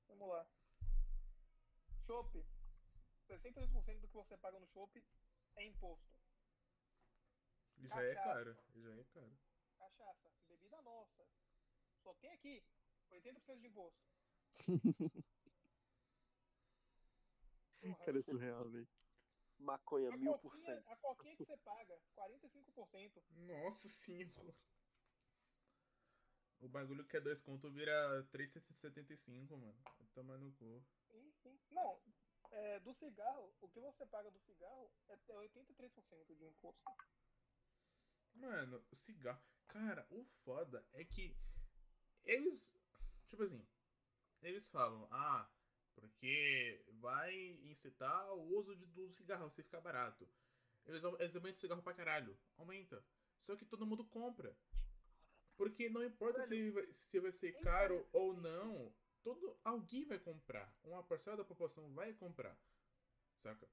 Vamos 0.09 0.29
lá. 0.29 0.47
Chopp. 2.07 2.45
63% 3.29 4.01
do 4.01 4.09
que 4.09 4.15
você 4.15 4.37
paga 4.39 4.59
no 4.61 4.67
chopp 4.69 5.05
é 5.57 5.65
imposto. 5.67 6.07
Já 7.79 8.03
é 8.03 8.15
Cachaça. 8.15 8.35
caro, 8.35 8.57
já 8.77 8.95
é 8.95 9.05
caro. 9.05 9.39
Cachaça. 9.79 10.31
Bebida 10.49 10.81
nossa. 10.83 11.27
Só 12.03 12.15
tem 12.15 12.31
aqui 12.33 12.65
80% 13.13 13.61
de 13.61 13.67
imposto. 13.67 14.01
Cara, 18.05 18.19
é 18.19 18.23
surreal, 18.23 18.69
velho. 18.69 18.89
Maconha, 19.59 20.13
A 20.13 20.17
mil 20.17 20.37
por 20.39 20.57
cento. 20.57 20.87
a 20.89 20.97
coquinha 20.97 21.37
que 21.37 21.45
você 21.45 21.57
paga, 21.59 21.99
45%. 22.17 23.23
Nossa 23.31 23.89
senhora. 23.89 24.55
O 26.61 26.69
bagulho 26.69 27.07
que 27.07 27.17
é 27.17 27.21
2 27.21 27.41
conto 27.43 27.71
vira 27.71 28.27
3,75, 28.33 29.57
mano. 29.57 29.77
Vai 29.99 30.09
tomar 30.15 30.39
no 30.39 30.53
cu. 30.55 30.85
Sim, 31.11 31.33
sim. 31.43 31.59
Não, 31.71 32.01
é, 32.51 32.81
do 32.81 32.93
cigarro, 32.95 33.55
o 33.61 33.69
que 33.69 33.79
você 33.81 34.05
paga 34.07 34.31
do 34.31 34.39
cigarro 34.41 34.91
é 35.09 35.15
até 35.15 35.35
83% 35.35 36.35
de 36.37 36.45
imposto. 36.45 36.81
Mano, 38.35 38.85
o 38.91 38.97
cigarro. 38.97 39.43
Cara, 39.69 40.07
o 40.11 40.25
foda 40.25 40.85
é 40.93 41.05
que 41.05 41.37
eles. 42.25 42.77
Tipo 43.29 43.43
assim. 43.43 43.67
Eles 44.43 44.69
falam, 44.71 45.09
ah, 45.11 45.51
porque 45.95 46.85
vai 47.01 47.35
incitar 47.65 48.33
o 48.33 48.43
uso 48.59 48.77
de, 48.77 48.87
do 48.87 49.11
cigarro, 49.11 49.51
se 49.51 49.63
ficar 49.63 49.81
barato. 49.81 50.29
Eles, 50.87 51.03
eles 51.19 51.35
aumentam 51.35 51.57
o 51.57 51.61
cigarro 51.61 51.83
pra 51.83 51.95
caralho. 51.95 52.39
Aumenta. 52.57 53.03
Só 53.41 53.57
que 53.57 53.65
todo 53.65 53.87
mundo 53.87 54.05
compra. 54.05 54.57
Porque 55.57 55.89
não 55.89 56.05
importa 56.05 56.43
se 56.43 56.71
vai, 56.71 56.93
se 56.93 57.19
vai 57.19 57.33
ser 57.33 57.53
caro 57.61 58.07
ou 58.13 58.37
não, 58.37 58.95
todo, 59.23 59.59
alguém 59.65 60.05
vai 60.05 60.19
comprar. 60.19 60.73
Uma 60.85 61.03
parcela 61.03 61.39
da 61.39 61.45
população 61.45 61.93
vai 61.95 62.13
comprar. 62.13 62.57
Saca? 63.39 63.67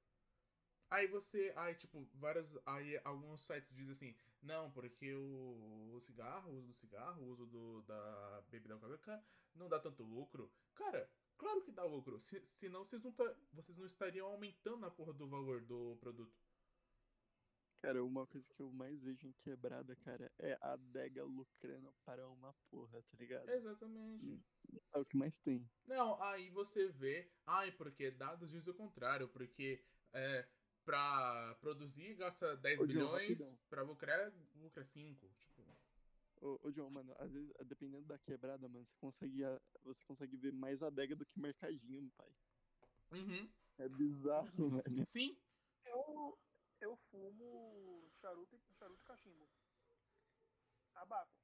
Aí 0.89 1.07
você. 1.07 1.51
Aí, 1.57 1.75
tipo, 1.75 2.07
várias. 2.13 2.57
Aí 2.65 2.99
alguns 3.03 3.41
sites 3.41 3.75
dizem 3.75 3.91
assim, 3.91 4.17
não, 4.43 4.71
porque 4.71 5.13
o, 5.15 5.91
o 5.93 5.99
cigarro, 5.99 6.51
o 6.51 6.57
uso 6.57 6.67
do 6.67 6.73
cigarro, 6.73 7.23
o 7.23 7.29
uso 7.29 7.45
do, 7.45 7.81
da 7.83 8.43
bebida 8.49 8.73
alcoólica 8.73 9.23
não 9.55 9.69
dá 9.69 9.79
tanto 9.79 10.03
lucro. 10.03 10.51
Cara, 10.75 11.09
claro 11.37 11.61
que 11.61 11.71
dá 11.71 11.83
lucro. 11.83 12.19
Se, 12.19 12.43
senão 12.43 12.83
vocês 12.83 13.01
não, 13.01 13.11
tá, 13.11 13.23
vocês 13.53 13.77
não 13.77 13.85
estariam 13.85 14.27
aumentando 14.27 14.85
a 14.85 14.91
porra 14.91 15.13
do 15.13 15.27
valor 15.27 15.61
do 15.61 15.97
produto. 15.99 16.35
Cara, 17.81 18.01
uma 18.01 18.25
coisa 18.25 18.49
que 18.53 18.61
eu 18.61 18.71
mais 18.71 19.01
vejo 19.01 19.27
em 19.27 19.33
quebrada, 19.33 19.93
cara, 19.97 20.31
é 20.39 20.57
a 20.61 20.71
adega 20.71 21.21
lucrando 21.25 21.93
para 22.05 22.29
uma 22.29 22.53
porra, 22.69 23.01
tá 23.01 23.17
ligado? 23.17 23.49
Exatamente. 23.49 24.41
É 24.93 24.99
o 24.99 25.05
que 25.05 25.17
mais 25.17 25.37
tem. 25.39 25.69
Não, 25.85 26.21
aí 26.23 26.49
você 26.49 26.87
vê, 26.87 27.29
ai, 27.45 27.73
porque 27.73 28.09
dados 28.09 28.49
dizem 28.49 28.73
o 28.73 28.77
contrário, 28.77 29.27
porque 29.27 29.83
é, 30.13 30.47
pra 30.85 31.55
produzir 31.61 32.15
gasta 32.15 32.55
10 32.57 32.79
Ô, 32.79 32.85
John, 32.87 32.93
milhões, 32.93 33.39
rapidão. 33.39 33.59
pra 33.69 33.81
lucrar, 33.83 34.31
lucra 34.55 34.83
5. 34.83 35.29
Tipo, 35.39 35.63
Ô, 36.41 36.59
ô 36.63 36.71
John, 36.71 36.89
mano, 36.89 37.15
às 37.19 37.31
vezes, 37.31 37.51
dependendo 37.65 38.05
da 38.05 38.17
quebrada, 38.19 38.67
mano, 38.67 38.85
você 38.85 38.95
consegue, 38.97 39.41
você 39.83 40.03
consegue 40.05 40.35
ver 40.37 40.51
mais 40.51 40.83
adega 40.83 41.15
do 41.15 41.25
que 41.25 41.39
mercadinho, 41.39 42.01
meu 42.01 42.11
pai. 42.11 42.35
uhum. 43.11 43.49
É 43.77 43.87
bizarro, 43.89 44.47
velho. 44.83 45.03
Sim, 45.07 45.37
Eu, 45.85 46.37
eu 46.81 46.95
fumo 47.09 48.09
charuto 48.21 48.55
e, 48.55 48.73
charuto 48.75 49.01
e 49.01 49.05
cachimbo. 49.05 49.49
Tabaco. 50.93 51.42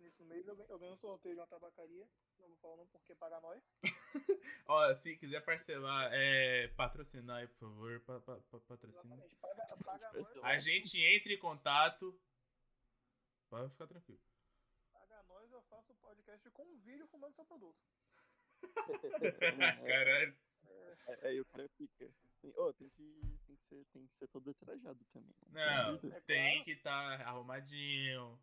Nesse 0.00 0.22
mês, 0.24 0.46
eu, 0.46 0.54
ganhei- 0.56 0.72
eu 0.72 0.78
ganhei 0.78 0.94
um 0.94 0.98
sorteio 0.98 1.34
de 1.34 1.40
uma 1.40 1.46
tabacaria. 1.46 2.08
Não 2.38 2.48
vou 2.48 2.56
falar 2.58 2.76
não 2.76 2.86
porque 2.88 3.14
paga 3.14 3.40
nós. 3.40 3.62
Ó, 4.66 4.94
se 4.94 5.16
quiser 5.18 5.44
parcelar, 5.44 6.10
é, 6.12 6.68
patrocinar 6.68 7.38
aí, 7.38 7.48
por 7.48 7.58
favor, 7.58 8.00
pa, 8.00 8.20
pa, 8.20 8.36
pa- 8.50 8.60
patrocina. 8.60 9.16
Paga, 9.40 9.76
paga 9.84 10.12
nós. 10.12 10.44
A 10.44 10.58
gente 10.58 11.00
entra 11.00 11.32
em 11.32 11.38
contato. 11.38 12.18
Pode 13.50 13.70
ficar 13.72 13.86
tranquilo. 13.86 14.20
Paga 14.92 15.22
nós, 15.24 15.50
eu 15.50 15.62
faço 15.62 15.92
o 15.92 15.96
podcast 15.96 16.50
com 16.50 16.62
um 16.64 16.78
vídeo 16.78 17.06
fumando 17.08 17.34
seu 17.34 17.44
produto. 17.44 17.78
Caralho. 19.86 20.36
É, 21.08 21.28
aí 21.28 21.40
o 21.40 21.44
cara 21.46 21.68
fica. 21.76 22.10
Tem, 22.40 22.52
ô, 22.56 22.72
tem, 22.74 22.88
que, 22.90 23.20
tem, 23.46 23.56
que 23.56 23.62
ser, 23.68 23.84
tem 23.92 24.06
que 24.06 24.14
ser 24.16 24.28
todo 24.28 24.54
trajado 24.54 25.04
também. 25.12 25.34
né? 25.48 25.64
Não. 26.00 26.10
É 26.12 26.20
tem 26.20 26.50
claro. 26.52 26.64
que 26.64 26.70
estar 26.72 27.20
arrumadinho. 27.22 28.38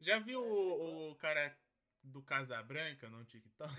Já 0.00 0.18
viu 0.18 0.42
o, 0.42 1.10
o 1.10 1.16
cara 1.16 1.56
do 2.02 2.22
Casa 2.22 2.62
Branca 2.62 3.08
no 3.08 3.24
TikTok? 3.24 3.74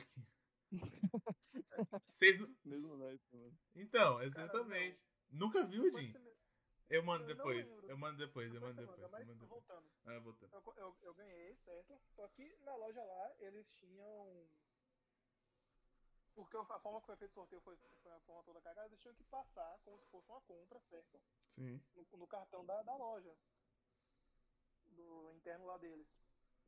Vocês 2.08 2.40
não... 2.40 2.56
Mesmo 2.66 2.98
nós, 2.98 3.20
mano. 3.32 3.58
Então, 3.76 4.22
exatamente. 4.22 5.04
Nunca 5.30 5.64
viu, 5.66 5.90
Jim? 5.92 6.14
Eu 6.90 7.04
mando 7.04 7.26
Eu 7.26 7.36
depois. 7.36 7.78
Eu 7.84 7.98
mando 7.98 8.18
depois, 8.18 8.54
eu 8.54 8.62
mando 8.62 8.82
depois. 8.82 9.00
manda, 9.00 9.18
Eu 9.20 9.26
mando 9.26 9.34
depois. 9.34 9.50
voltando. 9.50 9.92
Ah, 10.06 10.20
voltando. 10.20 10.54
Eu, 10.54 10.74
eu, 10.78 10.98
eu 11.02 11.14
ganhei, 11.14 11.56
certo? 11.58 12.00
Só 12.16 12.28
que 12.30 12.56
na 12.64 12.76
loja 12.76 13.04
lá, 13.04 13.32
eles 13.40 13.68
tinham. 13.74 14.48
Porque 16.34 16.56
a 16.56 16.80
forma 16.80 17.02
que 17.02 17.08
foi 17.08 17.16
feito 17.18 17.32
o 17.32 17.34
sorteio 17.34 17.62
foi, 17.62 17.76
foi 18.04 18.12
a 18.12 18.20
forma 18.22 18.44
toda 18.44 18.62
cagada, 18.62 18.88
eles 18.88 19.00
tinham 19.00 19.16
que 19.16 19.24
passar 19.24 19.78
como 19.84 20.00
se 20.00 20.08
fosse 20.12 20.30
uma 20.30 20.40
compra, 20.42 20.80
certo? 20.82 21.20
Sim. 21.56 21.82
No, 21.96 22.20
no 22.20 22.28
cartão 22.28 22.64
da, 22.66 22.82
da 22.84 22.96
loja. 22.96 23.36
Do 24.98 25.32
interno 25.36 25.66
lá 25.66 25.78
deles. 25.78 26.08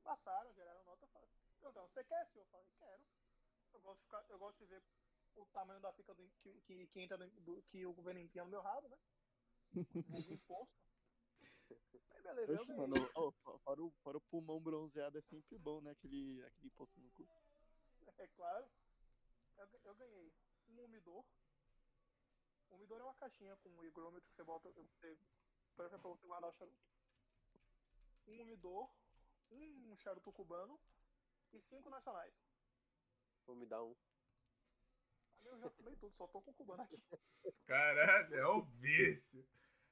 Passaram, 0.04 0.54
geraram 0.54 0.84
nota. 0.86 1.08
falaram, 1.08 1.30
Então, 1.58 1.88
você 1.88 2.04
quer, 2.04 2.26
senhor? 2.28 2.46
Eu 2.46 2.50
falei, 2.52 2.68
quero. 2.80 3.04
Eu 3.74 3.82
gosto 3.82 4.00
de, 4.00 4.06
ficar, 4.06 4.26
eu 4.30 4.40
gosto 4.40 4.58
de 4.60 4.66
ver 4.66 4.84
o 5.36 5.46
tamanho 5.48 5.80
da 5.82 5.92
pica 5.92 6.14
do, 6.14 6.30
que, 6.42 6.62
que, 6.62 6.88
que 6.88 7.00
entra 7.02 7.18
do, 7.18 7.62
que 7.64 7.86
o 7.86 7.94
governo 7.94 8.20
enfia 8.22 8.44
no 8.44 8.50
meu 8.52 8.62
rabo, 8.62 8.88
né? 8.88 8.98
O 10.30 10.34
imposto. 10.34 10.74
Aí, 12.12 12.22
beleza, 12.22 12.52
eu 12.54 12.62
Oxe, 12.62 12.74
ganhei. 12.74 12.88
mano, 12.88 13.08
fora, 13.64 13.82
o, 13.84 13.92
fora 14.04 14.18
o 14.18 14.22
pulmão 14.22 14.60
bronzeado 14.60 15.18
é 15.18 15.22
sempre 15.22 15.58
bom, 15.58 15.82
né? 15.82 15.92
Aquele, 15.92 16.44
aquele 16.46 16.70
poço 16.72 17.00
no 17.00 17.10
cu. 17.12 17.28
É 18.18 18.28
claro. 18.28 18.66
Eu, 19.58 19.68
eu 19.86 19.96
ganhei 19.96 20.34
um 20.70 20.84
umidor. 20.86 21.24
O 22.70 22.76
umidor 22.76 23.00
é 23.02 23.04
uma 23.04 23.14
caixinha 23.16 23.56
com 23.58 23.70
um 23.70 23.84
higrômetro 23.84 24.28
que 24.30 24.36
você 24.36 24.44
bota. 24.44 24.70
Você, 24.72 25.18
pra, 25.76 25.90
pra 25.90 25.98
você 25.98 26.26
guardar 26.28 26.50
o 26.50 26.54
charuto. 26.54 26.78
Um 28.30 28.42
umidor, 28.42 28.90
um 29.52 29.98
charuto 29.98 30.32
cubano 30.32 30.80
e 31.52 31.60
cinco 31.62 31.90
nacionais. 31.90 32.34
Vou 33.46 33.56
me 33.56 33.66
dar 33.66 33.84
um. 33.84 33.96
Eu 35.44 35.58
já 35.60 35.70
fumei 35.72 35.96
tudo, 35.96 36.16
só 36.16 36.28
tô 36.28 36.42
com 36.42 36.52
o 36.52 36.54
cubano 36.54 36.84
aqui. 36.84 37.02
Caralho, 37.66 38.36
é 38.36 38.48
um 38.48 38.62
vício. 38.62 39.46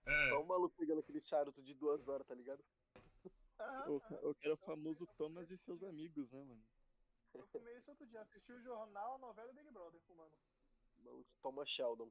Ah, 0.06 0.30
Só 0.30 0.42
o 0.42 0.46
maluco 0.48 0.76
pegando 0.78 1.00
aquele 1.00 1.22
charuto 1.22 1.62
de 1.64 1.74
duas 1.74 2.08
horas, 2.08 2.26
tá 2.28 2.36
ligado? 2.36 2.64
Aham, 3.60 3.90
O, 3.90 3.96
o 3.98 4.36
cara 4.36 4.52
é 4.52 4.54
o 4.54 4.58
famoso 4.58 5.08
Thomas 5.18 5.50
e 5.50 5.58
seus 5.58 5.82
amigos, 5.84 6.30
né, 6.32 6.44
mano? 6.44 6.64
Eu 7.34 7.46
fumei 7.48 7.76
isso 7.78 7.90
outro 7.90 8.06
dia. 8.06 8.22
Assisti 8.22 8.52
o 8.52 8.62
jornal, 8.62 9.16
a 9.16 9.18
novela 9.18 9.52
Big 9.54 9.70
Brother 9.72 10.00
fumando. 10.02 10.38
O 11.00 11.04
maluco 11.04 11.30
toma 11.42 11.66
Sheldon. 11.66 12.10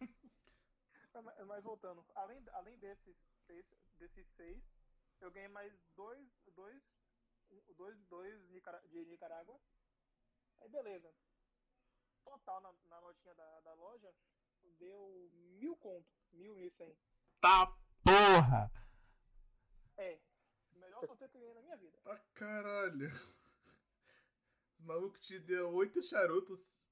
Mas, 1.12 1.46
mas 1.46 1.64
voltando, 1.64 2.04
além, 2.14 2.42
além 2.52 2.78
desses, 2.78 3.16
seis, 3.50 3.66
desses 3.98 4.28
seis, 4.36 4.62
eu 5.20 5.30
ganhei 5.32 5.48
mais 5.48 5.72
dois, 5.96 6.28
dois, 6.54 6.82
dois, 7.76 7.98
dois 8.06 8.48
de 8.90 9.04
Nicarágua. 9.06 9.60
Aí 10.60 10.68
beleza. 10.68 11.12
Total 12.24 12.60
na, 12.60 12.72
na 12.84 13.00
notinha 13.00 13.34
da, 13.34 13.60
da 13.60 13.74
loja 13.74 14.14
deu 14.78 15.30
mil 15.58 15.76
conto, 15.76 16.08
mil 16.32 16.56
e 16.58 16.70
cem. 16.70 16.96
tá 17.40 17.66
porra! 18.04 18.70
É, 19.96 20.20
o 20.72 20.78
melhor 20.78 21.06
sorteio 21.06 21.30
que 21.30 21.36
eu 21.36 21.40
ganhei 21.40 21.54
na 21.54 21.62
minha 21.62 21.76
vida. 21.76 22.00
Ah, 22.04 22.18
caralho. 22.34 23.08
Os 24.78 24.84
malucos 24.84 25.20
te 25.26 25.40
deu 25.40 25.70
oito 25.72 26.02
charutos. 26.02 26.86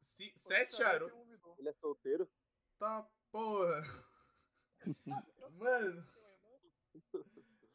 Si- 0.00 0.32
sete 0.36 0.76
charutos. 0.76 1.18
Ele 1.58 1.68
é 1.68 1.72
solteiro? 1.74 2.30
Tá 2.78 3.08
porra. 3.32 3.82
Mano, 5.52 6.06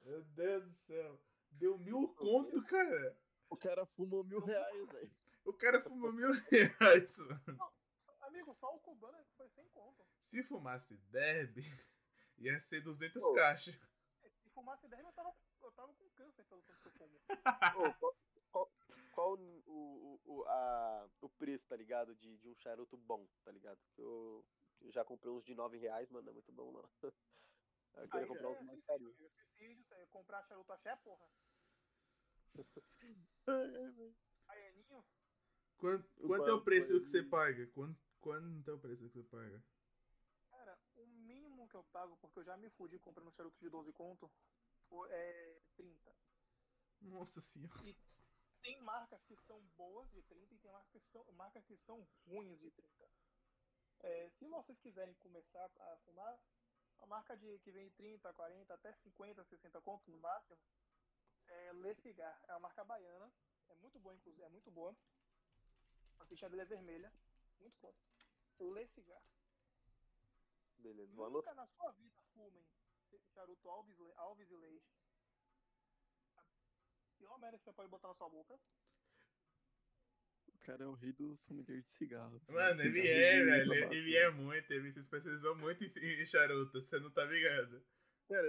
meu 0.03 0.24
Deus 0.24 0.66
do 0.66 0.74
céu. 0.74 1.22
Deu 1.51 1.78
mil 1.78 2.07
conto, 2.16 2.64
cara. 2.66 3.18
O 3.49 3.57
cara 3.57 3.86
fumou 3.86 4.24
mil 4.24 4.39
reais, 4.39 4.88
velho. 4.88 5.12
O 5.43 5.53
cara 5.53 5.82
fumou 5.82 6.14
mil 6.14 6.32
reais, 6.49 7.18
mano. 7.20 7.59
Amigo, 8.22 8.53
só 8.55 8.74
o 8.74 8.80
cubano 8.80 9.18
foi 9.36 9.49
sem 9.49 9.68
conto. 9.70 10.05
Se 10.20 10.43
fumasse 10.43 10.97
derby, 11.09 11.62
ia 12.38 12.57
ser 12.59 12.82
200 12.82 13.22
Ô. 13.24 13.34
caixas. 13.34 13.76
Se 14.41 14.49
fumasse 14.51 14.88
10, 14.88 15.03
eu 15.03 15.12
tava, 15.12 15.36
eu 15.62 15.72
tava 15.72 15.93
com 15.93 16.09
câncer 16.12 16.45
pelo 16.45 16.62
tanto 16.62 16.80
que 16.80 16.88
eu 16.88 16.91
fumo. 16.91 17.20
Ô, 17.78 17.93
qual 17.95 18.16
qual, 18.51 18.72
qual 19.14 19.34
o, 19.34 19.64
o, 19.66 20.22
o, 20.26 20.43
a, 20.45 21.09
o 21.22 21.30
preço, 21.30 21.68
tá 21.68 21.76
ligado? 21.76 22.16
De, 22.16 22.38
de 22.38 22.47
um 22.49 22.55
charuto 22.55 22.97
bom, 22.97 23.28
tá 23.43 23.51
ligado? 23.51 23.80
Eu, 23.97 24.45
eu 24.82 24.92
já 24.92 25.04
comprei 25.06 25.32
uns 25.32 25.44
de 25.46 25.56
9 25.56 25.78
reais, 25.78 26.10
mano, 26.10 26.26
não 26.26 26.32
é 26.32 26.34
muito 26.34 26.52
bom 26.52 26.72
não. 26.72 26.90
Eu 27.94 28.08
queria 28.08 28.22
Aí 28.22 28.28
comprar 28.28 28.48
é 28.48 28.52
uns 28.52 28.66
mais 28.66 28.86
suicídio, 28.86 29.26
é 29.26 29.30
suicídio, 29.30 29.84
você 29.84 30.06
comprar 30.08 30.44
charuto 30.44 30.72
axé, 30.72 30.96
porra. 30.98 31.28
Baianinho, 34.48 35.06
Quanto, 35.78 36.08
O 36.24 36.28
quanto 36.28 36.48
é 36.48 36.54
o 36.54 36.62
preço 36.64 37.02
que 37.02 37.08
você 37.08 37.24
paga? 37.24 37.68
Quanto, 37.68 38.00
quanto 38.22 38.72
é 38.72 38.74
o 38.74 38.80
preço 38.80 39.04
que 39.04 39.10
você 39.10 39.24
paga? 39.24 39.62
cara, 40.50 40.80
o 40.96 41.06
mínimo 41.08 41.68
que 41.68 41.76
eu 41.76 41.84
pago, 41.86 42.16
porque 42.18 42.40
eu 42.40 42.44
já 42.44 42.56
me 42.56 42.70
fudi 42.70 43.00
comprando 43.00 43.32
charuto 43.32 43.60
de 43.60 43.70
12 43.70 43.92
conto, 43.94 44.32
é 45.10 45.62
30. 45.76 46.16
Nossa 47.02 47.42
senhora. 47.42 47.82
Tem 48.62 48.80
marcas 48.82 49.24
que 49.24 49.36
são 49.48 49.60
boas 49.76 50.10
de 50.12 50.22
30 50.24 50.54
e 50.54 50.58
tem 50.60 50.72
marcas 50.72 50.92
que 50.92 51.00
são, 51.12 51.26
marcas 51.34 51.66
que 51.66 51.76
são 51.78 52.08
ruins 52.28 52.60
de 52.60 52.70
30. 52.70 53.10
É, 54.04 54.30
se 54.39 54.47
vocês 54.47 54.80
quiserem 54.80 55.14
começar 55.16 55.70
a 55.80 55.97
fumar, 56.06 56.39
a 56.99 57.06
marca 57.06 57.36
de, 57.38 57.60
que 57.60 57.72
vem 57.72 57.86
de 57.86 57.91
30, 57.91 58.34
40, 58.34 58.74
até 58.74 58.93
50, 58.93 59.43
60 59.43 59.82
conto 59.82 60.10
no 60.10 60.18
máximo, 60.20 60.58
é 61.47 61.74
Le 61.74 61.95
Cigar. 61.95 62.39
É 62.47 62.54
uma 62.54 62.62
marca 62.62 62.84
baiana. 62.84 63.32
É 63.70 63.76
muito 63.76 63.99
boa, 63.99 64.16
inclusive. 64.16 64.43
É 64.43 64.49
muito 64.49 64.72
boa. 64.72 64.95
A 66.20 66.26
ficha 66.26 66.49
dele 66.49 66.64
é 66.64 66.66
vermelha. 66.66 67.12
Muito 67.60 67.78
boa. 67.80 67.93
Le 68.60 68.88
Cigar. 68.88 69.22
Beleza. 70.78 71.14
Nunca 71.14 71.54
na 71.54 71.68
sua 71.68 71.91
vida 71.91 72.22
fumem 72.34 72.66
charuto 73.34 73.70
Alves, 73.70 73.97
Alves 74.18 74.49
e 74.49 74.56
Leite. 74.56 74.93
A 76.38 76.43
pior 77.18 77.38
merda 77.39 77.58
que 77.58 77.64
você 77.64 77.74
pode 77.74 77.89
botar 77.89 78.08
na 78.08 78.16
sua 78.16 78.30
boca. 78.30 78.60
O 80.62 80.64
cara 80.64 80.84
é 80.84 80.88
o 80.88 80.93
rei 80.93 81.12
do 81.14 81.36
sommelier 81.38 81.82
de 81.82 81.89
cigarros. 81.91 82.41
Mano, 82.47 82.82
ele 82.84 83.07
é, 83.07 83.43
velho. 83.43 83.74
Ele 83.93 84.16
é 84.16 84.30
muito. 84.30 84.72
Ele 84.72 84.91
se 84.91 84.99
especializou 84.99 85.55
muito 85.55 85.84
em, 85.84 86.22
em 86.22 86.26
charuto. 86.26 86.80
Você 86.80 86.99
não 86.99 87.09
tá 87.09 87.26
ligado? 87.26 87.84
Cara, 88.30 88.47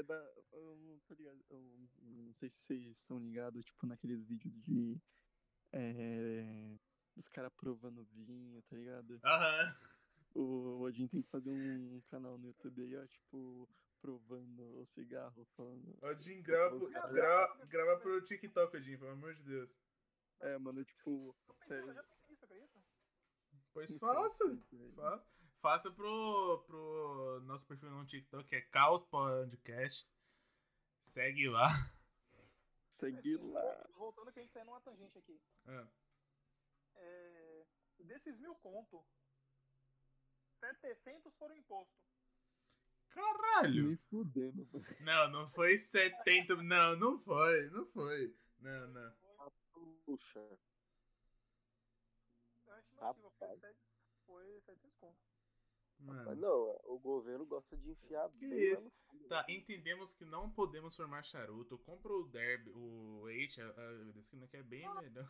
eu 0.53 0.77
não 0.77 0.99
tô 1.09 1.15
ligado. 1.15 1.43
Eu 1.51 1.59
não 2.03 2.35
sei 2.35 2.51
se 2.51 2.61
vocês 2.61 2.87
estão 2.87 3.19
ligados, 3.19 3.65
tipo, 3.65 3.87
naqueles 3.87 4.23
vídeos 4.27 4.55
de. 4.63 5.01
É, 5.73 6.77
dos 7.17 7.29
caras 7.31 7.51
provando 7.57 8.05
vinho, 8.13 8.61
tá 8.63 8.77
ligado? 8.77 9.19
Aham. 9.25 9.77
O 10.35 10.81
Odin 10.83 11.09
tem 11.09 11.23
que 11.23 11.29
fazer 11.31 11.51
um 11.51 12.01
canal 12.11 12.39
no 12.39 12.47
YouTube 12.49 12.83
aí, 12.83 12.97
ó, 12.97 13.07
tipo, 13.07 13.69
provando 14.01 14.63
o 14.81 14.87
cigarro, 14.87 15.47
falando. 15.57 15.97
Odin, 16.03 16.43
grava, 16.43 16.79
pro- 16.79 16.91
grava, 16.91 17.67
grava 17.67 18.01
pro 18.01 18.23
TikTok, 18.25 18.77
Odin, 18.77 18.99
pelo 18.99 19.11
amor 19.13 19.35
de 19.35 19.45
Deus. 19.45 19.71
É, 20.43 20.59
mano, 20.59 20.85
tipo. 20.85 21.35
Tô 21.47 21.55
pensando, 21.55 21.89
eu 21.89 21.95
já 21.95 22.03
fiz 22.05 22.31
isso, 22.31 22.45
acredita? 22.45 22.81
Pois 23.73 23.99
faça. 23.99 24.45
Faça, 24.97 25.25
faça 25.61 25.91
pro, 25.93 26.65
pro 26.67 27.41
nosso 27.45 27.67
perfil 27.67 27.91
no 27.91 28.05
TikTok, 28.05 28.49
que 28.49 28.57
é 28.57 28.61
Caos 28.61 29.03
Podcast. 29.03 30.07
Segue 31.01 31.49
lá. 31.49 31.69
Segue 32.89 33.37
lá. 33.37 33.89
Voltando 33.95 34.33
que 34.33 34.41
a 34.41 34.43
gente 34.43 34.53
saiu 34.53 34.67
numa 34.67 34.81
tangente 34.81 35.17
aqui. 35.19 35.41
Ah, 35.67 35.87
É, 36.97 37.65
desses 38.01 38.39
mil 38.39 38.55
conto, 38.57 39.05
700 40.61 41.33
foram 41.37 41.57
imposto. 41.57 41.95
Caralho! 43.11 43.89
Me 43.89 43.97
fudendo. 43.97 44.67
Não, 45.01 45.31
não 45.31 45.47
foi 45.47 45.77
70. 45.77 46.57
Não, 46.57 46.97
não 46.97 47.19
foi. 47.21 47.71
Não 47.71 47.87
foi. 47.87 48.35
Não, 48.59 48.89
não. 48.89 49.15
Puxa. 50.05 50.59
A 52.69 52.79
estimativa 52.79 53.31
foi, 53.31 53.47
Rapaz. 53.49 53.61
sete- 53.61 53.81
foi 54.27 54.61
700 54.63 54.97
conto. 54.99 55.19
Não, 56.01 56.81
o 56.85 56.99
governo 56.99 57.47
gosta 57.47 57.77
de 57.77 57.91
enfiar 57.91 58.29
Que 58.31 58.47
isso? 58.73 58.91
Tá, 59.29 59.45
né? 59.47 59.55
entendemos 59.55 60.15
que 60.15 60.25
não 60.25 60.51
podemos 60.51 60.97
formar 60.97 61.23
charuto. 61.23 61.79
Compra 61.79 62.13
o 62.13 62.27
Derby, 62.27 62.71
o 62.75 63.27
H, 63.29 63.63
a, 63.63 63.89
a 64.17 64.19
esquina 64.19 64.49
que 64.49 64.57
é 64.57 64.63
bem 64.63 64.93
melhor. 64.97 65.29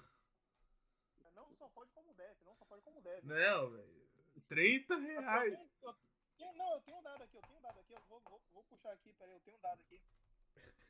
Não 1.34 1.50
só 1.54 1.68
pode 1.68 1.90
como 1.92 2.14
deve, 2.14 2.42
não 2.44 2.54
só 2.56 2.64
pode 2.64 2.82
como 2.82 3.00
deve. 3.02 3.26
Não, 3.26 3.70
velho. 3.70 4.02
30 4.48 4.94
Eu 4.94 5.00
reais. 5.00 5.54
tenho- 5.54 5.70
eu 5.82 5.94
tenho- 6.38 6.54
não, 6.56 6.72
eu 6.74 6.80
tenho 6.80 6.98
um 6.98 7.02
dado 7.02 7.22
aqui, 7.22 7.36
eu 7.36 7.42
tenho 7.42 7.58
um 7.58 7.62
dado 7.62 7.78
aqui, 7.80 7.92
eu 7.92 8.00
vou, 8.08 8.20
vou, 8.20 8.42
vou 8.52 8.64
puxar 8.64 8.92
aqui, 8.92 9.12
peraí, 9.14 9.34
eu 9.34 9.40
tenho 9.40 9.56
um 9.56 9.60
dado 9.60 9.80
aqui. 9.82 10.00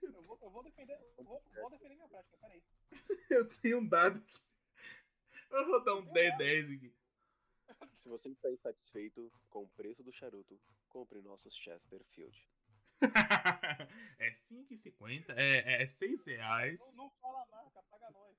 Eu 0.02 0.22
vou, 0.22 0.38
eu 0.42 0.50
vou 0.50 0.62
defender, 0.62 0.98
eu 1.16 1.24
vou, 1.24 1.42
vou 1.54 1.70
defender 1.70 1.94
minha 1.94 2.08
prática, 2.08 2.36
peraí. 2.38 2.62
Eu 3.30 3.48
tenho 3.48 3.78
um 3.78 3.88
dado 3.88 4.18
aqui. 4.18 4.40
Eu 5.50 5.66
vou 5.66 5.84
dar 5.84 5.94
um 5.94 6.04
10 6.04 6.70
aqui. 6.72 6.92
Se 7.98 8.08
você 8.08 8.30
está 8.30 8.50
insatisfeito 8.50 9.30
com 9.48 9.62
o 9.62 9.68
preço 9.68 10.02
do 10.02 10.12
charuto, 10.12 10.60
compre 10.88 11.22
nossos 11.22 11.54
Chesterfield. 11.54 12.48
é 14.18 14.30
5,50. 14.32 15.30
É, 15.36 15.82
é 15.82 15.86
6 15.86 16.24
reais. 16.26 16.96
Não, 16.96 17.04
não 17.04 17.10
fala 17.20 17.42
a 17.42 17.46
marca, 17.46 17.82
paga 17.90 18.10
nós. 18.10 18.36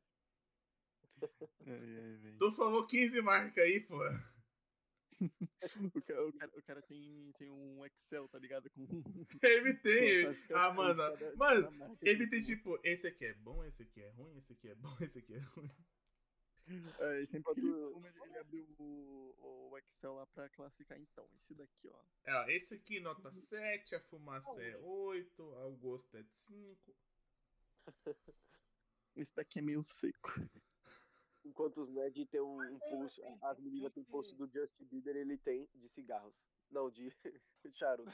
Tu 2.38 2.52
falou 2.52 2.86
15 2.86 3.22
marca 3.22 3.62
aí, 3.62 3.80
pô. 3.80 3.98
O 5.94 6.02
cara, 6.02 6.28
o 6.28 6.34
cara, 6.34 6.52
o 6.56 6.64
cara 6.64 6.82
tem, 6.82 7.32
tem 7.38 7.50
um 7.50 7.86
Excel, 7.86 8.28
tá 8.28 8.40
ligado? 8.40 8.70
Com. 8.72 8.86
Ele 9.44 9.74
tem. 9.82 10.26
com 10.48 10.56
Ah, 10.56 10.74
mano. 10.74 11.04
Mano, 11.36 11.98
ele 12.02 12.28
tem 12.28 12.42
tipo, 12.42 12.80
esse 12.84 13.08
aqui 13.08 13.26
é 13.26 13.34
bom, 13.34 13.64
esse 13.64 13.84
aqui 13.84 14.02
é 14.02 14.10
ruim, 14.12 14.38
esse 14.38 14.54
aqui 14.54 14.70
é 14.70 14.76
bom, 14.76 14.96
esse 15.02 15.20
aqui 15.20 15.34
é 15.34 15.40
ruim. 15.40 15.72
É, 17.00 17.26
sempre 17.26 17.54
que 17.54 17.60
ele 17.60 17.70
ele, 17.70 18.24
ele 18.24 18.38
abre 18.38 18.66
o, 18.80 19.36
o 19.72 19.78
Excel 19.78 20.14
lá 20.14 20.26
pra 20.28 20.48
classificar. 20.50 20.98
Então, 20.98 21.28
esse 21.36 21.54
daqui, 21.54 21.90
ó. 21.90 22.02
É, 22.24 22.34
ó, 22.36 22.48
esse 22.48 22.76
aqui 22.76 23.00
nota 23.02 23.32
7, 23.32 23.96
a 23.96 24.00
fumaça 24.00 24.62
é 24.64 24.78
8, 24.78 25.44
o 25.44 25.72
gosto 25.76 26.18
é 26.18 26.24
de 26.24 26.38
5. 26.38 26.96
Esse 29.16 29.36
daqui 29.36 29.60
é 29.60 29.62
meio 29.62 29.84
seco. 29.84 30.40
Enquanto 31.46 31.82
os 31.84 31.90
nerds 31.90 32.28
tem 32.30 32.40
um, 32.42 32.56
um 32.58 32.80
é, 32.82 33.04
assim, 33.06 33.38
as 33.42 33.60
meninas 33.60 33.94
tem 33.94 34.04
têm 34.04 34.12
post 34.12 34.32
que- 34.32 34.38
do 34.38 34.48
Justin 34.48 34.86
Bieber, 34.86 35.16
ele 35.16 35.38
tem 35.38 35.68
de 35.76 35.90
cigarros. 35.90 36.34
Não, 36.72 36.90
de 36.90 37.10
charuto. 37.76 38.14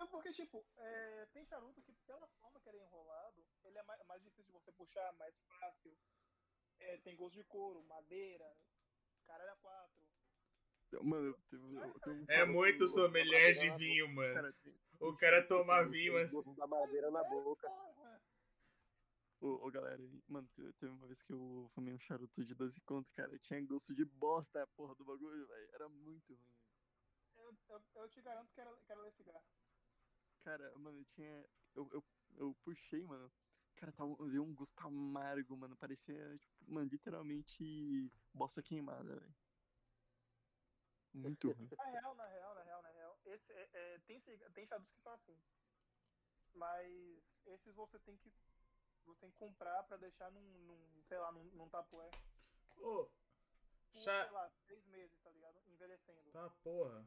É 0.00 0.06
porque, 0.06 0.32
tipo, 0.32 0.64
é, 0.78 1.26
tem 1.32 1.44
charuto 1.46 1.80
que, 1.82 1.92
pela 2.06 2.26
forma 2.40 2.60
que 2.60 2.68
ele 2.68 2.78
é 2.78 2.82
enrolado, 2.84 3.42
ele 3.64 3.78
é 3.78 3.82
mais, 3.84 4.04
mais 4.06 4.22
difícil 4.22 4.44
de 4.46 4.52
você 4.52 4.72
puxar, 4.72 5.12
mais 5.14 5.34
fácil. 5.60 5.96
É, 6.80 6.96
tem 6.98 7.16
gosto 7.16 7.34
de 7.34 7.44
couro, 7.44 7.82
madeira, 7.84 8.52
caralho 9.26 9.52
a 9.52 9.56
quatro. 9.56 10.02
Mano, 11.02 11.28
eu 11.28 11.34
tenho, 11.48 11.78
eu 12.06 12.12
um 12.12 12.24
É 12.28 12.44
muito 12.44 12.86
sommelier 12.86 13.54
de 13.54 13.70
vinho, 13.76 14.08
mano. 14.12 14.34
Cara, 14.34 14.52
tem- 14.62 14.74
O 15.00 15.16
cara 15.16 15.42
toma 15.46 15.82
vinho 15.84 16.12
Tem 16.14 16.22
assim. 16.24 16.36
gosto 16.36 16.54
da 16.54 16.66
madeira 16.66 17.10
na 17.10 17.24
boca. 17.24 17.68
Ô, 19.42 19.66
ô, 19.66 19.70
galera, 19.70 20.00
mano, 20.28 20.48
te- 20.48 20.72
teve 20.74 20.92
uma 20.92 21.06
vez 21.06 21.20
que 21.22 21.32
eu 21.32 21.68
fumei 21.74 21.92
um 21.92 21.98
charuto 21.98 22.44
de 22.44 22.54
12 22.54 22.80
conto, 22.82 23.10
cara. 23.12 23.38
Tinha 23.40 23.60
gosto 23.66 23.94
de 23.94 24.04
bosta 24.04 24.62
a 24.62 24.66
porra 24.68 24.94
do 24.94 25.04
bagulho, 25.04 25.46
velho. 25.48 25.68
Era 25.74 25.88
muito 25.88 26.32
ruim. 26.34 26.54
Eu, 27.36 27.54
eu, 27.68 27.82
eu 27.96 28.08
te 28.08 28.22
garanto 28.22 28.52
que 28.54 28.60
era, 28.60 28.70
que 28.86 28.92
era 28.92 29.00
ler 29.02 29.12
cigarro. 29.12 29.44
Cara, 30.44 30.72
mano, 30.78 31.00
eu 31.00 31.04
tinha. 31.06 31.44
Eu, 31.74 31.88
eu, 31.92 32.04
eu 32.36 32.54
puxei, 32.64 33.04
mano. 33.04 33.30
Cara, 33.76 33.92
tava, 33.92 34.14
veio 34.28 34.42
um 34.44 34.54
gosto 34.54 34.78
amargo, 34.86 35.56
mano. 35.56 35.76
Parecia, 35.76 36.38
tipo, 36.38 36.72
mano, 36.72 36.88
literalmente 36.88 38.10
bosta 38.32 38.62
queimada, 38.62 39.18
velho. 39.18 39.34
Muito 41.14 41.50
ruim. 41.52 41.68
Na 41.76 41.84
real, 41.84 42.14
na 42.14 42.26
real, 42.28 42.54
na 42.54 42.62
real, 42.62 42.82
na 42.82 42.88
real, 42.90 43.18
esse, 43.26 43.52
é, 43.52 43.68
é, 43.72 43.98
tem, 44.06 44.20
tem 44.20 44.66
charutos 44.66 44.94
que 44.94 45.02
são 45.02 45.12
assim. 45.12 45.36
Mas 46.54 46.90
esses 47.46 47.74
você 47.74 47.98
tem 48.00 48.16
que. 48.16 48.32
Você 49.04 49.14
tem 49.20 49.30
que 49.30 49.38
comprar 49.38 49.82
pra 49.84 49.96
deixar 49.96 50.30
num, 50.30 50.40
num 50.40 51.02
sei 51.08 51.18
lá, 51.18 51.32
num, 51.32 51.44
num 51.52 51.68
tapué. 51.68 52.10
Ô, 52.78 53.04
Por, 53.92 54.00
Cha- 54.00 54.24
sei 54.24 54.32
lá, 54.32 54.50
três 54.64 54.84
meses, 54.86 55.20
tá 55.20 55.30
ligado? 55.30 55.58
Envelhecendo. 55.68 56.30
tá 56.32 56.50
porra. 56.62 57.06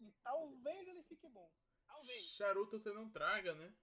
E 0.00 0.10
talvez 0.22 0.88
ele 0.88 1.02
fique 1.04 1.28
bom. 1.28 1.50
Talvez. 1.86 2.26
Charuto 2.26 2.78
você 2.78 2.92
não 2.92 3.10
traga, 3.10 3.54
né? 3.54 3.74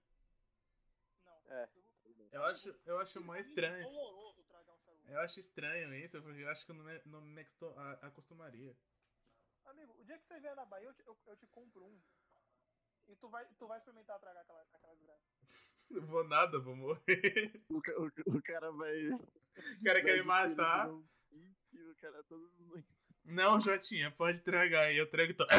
Não. 1.24 1.52
É. 1.52 1.68
Eu 2.32 2.44
acho, 2.44 2.80
eu 2.84 2.98
acho 2.98 3.20
mais 3.20 3.48
estranho. 3.48 3.88
Eu 5.06 5.20
acho 5.20 5.38
estranho 5.38 5.94
isso, 5.94 6.20
porque 6.22 6.40
eu 6.40 6.48
acho 6.48 6.64
que 6.64 6.70
eu 6.70 6.74
não 6.74 6.84
me, 6.84 7.02
não 7.04 7.20
me 7.20 7.46
acostumaria. 8.02 8.76
Amigo, 9.64 9.94
o 9.98 10.04
dia 10.04 10.18
que 10.18 10.26
você 10.26 10.40
vier 10.40 10.54
na 10.56 10.64
Bahia, 10.64 10.86
eu 10.86 10.94
te, 10.94 11.02
eu, 11.06 11.16
eu 11.26 11.36
te 11.36 11.46
compro 11.46 11.84
um. 11.84 12.02
E 13.06 13.16
tu 13.16 13.28
vai, 13.28 13.46
tu 13.54 13.66
vai 13.66 13.78
experimentar 13.78 14.18
tragar 14.18 14.40
aquela, 14.40 14.62
aquela 14.62 14.94
desgraça. 14.94 15.24
Não 15.90 16.06
vou 16.06 16.24
nada, 16.24 16.58
vou 16.60 16.74
morrer. 16.76 17.60
O, 17.68 17.76
o, 17.78 18.10
o 18.36 18.42
cara 18.42 18.70
vai. 18.72 19.08
O 19.08 19.20
cara 19.84 20.02
quer 20.02 20.16
me 20.18 20.22
matar. 20.24 20.88
pique, 21.30 21.82
o 21.82 21.94
cara 21.96 22.22
todos 22.24 22.50
os. 22.58 22.84
Não, 23.24 23.60
Jotinha, 23.60 24.10
pode 24.10 24.42
tragar 24.42 24.86
aí, 24.86 24.96
eu 24.98 25.08
trago. 25.10 25.32
To... 25.34 25.46
Tra, 25.46 25.56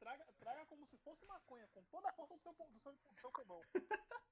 traga, 0.00 0.24
traga 0.40 0.66
como 0.66 0.84
se 0.86 0.96
fosse 0.98 1.24
maconha, 1.26 1.66
com 1.68 1.82
toda 1.84 2.08
a 2.08 2.12
força 2.12 2.34
do 2.34 2.40
seu, 2.42 2.52
do 2.52 2.80
seu, 2.80 2.92
do 2.92 3.20
seu 3.20 3.30
pulmão. 3.30 3.62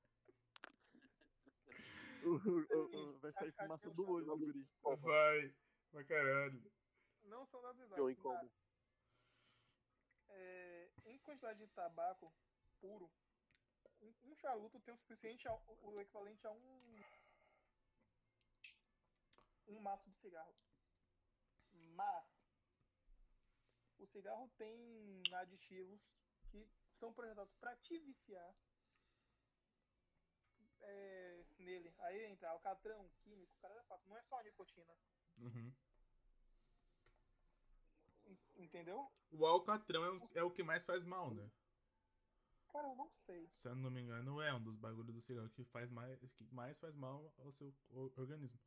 Vai 3.23 3.33
sair 3.33 3.53
fumaça 3.53 3.89
do 3.91 4.11
olho 4.11 4.27
do 4.27 4.37
guri. 4.37 4.67
Vai, 4.83 5.55
vai 5.93 6.05
caralho. 6.05 6.63
Não 7.25 7.47
são 7.47 7.63
das 7.63 7.79
Eu 7.79 7.85
exatas. 7.85 8.11
incômodo. 8.11 8.51
mas, 10.29 10.37
é, 10.37 10.91
em 11.07 11.19
quantidade 11.19 11.59
de 11.61 11.67
tabaco 11.69 12.33
puro, 12.81 13.11
um, 14.03 14.15
um 14.31 14.35
charuto 14.37 14.81
tem 14.81 14.95
o 14.95 14.99
suficiente, 14.99 15.47
ao, 15.49 15.63
o 15.83 16.01
equivalente 16.01 16.47
a 16.47 16.51
um. 16.51 17.03
um 19.69 19.81
maço 19.81 20.09
de 20.11 20.17
cigarro. 20.19 20.55
Mas, 21.95 22.25
o 23.99 24.07
cigarro 24.07 24.49
tem 24.57 25.23
aditivos 25.35 26.01
que 26.51 26.69
são 26.93 27.13
projetados 27.13 27.55
para 27.55 27.77
te 27.77 27.99
viciar 27.99 28.55
é, 30.81 31.45
nele. 31.59 31.95
Aí 31.99 32.25
entra 32.25 32.51
alcatrão, 32.51 33.09
químico, 33.23 33.55
cara, 33.61 33.75
é 33.79 33.83
fato. 33.85 34.09
Não 34.09 34.17
é 34.17 34.23
só 34.23 34.39
a 34.39 34.43
nicotina. 34.43 34.97
Uhum. 35.39 35.73
en- 38.27 38.39
Entendeu? 38.57 39.11
O 39.31 39.47
alcatrão 39.47 40.05
é 40.05 40.11
o, 40.11 40.31
é 40.37 40.43
o 40.43 40.51
que 40.51 40.63
mais 40.63 40.85
faz 40.85 41.05
mal, 41.05 41.33
né? 41.33 41.49
Cara, 42.73 42.89
eu 42.89 42.97
não 42.97 43.11
sei. 43.27 43.49
Se 43.57 43.69
eu 43.69 43.75
não 43.75 43.91
me 43.91 44.01
engano, 44.01 44.41
é 44.41 44.55
um 44.55 44.63
dos 44.63 44.77
bagulhos 44.77 45.15
do 45.15 45.21
cigarro 45.21 45.51
que 45.51 45.65
faz 45.65 45.91
mais, 45.91 46.19
que 46.35 46.45
mais 46.53 46.79
faz 46.79 46.95
mal 46.95 47.33
ao 47.39 47.53
seu 47.53 47.75
organismo. 48.17 48.59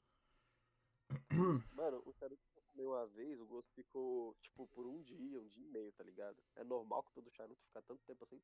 Mano, 1.76 2.02
o 2.06 2.14
charuto 2.14 2.44
que 2.52 2.60
eu 2.60 2.64
fumei 2.64 2.86
uma 2.86 3.08
vez, 3.08 3.40
o 3.40 3.46
gosto 3.46 3.72
ficou, 3.74 4.36
tipo, 4.42 4.68
por 4.68 4.86
um 4.86 5.02
dia, 5.04 5.40
um 5.40 5.48
dia 5.48 5.64
e 5.66 5.70
meio, 5.70 5.92
tá 5.94 6.04
ligado? 6.04 6.42
É 6.56 6.64
normal 6.64 7.04
que 7.04 7.14
todo 7.14 7.32
charuto 7.32 7.62
ficar 7.66 7.82
tanto 7.84 8.04
tempo 8.06 8.24
assim? 8.24 8.42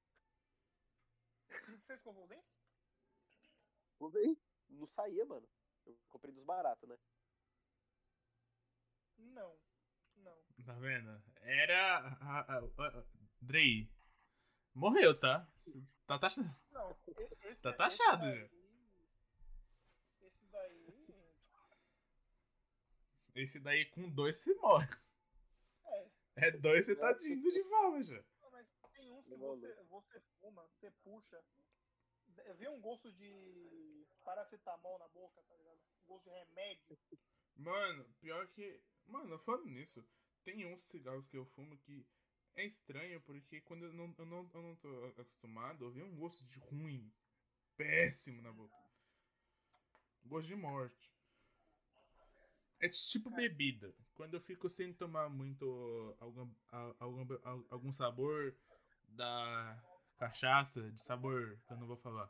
Você 1.85 1.93
escovou 1.93 2.23
os 2.23 2.29
dentes? 2.29 2.51
Fumei. 3.97 4.37
Não 4.69 4.87
saía, 4.87 5.25
mano. 5.25 5.47
Eu 5.85 5.97
comprei 6.07 6.33
dos 6.33 6.43
baratos, 6.43 6.87
né? 6.87 6.97
Não. 9.17 9.57
Não. 10.17 10.37
Tá 10.65 10.73
vendo? 10.73 11.21
Era. 11.41 11.97
A, 12.21 12.39
a, 12.39 12.59
a, 12.59 13.03
Drey. 13.41 13.89
Morreu, 14.79 15.13
tá? 15.19 15.45
Tá 16.07 16.17
taxa. 16.17 16.41
Não. 16.71 16.97
Esse, 17.17 17.35
Tá 17.61 17.69
esse 17.69 17.77
taxado 17.77 18.21
daí- 18.25 18.39
já. 18.39 18.49
Esse 20.25 20.45
daí 20.51 20.85
Esse 23.35 23.59
daí 23.59 23.85
com 23.85 24.09
dois 24.09 24.37
você 24.37 24.53
morre. 24.55 24.87
É. 25.85 26.09
É 26.47 26.51
dois 26.51 26.85
você 26.85 26.95
tá 26.95 27.11
indo 27.21 27.51
de 27.51 27.63
forma 27.65 28.01
já. 28.03 28.23
Não, 28.41 28.51
Mas 28.51 28.65
tem 28.93 29.11
uns 29.11 29.25
que 29.25 29.35
você, 29.35 29.75
você 29.89 30.21
fuma, 30.39 30.63
você 30.79 30.89
puxa, 31.03 31.43
é, 32.37 32.53
vê 32.53 32.69
um 32.69 32.79
gosto 32.79 33.11
de 33.11 34.07
paracetamol 34.23 34.97
na 34.97 35.07
boca, 35.09 35.41
tá 35.43 35.55
ligado? 35.55 35.79
Um 36.05 36.07
gosto 36.07 36.23
de 36.23 36.29
remédio. 36.31 36.97
Mano, 37.57 38.05
pior 38.21 38.47
que. 38.47 38.81
Mano, 39.05 39.37
falando 39.39 39.65
nisso, 39.65 40.07
tem 40.45 40.65
uns 40.65 40.83
cigarros 40.87 41.27
que 41.27 41.37
eu 41.37 41.45
fumo 41.47 41.77
que 41.79 42.05
é 42.55 42.65
estranho, 42.65 43.21
porque 43.21 43.61
quando 43.61 43.85
eu 43.85 43.93
não, 43.93 44.13
eu 44.17 44.25
não, 44.25 44.49
eu 44.53 44.61
não 44.61 44.75
tô 44.75 45.05
acostumado, 45.21 45.85
eu 45.85 45.91
vi 45.91 46.03
um 46.03 46.15
gosto 46.15 46.45
de 46.45 46.59
ruim. 46.59 47.11
Péssimo 47.77 48.41
na 48.41 48.51
boca. 48.53 48.75
Gosto 50.25 50.47
de 50.47 50.55
morte. 50.55 51.09
É 52.79 52.87
tipo 52.89 53.29
bebida. 53.29 53.93
Quando 54.15 54.33
eu 54.35 54.41
fico 54.41 54.69
sem 54.69 54.93
tomar 54.93 55.29
muito 55.29 56.15
algum, 56.19 56.49
a- 56.71 56.95
algum, 56.99 57.25
al- 57.43 57.65
algum 57.69 57.91
sabor 57.91 58.55
da 59.09 59.77
cachaça, 60.17 60.91
de 60.91 61.01
sabor 61.01 61.57
que 61.67 61.73
eu 61.73 61.77
não 61.77 61.87
vou 61.87 61.97
falar, 61.97 62.29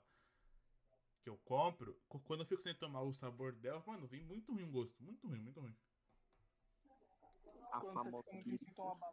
que 1.24 1.30
eu 1.30 1.38
compro, 1.46 1.98
quando 2.26 2.42
eu 2.42 2.46
fico 2.46 2.62
sem 2.62 2.76
tomar 2.76 3.02
o 3.04 3.14
sabor 3.14 3.54
dela, 3.54 3.82
mano, 3.88 4.06
vem 4.08 4.22
muito 4.24 4.52
ruim 4.54 4.64
o 4.64 4.72
gosto. 4.72 5.02
Muito 5.02 5.28
ruim, 5.28 5.40
muito 5.40 5.60
ruim. 5.62 5.76
A 7.72 7.80
Quando 7.80 7.94
você 7.94 7.94
famosa 7.94 9.06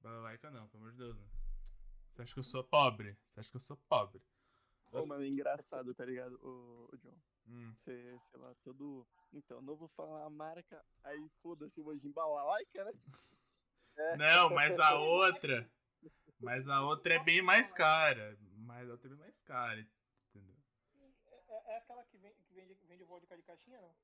Balalaica 0.00 0.50
não, 0.50 0.68
pelo 0.68 0.82
amor 0.84 0.92
de 0.92 0.98
Deus, 0.98 1.16
né? 1.18 1.28
Você 2.12 2.22
acha 2.22 2.32
que 2.34 2.40
eu 2.40 2.44
sou 2.44 2.64
pobre? 2.64 3.16
Você 3.32 3.40
acha 3.40 3.50
que 3.50 3.56
eu 3.56 3.60
sou 3.60 3.76
pobre? 3.88 4.22
Ô, 4.92 5.06
mano, 5.06 5.22
é 5.22 5.28
engraçado, 5.28 5.94
tá 5.94 6.04
ligado, 6.04 6.34
ô, 6.42 6.88
ô 6.92 6.96
John? 6.96 7.16
Hum. 7.46 7.72
Você, 7.76 8.18
sei 8.30 8.40
lá, 8.40 8.54
todo. 8.62 9.06
Então, 9.32 9.62
não 9.62 9.76
vou 9.76 9.88
falar 9.88 10.24
a 10.24 10.30
marca, 10.30 10.84
aí 11.04 11.28
foda-se, 11.42 11.80
vou 11.80 11.96
de 11.96 12.06
embalalaica, 12.08 12.84
né? 12.84 12.92
Não, 14.18 14.48
mas 14.50 14.78
a 14.78 14.94
outra. 14.98 15.70
Mas 16.38 16.68
a 16.68 16.80
outra 16.82 17.14
é 17.14 17.18
bem 17.18 17.42
mais 17.42 17.70
cara. 17.72 18.38
Mas 18.56 18.88
a 18.88 18.92
outra 18.92 19.08
é 19.08 19.10
bem 19.10 19.18
mais 19.18 19.42
cara. 19.42 19.86
Entendeu? 20.30 20.56
É, 20.94 21.04
é- 21.48 21.74
é 21.74 21.76
aquela 21.76 22.02
que, 22.06 22.16
vem, 22.16 22.32
que 22.32 22.54
vende, 22.54 22.74
vende 22.86 23.04
vodka 23.04 23.36
de 23.36 23.42
caixinha, 23.42 23.80
não? 23.80 23.94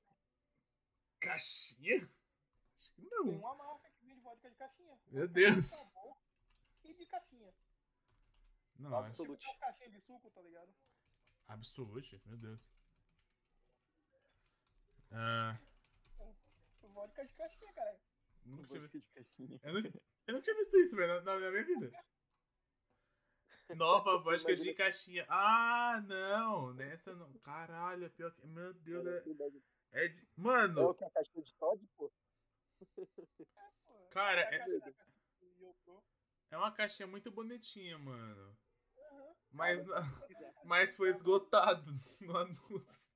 Caixinha? 1.19 2.07
Acho 2.77 2.91
que 2.93 3.01
Tem 3.01 3.09
não. 3.09 3.23
uma 3.39 3.55
marca 3.55 3.86
vende 3.86 3.86
vodka 4.27 4.49
de 4.49 4.55
caixinha. 4.57 4.99
Meu 5.11 5.27
De 5.27 5.33
Deus. 5.33 5.65
sabor 5.65 6.17
E 6.83 6.93
de 6.93 7.05
caixinha. 7.05 7.53
Não, 8.79 8.95
acho. 8.97 9.09
Tipo 9.17 9.23
Absolute. 9.33 9.59
caixinhas 9.59 9.91
de 9.93 10.01
suco, 10.01 10.29
tá 10.31 10.41
ligado? 10.41 10.73
Absolute, 11.47 12.21
meu 12.25 12.37
Deus. 12.37 12.69
Ah, 15.11 15.57
Vodka 16.93 17.23
de 17.25 17.33
caixinha, 17.35 17.71
cara. 17.73 17.99
nunca 18.43 18.65
tinha 18.65 18.81
visto. 18.81 18.97
de 18.99 19.13
caixinha. 19.13 19.59
Eu 19.63 19.73
nunca, 19.73 20.01
eu 20.27 20.33
nunca 20.33 20.43
tinha 20.43 20.55
visto 20.55 20.77
isso, 20.77 20.95
velho, 20.95 21.21
na, 21.23 21.39
na 21.39 21.51
minha 21.51 21.63
vida. 21.63 21.91
Nova 23.75 24.17
vodka 24.23 24.55
de 24.55 24.73
caixinha. 24.73 25.25
Ah, 25.29 26.01
não. 26.07 26.73
Nessa 26.73 27.13
não. 27.15 27.31
Caralho, 27.39 28.05
é 28.05 28.09
pior 28.09 28.31
que. 28.33 28.45
Meu 28.47 28.73
Deus, 28.73 29.05
é. 29.05 29.23
É 29.91 30.07
de. 30.07 30.19
É 30.21 30.25
o 30.37 30.41
Mano, 30.41 30.93
que 30.95 31.03
a 31.03 31.09
caixinha 31.11 31.43
de 31.43 31.53
Todd, 31.55 31.85
pô? 31.95 32.11
Pô, 32.95 33.07
cara, 34.17 34.41
é, 34.51 34.93
é 36.49 36.57
uma 36.57 36.71
caixinha 36.71 37.05
muito 37.07 37.29
bonitinha, 37.29 37.99
mano. 37.99 38.57
Aham. 38.97 39.35
Mas, 39.51 39.85
não- 39.85 39.95
mas 40.65 40.95
foi 40.95 41.09
esgotado 41.09 41.91
no 42.21 42.35
anúncio. 42.35 43.13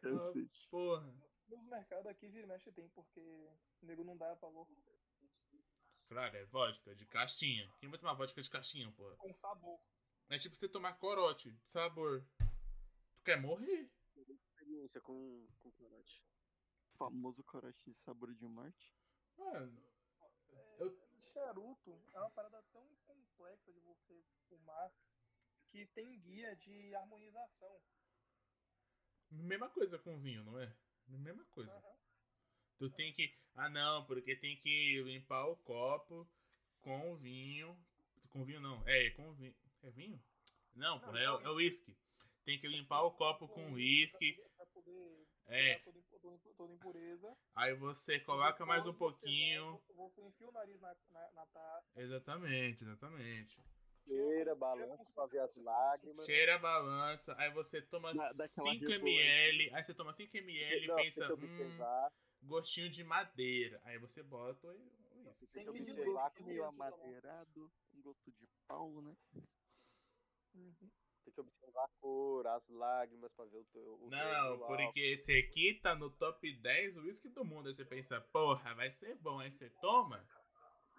Cacete. 0.00 0.68
Porra. 0.70 1.12
Nos 1.48 1.64
mercados 1.66 2.06
aqui, 2.06 2.28
vira 2.28 2.44
e 2.44 2.48
mexe 2.48 2.72
tem, 2.72 2.88
porque 2.90 3.20
o 3.82 3.86
nego 3.86 4.04
não 4.04 4.16
dá 4.16 4.32
valor 4.34 4.66
Claro, 6.08 6.36
é 6.36 6.44
vodka 6.46 6.94
de 6.94 7.06
caixinha. 7.06 7.70
Quem 7.78 7.88
vai 7.90 7.98
tomar 7.98 8.14
vodka 8.14 8.40
de 8.40 8.50
caixinha, 8.50 8.90
porra? 8.92 9.14
com 9.16 9.32
sabor. 9.34 9.78
É 10.28 10.38
tipo 10.38 10.56
você 10.56 10.68
tomar 10.68 10.94
corote 10.94 11.52
de 11.52 11.68
sabor. 11.70 12.24
Tu 12.38 13.22
quer 13.24 13.40
morrer? 13.40 13.90
Experiência 14.16 15.00
com, 15.00 15.46
com 15.58 15.70
corote. 15.72 16.24
Famoso 16.96 17.42
corote 17.44 17.90
de 17.90 17.98
sabor 18.00 18.32
de 18.34 18.46
morte. 18.46 18.92
Mano, 19.40 19.82
Charuto 21.32 21.98
é 22.12 22.18
uma 22.18 22.30
parada 22.30 22.62
tão 22.72 22.86
complexa 23.06 23.72
de 23.72 23.80
você 23.80 24.22
fumar 24.48 24.92
que 25.70 25.86
tem 25.86 26.18
guia 26.20 26.54
de 26.56 26.94
harmonização. 26.94 27.80
mesma 29.30 29.68
coisa 29.70 29.98
com 29.98 30.18
vinho, 30.20 30.44
não 30.44 30.58
é? 30.60 30.72
Mesma 31.08 31.44
coisa. 31.46 31.72
Aham. 31.72 31.96
Tu 32.78 32.90
tem 32.90 33.12
que. 33.14 33.34
Ah, 33.54 33.68
não, 33.68 34.04
porque 34.06 34.36
tem 34.36 34.56
que 34.56 35.02
limpar 35.02 35.46
o 35.46 35.56
copo 35.56 36.28
com 36.80 37.12
o 37.12 37.16
vinho. 37.16 37.76
Com 38.30 38.44
vinho 38.44 38.60
não. 38.60 38.86
É, 38.86 39.10
com 39.10 39.32
vinho. 39.34 39.54
É 39.82 39.90
vinho? 39.90 40.22
Não, 40.74 40.98
Não, 41.00 41.16
é, 41.16 41.24
não. 41.26 41.40
é 41.40 41.50
uísque. 41.52 41.96
Tem 42.44 42.58
que 42.60 42.68
limpar 42.68 43.02
o 43.02 43.12
copo 43.12 43.48
com 43.48 43.72
uísque. 43.72 44.32
Pra 44.56 44.66
poder 44.66 45.26
É. 45.50 45.74
tirar 45.78 45.84
toda, 45.84 46.00
toda, 46.20 46.54
toda 46.56 46.72
impureza. 46.74 47.36
Aí 47.54 47.74
você 47.74 48.20
coloca 48.20 48.64
mais 48.64 48.86
um 48.86 48.92
você 48.92 48.98
pouquinho. 48.98 49.80
volta- 49.94 50.14
Você 50.14 50.22
enfia 50.22 50.48
o 50.48 50.52
nariz 50.52 50.80
na, 50.80 50.94
na, 51.10 51.30
na 51.32 51.46
taça. 51.46 52.00
Exatamente, 52.00 52.84
exatamente. 52.84 53.62
Cheira, 54.06 54.54
balança 54.54 55.04
pra 55.14 55.26
ver 55.26 55.40
as 55.40 55.54
lágrimas. 55.56 56.24
Cheira 56.24 56.54
a 56.56 56.58
balança, 56.58 57.34
aí 57.38 57.50
você 57.52 57.82
toma 57.82 58.10
aquela 58.10 58.28
5ml, 58.28 59.72
aí 59.74 59.84
você 59.84 59.94
toma 59.94 60.12
5ml 60.12 60.86
Não, 60.86 60.98
e 60.98 61.02
pensa, 61.04 61.34
hum, 61.34 62.08
gostinho 62.42 62.88
de 62.88 63.04
madeira. 63.04 63.80
Aí 63.84 63.98
você 63.98 64.22
bota 64.22 64.66
o 64.66 64.70
uísque. 64.70 65.46
Tem 65.52 65.64
Tem 65.64 65.64
que 65.64 65.70
observar 65.70 66.04
gosto 66.30 66.34
que 66.36 66.42
meio 66.44 66.56
isso, 66.62 66.68
amadeirado, 66.68 67.72
um 67.94 68.02
gosto 68.02 68.30
de 68.32 68.48
pau, 68.66 69.02
né? 69.02 69.16
Uhum. 70.54 70.90
Tem 71.30 71.44
que 71.44 71.50
observar 71.52 71.84
a 71.84 71.88
cor, 72.00 72.46
as 72.46 72.68
lágrimas 72.68 73.30
pra 73.32 73.44
ver 73.44 73.58
o 73.58 73.64
teu. 73.66 73.94
o 74.02 74.10
Não, 74.10 74.58
teu 74.58 74.66
porque 74.66 75.00
esse 75.00 75.32
aqui 75.38 75.78
tá 75.80 75.94
no 75.94 76.10
top 76.10 76.52
10 76.56 76.96
uísque 76.96 77.28
do 77.28 77.44
mundo. 77.44 77.68
Aí 77.68 77.72
você 77.74 77.84
pensa, 77.84 78.20
porra, 78.32 78.74
vai 78.74 78.90
ser 78.90 79.14
bom. 79.16 79.38
Aí 79.38 79.52
você 79.52 79.70
toma, 79.80 80.26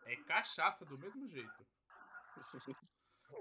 é 0.05 0.15
cachaça 0.23 0.85
do 0.85 0.97
mesmo 0.97 1.27
jeito. 1.27 1.67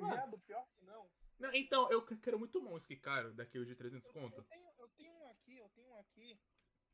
Viado, 0.00 0.38
pior 0.40 0.66
que 0.76 0.84
não. 0.84 1.08
Não, 1.38 1.54
então, 1.54 1.90
eu 1.90 2.04
quero 2.04 2.38
muito 2.38 2.60
bom 2.60 2.74
uísque 2.74 2.96
caro, 2.96 3.32
daquele 3.34 3.64
de 3.64 3.74
300 3.76 4.06
Eu, 4.08 4.12
conto. 4.12 4.36
eu 4.40 4.44
tenho, 4.44 4.68
eu 4.78 4.88
tenho 4.96 5.12
um 5.14 5.28
aqui, 5.30 5.58
eu 5.58 5.68
tenho 5.70 5.88
um 5.88 5.98
aqui 5.98 6.40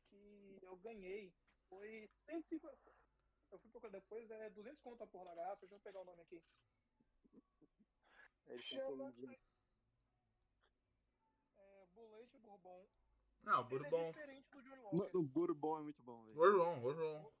que 0.09 0.57
eu 0.61 0.75
ganhei. 0.77 1.33
Foi 1.69 2.09
150. 2.29 2.77
Eu 3.51 3.59
fui 3.59 3.69
procurar 3.71 3.91
depois, 3.91 4.29
é 4.29 4.49
200 4.51 4.79
conto 4.81 5.03
a 5.03 5.07
porra 5.07 5.25
da 5.25 5.35
garrafa. 5.35 5.61
Deixa 5.61 5.75
eu 5.75 5.79
pegar 5.79 6.01
o 6.01 6.05
nome 6.05 6.21
aqui. 6.21 6.43
Eles 8.47 8.63
Chama- 8.63 9.13
É 11.97 12.05
Bullet 12.07 12.37
Bourbon. 12.39 12.87
Não, 13.43 13.53
Ele 13.53 13.63
é 13.63 13.89
bourbon. 13.89 14.07
diferente 14.11 14.49
do 14.51 14.61
Johnny 14.61 14.81
Walker. 14.81 15.17
O 15.17 15.23
Bourbon 15.23 15.79
é 15.79 15.81
muito 15.83 16.01
bom, 16.03 16.21
velho. 16.23 16.35
Bourbon, 16.35 16.79
bourbon. 16.81 17.31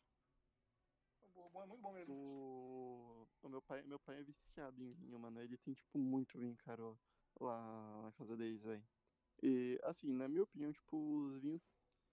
O 1.21 1.27
Bourbon 1.29 1.63
é 1.63 1.65
muito 1.65 1.81
bom 1.81 1.93
mesmo. 1.93 2.13
O... 2.13 3.27
o 3.43 3.49
meu 3.49 3.61
pai, 3.61 3.83
meu 3.83 3.99
pai 3.99 4.19
é 4.19 4.23
viciado 4.23 4.81
em 4.81 4.91
vinho, 4.93 5.19
mano. 5.19 5.41
Ele 5.41 5.57
tem, 5.57 5.73
tipo, 5.73 5.97
muito 5.97 6.37
vinho, 6.37 6.55
cara, 6.57 6.81
ó, 6.83 6.95
lá 7.39 8.01
na 8.03 8.11
casa 8.13 8.35
deles, 8.37 8.61
velho. 8.63 8.83
E, 9.43 9.79
assim, 9.83 10.11
na 10.13 10.27
minha 10.27 10.43
opinião, 10.43 10.71
tipo, 10.71 10.97
os 10.97 11.39
vinhos. 11.41 11.61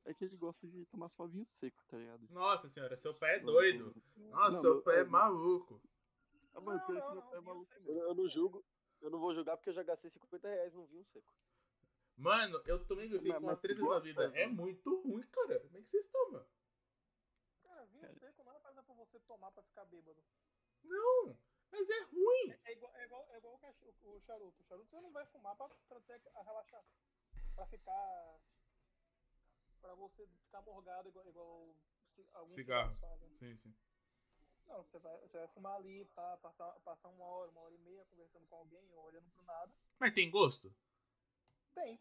É 0.07 0.13
que 0.13 0.23
ele 0.23 0.37
gosta 0.37 0.67
de 0.69 0.85
tomar 0.85 1.09
só 1.09 1.27
vinho 1.27 1.47
seco, 1.47 1.83
tá 1.87 1.97
ligado? 1.97 2.29
Nossa 2.31 2.69
senhora, 2.69 2.95
seu 2.95 3.15
pai 3.15 3.37
é 3.37 3.39
doido. 3.41 3.95
Nossa, 4.17 4.51
Não, 4.51 4.61
seu 4.61 4.83
pai 4.83 4.99
é 5.01 5.05
maluco. 5.05 5.81
Ah, 6.55 6.61
Não, 6.61 7.15
não, 7.15 7.35
é 7.35 7.41
maluco. 7.41 7.73
Eu, 7.87 7.97
eu 8.09 8.15
não 8.15 8.29
julgo. 8.29 8.63
Eu 9.01 9.09
não 9.09 9.19
vou 9.19 9.35
julgar 9.35 9.57
porque 9.57 9.71
eu 9.71 9.75
já 9.75 9.83
gastei 9.83 10.11
50 10.11 10.47
reais 10.47 10.75
num 10.75 10.85
vinho 10.85 11.05
seco. 11.07 11.33
Mano, 12.17 12.63
eu 12.67 12.85
tomei 12.87 13.09
Mas- 13.09 13.23
com 13.23 13.29
mas 13.29 13.43
umas 13.43 13.59
três 13.61 13.79
vezes 13.79 13.93
na 13.93 13.99
vida. 13.99 14.25
É 14.39 14.47
muito 14.47 15.03
ruim, 15.03 15.27
cara. 15.29 15.61
Como 15.61 15.77
é 15.79 15.83
que 15.83 15.89
vocês 15.91 16.07
tomam? 16.09 16.47
Cara, 17.65 17.85
vinho 17.87 18.01
Cara. 18.03 18.15
seco 18.15 18.45
não 18.45 18.53
é 18.53 18.83
pra 18.83 18.95
você 18.95 19.19
tomar 19.21 19.51
pra 19.51 19.63
ficar 19.65 19.85
bêbado. 19.87 20.23
Não, 20.85 21.37
mas 21.73 21.91
é 21.91 22.03
ruim. 22.05 22.55
É 22.65 22.73
igual, 22.73 22.95
é 22.97 23.05
igual, 23.05 23.29
é 23.33 23.37
igual 23.39 23.55
o, 23.61 24.11
o- 24.17 24.21
charuto. 24.21 24.63
O 24.63 24.65
charuto 24.65 24.89
você 24.91 25.01
não 25.01 25.11
vai 25.13 25.27
fumar 25.27 25.57
pra, 25.57 25.69
pra 25.69 26.01
ter 26.03 26.21
a 26.35 26.43
relaxar. 26.43 26.85
Pra 27.57 27.67
ficar. 27.67 28.41
Pra 29.81 29.95
você 29.97 30.27
ficar 30.27 30.63
morgado 30.63 31.09
igual, 31.09 31.29
igual 31.29 31.75
alguns 32.35 32.53
Cigarro. 32.53 32.91
cigarros 32.91 32.99
fazem. 33.01 33.31
Sim, 33.39 33.57
sim. 33.57 33.75
Não, 34.67 34.83
você 34.83 34.99
vai, 34.99 35.21
você 35.21 35.37
vai 35.39 35.49
fumar 35.49 35.77
ali, 35.77 36.05
pá, 36.15 36.37
passar, 36.39 36.73
passar 36.81 37.09
uma 37.09 37.25
hora, 37.27 37.51
uma 37.51 37.61
hora 37.63 37.75
e 37.75 37.79
meia 37.79 38.05
conversando 38.07 38.47
com 38.47 38.57
alguém 38.57 38.89
ou 38.95 39.05
olhando 39.05 39.29
pro 39.31 39.43
nada. 39.45 39.71
Mas 39.99 40.15
tem 40.15 40.31
gosto? 40.31 40.75
Tem. 41.75 42.01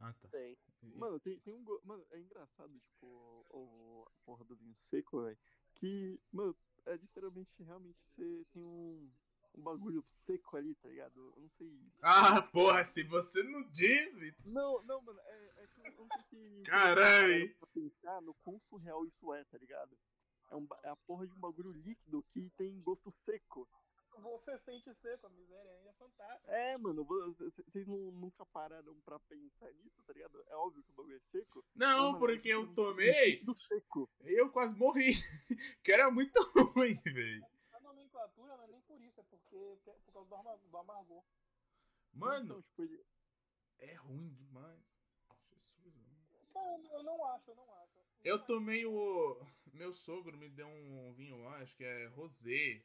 Ah, 0.00 0.12
tá. 0.12 0.28
Tem. 0.28 0.56
Mano, 0.94 1.18
tem, 1.20 1.38
tem 1.40 1.54
um. 1.54 1.62
go- 1.64 1.80
Mano, 1.84 2.06
é 2.10 2.20
engraçado, 2.20 2.78
tipo, 2.80 3.06
o, 3.50 4.06
a 4.08 4.24
porra 4.24 4.44
do 4.44 4.56
vinho 4.56 4.76
seco, 4.80 5.22
velho. 5.22 5.38
Que, 5.74 6.20
mano, 6.32 6.56
é 6.86 6.96
literalmente, 6.96 7.62
realmente, 7.62 7.98
você 8.06 8.44
tem 8.52 8.64
um, 8.64 9.10
um 9.56 9.62
bagulho 9.62 10.04
seco 10.22 10.56
ali, 10.56 10.74
tá 10.76 10.88
ligado? 10.88 11.32
Eu 11.36 11.42
não 11.42 11.48
sei. 11.50 11.80
Ah, 12.02 12.40
porra, 12.42 12.84
se 12.84 13.02
você 13.02 13.42
não 13.42 13.62
diz, 13.70 14.16
Vitor. 14.16 14.46
Não, 14.46 14.82
não, 14.84 15.02
mano, 15.02 15.18
é, 15.20 15.52
é 15.64 15.66
que 15.68 15.80
eu 15.80 15.92
não 15.96 16.08
sei 16.08 16.22
se. 16.30 16.62
Caralho! 16.64 17.56
Pensar 17.74 18.22
no 18.22 18.34
quão 18.34 18.58
surreal 18.60 19.04
isso 19.06 19.32
é, 19.34 19.44
tá 19.44 19.58
ligado? 19.58 19.98
É, 20.50 20.56
um, 20.56 20.66
é 20.84 20.88
a 20.88 20.96
porra 20.96 21.26
de 21.26 21.34
um 21.34 21.38
bagulho 21.40 21.72
líquido 21.72 22.22
que 22.30 22.48
tem 22.50 22.80
gosto 22.80 23.10
seco. 23.10 23.68
Você 24.22 24.58
sente 24.58 24.94
seco, 24.96 25.26
a 25.26 25.30
miséria 25.30 25.70
ainda 25.70 25.90
é 25.90 25.92
fantástica. 25.94 26.50
É, 26.52 26.76
mano, 26.78 27.04
vocês 27.04 27.86
não- 27.86 28.10
nunca 28.12 28.44
pararam 28.46 28.94
pra 29.00 29.18
pensar 29.20 29.72
nisso, 29.74 30.02
tá 30.06 30.12
ligado? 30.12 30.42
É 30.48 30.56
óbvio 30.56 30.82
que 30.82 30.90
o 30.90 30.94
bagulho 30.94 31.16
é 31.16 31.20
seco. 31.30 31.64
Não, 31.74 32.18
porque 32.18 32.48
é 32.50 32.54
eu 32.54 32.62
um 32.62 32.74
tomei 32.74 33.30
líquido 33.32 33.54
seco. 33.54 34.10
e 34.24 34.40
eu 34.40 34.50
quase 34.50 34.74
morri. 34.76 35.12
Que 35.82 35.92
era 35.92 36.10
muito 36.10 36.40
ruim, 36.74 37.00
velho. 37.04 37.46
A 37.72 37.80
nomenclatura 37.80 38.56
não 38.56 38.64
é 38.64 38.68
nem 38.68 38.80
por 38.82 39.00
isso, 39.00 39.20
é 39.20 39.24
porque 39.24 39.56
é 39.56 39.92
por 40.04 40.12
causa 40.12 40.28
do, 40.28 40.34
ama- 40.34 40.56
do 40.58 40.76
amargor. 40.76 41.22
Mano, 42.12 42.44
Então, 42.44 42.62
tipo, 42.62 42.82
ele- 42.82 43.04
é 43.78 43.94
ruim 43.94 44.28
demais. 44.34 44.80
Jesus, 45.52 45.94
mano. 45.94 46.52
Cara, 46.52 46.78
eu- 46.92 47.02
não 47.02 47.24
acho, 47.26 47.50
eu 47.50 47.54
não 47.56 47.74
acho. 47.74 47.98
Eu 48.24 48.38
tomei 48.44 48.84
o. 48.84 49.40
Meu 49.72 49.92
sogro 49.92 50.36
me 50.36 50.48
deu 50.50 50.66
um 50.66 51.12
vinho 51.14 51.40
lá, 51.44 51.58
acho 51.58 51.76
que 51.76 51.84
é 51.84 52.06
rosé. 52.08 52.82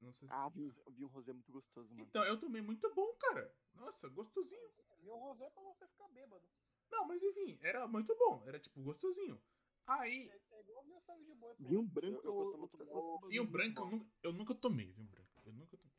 Não 0.00 0.12
sei 0.12 0.28
se. 0.28 0.34
Ah, 0.34 0.48
vinho, 0.48 0.74
vinho 0.90 1.08
rosé 1.08 1.30
é 1.30 1.34
muito 1.34 1.50
gostoso, 1.52 1.88
mano. 1.90 2.02
Então, 2.08 2.24
eu 2.24 2.38
tomei 2.38 2.62
muito 2.62 2.92
bom, 2.94 3.12
cara. 3.14 3.52
Nossa, 3.74 4.08
gostosinho. 4.08 4.68
acho. 4.90 5.02
Meu 5.04 5.16
rosé 5.16 5.44
é 5.46 5.50
pra 5.50 5.62
você 5.62 5.86
ficar 5.88 6.08
bêbado. 6.08 6.42
Não, 6.90 7.06
mas 7.06 7.22
enfim, 7.22 7.58
era 7.62 7.86
muito 7.86 8.16
bom. 8.16 8.42
Era 8.46 8.58
tipo 8.58 8.80
gostosinho. 8.82 9.40
Aí, 9.86 10.28
É, 10.28 10.40
é 10.56 10.60
igual 10.60 10.84
meu 10.84 11.00
sangue 11.00 11.24
de 11.24 11.34
boi. 11.34 11.54
pô. 11.56 11.64
Vinho 11.64 11.82
branco 11.82 12.20
eu 12.26 12.30
é 12.32 12.34
costumo 12.34 12.62
outra- 12.62 12.78
tomar 12.86 12.92
outro 12.92 13.08
o 13.08 13.14
bagulho 13.14 13.30
vinho 13.30 13.42
muito 13.42 13.52
branco 13.52 13.80
eu 13.80 13.90
nunca, 13.90 14.10
eu 14.22 14.32
nunca 14.32 14.54
tomei, 14.54 14.92
vinho 14.92 15.08
branco. 15.08 15.42
Eu 15.44 15.52
nunca 15.52 15.76
tomei. 15.76 15.96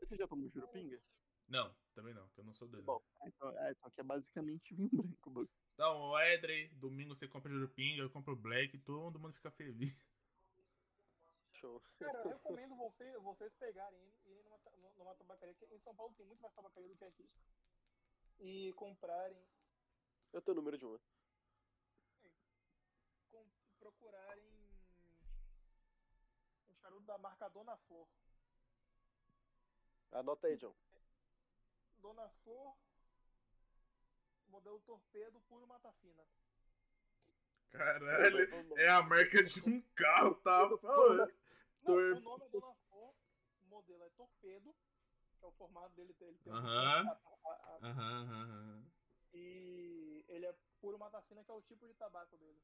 Você 0.00 0.16
já 0.16 0.28
tomou 0.28 0.48
jurupinga? 0.50 1.00
Não, 1.48 1.74
também 1.94 2.14
não, 2.14 2.28
que 2.30 2.40
eu 2.40 2.44
não 2.44 2.52
sou 2.54 2.68
dele. 2.68 2.82
Bom. 2.82 3.02
Ah, 3.20 3.28
Então, 3.28 3.58
é, 3.58 3.72
então 3.72 3.88
aqui 3.88 4.00
é 4.00 4.04
basicamente 4.04 4.74
vinho 4.74 4.90
branco. 5.22 5.48
Então, 5.74 5.96
o 6.10 6.20
Edrey, 6.20 6.68
domingo 6.74 7.14
você 7.14 7.26
compra 7.26 7.50
Jurupinga, 7.52 8.02
eu 8.02 8.10
compro 8.10 8.36
Black, 8.36 8.78
todo 8.78 9.18
mundo 9.18 9.32
fica 9.34 9.50
feliz. 9.50 9.96
Show. 11.62 11.80
Cara, 12.00 12.18
eu 12.18 12.28
recomendo 12.34 12.74
você, 12.76 13.16
vocês 13.18 13.52
pegarem 13.54 13.98
e 14.26 14.30
irem 14.30 14.42
numa, 14.42 14.58
numa 14.98 15.14
tabacaria, 15.14 15.54
que 15.54 15.64
em 15.72 15.78
São 15.80 15.94
Paulo 15.94 16.12
tem 16.16 16.26
muito 16.26 16.42
mais 16.42 16.52
tabacaria 16.54 16.88
do 16.88 16.96
que 16.96 17.04
aqui. 17.04 17.30
E 18.40 18.72
comprarem, 18.72 19.40
Eu 20.32 20.42
tenho 20.42 20.56
o 20.56 20.60
número 20.60 20.76
de 20.76 20.84
uma. 20.84 20.98
com- 23.30 23.46
procurarem 23.78 24.44
um 26.68 26.74
charuto 26.80 27.04
da 27.06 27.18
marca 27.18 27.48
Dona 27.48 27.76
Flor. 27.86 28.08
Anota 30.10 30.48
aí, 30.48 30.56
John. 30.56 30.74
Dona 32.00 32.28
Flor, 32.42 32.76
modelo 34.48 34.80
torpedo, 34.80 35.40
puro 35.42 35.66
mata 35.68 35.92
fina. 36.02 36.24
Caralho, 37.70 38.76
é 38.76 38.88
a 38.88 39.02
marca 39.02 39.42
de 39.42 39.62
um 39.68 39.80
carro, 39.94 40.34
tá? 40.36 40.68
Falando. 40.78 41.32
Não, 41.82 41.94
Tor- 41.94 42.16
o 42.16 42.20
nome 42.20 42.44
é 42.44 42.48
Dona 42.48 42.74
Flor, 42.88 43.14
o 43.60 43.64
modelo 43.68 44.04
é 44.04 44.10
torpedo, 44.10 44.74
que 45.38 45.44
é 45.44 45.48
o 45.48 45.52
formato 45.52 45.94
dele, 45.94 46.14
ele 46.20 46.38
tem 46.38 46.52
Aham. 46.52 47.18
Aham, 47.82 48.32
aham, 48.32 48.86
e 49.34 50.24
ele 50.28 50.46
é 50.46 50.54
puro 50.80 50.98
mata 50.98 51.20
fina, 51.22 51.42
que 51.42 51.50
é 51.50 51.54
o 51.54 51.62
tipo 51.62 51.86
de 51.88 51.94
tabaco 51.94 52.36
dele. 52.36 52.60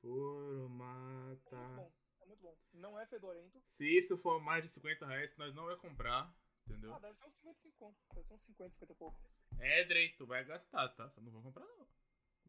Puro 0.00 0.64
É 0.64 0.68
muito 0.68 0.72
mata. 0.72 1.56
bom, 1.76 1.92
é 2.20 2.26
muito 2.26 2.40
bom. 2.42 2.56
Não 2.74 2.98
é 2.98 3.06
fedorento. 3.06 3.62
Se 3.66 3.86
isso 3.86 4.16
for 4.16 4.40
mais 4.40 4.64
de 4.64 4.70
50 4.70 5.06
reais, 5.06 5.36
nós 5.36 5.54
não 5.54 5.66
vai 5.66 5.76
comprar, 5.76 6.34
entendeu? 6.66 6.92
Ah, 6.94 6.98
deve 6.98 7.16
ser 7.18 7.26
uns 7.26 7.34
55 7.34 7.78
conto. 7.78 7.98
Deve 8.14 8.26
ser 8.26 8.34
uns 8.34 8.42
50, 8.42 8.70
50 8.70 8.92
e 8.92 8.96
pouco. 8.96 9.20
Edrey, 9.60 10.08
tu 10.16 10.26
vai 10.26 10.44
gastar, 10.44 10.88
tá? 10.88 11.12
Eu 11.16 11.22
não 11.22 11.30
vou 11.30 11.42
comprar, 11.42 11.64
não. 11.64 11.86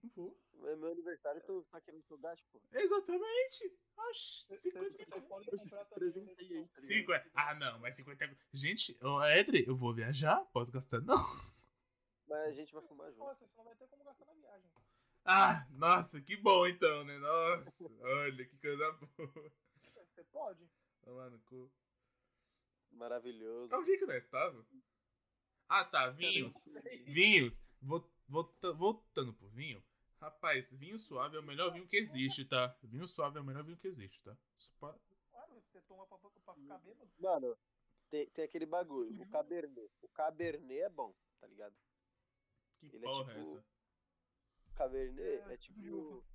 Não 0.03 0.09
vou. 0.15 0.37
É 0.65 0.75
meu 0.75 0.91
aniversário, 0.91 1.41
tu 1.45 1.63
tá 1.71 1.81
querendo 1.81 2.03
gaste, 2.19 2.45
pô. 2.51 2.61
Exatamente. 2.71 3.77
Oxi, 3.97 4.45
Vocês 4.47 4.61
50 4.61 4.95
vocês 4.95 5.09
podem 5.09 5.47
Eu 5.51 5.57
te 5.57 5.63
comprar 5.63 5.85
também. 5.85 5.99
presentei 5.99 6.33
aí, 6.33 6.35
tá 6.37 6.43
ligado? 6.53 6.77
50. 6.77 7.31
Ah, 7.33 7.55
não, 7.55 7.79
mas 7.79 7.95
50. 7.97 8.37
Gente, 8.53 8.97
ô, 9.01 9.21
Edrey, 9.25 9.65
eu 9.67 9.75
vou 9.75 9.93
viajar? 9.93 10.43
Posso 10.53 10.71
gastar? 10.71 11.01
Não. 11.01 11.15
Mas 12.27 12.39
a 12.47 12.51
gente 12.51 12.73
vai 12.73 12.81
fumar 12.87 13.11
junto. 13.11 13.35
Você 13.39 13.57
não 13.57 13.63
vai 13.65 13.75
ter 13.75 13.87
como 13.87 14.03
gastar 14.03 14.25
na 14.25 14.33
viagem. 14.33 14.71
Ah, 15.25 15.67
nossa, 15.71 16.21
que 16.21 16.35
bom 16.37 16.65
então, 16.67 17.03
né? 17.05 17.17
Nossa, 17.17 17.85
olha 18.01 18.45
que 18.45 18.57
coisa 18.57 18.91
boa. 19.17 19.51
Você 19.79 20.23
pode. 20.31 20.69
Tomar 21.03 21.29
no 21.29 21.39
cu. 21.41 21.71
Maravilhoso. 22.91 23.73
Onde 23.75 23.97
que 23.97 24.05
nós 24.05 24.23
estávamos? 24.23 24.65
Ah, 25.67 25.83
tá, 25.85 26.09
vinhos. 26.09 26.53
Vinhos. 27.05 27.61
Vol- 27.81 28.09
volta- 28.27 28.71
voltando 28.73 29.33
pro 29.33 29.47
vinho. 29.49 29.83
Rapaz, 30.23 30.71
vinho 30.71 30.97
suave 30.97 31.35
é 31.35 31.39
o 31.39 31.43
melhor 31.43 31.69
vinho 31.73 31.85
que 31.85 31.97
existe, 31.97 32.45
tá? 32.45 32.73
Vinho 32.81 33.05
suave 33.09 33.37
é 33.37 33.41
o 33.41 33.43
melhor 33.43 33.61
vinho 33.63 33.77
que 33.77 33.87
existe, 33.87 34.21
tá? 34.21 34.33
Pa- 34.79 34.97
Claro, 35.29 35.61
você 35.69 35.81
toma 35.81 36.07
pra, 36.07 36.17
pra 36.17 36.29
ficar 36.29 36.77
bêbado. 36.77 37.11
Mano, 37.19 37.57
tem, 38.09 38.29
tem 38.29 38.45
aquele 38.45 38.65
bagulho, 38.65 39.21
o 39.21 39.27
Cabernet. 39.29 39.91
O 40.01 40.07
Cabernet 40.07 40.79
é 40.79 40.89
bom, 40.89 41.13
tá 41.41 41.47
ligado? 41.47 41.75
Que 42.79 42.85
Ele 42.85 42.97
é 42.97 43.01
porra 43.01 43.33
é 43.33 43.35
tipo- 43.35 43.47
essa? 43.57 43.65
O 44.67 44.71
Cabernet 44.75 45.21
É, 45.49 45.53
é, 45.53 45.57
tipo 45.57 45.79
de 45.81 45.89
uva. 45.91 46.21
tipo. 46.21 46.25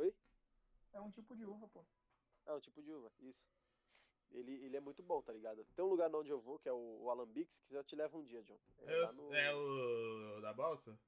Oi? 0.00 0.14
É 0.92 1.00
um 1.00 1.10
tipo 1.12 1.36
de 1.36 1.44
uva, 1.44 1.68
pô. 1.68 1.86
Ah, 2.46 2.54
um 2.56 2.60
tipo 2.60 2.82
de 2.82 2.92
uva, 2.92 3.12
isso. 3.20 3.46
Ele, 4.32 4.52
ele 4.64 4.76
é 4.76 4.80
muito 4.80 5.04
bom, 5.04 5.22
tá 5.22 5.32
ligado? 5.32 5.64
Tem 5.76 5.84
um 5.84 5.88
lugar 5.88 6.12
onde 6.12 6.30
eu 6.30 6.40
vou, 6.40 6.58
que 6.58 6.68
é 6.68 6.72
o, 6.72 7.02
o 7.02 7.10
Alambique, 7.10 7.54
se 7.54 7.62
quiser 7.62 7.78
eu 7.78 7.84
te 7.84 7.94
levo 7.94 8.18
um 8.18 8.24
dia, 8.24 8.42
John. 8.42 8.58
É, 8.78 8.92
É, 9.02 9.12
no- 9.12 9.34
é 9.34 9.54
o 9.54 10.40
da 10.40 10.52
balsa? 10.52 10.98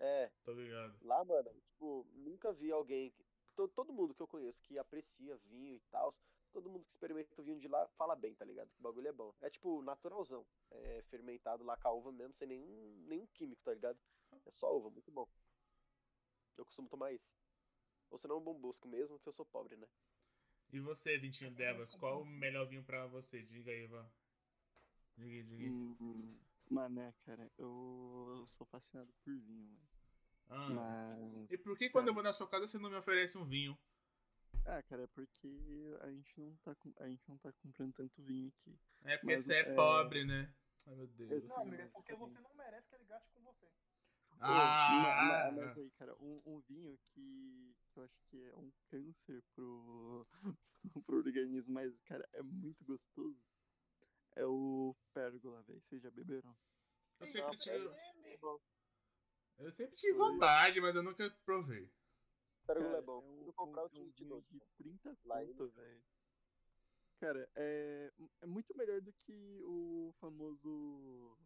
É, 0.00 0.30
Tô 0.44 0.52
ligado. 0.52 0.94
Lá, 1.02 1.24
mano, 1.24 1.50
tipo, 1.66 2.06
nunca 2.14 2.52
vi 2.52 2.70
alguém. 2.72 3.10
que- 3.10 3.24
to- 3.56 3.68
todo 3.68 3.92
mundo 3.92 4.14
que 4.14 4.22
eu 4.22 4.26
conheço 4.28 4.62
que 4.62 4.78
aprecia 4.78 5.36
vinho 5.36 5.76
e 5.76 5.80
tal, 5.90 6.10
todo 6.52 6.70
mundo 6.70 6.84
que 6.84 6.90
experimenta 6.90 7.40
o 7.40 7.44
vinho 7.44 7.60
de 7.60 7.68
lá 7.68 7.86
fala 7.98 8.14
bem, 8.16 8.34
tá 8.34 8.44
ligado? 8.44 8.70
Que 8.70 8.78
o 8.80 8.82
bagulho 8.82 9.08
é 9.08 9.12
bom. 9.12 9.34
É 9.40 9.50
tipo 9.50 9.82
naturalzão. 9.82 10.46
É 10.70 11.02
fermentado 11.10 11.64
lá 11.64 11.76
com 11.76 11.88
a 11.88 11.92
uva 11.92 12.12
mesmo, 12.12 12.34
sem 12.34 12.48
nenhum, 12.48 13.04
nenhum 13.08 13.26
químico, 13.34 13.62
tá 13.64 13.74
ligado? 13.74 13.98
É 14.46 14.50
só 14.50 14.74
uva, 14.76 14.90
muito 14.90 15.10
bom. 15.10 15.28
Eu 16.56 16.64
costumo 16.64 16.88
tomar 16.88 17.12
esse. 17.12 17.30
Ou 18.10 18.18
senão 18.18 18.38
um 18.38 18.42
bom 18.42 18.54
busco 18.54 18.86
mesmo, 18.88 19.18
que 19.18 19.28
eu 19.28 19.32
sou 19.32 19.44
pobre, 19.46 19.76
né? 19.76 19.86
E 20.72 20.80
você, 20.80 21.18
Vitinho 21.18 21.50
Devas, 21.50 21.94
qual 21.94 22.22
o 22.22 22.26
melhor 22.26 22.66
vinho 22.66 22.82
pra 22.84 23.06
você? 23.06 23.42
Diga 23.42 23.70
aí, 23.70 23.86
Vá. 23.86 24.06
Diga 25.16 25.30
aí, 25.30 25.42
diga 25.42 25.64
aí. 25.64 25.70
Hum, 26.00 26.38
Mané, 26.72 27.12
cara, 27.26 27.50
eu, 27.58 28.34
eu 28.38 28.46
sou 28.48 28.66
fascinado 28.66 29.12
por 29.22 29.34
vinho, 29.34 29.66
mano. 29.70 29.88
Ah. 30.48 30.68
Mas. 30.70 31.50
E 31.52 31.58
por 31.58 31.76
que 31.76 31.90
quando 31.90 32.08
eu 32.08 32.14
vou 32.14 32.22
na 32.22 32.32
sua 32.32 32.48
casa 32.48 32.66
você 32.66 32.78
não 32.78 32.90
me 32.90 32.96
oferece 32.96 33.36
um 33.36 33.44
vinho? 33.44 33.78
Ah, 34.64 34.82
cara, 34.82 35.02
é 35.02 35.06
porque 35.08 35.48
a 36.00 36.10
gente 36.10 36.40
não 36.40 36.56
tá, 36.62 36.74
com- 36.74 36.92
a 36.98 37.08
gente 37.08 37.28
não 37.28 37.36
tá 37.38 37.52
comprando 37.52 37.92
tanto 37.92 38.22
vinho 38.22 38.48
aqui. 38.48 38.78
É 39.04 39.16
porque 39.16 39.34
Mas, 39.34 39.44
você 39.44 39.54
é, 39.54 39.60
é- 39.60 39.74
pobre, 39.74 40.24
né? 40.24 40.52
Ai, 40.86 40.94
meu 40.94 41.06
Deus. 41.08 41.44
Não, 41.44 41.56
amigo, 41.62 41.82
é 41.82 41.86
porque 41.88 42.14
você 42.14 42.40
não 42.40 42.54
merece 42.54 42.88
que 42.88 42.94
ele 42.94 43.04
gaste 43.04 43.30
com 43.32 43.40
você. 43.42 43.66
Ah! 44.40 44.90
ma- 45.02 45.50
ma- 45.52 45.66
mas 45.66 45.78
aí, 45.78 45.90
cara, 45.92 46.16
um, 46.20 46.36
um 46.46 46.60
vinho 46.60 46.98
que, 47.12 47.76
que 47.92 47.98
eu 47.98 48.02
acho 48.04 48.20
que 48.30 48.42
é 48.42 48.56
um 48.56 48.72
câncer 48.90 49.42
pro, 49.54 50.26
pro 51.06 51.16
organismo, 51.18 51.72
mas, 51.72 51.96
cara, 52.00 52.28
é 52.32 52.42
muito 52.42 52.82
gostoso. 52.84 53.38
É 54.36 54.46
o 54.46 54.94
pérgola, 55.12 55.62
velho. 55.62 55.80
Vocês 55.82 56.02
já 56.02 56.10
beberam? 56.10 56.56
Eu 57.20 57.26
sempre 57.26 57.56
tive, 57.58 57.78
Depende. 57.88 58.38
eu 59.58 59.70
sempre 59.72 59.96
tive 59.96 60.18
vontade, 60.18 60.80
mas 60.80 60.94
eu 60.96 61.02
nunca 61.02 61.30
provei. 61.44 61.88
Pérgola 62.66 62.98
é 62.98 63.02
bom. 63.02 63.20
um, 63.22 63.44
Vou 63.44 63.52
comprar 63.52 63.82
um- 63.82 63.86
o 63.86 63.88
é 63.88 64.00
um 64.00 64.04
kit 64.04 64.12
de 64.16 64.24
vinho 64.24 64.34
novo. 64.36 64.46
de 64.50 64.60
30 64.78 65.16
Lá 65.24 65.44
em- 65.44 65.48
conto, 65.48 65.68
velho. 65.70 66.02
Cara, 67.20 67.48
é, 67.54 68.12
é 68.40 68.46
muito 68.46 68.76
melhor 68.76 69.00
do 69.00 69.12
que 69.12 69.62
o 69.64 70.12
famoso. 70.18 71.38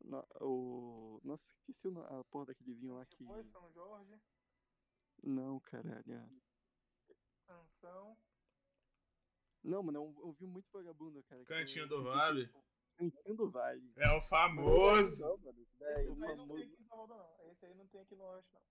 No- 0.00 0.26
o, 0.40 1.20
nossa, 1.22 1.44
esqueci 1.54 1.86
o 1.86 2.00
a 2.00 2.24
porra 2.24 2.46
daquele 2.46 2.74
vinho 2.74 2.94
lá 2.96 3.06
que. 3.06 3.24
São 3.52 3.70
Jorge, 3.72 4.20
Não, 5.22 5.60
caralho. 5.60 6.28
Sansão. 7.46 8.16
Não, 9.62 9.82
mano, 9.82 9.98
é 9.98 10.26
um 10.26 10.32
vinho 10.32 10.50
muito 10.50 10.66
vagabundo, 10.72 11.22
cara. 11.24 11.44
Cantinho 11.44 11.84
é- 11.84 11.88
do 11.88 12.02
Vale. 12.02 12.50
Cantinho 12.96 13.36
do 13.36 13.50
Vale. 13.50 13.92
É 13.96 14.10
o 14.16 14.20
famoso. 14.20 15.40
Daí- 15.78 16.06
Esse 16.08 16.24
aí 16.24 16.36
não 16.36 16.46
tem 16.48 16.62
aqui 16.62 16.76
em 16.80 16.84
Salvador, 16.86 17.16
não. 17.18 17.50
Esse 17.52 17.66
aí 17.66 17.74
não 17.74 17.86
tem 17.86 18.00
aqui 18.00 18.14
no 18.16 18.24
Oeste, 18.24 18.50
não. 18.52 18.62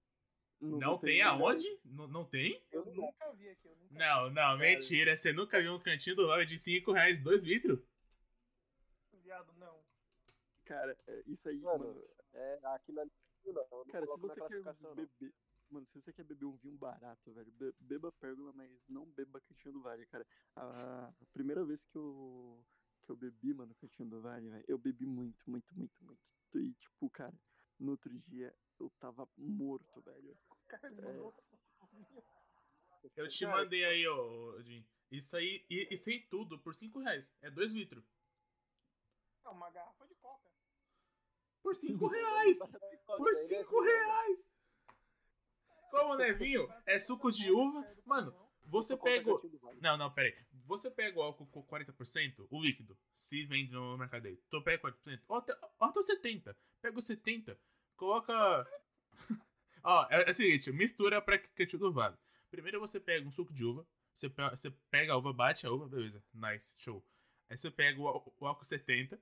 Não 0.80 0.98
tem 1.00 1.22
aonde? 1.24 1.80
Não, 1.86 2.08
não 2.08 2.24
tem? 2.26 2.64
Eu 2.72 2.86
nunca 2.86 3.32
vi 3.34 3.50
aqui. 3.50 3.68
Eu 3.68 3.76
nunca 3.78 3.94
Não, 3.96 4.30
não, 4.30 4.58
mentira. 4.58 5.16
Você 5.16 5.34
nunca 5.34 5.60
viu 5.60 5.74
um 5.74 5.80
cantinho 5.80 6.16
do 6.16 6.28
Vale 6.28 6.46
de 6.46 6.58
5 6.60 6.92
reais, 6.92 7.20
2 7.20 7.44
litros? 7.44 7.80
vi. 7.80 9.20
Viado, 9.24 9.52
não. 9.58 9.82
Cara, 10.66 10.96
é, 11.08 11.24
isso 11.26 11.48
aí, 11.50 11.58
Mano, 11.60 11.86
mano. 11.86 12.04
É, 12.34 12.60
aqui 12.66 12.92
na 12.92 13.04
não, 13.06 13.12
eu 13.46 13.68
não 13.72 13.86
Cara, 13.86 14.06
se 14.06 14.18
você 14.20 14.42
quer 14.48 14.64
beber. 14.96 15.34
Mano, 15.72 15.86
se 15.88 15.94
você 16.00 16.12
quer 16.14 16.24
beber 16.24 16.46
um 16.46 16.56
vinho 16.58 16.78
barato, 16.78 17.32
velho, 17.34 17.52
be- 17.52 17.74
beba 17.80 18.12
pérgola, 18.12 18.52
mas 18.54 18.70
não 18.88 19.06
beba 19.06 19.40
Cantinho 19.42 19.74
do 19.74 19.82
Vale, 19.82 20.06
cara. 20.08 20.26
A, 20.56 21.08
a 21.08 21.26
primeira 21.34 21.64
vez 21.66 21.86
que 21.86 21.98
eu, 21.98 22.64
que 23.04 23.12
eu 23.12 23.16
bebi, 23.16 23.54
mano, 23.54 23.74
Cantinho 23.76 24.10
do 24.10 24.22
Vale, 24.22 24.50
velho, 24.50 24.66
eu 24.68 24.78
bebi 24.78 25.06
muito, 25.06 25.50
muito, 25.50 25.74
muito, 25.76 26.04
muito. 26.04 26.22
E, 26.56 26.74
tipo, 26.74 27.10
cara, 27.10 27.34
no 27.80 27.92
outro 27.92 28.18
dia 28.20 28.56
eu 28.80 28.90
tava 29.00 29.28
morto, 29.38 30.02
velho. 30.02 30.38
Cara, 30.68 30.88
É. 30.88 31.52
Eu 33.16 33.28
te 33.28 33.46
mandei 33.48 33.84
aí, 33.84 34.08
ô, 34.08 34.62
Jim. 34.62 34.86
Isso 35.12 35.36
aí, 35.36 35.66
isso 35.70 36.10
aí 36.10 36.20
tudo 36.28 36.60
por 36.60 36.74
5 36.76 37.00
reais. 37.00 37.34
É 37.42 37.50
2 37.50 37.74
litros. 37.74 38.06
É 39.44 39.50
uma 39.50 39.70
garrafa 39.72 40.06
de 40.08 40.16
coca. 40.16 40.50
Por 41.64 41.76
5 41.76 42.08
reais! 42.08 42.60
Por 43.18 43.36
5 43.36 43.82
reais! 43.82 44.54
Como 45.92 46.16
não 46.16 46.24
é 46.24 46.34
vinho? 46.34 46.68
É 46.86 47.00
suco 47.00 47.32
de 47.32 47.52
uva. 47.52 47.86
Mano, 48.06 48.34
você 48.66 48.96
pega. 49.04 49.30
o- 49.32 49.40
Não, 49.82 49.98
não, 49.98 50.12
pera 50.12 50.28
aí. 50.30 50.46
Você 50.66 50.90
pega 50.90 51.20
o 51.20 51.22
álcool 51.22 51.48
com 51.48 51.62
40%, 51.64 52.48
o 52.50 52.62
líquido, 52.62 52.98
se 53.14 53.46
vende 53.46 53.72
no 53.74 53.98
mercado 53.98 54.26
aí. 54.28 54.38
Tu 54.50 54.62
pega 54.64 54.78
40%, 54.82 55.22
ou 55.28 55.36
até, 55.38 55.54
ou 55.80 55.88
até 55.88 56.00
o 56.00 56.04
70%. 56.04 56.56
Pega 56.82 56.98
o 56.98 57.02
70%, 57.02 57.58
coloca. 57.98 58.34
Ó, 59.84 60.08
é, 60.10 60.28
é 60.28 60.32
o 60.32 60.34
seguinte, 60.34 60.72
mistura 60.72 61.22
pra 61.22 61.38
quentinho 61.38 61.80
do 61.80 61.92
vale. 61.92 62.16
Primeiro 62.50 62.80
você 62.80 63.00
pega 63.00 63.28
um 63.28 63.32
suco 63.32 63.54
de 63.54 63.66
uva, 63.66 63.86
você, 64.14 64.30
pe- 64.30 64.50
você 64.52 64.72
pega 64.90 65.14
a 65.14 65.18
uva, 65.18 65.34
bate 65.34 65.66
a 65.66 65.72
uva, 65.72 65.88
beleza, 65.90 66.24
nice, 66.34 66.74
show. 66.78 67.04
Aí 67.50 67.58
você 67.58 67.70
pega 67.72 68.00
o, 68.00 68.34
o 68.40 68.46
álcool 68.48 68.64
70, 68.64 69.20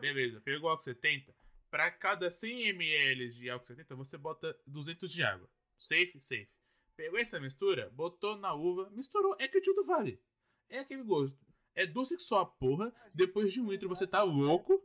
beleza, 0.00 0.40
pega 0.40 0.64
o 0.64 0.68
álcool 0.68 0.82
70, 0.82 1.34
pra 1.70 1.90
cada 1.90 2.30
100 2.30 2.68
ml 2.68 3.28
de 3.28 3.48
álcool 3.48 3.66
70, 3.68 3.94
você 3.94 4.18
bota 4.18 4.58
200 4.66 5.10
de 5.12 5.22
água. 5.22 5.48
Safe, 5.80 6.20
safe. 6.20 6.48
Pegou 6.94 7.18
essa 7.18 7.40
mistura, 7.40 7.88
botou 7.90 8.36
na 8.36 8.52
uva, 8.52 8.90
misturou, 8.90 9.34
é 9.38 9.48
quentinho 9.48 9.74
do 9.74 9.84
vale. 9.84 10.22
É 10.68 10.78
aquele 10.80 11.02
gosto. 11.02 11.38
É 11.74 11.86
doce 11.86 12.14
que 12.16 12.22
só 12.22 12.40
a 12.42 12.46
porra, 12.46 12.92
depois 13.14 13.50
de 13.52 13.60
um 13.60 13.70
litro 13.70 13.88
você 13.88 14.06
tá 14.06 14.22
louco. 14.22 14.84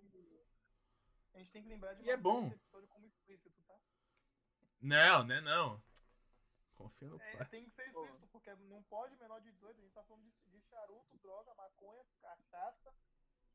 A 1.33 1.39
gente 1.39 1.51
tem 1.51 1.63
que 1.63 1.69
lembrar 1.69 1.93
de 1.95 2.03
E 2.05 2.09
é 2.09 2.15
bom. 2.15 2.49
como 2.71 3.05
explícito, 3.05 3.61
tá? 3.67 3.77
Não, 4.79 5.23
né 5.25 5.41
não. 5.41 5.83
Confia 6.75 7.09
no 7.09 7.19
É, 7.21 7.37
pai. 7.37 7.49
tem 7.49 7.65
que 7.65 7.71
ser 7.71 7.87
explícito, 7.87 8.27
porque 8.31 8.53
não 8.55 8.81
pode 8.83 9.15
menor 9.17 9.41
de 9.41 9.51
18. 9.51 9.77
A 9.77 9.81
gente 9.83 9.93
tá 9.93 10.03
falando 10.03 10.23
de, 10.23 10.31
de 10.51 10.61
charuto, 10.69 11.17
droga, 11.17 11.53
maconha, 11.55 12.03
cachaça. 12.21 12.93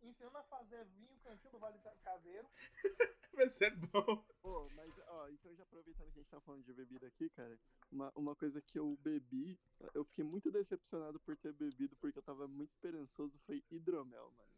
Ensinando 0.02 0.38
a 0.38 0.42
fazer 0.44 0.84
vinho, 0.86 1.18
cantinho 1.22 1.52
do 1.52 1.58
Vale 1.58 1.78
Caseiro. 2.02 2.48
Mas 3.34 3.60
é 3.60 3.70
bom. 3.70 4.24
Pô, 4.42 4.66
mas, 4.74 4.92
ó, 5.06 5.28
então 5.30 5.54
já 5.54 5.62
aproveitando 5.62 6.12
que 6.12 6.18
a 6.18 6.22
gente 6.22 6.30
tá 6.30 6.40
falando 6.40 6.64
de 6.64 6.74
bebida 6.74 7.06
aqui, 7.06 7.30
cara, 7.30 7.58
uma, 7.90 8.12
uma 8.14 8.36
coisa 8.36 8.60
que 8.60 8.78
eu 8.78 8.96
bebi, 9.00 9.58
eu 9.94 10.04
fiquei 10.04 10.24
muito 10.24 10.50
decepcionado 10.50 11.18
por 11.20 11.36
ter 11.38 11.52
bebido, 11.52 11.96
porque 11.96 12.18
eu 12.18 12.22
tava 12.22 12.46
muito 12.48 12.70
esperançoso, 12.72 13.38
foi 13.46 13.64
hidromel, 13.70 14.30
mano. 14.32 14.50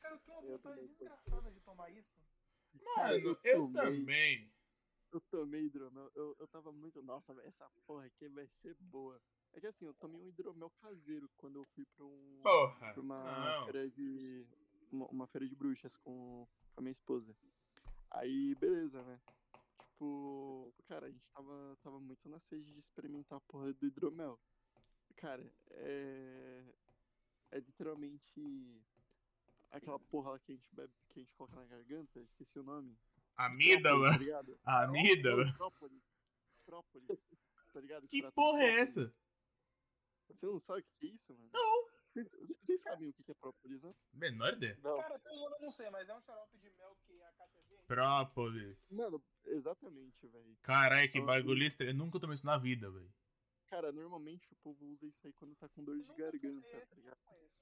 Cara, 0.00 0.14
eu 0.14 0.18
tenho 0.20 0.38
uma 0.38 0.44
Eu 0.46 0.52
vontade 0.58 0.74
também, 0.76 0.88
desgraçada 0.88 1.50
de 1.50 1.60
tomar 1.60 1.90
isso. 1.90 2.14
Cara, 2.94 3.08
Mano, 3.14 3.38
eu 3.42 3.66
tomei- 3.66 3.72
também. 3.82 4.52
Eu 5.12 5.20
tomei 5.22 5.64
hidromel, 5.64 6.10
eu, 6.14 6.36
eu 6.38 6.46
tava 6.46 6.70
muito, 6.70 7.02
nossa, 7.02 7.32
essa 7.42 7.68
porra 7.84 8.04
aqui 8.04 8.28
vai 8.28 8.46
ser 8.62 8.74
boa. 8.78 9.20
É 9.52 9.60
que 9.60 9.66
assim, 9.66 9.84
eu 9.86 9.94
tomei 9.94 10.20
um 10.20 10.28
hidromel 10.28 10.70
caseiro 10.80 11.28
quando 11.36 11.56
eu 11.56 11.64
fui 11.74 11.84
pra 11.96 12.04
um... 12.04 12.40
Porra. 12.42 12.92
pra 12.92 13.02
uma 13.02 13.58
Não. 13.58 13.64
feira 13.64 13.90
de. 13.90 14.46
Uma, 14.92 15.06
uma 15.08 15.26
feira 15.26 15.48
de 15.48 15.56
bruxas 15.56 15.96
com, 15.96 16.46
com 16.74 16.80
a 16.80 16.82
minha 16.82 16.92
esposa. 16.92 17.34
Aí, 18.12 18.54
beleza, 18.54 19.02
né? 19.02 19.20
Tipo, 19.82 20.72
cara, 20.86 21.06
a 21.06 21.10
gente 21.10 21.26
tava, 21.34 21.76
tava 21.82 21.98
muito 22.00 22.28
na 22.28 22.38
sede 22.40 22.72
de 22.72 22.78
experimentar 22.78 23.38
a 23.38 23.40
porra 23.40 23.72
do 23.72 23.86
hidromel. 23.86 24.38
Cara, 25.16 25.52
é. 25.70 26.64
É 27.50 27.58
literalmente 27.58 28.80
aquela 29.72 29.98
porra 29.98 30.30
lá 30.30 30.38
que 30.38 30.52
a 30.52 30.54
gente 30.54 30.72
bebe, 30.72 30.92
que 31.08 31.18
a 31.18 31.22
gente 31.22 31.34
coloca 31.34 31.56
na 31.56 31.64
garganta, 31.66 32.20
esqueci 32.20 32.58
o 32.58 32.62
nome. 32.62 32.96
Amígdala. 33.36 34.08
Própolis, 34.08 34.18
Tá 34.18 34.24
ligado? 34.24 34.60
Amígdala. 34.64 35.52
Própolis. 35.54 36.02
Própolis. 36.66 37.18
Tá 37.72 37.80
ligado? 37.80 38.08
Que 38.08 38.30
porra 38.32 38.62
é 38.62 38.80
essa? 38.80 39.14
Você 40.28 40.46
não 40.46 40.60
sabe 40.60 40.80
o 40.80 40.84
que 40.98 41.06
é 41.06 41.10
isso, 41.10 41.32
mano? 41.36 41.50
Não. 41.52 41.90
Vocês, 42.12 42.28
vocês 42.62 42.80
sabem 42.82 43.08
o 43.08 43.12
que 43.12 43.30
é 43.30 43.34
própolis, 43.34 43.80
né? 43.82 43.94
Menor 44.12 44.52
ideia. 44.54 44.76
Não, 44.82 44.96
Cara, 44.96 45.20
eu 45.26 45.60
não 45.60 45.70
sei, 45.70 45.88
mas 45.90 46.08
é 46.08 46.14
um 46.14 46.20
xarope 46.22 46.58
de 46.58 46.68
mel 46.70 46.96
que 47.06 47.22
a 47.22 47.32
caixa 47.32 47.60
vende. 47.68 47.84
Própolis. 47.86 48.92
Mano, 48.96 49.22
exatamente, 49.46 50.26
velho. 50.26 50.56
Caralho, 50.62 51.10
que 51.10 51.18
Ah, 51.18 51.24
bagulho 51.24 51.62
estranho. 51.62 51.90
Eu 51.92 51.94
nunca 51.94 52.18
tomei 52.18 52.34
isso 52.34 52.44
na 52.46 52.58
vida, 52.58 52.90
velho. 52.90 53.12
Cara, 53.68 53.92
normalmente 53.92 54.52
o 54.52 54.56
povo 54.56 54.84
usa 54.86 55.06
isso 55.06 55.24
aí 55.24 55.32
quando 55.34 55.54
tá 55.54 55.68
com 55.68 55.84
dor 55.84 55.96
de 55.96 56.04
garganta, 56.16 56.68
tá 56.86 56.96
ligado? 56.96 57.18
conheço. 57.24 57.54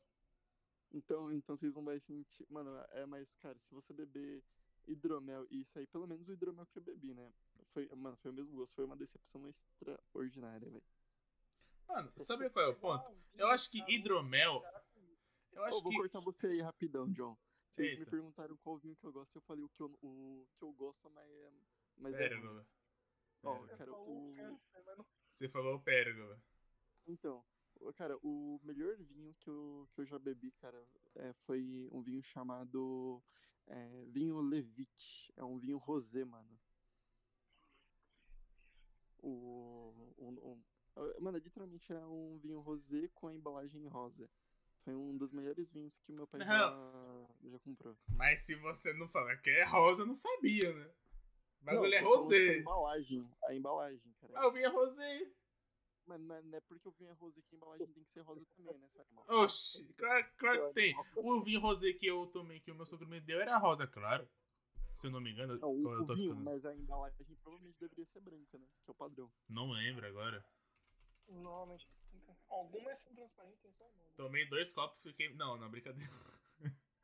Então, 0.92 1.30
então 1.34 1.54
vocês 1.56 1.74
não 1.74 1.84
vão 1.84 2.00
sentir. 2.00 2.46
Mano, 2.48 2.74
é 2.92 3.04
mais, 3.04 3.28
cara, 3.42 3.58
se 3.58 3.74
você 3.74 3.92
beber 3.92 4.42
hidromel 4.90 5.46
e 5.50 5.60
isso 5.60 5.78
aí, 5.78 5.86
pelo 5.86 6.06
menos 6.06 6.28
o 6.28 6.32
hidromel 6.32 6.66
que 6.66 6.78
eu 6.78 6.82
bebi, 6.82 7.14
né? 7.14 7.32
Foi, 7.72 7.88
mano, 7.94 8.16
foi 8.16 8.30
o 8.30 8.34
mesmo 8.34 8.56
gosto, 8.56 8.74
foi 8.74 8.84
uma 8.84 8.96
decepção 8.96 9.46
extraordinária, 9.48 10.68
velho. 10.70 10.82
Mano, 11.88 12.12
sabe 12.16 12.50
qual 12.50 12.64
é 12.64 12.68
o 12.68 12.74
ponto? 12.74 13.04
Eu 13.34 13.48
acho 13.48 13.70
que 13.70 13.82
hidromel. 13.88 14.62
Eu 15.52 15.58
Eu 15.58 15.64
acho 15.64 15.82
vou 15.82 15.90
que. 15.92 15.98
cortar 15.98 16.20
você 16.20 16.46
aí 16.48 16.60
rapidão, 16.60 17.10
John. 17.12 17.36
Vocês 17.74 17.92
me 17.94 17.98
Eita. 18.00 18.10
perguntaram 18.10 18.56
qual 18.58 18.76
vinho 18.78 18.96
que 18.96 19.04
eu 19.04 19.12
gosto, 19.12 19.36
eu 19.36 19.42
falei 19.42 19.64
o 19.64 19.68
que 19.68 19.80
eu, 19.80 19.86
o 20.02 20.46
que 20.58 20.62
eu 20.64 20.72
gosto, 20.72 21.08
mas 21.10 21.28
é. 21.30 21.52
Mas 21.96 22.14
é. 22.14 22.18
Pérgola. 22.28 22.66
Ó, 23.42 23.66
cara, 23.66 23.76
falou 23.92 24.08
o- 24.08 24.60
Você 25.30 25.48
falou 25.48 25.80
pérgola. 25.80 26.40
Então, 27.06 27.44
cara, 27.96 28.16
o 28.22 28.60
melhor 28.64 28.96
vinho 28.96 29.32
que 29.40 29.48
eu, 29.48 29.88
que 29.94 30.00
eu 30.00 30.06
já 30.06 30.18
bebi, 30.18 30.50
cara, 30.60 30.84
é, 31.14 31.32
foi 31.46 31.88
um 31.92 32.02
vinho 32.02 32.22
chamado 32.22 33.22
é, 33.68 34.04
vinho 34.06 34.40
Levite. 34.40 35.32
É 35.36 35.44
um 35.44 35.58
vinho 35.58 35.78
rosé, 35.78 36.24
mano. 36.24 36.58
O, 39.20 40.12
um- 40.18 40.62
é, 40.96 41.20
mano, 41.20 41.38
literalmente 41.38 41.92
é 41.92 42.06
um 42.06 42.38
vinho 42.38 42.60
rosé 42.60 43.08
com 43.14 43.28
a 43.28 43.34
embalagem 43.34 43.86
rosa. 43.86 44.28
Foi 44.84 44.94
um 44.94 45.16
dos 45.16 45.32
melhores 45.32 45.70
vinhos 45.70 45.96
que 45.98 46.12
meu 46.12 46.26
pai 46.26 46.40
já, 46.40 46.70
já 47.44 47.58
comprou. 47.58 47.96
Mas 48.08 48.42
se 48.42 48.54
você 48.54 48.92
não 48.94 49.08
falar 49.08 49.36
que 49.38 49.50
é 49.50 49.64
rosa, 49.64 50.02
eu 50.02 50.06
não 50.06 50.14
sabia, 50.14 50.72
né? 50.72 50.90
O 51.60 51.64
bagulho 51.64 51.90
Não, 51.90 51.96
é 51.96 52.00
sobre 52.00 52.14
A 52.14 52.18
rosé. 52.20 52.58
embalagem, 52.60 53.20
a 53.44 53.54
embalagem, 53.54 54.12
cara. 54.20 54.32
Ah, 54.36 54.44
eu 54.44 54.52
vi 54.52 54.62
é 54.62 54.68
rosé. 54.68 55.32
Mas 56.08 56.20
não 56.22 56.34
é- 56.36 56.42
não 56.42 56.56
é 56.56 56.60
porque 56.62 56.88
o 56.88 56.92
vinho 56.92 57.10
é 57.10 57.12
rosé 57.12 57.42
que 57.42 57.54
a 57.54 57.56
embalagem 57.56 57.86
tem 57.92 58.02
que 58.02 58.10
ser 58.12 58.20
rosa 58.22 58.42
também, 58.56 58.78
né, 58.78 58.88
seu 58.88 59.02
animal? 59.02 59.24
Oxi, 59.28 59.84
claro, 59.94 60.26
claro 60.38 60.68
que 60.68 60.74
tem. 60.74 60.94
O 61.16 61.40
vinho 61.42 61.60
rosé 61.60 61.92
que 61.92 62.06
eu 62.06 62.26
tomei, 62.28 62.60
que 62.60 62.70
o 62.70 62.74
meu 62.74 62.86
sogro 62.86 63.06
me 63.06 63.20
deu, 63.20 63.40
era 63.40 63.58
rosa, 63.58 63.86
claro. 63.86 64.26
Se 64.96 65.06
eu 65.06 65.10
não 65.10 65.20
me 65.20 65.30
engano, 65.30 65.58
Não, 65.58 65.68
eu 65.70 65.74
o, 65.86 66.02
o 66.02 66.06
tô 66.06 66.14
vinho, 66.14 66.30
ficando- 66.30 66.44
mas 66.44 66.64
a 66.64 66.74
embalagem 66.74 67.24
provavelmente 67.42 67.78
deveria 67.78 68.06
ser 68.06 68.20
branca, 68.20 68.58
né? 68.58 68.66
Que 68.84 68.90
é 68.90 68.92
o 68.92 68.94
padrão. 68.94 69.30
Não 69.48 69.70
lembro 69.70 70.06
agora. 70.06 70.44
Normalmente. 71.28 71.86
Algumas 72.48 72.98
são 72.98 73.14
transparentes, 73.14 73.60
tem 73.60 73.72
só 73.74 73.84
o 73.84 73.92
nome. 73.92 74.10
Tomei 74.16 74.48
dois 74.48 74.72
copos 74.72 74.98
e 75.04 75.10
fiquei. 75.10 75.32
Não, 75.34 75.56
não, 75.58 75.70
brincadeira. 75.70 76.10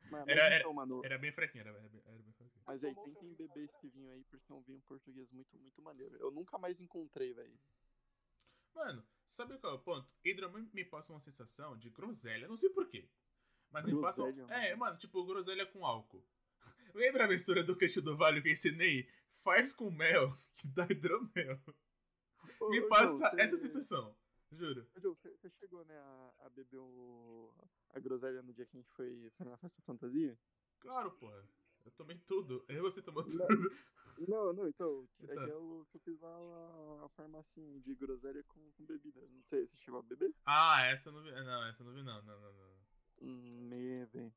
Mas, 0.09 0.11
Era- 0.11 0.25
mas 0.25 0.37
era- 0.39 0.59
então, 0.59 0.73
mano, 0.73 1.01
Era 1.05 1.17
bem 1.17 1.31
fraquinho, 1.31 1.61
era, 1.61 1.69
era 1.77 1.87
bem, 1.89 2.01
era 2.05 2.17
bem 2.23 2.33
fraquinho. 2.33 2.63
mas 2.67 2.83
aí 2.83 2.93
tentem 2.95 3.33
beber 3.35 3.65
esse 3.65 3.87
vinho 3.89 4.11
aí, 4.11 4.23
porque 4.25 4.51
é 4.51 4.55
um 4.55 4.61
vinho 4.61 4.81
português 4.81 5.31
muito, 5.31 5.57
muito 5.57 5.81
maneiro. 5.81 6.15
Eu 6.17 6.31
nunca 6.31 6.57
mais 6.57 6.79
encontrei, 6.81 7.33
velho. 7.33 7.57
Mano, 8.75 9.03
sabe 9.25 9.57
qual 9.57 9.73
é 9.73 9.75
o 9.75 9.79
ponto? 9.79 10.07
Hidromel 10.23 10.67
me 10.73 10.83
passa 10.85 11.13
uma 11.13 11.19
sensação 11.19 11.77
de 11.77 11.89
groselha, 11.89 12.47
não 12.47 12.57
sei 12.57 12.69
porquê. 12.69 13.09
Mas 13.71 13.85
me 13.85 13.99
passa. 14.01 14.21
Groselha, 14.23 14.43
É, 14.53 14.69
mano. 14.69 14.77
mano, 14.79 14.97
tipo 14.97 15.25
groselha 15.25 15.65
com 15.65 15.85
álcool. 15.85 16.23
Lembra 16.93 17.25
a 17.25 17.27
mistura 17.27 17.63
do 17.63 17.75
queijo 17.75 18.01
do 18.01 18.15
vale 18.15 18.41
que 18.41 18.49
eu 18.49 18.53
ensinei? 18.53 19.09
Faz 19.43 19.73
com 19.73 19.89
mel, 19.91 20.29
que 20.53 20.67
dá 20.67 20.85
hidromel. 20.89 21.59
Ô, 22.59 22.69
Me 22.69 22.81
passa 22.87 23.29
João, 23.29 23.39
essa 23.39 23.57
você- 23.57 23.67
sensação, 23.67 24.15
juro. 24.51 24.87
Ô, 24.95 24.99
João, 24.99 25.15
você 25.15 25.29
você 25.35 25.49
chegou, 25.51 25.83
né, 25.85 25.97
a, 25.97 26.33
a 26.45 26.49
beber 26.49 26.77
o, 26.77 27.53
a 27.89 27.99
groselha 27.99 28.41
no 28.43 28.53
dia 28.53 28.65
que 28.65 28.77
a 28.77 28.79
gente 28.79 28.91
foi, 28.91 29.29
foi 29.37 29.45
na 29.47 29.57
festa 29.57 29.81
fantasia? 29.83 30.37
Claro, 30.79 31.11
porra. 31.11 31.47
Eu 31.85 31.91
tomei 31.91 32.17
tudo. 32.19 32.65
Eu 32.67 32.77
e 32.77 32.81
você 32.81 33.01
tomou 33.01 33.23
Não. 33.23 33.29
tudo. 33.47 33.71
Não, 34.27 34.53
não, 34.53 34.67
então, 34.67 35.07
é 35.23 35.27
que 35.27 35.51
eu, 35.51 35.85
que 35.91 35.97
eu 35.97 36.01
fiz 36.01 36.19
lá 36.19 36.29
a, 36.29 37.05
a 37.05 37.09
farmácia 37.09 37.61
de 37.81 37.95
groselha 37.95 38.43
com, 38.43 38.71
com 38.71 38.85
bebida. 38.85 39.21
Não 39.29 39.41
sei, 39.43 39.67
você 39.67 39.77
chegou 39.77 39.99
a 39.99 40.03
beber? 40.03 40.33
Ah, 40.45 40.83
essa 40.87 41.09
eu 41.09 41.13
não 41.13 41.21
vi. 41.21 41.31
Não, 41.31 41.63
essa 41.67 41.81
eu 41.83 41.87
não 41.87 41.93
vi, 41.93 42.01
não. 42.03 42.21
Não, 42.23 42.39
não, 42.39 42.53
não. 42.53 42.75
Hum, 43.21 43.67
meio, 43.69 44.07
velho. 44.07 44.33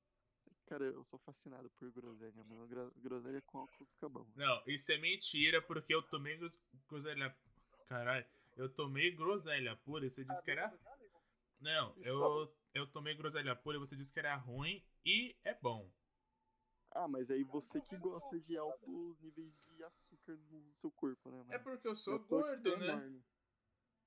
Cara, 0.67 0.85
eu 0.85 1.03
sou 1.05 1.19
fascinado 1.21 1.71
por 1.71 1.91
groselha, 1.91 2.45
mano. 2.45 2.67
Gro- 2.69 2.93
Groselha 2.97 3.41
com 3.43 3.59
álcool 3.59 3.87
fica 3.87 4.09
bom. 4.09 4.27
Não, 4.37 4.63
isso 4.67 4.93
é 4.93 4.99
mentira, 4.99 5.63
porque 5.63 5.95
eu 5.95 6.03
tomei 6.03 6.37
gros- 6.37 6.59
groselha. 6.87 7.35
Caralho, 7.87 8.27
eu 8.57 8.69
tomei 8.69 9.11
groselha 9.13 9.75
pura 9.77 10.05
e 10.05 10.11
você 10.11 10.25
disse 10.25 10.43
que 10.43 10.51
era. 10.51 10.71
Não, 11.61 11.95
eu, 12.03 12.55
eu 12.75 12.87
tomei 12.87 13.15
groselha 13.15 13.57
pura 13.57 13.77
e 13.79 13.81
você 13.81 13.97
disse 13.97 14.13
que 14.13 14.19
era 14.19 14.37
ruim 14.37 14.85
e 15.07 15.35
é 15.43 15.55
bom. 15.55 15.91
Ah, 16.93 17.07
mas 17.07 17.31
aí 17.31 17.45
você 17.45 17.81
que 17.83 17.97
gosta 17.99 18.39
de 18.41 18.57
altos 18.57 19.19
níveis 19.21 19.55
de 19.61 19.85
açúcar 19.85 20.37
no 20.51 20.73
seu 20.75 20.91
corpo, 20.91 21.31
né, 21.31 21.39
mano? 21.39 21.53
É 21.53 21.59
porque 21.59 21.87
eu 21.87 21.95
sou 21.95 22.15
Eu 22.15 22.25
gordo, 22.25 22.77
né? 22.79 22.87
enorme. 22.87 23.25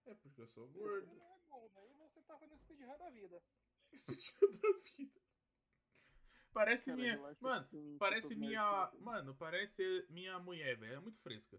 É 0.05 0.15
porque 0.15 0.41
eu 0.41 0.47
sou 0.47 0.67
Você 0.67 0.79
gordo. 0.79 1.05
não 1.07 1.25
é 1.25 1.39
gordo, 1.47 1.77
aí 1.79 1.93
você 1.93 2.21
tá 2.21 2.37
fazendo 2.37 2.57
speedrun 2.57 2.97
da 2.97 3.09
vida. 3.11 3.41
Isso 3.93 4.11
tira 4.13 4.51
da 4.51 4.71
vida. 4.97 5.21
Parece 6.53 6.89
Cara, 6.91 6.97
minha. 7.01 7.35
Mano, 7.39 7.69
parece 7.97 8.35
minha. 8.35 8.91
Mano, 8.99 9.35
parece 9.35 10.05
minha 10.09 10.37
mulher, 10.39 10.75
velho. 10.77 10.95
É 10.95 10.99
muito 10.99 11.19
fresca. 11.21 11.57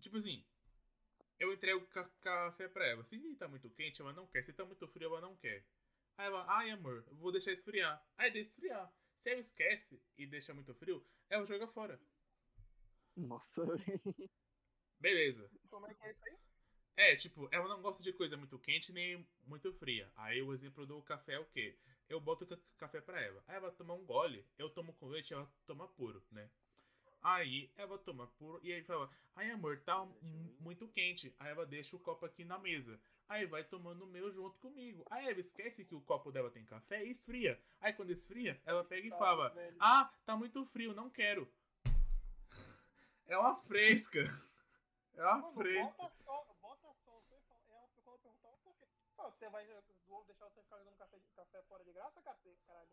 Tipo 0.00 0.16
assim, 0.16 0.44
eu 1.38 1.52
entrego 1.52 1.86
ca- 1.88 2.10
café 2.20 2.68
pra 2.68 2.86
ela. 2.86 3.04
Se 3.04 3.18
tá 3.36 3.46
muito 3.46 3.70
quente, 3.70 4.00
ela 4.00 4.12
não 4.12 4.26
quer. 4.26 4.42
Se 4.42 4.52
tá 4.52 4.64
muito 4.64 4.88
frio, 4.88 5.08
ela 5.08 5.20
não 5.20 5.36
quer. 5.36 5.64
Aí 6.16 6.26
ela, 6.26 6.44
ai 6.52 6.70
amor, 6.70 7.04
vou 7.12 7.30
deixar 7.30 7.52
esfriar. 7.52 8.04
Aí 8.16 8.30
deixa 8.32 8.50
esfriar. 8.50 8.92
Se 9.18 9.30
ela 9.30 9.40
esquece 9.40 10.02
e 10.16 10.26
deixa 10.26 10.54
muito 10.54 10.74
frio, 10.74 11.04
ela 11.28 11.44
joga 11.44 11.68
fora. 11.68 12.00
Nossa. 13.16 13.62
Beleza. 15.00 15.50
Como 15.68 15.86
é 15.86 15.94
que 15.94 16.06
é 16.06 16.10
isso 16.10 16.24
aí? 16.24 16.36
É, 16.96 17.16
tipo, 17.16 17.48
ela 17.52 17.68
não 17.68 17.82
gosta 17.82 18.02
de 18.02 18.12
coisa 18.12 18.36
muito 18.36 18.58
quente 18.58 18.92
nem 18.92 19.26
muito 19.46 19.72
fria. 19.74 20.10
Aí 20.16 20.42
o 20.42 20.52
exemplo 20.52 20.86
do 20.86 21.02
café 21.02 21.34
é 21.34 21.38
o 21.40 21.46
quê? 21.46 21.76
Eu 22.08 22.20
boto 22.20 22.46
ca- 22.46 22.58
café 22.78 23.00
pra 23.00 23.20
ela. 23.22 23.42
Aí 23.48 23.56
ela 23.56 23.70
toma 23.72 23.94
um 23.94 24.04
gole, 24.04 24.46
eu 24.58 24.70
tomo 24.70 24.92
com 24.94 25.08
leite, 25.08 25.34
ela 25.34 25.50
toma 25.66 25.88
puro, 25.88 26.22
né? 26.32 26.50
Aí 27.22 27.70
ela 27.76 27.98
toma 27.98 28.26
puro 28.38 28.60
e 28.62 28.72
aí 28.72 28.82
fala: 28.84 29.10
Ai 29.36 29.50
amor, 29.50 29.80
tá 29.82 30.04
mu- 30.04 30.56
muito 30.60 30.88
quente. 30.88 31.34
Aí 31.38 31.50
ela 31.50 31.66
deixa 31.66 31.96
o 31.96 32.00
copo 32.00 32.26
aqui 32.26 32.44
na 32.44 32.58
mesa. 32.58 33.00
Aí 33.28 33.44
vai 33.44 33.62
tomando 33.62 34.04
o 34.04 34.06
meu 34.06 34.30
junto 34.30 34.58
comigo. 34.58 35.04
Aí 35.10 35.28
ela 35.28 35.38
esquece 35.38 35.84
que 35.84 35.94
o 35.94 36.00
copo 36.00 36.32
dela 36.32 36.50
tem 36.50 36.64
café 36.64 37.04
e 37.04 37.10
esfria. 37.10 37.62
Aí 37.80 37.92
quando 37.92 38.10
esfria, 38.10 38.60
ela 38.64 38.82
pega 38.82 39.06
e 39.06 39.10
Tá, 39.10 39.18
fala. 39.18 39.54
Ah, 39.78 40.10
tá 40.24 40.34
muito 40.36 40.64
frio, 40.64 40.94
não 40.94 41.10
quero. 41.10 41.46
É 43.26 43.36
uma 43.36 43.56
fresca. 43.56 44.20
É 45.14 45.22
uma 45.22 45.38
Mano, 45.38 45.52
fresca. 45.52 46.02
bota 46.02 46.14
só, 46.24 46.56
bota 46.62 46.94
só. 47.04 47.20
Você 47.20 47.36
fala, 47.48 47.62
ela 47.70 47.88
quando 48.02 48.18
perguntar 48.20 48.48
por 48.64 48.74
quê? 48.78 48.86
Ah, 49.18 49.24
você 49.30 49.48
vai 49.50 49.66
deixar 49.66 50.48
você 50.48 50.62
ficar 50.62 50.78
jogando 50.78 50.96
café, 50.96 51.18
café 51.36 51.62
fora 51.68 51.84
de 51.84 51.92
graça, 51.92 52.22
caralho? 52.22 52.88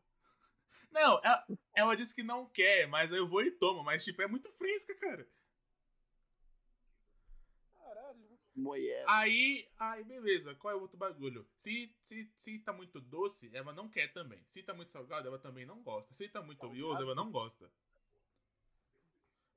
Não, 0.91 1.19
ela, 1.23 1.45
ela 1.73 1.95
disse 1.95 2.13
que 2.13 2.23
não 2.23 2.45
quer, 2.49 2.87
mas 2.87 3.11
eu 3.11 3.27
vou 3.27 3.41
e 3.41 3.51
tomo. 3.51 3.83
Mas, 3.83 4.03
tipo, 4.03 4.21
é 4.21 4.27
muito 4.27 4.51
fresca, 4.51 4.93
cara. 4.97 5.27
Caralho. 7.73 8.39
Mulher. 8.55 9.03
Aí, 9.07 9.67
aí, 9.77 10.03
beleza. 10.03 10.55
Qual 10.55 10.73
é 10.73 10.77
o 10.77 10.81
outro 10.81 10.97
bagulho? 10.97 11.45
Se, 11.57 11.93
se, 12.01 12.31
se 12.37 12.59
tá 12.59 12.71
muito 12.71 13.01
doce, 13.01 13.49
ela 13.53 13.73
não 13.73 13.89
quer 13.89 14.13
também. 14.13 14.41
Se 14.45 14.63
tá 14.63 14.73
muito 14.73 14.91
salgado, 14.91 15.27
ela 15.27 15.37
também 15.37 15.65
não 15.65 15.81
gosta. 15.83 16.13
Se 16.13 16.29
tá 16.29 16.41
muito 16.41 16.65
oleoso, 16.65 17.01
ela 17.03 17.13
não 17.13 17.29
gosta. 17.31 17.69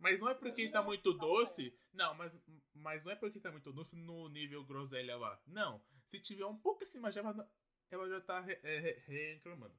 Mas 0.01 0.21
não 0.21 0.29
é 0.29 0.35
porque 0.35 0.69
tá 0.69 0.83
muito 0.83 1.13
doce. 1.13 1.73
Não, 1.93 2.15
mas, 2.15 2.33
mas 2.75 3.05
não 3.05 3.13
é 3.13 3.17
porque 3.17 3.41
tá 3.41 3.51
muito 3.53 3.73
doce 3.73 3.95
no 3.97 4.29
nível 4.29 4.65
groselha 4.65 5.17
lá. 5.17 5.41
Não. 5.47 5.81
Se 6.05 6.21
tiver 6.21 6.47
um 6.47 6.57
pouco 6.57 6.83
acima, 6.83 7.11
já 7.11 7.21
ela, 7.21 7.51
ela 7.91 8.09
já 8.09 8.21
tá 8.21 8.41
re- 8.41 8.61
é, 8.63 8.79
re- 8.81 9.03
reclamando. 9.35 9.75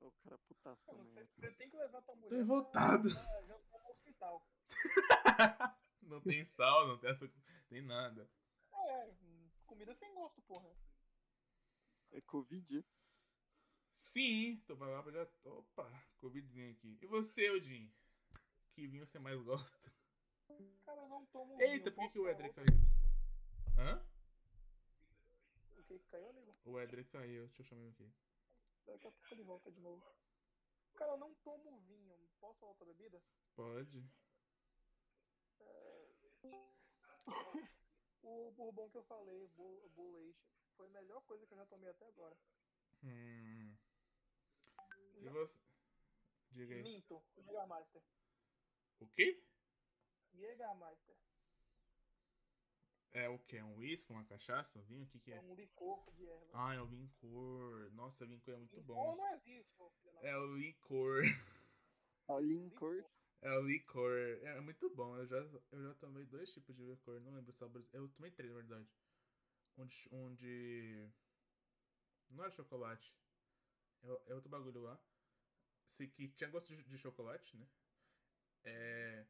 O 0.00 0.10
cara 0.22 0.36
putaço 0.38 0.82
você, 1.36 1.50
tem 1.52 1.70
que 1.70 1.76
levar 1.76 2.02
tua 2.02 2.14
mulher 2.16 2.36
Revoltado. 2.36 3.08
pra, 3.08 3.22
pra 3.22 3.42
jantar 3.42 3.80
no 3.82 3.90
hospital. 3.90 4.46
Não 6.06 6.20
tem 6.20 6.44
sal, 6.44 6.86
não 6.86 6.98
tem 6.98 7.10
açúcar, 7.10 7.40
tem 7.68 7.82
nada. 7.82 8.30
É, 8.72 9.14
comida 9.66 9.94
sem 9.94 10.12
gosto, 10.14 10.40
porra. 10.42 10.70
É 12.12 12.20
Covid? 12.20 12.84
Sim, 13.94 14.62
tô 14.66 14.76
pra 14.76 14.88
lá 14.88 15.02
pra 15.02 15.12
já. 15.12 15.28
Opa, 15.44 15.90
Covidzinho 16.18 16.72
aqui. 16.72 16.98
E 17.00 17.06
você, 17.06 17.50
Odin? 17.50 17.92
Que 18.72 18.86
vinho 18.86 19.06
você 19.06 19.18
mais 19.18 19.40
gosta? 19.42 19.92
Cara, 20.84 21.00
eu 21.00 21.08
não 21.08 21.24
tomo 21.26 21.60
Eita, 21.60 21.90
vinho, 21.90 21.94
por 21.94 22.12
que 22.12 22.18
o 22.18 22.28
outra 22.28 22.52
caiu? 22.52 22.66
Hã? 23.78 24.04
O 25.76 25.82
que 25.84 25.98
caiu, 26.00 26.28
amigo? 26.30 26.56
O 26.64 26.80
Edric 26.80 27.10
caiu, 27.10 27.46
deixa 27.46 27.62
eu 27.62 27.66
chamar 27.66 27.82
ele 27.82 27.90
aqui. 27.90 28.12
Daqui 28.86 29.06
a 29.06 29.10
pouco 29.10 29.18
ele 29.32 29.42
volta 29.42 29.70
de 29.70 29.80
novo. 29.80 30.04
Cara, 30.94 31.12
eu 31.12 31.16
não 31.16 31.34
tomo 31.36 31.78
vinho. 31.80 32.16
Posso 32.40 32.58
falar 32.58 32.72
outra 32.72 32.86
bebida? 32.86 33.22
Pode. 33.54 34.04
O 38.22 38.50
bourbon 38.52 38.88
que 38.90 38.98
eu 38.98 39.02
falei, 39.04 39.46
Bull 39.48 39.88
Bull 39.94 40.16
Age, 40.16 40.36
foi 40.76 40.86
a 40.86 40.90
melhor 40.90 41.22
coisa 41.22 41.46
que 41.46 41.52
eu 41.52 41.58
já 41.58 41.66
tomei 41.66 41.90
até 41.90 42.06
agora. 42.06 42.36
Hum. 43.02 43.76
E 45.20 45.28
você? 45.28 45.60
Diga 46.50 46.74
aí. 46.74 46.82
Minto, 46.82 47.22
Jägermeister. 47.36 48.02
O 49.00 49.06
quê? 49.08 49.42
Jägermeister. 50.34 51.16
É 53.12 53.28
o 53.28 53.38
quê? 53.38 53.62
Um 53.62 53.76
uísque, 53.76 54.10
uma 54.12 54.24
cachaça, 54.24 54.78
um 54.78 54.82
vinho? 54.82 55.04
O 55.04 55.06
que 55.06 55.20
que 55.20 55.32
É 55.32 55.36
é? 55.36 55.40
um 55.40 55.54
licor 55.54 56.04
de 56.12 56.26
erva. 56.28 56.50
Ah, 56.52 56.74
é 56.74 56.80
o 56.80 56.86
Vincor. 56.86 57.90
Nossa, 57.92 58.26
Vincor 58.26 58.54
é 58.54 58.56
muito 58.56 58.76
Licor 58.76 58.96
bom. 58.96 59.16
não 59.16 59.34
existe, 59.34 59.72
ô 59.80 59.90
filho 59.90 60.18
É 60.22 60.36
o 60.36 60.56
licor. 60.56 61.22
A 62.28 62.38
Lincor. 62.40 63.04
É 63.44 63.52
o 63.58 63.62
licor. 63.62 64.12
É 64.42 64.60
muito 64.60 64.90
bom. 64.90 65.16
Eu 65.16 65.26
já, 65.26 65.36
eu 65.36 65.82
já 65.84 65.94
tomei 65.94 66.24
dois 66.26 66.52
tipos 66.52 66.74
de 66.76 66.82
licor. 66.82 67.20
Não 67.20 67.32
lembro 67.34 67.52
sabores. 67.52 67.86
Eu 67.92 68.08
tomei 68.08 68.30
três, 68.32 68.50
na 68.52 68.58
verdade. 68.60 68.88
Um 69.78 69.86
de. 69.86 70.08
Um 70.12 70.34
de... 70.34 71.08
Não 72.30 72.44
era 72.44 72.52
chocolate. 72.52 73.14
É, 74.02 74.32
é 74.32 74.34
outro 74.34 74.50
bagulho 74.50 74.82
lá. 74.82 74.98
Se, 75.86 76.08
que 76.08 76.28
tinha 76.30 76.50
gosto 76.50 76.74
de, 76.74 76.82
de 76.82 76.98
chocolate, 76.98 77.56
né? 77.56 77.66
É. 78.64 79.26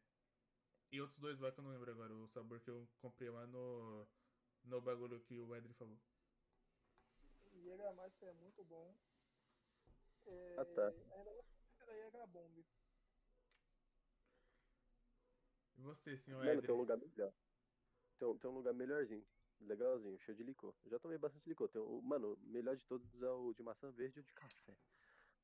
E 0.93 1.01
outros 1.01 1.19
dois 1.19 1.39
lá 1.41 1.51
que 1.53 1.61
eu 1.61 1.65
não 1.65 1.73
lembro 1.73 1.91
agora. 1.91 2.15
O 2.15 2.29
sabor 2.29 2.61
que 2.61 2.71
eu 2.71 2.89
comprei 3.01 3.31
lá 3.31 3.47
no. 3.47 4.07
No 4.65 4.81
bagulho 4.81 5.21
que 5.21 5.39
o 5.39 5.55
Edri 5.55 5.75
falou. 5.75 5.99
Jägermeister 7.63 8.29
é 8.29 8.33
muito 8.35 8.65
bom. 8.65 8.95
É, 10.27 10.55
Ah, 10.59 10.65
tá. 10.65 10.89
Ainda 10.89 11.33
gosto 11.33 11.55
muito 11.57 11.87
da 11.87 11.95
Jägerbomb. 11.95 12.65
E 15.74 15.74
você, 15.85 16.17
senhor 16.17 16.39
Mano, 16.39 16.51
Edri? 16.53 16.67
tem 16.67 16.75
um 16.75 16.79
lugar 16.79 16.97
melhor. 16.99 17.33
Tem, 18.19 18.29
um- 18.29 18.39
tem 18.39 18.51
um 18.51 18.55
lugar 18.55 18.75
melhorzinho. 18.75 19.25
Legalzinho, 19.61 20.19
cheio 20.21 20.37
de 20.37 20.43
licor. 20.43 20.75
Eu 20.85 20.91
já 20.91 20.99
tomei 20.99 21.17
bastante 21.17 21.49
licor. 21.49 21.69
Tem 21.69 21.81
o, 21.81 22.03
mano, 22.03 22.35
o 22.35 22.39
melhor 22.49 22.77
de 22.77 22.85
todos 22.87 23.23
é 23.23 23.31
o 23.31 23.53
de 23.55 23.63
maçã 23.63 23.91
verde 23.93 24.19
e 24.19 24.21
o 24.21 24.25
de 24.25 24.33
café. 24.33 24.77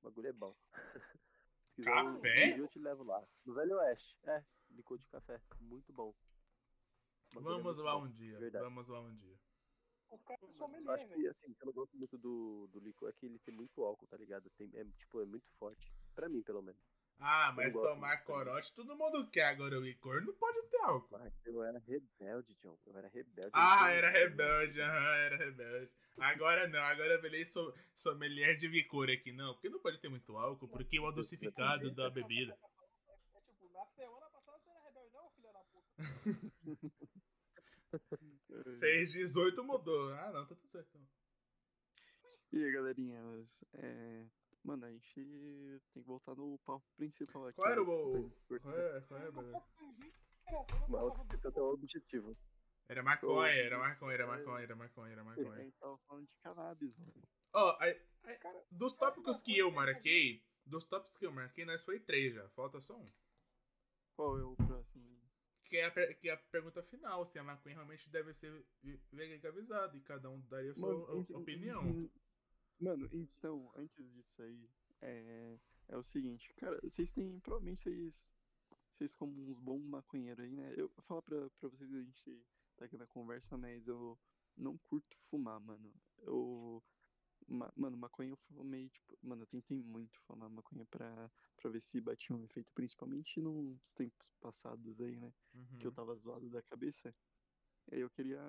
O 0.01 0.05
bagulho 0.05 0.29
é 0.29 0.33
bom. 0.33 0.55
Se 1.75 1.83
quiser, 1.83 1.85
Café? 1.85 2.31
Um 2.31 2.35
dia 2.55 2.59
eu 2.59 2.69
te 2.69 2.79
levo 2.81 3.05
lá. 3.05 3.25
No 3.45 3.55
Velho 3.55 3.77
Oeste. 3.77 4.19
É, 4.25 4.45
licor 4.71 4.99
de 4.99 5.07
café. 5.09 5.41
Muito 5.61 5.93
bom. 5.93 6.15
É 7.31 7.35
Vamos 7.41 7.63
muito 7.65 7.83
lá 7.83 7.95
bom, 7.95 8.05
um 8.07 8.11
dia. 8.11 8.39
verdade. 8.39 8.65
Vamos 8.65 8.89
lá 8.89 9.01
um 9.01 9.15
dia. 9.15 9.39
O 10.11 10.19
cara 10.19 10.41
é 10.43 10.45
Eu 10.49 10.53
sommelier, 10.53 10.91
acho 10.91 11.15
que, 11.15 11.27
assim, 11.29 11.57
eu 11.61 11.67
não 11.67 11.73
gosto 11.73 11.97
muito 11.97 12.19
do, 12.19 12.67
do 12.73 12.81
licor 12.81 13.09
é 13.09 13.13
que 13.13 13.27
ele 13.27 13.39
tem 13.39 13.55
muito 13.55 13.85
álcool, 13.85 14.09
tá 14.09 14.17
ligado? 14.17 14.51
Tem, 14.51 14.69
é, 14.75 14.85
tipo, 14.99 15.21
é 15.21 15.25
muito 15.25 15.49
forte. 15.53 15.95
Pra 16.15 16.29
mim, 16.29 16.43
pelo 16.43 16.61
menos. 16.61 16.83
Ah, 17.21 17.53
mas 17.55 17.75
tomar 17.75 18.25
corote 18.25 18.73
todo 18.73 18.97
mundo 18.97 19.29
quer. 19.31 19.45
Agora 19.45 19.79
o 19.79 19.83
licor 19.83 20.23
não 20.23 20.33
pode 20.35 20.63
ter 20.69 20.79
álcool. 20.79 21.19
Mas 21.19 21.35
eu 21.45 21.63
era 21.63 21.79
rebelde, 21.79 22.55
John. 22.55 22.79
Eu 22.87 22.97
era 22.97 23.09
rebelde. 23.09 23.51
Ah, 23.53 23.91
era 23.91 24.11
rebelde, 24.11 24.81
aham, 24.81 25.15
era 25.15 25.37
rebelde. 25.37 25.93
Agora 26.19 26.67
não, 26.69 26.81
agora 26.81 27.15
eu 27.15 27.23
virei 27.23 27.45
so, 27.45 27.75
sommelier 27.95 28.57
de 28.57 28.69
licor 28.69 29.11
aqui, 29.11 29.33
não. 29.33 29.53
Porque 29.53 29.69
não 29.69 29.81
pode 29.81 29.99
ter 29.99 30.09
muito 30.09 30.37
álcool, 30.37 30.69
porque 30.69 30.99
o 30.99 31.07
adocificado 31.07 31.91
da 31.91 32.09
bebida. 32.09 32.59
É 33.09 33.17
tipo, 33.43 33.69
na 33.71 33.85
semana 33.87 34.31
passada 34.31 34.59
você 34.59 34.71
era 34.71 34.81
rebelde, 34.81 35.13
não, 35.13 35.31
filho 35.31 35.53
da 35.53 35.63
puta. 35.65 35.99
Fez 38.81 39.13
18, 39.13 39.63
mudou. 39.63 40.15
Ah, 40.15 40.33
não, 40.33 40.47
tá 40.47 40.55
tudo 40.55 40.69
certo. 40.69 40.99
E 42.53 42.65
aí, 42.65 42.73
galerinha, 42.73 43.23
mas, 43.23 43.63
é... 43.75 44.27
Mano, 44.63 44.85
a 44.85 44.91
gente 44.91 45.15
tem 45.15 46.03
que 46.03 46.07
voltar 46.07 46.35
no 46.35 46.59
papo 46.67 46.85
principal 46.97 47.47
aqui. 47.47 47.57
Qual 47.57 47.71
era 47.71 47.83
o. 47.83 48.31
Qual 48.61 48.75
é, 48.79 49.01
qual 49.03 49.21
é, 49.21 49.31
brother? 49.31 49.63
Mas 50.89 51.35
esse 51.35 51.47
é 51.59 51.61
o 51.63 51.73
objetivo. 51.73 52.37
Era 52.89 53.03
maconha, 53.03 53.53
era 53.53 53.79
maconha, 53.79 54.15
era 54.15 54.27
maconha, 54.27 54.63
era 54.65 54.75
maconha, 54.77 55.13
era 55.13 55.21
A 55.21 55.25
maconha. 55.25 55.63
gente 55.63 55.79
tava 55.79 55.97
falando 55.99 56.27
de 56.27 56.37
cannabis, 56.43 56.99
mano. 56.99 57.23
Ó, 57.55 57.77
aí- 57.81 58.01
aí, 58.25 58.39
dos 58.71 58.93
tópicos 58.95 59.43
que 59.43 59.57
eu 59.57 59.71
marquei, 59.71 60.45
dos 60.67 60.85
tópicos 60.85 61.17
que 61.17 61.25
eu 61.25 61.33
marquei, 61.33 61.65
nós 61.65 61.85
foi 61.85 62.01
três 62.01 62.35
já. 62.35 62.49
Falta 62.51 62.81
só 62.81 62.97
um. 62.99 63.05
Qual 64.17 64.39
é 64.39 64.43
o 64.43 64.57
próximo? 64.57 65.09
Que 65.67 65.77
é, 65.77 65.85
a, 65.87 66.15
que 66.15 66.29
é 66.29 66.33
a 66.33 66.37
pergunta 66.37 66.83
final, 66.83 67.25
se 67.25 67.39
a 67.39 67.45
maconha 67.45 67.77
realmente 67.77 68.11
deve 68.11 68.35
ser 68.35 68.67
legalizada 69.13 69.97
e 69.97 70.01
cada 70.01 70.29
um 70.29 70.41
daria 70.49 70.73
a 70.73 70.75
sua 70.75 70.93
Mano, 70.93 71.27
opinião. 71.31 72.11
Mano, 72.81 73.09
então, 73.13 73.71
antes 73.77 74.11
disso 74.13 74.41
aí, 74.43 74.69
é, 75.03 75.59
é 75.89 75.97
o 75.97 76.03
seguinte, 76.03 76.53
cara, 76.55 76.81
vocês 76.83 77.13
têm, 77.13 77.39
provavelmente 77.41 77.83
vocês, 77.83 78.29
vocês 78.95 79.15
como 79.15 79.33
uns 79.51 79.59
bons 79.59 79.85
maconheiros 79.85 80.43
aí, 80.45 80.51
né? 80.53 80.73
Eu 80.77 80.89
falar 81.03 81.23
pra, 81.23 81.51
pra 81.51 81.69
vocês, 81.69 81.93
a 81.93 82.01
gente 82.03 82.43
tá 82.77 82.87
aqui 82.87 82.97
na 82.97 83.07
conversa, 83.07 83.57
mas 83.59 83.87
eu 83.87 84.19
não 84.57 84.79
curto 84.79 85.15
fumar, 85.29 85.61
mano. 85.61 85.93
Eu, 86.19 86.83
Ma- 87.49 87.73
Mano, 87.77 87.97
maconha 87.97 88.31
eu 88.31 88.37
fumei, 88.37 88.89
tipo, 88.91 89.19
mano, 89.23 89.43
eu 89.43 89.47
tentei 89.47 89.83
muito 89.83 90.19
fumar 90.21 90.49
maconha 90.49 90.85
pra, 90.87 91.31
pra 91.57 91.71
ver 91.71 91.81
se 91.81 92.01
batia 92.01 92.37
um 92.37 92.43
efeito, 92.45 92.73
principalmente 92.73 93.41
nos 93.41 93.93
tempos 93.95 94.31
passados 94.41 95.01
aí, 95.01 95.17
né? 95.17 95.33
Que 95.79 95.87
eu 95.87 95.91
Uhum. 95.91 95.95
tava 95.95 96.15
zoado 96.17 96.49
da 96.49 96.63
cabeça. 96.63 97.15
E 97.91 97.97
aí 97.97 98.01
eu 98.03 98.11
queria, 98.11 98.41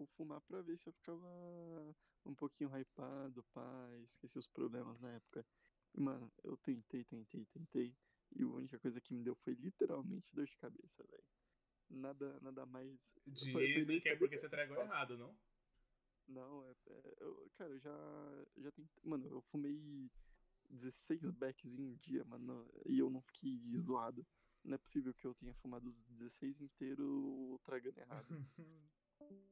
tipo, 0.00 0.06
fumar 0.06 0.40
pra 0.42 0.62
ver 0.62 0.78
se 0.78 0.88
eu 0.88 0.92
ficava 0.92 1.96
um 2.24 2.34
pouquinho 2.34 2.70
hypado, 2.70 3.42
pá, 3.52 3.88
esqueci 4.04 4.38
os 4.38 4.46
problemas 4.46 4.98
na 5.00 5.10
época. 5.12 5.44
E, 5.94 6.00
mano, 6.00 6.32
eu 6.44 6.56
tentei, 6.58 7.04
tentei, 7.04 7.44
tentei. 7.46 7.96
E 8.36 8.42
a 8.42 8.46
única 8.46 8.78
coisa 8.78 9.00
que 9.00 9.12
me 9.12 9.22
deu 9.22 9.34
foi 9.34 9.54
literalmente 9.54 10.34
dor 10.34 10.46
de 10.46 10.56
cabeça, 10.56 11.04
velho. 11.04 11.24
Nada, 11.88 12.38
nada 12.40 12.64
mais. 12.66 12.98
Dizem 13.26 14.00
que 14.00 14.08
é 14.08 14.16
porque 14.16 14.38
você 14.38 14.48
tragou 14.48 14.76
errado, 14.76 15.16
não? 15.16 15.36
Não, 16.28 16.64
é, 16.64 16.70
é- 16.86 17.14
eu, 17.20 17.50
cara, 17.56 17.72
eu 17.72 17.80
já, 17.80 18.46
já 18.58 18.70
tentei. 18.70 19.02
Mano, 19.02 19.26
eu 19.26 19.40
fumei 19.40 20.08
16 20.68 21.28
becks 21.32 21.74
em 21.74 21.82
um 21.82 21.96
dia, 21.96 22.24
mano, 22.24 22.70
e 22.86 22.98
eu 23.00 23.10
não 23.10 23.20
fiquei 23.20 23.60
zoado. 23.78 24.24
Não 24.62 24.74
é 24.74 24.78
possível 24.78 25.12
que 25.14 25.26
eu 25.26 25.34
tenha 25.34 25.54
fumado 25.54 25.88
os 25.88 25.96
16 26.04 26.60
inteiro 26.60 27.58
tragando 27.64 27.98
errado. 27.98 28.28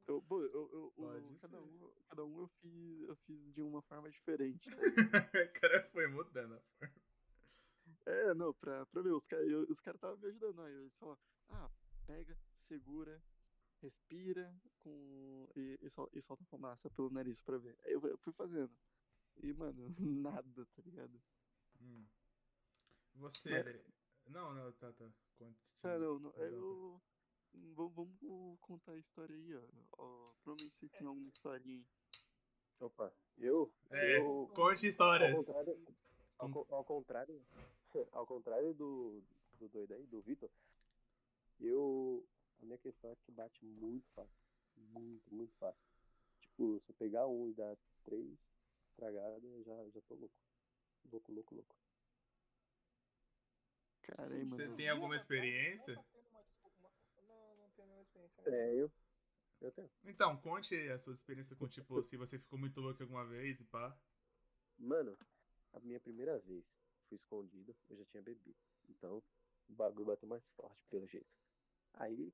Eu, 0.06 0.22
pô, 0.22 0.40
eu, 0.42 0.92
eu- 0.98 1.36
cada, 1.40 1.60
um, 1.60 1.92
cada 2.08 2.24
um 2.24 2.38
eu 2.40 2.48
fiz, 2.48 3.02
eu 3.08 3.16
fiz 3.16 3.52
de 3.54 3.60
uma 3.62 3.82
forma 3.82 4.10
diferente. 4.10 4.70
tá 4.70 4.76
o 5.44 5.60
cara 5.60 5.82
foi 5.84 6.06
mudando 6.06 6.54
a 6.54 6.60
forma. 6.60 6.94
é, 8.06 8.34
não, 8.34 8.54
pra, 8.54 8.86
pra 8.86 9.02
ver, 9.02 9.12
os 9.12 9.26
caras 9.26 9.46
os 9.68 9.80
cara 9.80 9.96
estavam 9.96 10.16
me 10.18 10.26
ajudando. 10.28 10.60
Aí 10.62 10.72
eles 10.74 10.94
falaram, 10.96 11.20
ah, 11.50 11.70
pega, 12.06 12.36
segura, 12.66 13.22
respira 13.82 14.54
com, 14.82 15.46
e, 15.54 15.78
e, 15.82 15.90
sol- 15.90 16.10
e 16.14 16.20
solta 16.22 16.44
fumaça 16.46 16.88
pelo 16.90 17.10
nariz 17.10 17.40
pra 17.42 17.58
ver. 17.58 17.76
Aí 17.84 17.92
eu, 17.92 18.00
eu 18.06 18.18
fui 18.18 18.32
fazendo. 18.32 18.72
E, 19.42 19.52
mano, 19.52 19.84
nada, 19.98 20.66
tá 20.74 20.82
ligado? 20.82 21.20
Hum. 21.80 22.06
Você, 23.16 23.50
Mas- 23.62 23.84
Não, 24.26 24.54
não, 24.54 24.72
tá, 24.72 24.92
tá. 24.92 25.10
Continua. 25.38 25.54
Ah, 25.82 25.98
não, 25.98 26.18
não, 26.18 26.32
Não, 26.32 26.42
eu. 26.44 27.02
Vamos, 27.52 27.94
vamos 27.94 28.58
contar 28.60 28.92
a 28.92 28.98
história 28.98 29.34
aí, 29.34 29.54
ó. 29.54 29.62
ó 29.98 30.32
provavelmente 30.42 30.76
vocês 30.76 30.92
têm 30.92 31.06
alguma 31.06 31.28
historinha 31.28 31.76
aí. 31.78 31.86
Opa, 32.80 33.12
eu? 33.38 33.72
É, 33.90 34.18
eu 34.18 34.48
conte 34.54 34.84
ao 34.86 34.90
histórias. 34.90 35.46
contrário, 35.46 35.86
ao, 36.38 36.66
ao 36.74 36.84
contrário, 36.84 37.46
ao 38.12 38.26
contrário 38.26 38.74
do, 38.74 39.22
do 39.58 39.68
doido 39.68 39.94
aí, 39.94 40.06
do 40.06 40.20
Vitor, 40.22 40.50
eu. 41.60 42.24
A 42.60 42.64
minha 42.66 42.78
questão 42.78 43.10
é 43.10 43.16
que 43.16 43.30
bate 43.30 43.64
muito 43.64 44.08
fácil. 44.10 44.42
Muito, 44.76 45.32
muito 45.32 45.54
fácil. 45.58 45.80
Tipo, 46.40 46.80
se 46.80 46.90
eu 46.90 46.94
pegar 46.96 47.26
um 47.28 47.48
e 47.48 47.54
dar 47.54 47.76
três 48.02 48.36
tragadas, 48.96 49.44
eu 49.44 49.62
já, 49.62 49.88
já 49.90 50.00
tô 50.02 50.14
louco. 50.16 50.34
Louco, 51.10 51.32
louco, 51.32 51.54
louco. 51.54 51.76
Cara, 54.02 54.34
aí, 54.34 54.44
Você 54.44 54.68
tem 54.74 54.88
alguma 54.88 55.14
experiência? 55.14 55.94
Não, 55.94 56.02
tá 56.02 56.08
tendo 56.12 56.28
uma 56.30 56.42
desculpa, 56.42 56.76
uma- 56.78 57.26
não, 57.28 57.56
não 57.56 57.70
tenho 57.70 57.86
nenhuma 57.88 58.02
experiência. 58.02 58.27
né? 58.27 58.27
É, 58.46 58.74
eu. 58.74 58.90
Eu 59.60 59.72
tenho. 59.72 59.90
Então, 60.04 60.36
conte 60.36 60.76
a 60.88 60.98
sua 60.98 61.12
experiência 61.12 61.56
com, 61.56 61.66
tipo, 61.66 62.02
se 62.02 62.16
você 62.16 62.38
ficou 62.38 62.58
muito 62.58 62.80
louco 62.80 63.02
alguma 63.02 63.24
vez 63.24 63.60
e 63.60 63.64
pá. 63.64 63.96
Mano, 64.78 65.16
a 65.72 65.80
minha 65.80 65.98
primeira 65.98 66.38
vez 66.38 66.64
fui 67.08 67.16
escondido, 67.16 67.74
eu 67.88 67.96
já 67.96 68.04
tinha 68.06 68.22
bebido. 68.22 68.56
Então, 68.88 69.22
o 69.68 69.72
bagulho 69.72 70.06
bateu 70.06 70.28
mais 70.28 70.44
forte, 70.56 70.78
pelo 70.88 71.06
jeito. 71.08 71.26
Aí, 71.94 72.32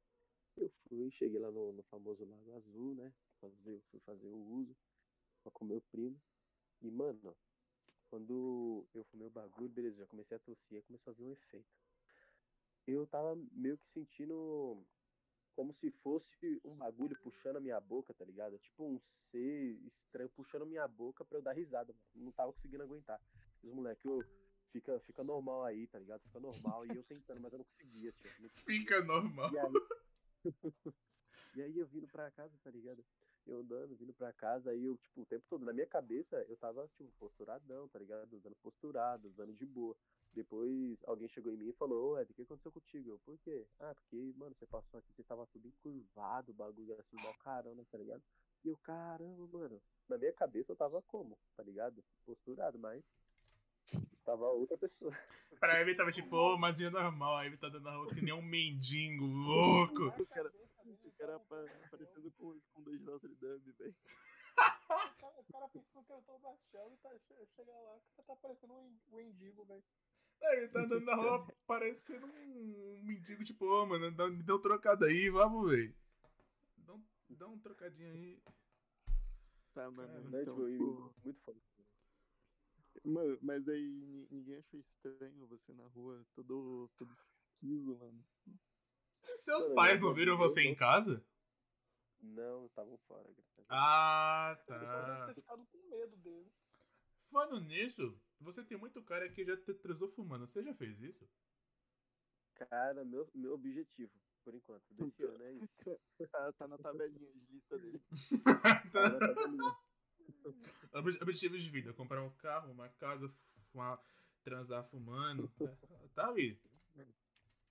eu 0.57 0.71
fui, 0.89 1.11
cheguei 1.13 1.41
lá 1.41 1.51
no, 1.51 1.73
no 1.73 1.83
famoso 1.85 2.25
Lago 2.25 2.53
Azul, 2.57 2.95
né? 2.95 3.13
Fazer, 3.41 3.81
fui 3.91 4.01
fazer 4.01 4.29
o 4.29 4.37
uso 4.37 4.77
pra 5.43 5.51
com 5.51 5.65
meu 5.65 5.81
primo. 5.91 6.21
E, 6.83 6.91
mano, 6.91 7.35
quando 8.09 8.87
eu 8.95 9.05
fumei 9.05 9.27
o 9.27 9.31
bagulho, 9.31 9.69
beleza, 9.71 9.97
já 9.97 10.07
comecei 10.07 10.37
a 10.37 10.41
tossir, 10.41 10.77
aí 10.77 10.83
começou 10.83 11.11
a 11.11 11.15
vir 11.15 11.25
um 11.25 11.33
efeito. 11.33 11.67
Eu 12.87 13.07
tava 13.07 13.35
meio 13.53 13.79
que 13.79 13.87
sentindo 13.89 14.85
como 15.55 15.73
se 15.75 15.91
fosse 16.03 16.61
um 16.65 16.75
bagulho 16.77 17.17
puxando 17.23 17.57
a 17.57 17.61
minha 17.61 17.81
boca, 17.81 18.13
tá 18.15 18.25
ligado? 18.25 18.59
Tipo 18.59 18.85
um 18.85 19.01
ser 19.31 19.79
estranho 19.87 20.29
puxando 20.31 20.63
a 20.63 20.67
minha 20.67 20.87
boca 20.87 21.25
pra 21.25 21.39
eu 21.39 21.43
dar 21.43 21.53
risada, 21.53 21.93
mano. 21.93 22.27
Não 22.27 22.33
tava 22.33 22.53
conseguindo 22.53 22.83
aguentar. 22.83 23.21
Os 23.63 23.73
moleques, 23.73 24.05
eu 24.05 24.25
fica, 24.73 24.99
fica 25.01 25.25
normal 25.25 25.65
aí, 25.65 25.87
tá 25.87 25.99
ligado? 25.99 26.21
Fica 26.23 26.41
normal. 26.41 26.87
E 26.87 26.97
eu 26.97 27.05
tentando, 27.05 27.41
mas 27.41 27.53
eu 27.53 27.59
não 27.59 27.65
conseguia, 27.65 28.13
tio. 28.13 28.43
Não 28.43 28.49
conseguia. 28.49 28.81
Fica 28.81 29.01
normal. 29.03 29.53
E 29.53 29.59
aí, 29.59 29.73
e 31.57 31.63
aí 31.63 31.79
eu 31.79 31.87
vindo 31.87 32.09
pra 32.09 32.31
casa, 32.31 32.53
tá 32.63 32.71
ligado? 32.71 33.05
Eu 33.47 33.61
andando, 33.61 33.97
vindo 33.97 34.15
pra 34.15 34.33
casa, 34.33 34.71
aí 34.71 34.85
eu, 34.85 34.97
tipo, 34.97 35.21
o 35.21 35.27
tempo 35.27 35.45
todo, 35.49 35.65
na 35.65 35.73
minha 35.73 35.87
cabeça, 35.87 36.37
eu 36.49 36.57
tava, 36.57 36.89
tipo, 36.89 37.13
posturadão, 37.19 37.89
tá 37.89 37.99
ligado? 37.99 38.41
Dando 38.41 38.57
posturado, 38.57 39.31
dando 39.31 39.53
de 39.53 39.67
boa. 39.67 39.95
Depois 40.35 40.99
alguém 41.05 41.29
chegou 41.29 41.53
em 41.53 41.57
mim 41.57 41.69
e 41.69 41.73
falou, 41.75 42.13
ô 42.13 42.19
Ed, 42.19 42.31
o 42.31 42.35
que 42.35 42.43
aconteceu 42.43 42.73
contigo? 42.73 43.11
Eu, 43.11 43.19
por 43.21 43.39
quê? 43.39 43.65
Ah, 43.81 43.95
porque, 43.95 44.33
mano, 44.37 44.55
você 44.55 44.67
passou 44.67 44.99
aqui, 44.99 45.13
você 45.15 45.23
tava 45.23 45.47
tudo 45.47 45.69
encurvado, 45.69 46.51
o 46.51 46.55
bagulho 46.55 46.99
assim, 46.99 47.17
mal 47.23 47.35
carona, 47.35 47.85
tá 47.91 47.99
ligado? 47.99 48.23
E 48.65 48.69
eu, 48.69 48.77
caramba, 48.79 49.47
mano, 49.47 49.81
na 50.09 50.19
minha 50.19 50.33
cabeça 50.33 50.73
eu 50.73 50.77
tava 50.77 51.01
como, 51.03 51.39
tá 51.57 51.63
ligado? 51.63 52.03
Posturado, 52.27 52.79
mas 52.79 53.03
tava 54.25 54.47
outra 54.49 54.77
pessoa. 54.77 55.13
Pra 55.61 55.81
ele 55.81 55.95
tava 55.95 56.11
tipo, 56.11 56.35
ô, 56.37 56.59
mas 56.59 56.81
é 56.81 56.91
normal. 56.91 57.37
Aí 57.37 57.47
ele 57.49 57.57
tá 57.57 57.69
dando 57.69 57.89
a 57.89 57.97
rua 57.97 58.15
que 58.15 58.21
nem 58.23 58.35
um 58.35 58.43
mendigo 58.43 59.25
louco. 59.25 60.07
O 60.07 60.27
cara- 60.27 60.53
O 61.05 61.13
cara 61.13 61.41
parecendo 61.91 62.31
com, 62.33 62.59
com 62.73 62.83
dois 62.83 62.99
de 62.99 63.05
Notre 63.07 63.35
Dame, 63.37 63.73
velho. 63.73 63.95
O 64.55 64.89
cara, 64.89 65.41
o 65.41 65.45
cara 65.53 65.69
pensando 65.69 66.05
que 66.05 66.13
eu 66.13 66.23
tô 66.27 66.39
baixando 66.39 66.93
e 66.95 66.97
tá, 66.99 67.11
che- 67.19 67.47
chega 67.57 67.73
lá, 67.73 67.97
o 67.97 68.01
cara 68.17 68.27
tá 68.27 68.37
parecendo 68.37 68.73
um 68.75 68.99
um 69.13 69.17
mendigo, 69.17 69.65
velho. 69.65 69.83
Aí 70.47 70.59
ele 70.59 70.69
tá 70.69 70.81
andando 70.81 71.05
na 71.05 71.15
rua 71.15 71.47
parecendo 71.67 72.27
um 72.27 73.03
mendigo, 73.03 73.43
tipo, 73.45 73.65
ô, 73.67 73.87
mano, 73.87 74.11
dá- 74.13 74.29
me 74.31 74.43
deu 74.43 74.57
um 74.57 74.61
trocado 74.61 75.05
aí, 75.05 75.29
vamos, 75.31 75.71
velho. 75.71 75.95
Dá 76.79 76.95
um, 76.95 77.05
dá 77.31 77.47
um 77.49 77.59
trocadinho 77.59 78.13
aí. 78.13 78.43
Tá, 79.73 79.91
mano. 79.91 80.09
Cara, 80.09 80.21
Né? 80.29 80.43
Então, 80.43 80.55
Tipo, 80.57 81.15
muito 81.25 81.41
foda. 81.43 81.59
mano, 83.05 83.39
mas 83.43 83.69
aí 83.69 83.83
ni- 83.89 84.29
ninguém 84.31 84.57
achou 84.57 84.79
estranho 84.81 85.47
você 85.47 85.73
na 85.73 85.85
rua, 85.89 86.25
todo, 86.35 86.89
todo 86.97 87.13
esquizo, 87.13 87.97
mano. 87.99 88.25
Seus 89.39 89.65
Mano, 89.65 89.75
pais 89.75 90.01
eu- 90.01 90.07
não 90.07 90.15
viram 90.15 90.33
eu- 90.35 90.39
você 90.39 90.61
eu- 90.61 90.71
em 90.71 90.75
casa? 90.75 91.25
Não, 92.23 92.67
estavam 92.67 92.97
fora. 93.09 93.29
Ah, 93.69 94.57
tá. 94.67 95.27
ter 95.27 95.35
ficado 95.35 95.67
com 95.67 95.79
medo 95.91 96.17
dele. 96.19 96.51
Falando 97.31 97.61
nisso, 97.65 98.17
você 98.41 98.65
tem 98.65 98.77
muito 98.77 99.03
cara 99.03 99.29
que 99.29 99.45
já 99.45 99.57
te 99.57 99.75
transou 99.75 100.09
fumando. 100.09 100.47
Você 100.47 100.63
já 100.63 100.75
fez 100.75 101.01
isso? 101.01 101.29
Cara, 102.55 103.05
meu, 103.05 103.29
meu 103.35 103.55
objetivo, 103.55 104.13
por 104.45 104.55
enquanto, 104.55 104.85
desse 104.95 105.23
ano 105.25 105.43
é 105.43 105.53
isso. 105.55 105.69
Tá, 106.31 106.53
tá 106.53 106.69
na 106.69 106.79
tabelinha 106.79 107.33
de 107.33 107.47
lista 107.53 107.79
dele. 107.79 108.01
Tá 108.93 109.09
na 109.11 109.19
tabelinha. 109.35 109.77
Objetivos 111.23 111.63
de 111.63 111.71
vida: 111.71 111.93
comprar 111.93 112.23
um 112.23 112.31
carro, 112.37 112.71
uma 112.73 112.89
casa, 112.89 113.29
fumar, 113.73 114.01
transar 114.43 114.85
fumando. 114.85 115.53
É, 115.61 116.09
Tá 116.15 116.29
ali. 116.29 116.59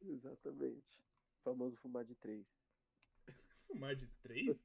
Exatamente. 0.01 0.99
O 1.39 1.43
famoso 1.43 1.77
fumar 1.77 2.03
de 2.03 2.15
três. 2.15 2.45
Fumar 3.67 3.95
de 3.95 4.07
três? 4.21 4.57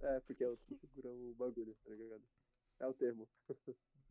É, 0.00 0.20
porque 0.20 0.42
é 0.42 0.48
o 0.48 0.56
que 0.56 0.74
segura 0.76 1.10
o 1.10 1.34
bagulho, 1.34 1.74
tá 1.84 1.90
ligado? 1.90 2.24
É 2.80 2.86
o 2.86 2.94
termo. 2.94 3.28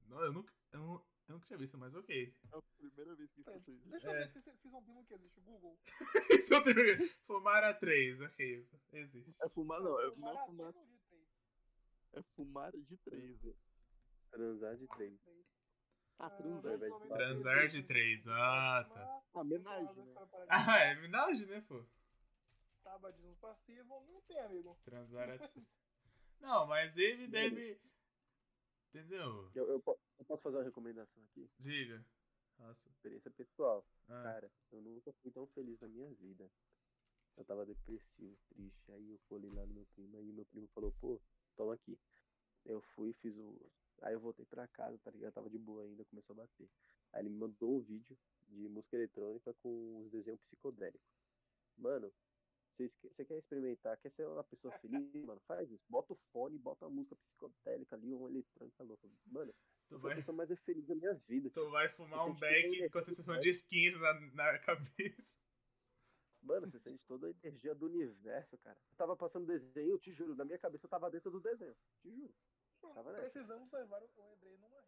Não, 0.07 0.21
eu 0.21 0.34
nunca, 0.34 0.53
eu, 0.71 0.81
eu 1.27 1.34
nunca 1.35 1.45
tinha 1.47 1.57
visto, 1.57 1.77
mas 1.77 1.93
ok. 1.95 2.35
É 2.51 2.57
a 2.57 2.61
primeira 2.77 3.15
vez 3.15 3.31
que 3.31 3.39
escuto 3.41 3.71
isso. 3.71 3.89
Deixa 3.89 4.07
eu 4.07 4.11
É. 4.13 4.25
ver 4.27 4.31
se 4.34 4.41
vocês 4.41 4.71
não 4.71 4.81
viram 4.81 5.03
que 5.05 5.13
existe 5.13 5.39
o 5.39 5.43
Google. 5.43 5.80
Isso 6.39 6.53
eu 6.53 6.63
tenho- 6.63 7.09
Fumar 7.25 7.63
a 7.63 7.73
três, 7.73 8.21
ok. 8.21 8.67
Existe. 8.93 9.35
É 9.41 9.49
fumar, 9.49 9.80
não. 9.81 9.99
É, 9.99 10.05
não 10.07 10.13
é 10.13 10.15
maratona 10.34 10.45
fumar, 10.45 10.73
de 10.73 10.99
três. 11.07 11.27
é 12.13 12.21
fumar 12.35 12.71
de 12.71 12.97
três, 12.97 13.41
né? 13.43 13.53
Transar 14.31 14.75
de 14.77 14.88
três. 14.88 15.21
Três. 15.21 15.43
Ah, 16.19 16.25
Ah, 16.27 16.30
transar. 16.30 16.77
vai- 16.77 16.89
vamos 16.89 17.07
Transar 17.09 17.67
de 17.67 17.84
três. 17.84 18.27
Ah, 18.27 18.84
tá. 18.84 18.93
Fumar, 18.93 19.07
Ah, 19.34 19.39
homenagem, 19.39 19.88
águas 19.88 20.31
né? 20.31 20.47
Ah, 20.49 20.80
é 20.80 20.97
homenagem, 20.97 21.45
né, 21.47 21.61
pô? 21.67 21.85
Tabagismo 22.84 23.35
passivo, 23.38 24.01
não 24.05 24.21
tem, 24.21 24.39
amigo. 24.39 24.77
Transar 24.84 25.30
a... 25.41 25.51
Não, 26.41 26.67
mas 26.67 26.97
ele 26.97 27.27
deve. 27.27 27.80
Entendeu? 28.94 29.49
Eu, 29.56 29.68
eu, 29.70 29.84
eu 30.20 30.26
posso 30.26 30.44
fazer 30.44 30.57
uma 30.57 30.64
recomendação 30.64 31.24
aqui? 31.24 31.49
Diga. 31.60 32.06
Nossa. 32.60 32.88
Experiência 32.90 33.32
pessoal. 33.32 33.84
Ah, 34.07 34.22
Cara, 34.24 34.52
eu 34.72 34.82
nunca 34.82 35.11
fui 35.14 35.32
tão 35.32 35.48
feliz 35.48 35.80
na 35.80 35.88
minha 35.88 36.07
vida. 36.14 36.48
Eu 37.36 37.44
tava 37.45 37.65
depressivo, 37.65 38.38
triste. 38.49 38.91
Aí 38.91 39.10
eu 39.10 39.18
falei 39.28 39.49
lá 39.49 39.65
no 39.65 39.74
meu 39.74 39.86
primo, 39.95 40.18
aí 40.18 40.32
meu 40.32 40.45
primo 40.45 40.68
falou, 40.68 40.91
pô, 41.02 41.20
toma 41.56 41.74
aqui. 41.74 41.98
Eu 42.65 42.82
fui 42.95 43.10
e 43.10 43.14
fiz 43.14 43.36
o. 43.36 43.60
Aí 44.03 44.14
eu 44.14 44.20
voltei 44.20 44.45
pra 44.45 44.68
casa, 44.68 44.98
tá 44.99 45.10
ligado? 45.10 45.34
Tava 45.34 45.49
de 45.49 45.57
boa 45.57 45.84
ainda, 45.84 46.06
começou 46.06 46.36
a 46.36 46.44
bater. 46.44 46.70
Aí 47.14 47.24
ele 47.24 47.30
me 47.30 47.38
mandou 47.38 47.78
um 47.78 47.82
vídeo 47.82 48.15
de 48.49 48.68
música 48.70 48.95
eletrônica 48.95 49.53
com 49.56 50.03
os 50.03 50.11
desenhos 50.11 50.40
psicodélicos. 50.41 51.07
Mano, 51.78 52.14
Você 52.78 53.26
quer 53.26 53.38
experimentar, 53.38 53.98
quer 53.98 54.12
ser 54.12 54.28
uma 54.28 54.44
pessoa 54.44 54.74
feliz, 54.80 55.14
mano? 55.26 55.40
Faz 55.48 55.70
isso. 55.70 55.84
Bota 55.90 56.14
o 56.14 56.20
fone, 56.32 56.58
bota 56.58 56.86
uma 56.86 56.95
música 56.95 57.16
psicotélica 57.16 57.95
ali, 57.95 58.14
um 58.14 58.28
eletrônica 58.28 58.84
louca. 58.84 59.08
Mano, 59.28 59.54
tu 59.88 60.00
vai... 60.00 60.14
a 60.14 60.16
pessoa 60.16 60.36
mais 60.36 60.60
feliz 60.62 60.86
da 60.86 60.95
minha 60.95 61.14
vida. 61.28 61.50
Tu 61.52 61.70
vai 61.70 61.88
fumar 61.90 62.28
um 62.28 62.36
beck 62.36 62.90
com 62.90 62.98
a 62.98 63.02
sensação 63.02 63.40
de 63.40 63.50
skins 63.50 63.95
na, 64.00 64.14
na 64.32 64.60
cabeça. 64.60 65.41
Mano, 66.41 66.70
você 66.70 66.80
sente 66.80 67.02
toda 67.06 67.28
a 67.28 67.30
energia 67.30 67.74
do 67.74 67.86
universo, 67.86 68.58
cara. 68.58 68.78
Eu 68.90 68.98
tava 68.98 69.16
passando 69.16 69.45
desenho, 69.45 69.91
eu 69.91 70.00
te 70.00 70.12
juro, 70.12 70.36
na 70.36 70.44
minha 70.44 70.60
cabeça 70.60 70.86
eu 70.86 70.90
tava 70.90 71.10
dentro 71.10 71.32
do 71.32 71.40
desenho. 71.40 71.76
Te 72.02 72.12
juro. 72.12 72.34
Tava 72.82 73.14
Precisamos 73.14 73.72
levar 73.72 74.04
o 74.04 74.34
Andrei 74.34 74.58
numa. 74.58 74.82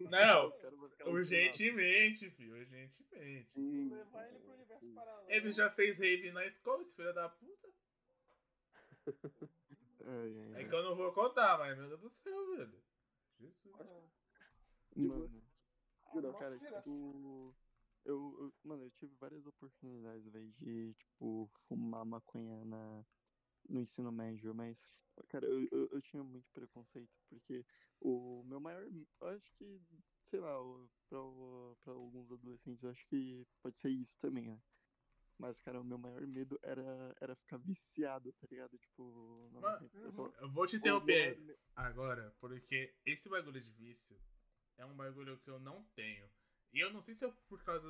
Não, 0.00 0.52
urgentemente, 1.06 2.30
filho, 2.30 2.56
urgentemente. 2.56 3.52
Sim, 3.52 3.88
levar 3.88 4.28
ele 4.28 4.38
pro 4.38 4.52
universo 4.54 4.94
paralelo. 4.94 5.30
Ele 5.30 5.52
já 5.52 5.70
fez 5.70 5.98
rave 5.98 6.30
na 6.32 6.44
escola, 6.44 6.82
esse 6.82 6.94
filho 6.94 7.12
da 7.14 7.28
puta. 7.28 7.68
É, 10.06 10.60
é 10.60 10.68
que 10.68 10.74
eu 10.74 10.82
não 10.82 10.94
vou 10.94 11.10
contar, 11.14 11.56
mas 11.58 11.78
meu 11.78 11.88
Deus 11.88 12.00
do 12.02 12.10
céu, 12.10 12.56
velho. 12.56 12.82
Jesus. 13.40 13.74
Mano. 14.94 15.42
Não, 16.14 16.32
cara, 16.34 16.58
tipo. 16.58 17.56
Eu, 18.04 18.36
eu, 18.38 18.54
mano, 18.62 18.84
eu 18.84 18.90
tive 18.90 19.14
várias 19.14 19.46
oportunidades, 19.46 20.30
velho, 20.30 20.52
de, 20.58 20.92
tipo, 20.92 21.50
fumar 21.66 22.04
maconha 22.04 22.62
na, 22.66 23.02
no 23.66 23.80
ensino 23.80 24.12
médio, 24.12 24.54
mas, 24.54 25.02
cara, 25.28 25.46
eu, 25.46 25.66
eu, 25.72 25.88
eu, 25.90 26.02
tinha 26.02 26.22
muito 26.22 26.46
preconceito, 26.52 27.10
porque 27.30 27.64
o 28.04 28.44
meu 28.44 28.60
maior, 28.60 28.82
eu 28.82 29.28
acho 29.28 29.50
que, 29.54 29.80
sei 30.24 30.40
lá, 30.40 30.54
pra, 31.08 31.18
pra 31.82 31.92
alguns 31.92 32.30
adolescentes, 32.30 32.82
eu 32.82 32.90
acho 32.90 33.06
que 33.08 33.46
pode 33.62 33.78
ser 33.78 33.90
isso 33.90 34.18
também, 34.20 34.46
né? 34.46 34.60
Mas, 35.38 35.60
cara, 35.60 35.80
o 35.80 35.84
meu 35.84 35.98
maior 35.98 36.24
medo 36.26 36.58
era, 36.62 37.16
era 37.20 37.34
ficar 37.34 37.56
viciado, 37.58 38.32
tá 38.34 38.46
ligado? 38.50 38.78
Tipo, 38.78 39.48
não, 39.52 39.60
Mas, 39.60 39.94
eu, 39.94 40.12
tô... 40.12 40.26
eu, 40.38 40.50
vou 40.52 40.66
te 40.66 40.76
interromper 40.76 41.38
maior... 41.40 41.58
agora, 41.74 42.36
porque 42.38 42.94
esse 43.04 43.28
bagulho 43.28 43.60
de 43.60 43.72
vício 43.72 44.20
é 44.76 44.84
um 44.84 44.94
bagulho 44.94 45.38
que 45.38 45.50
eu 45.50 45.58
não 45.58 45.82
tenho. 45.96 46.30
E 46.72 46.80
eu 46.80 46.92
não 46.92 47.02
sei 47.02 47.14
se 47.14 47.24
é 47.24 47.32
por 47.48 47.62
causa. 47.64 47.86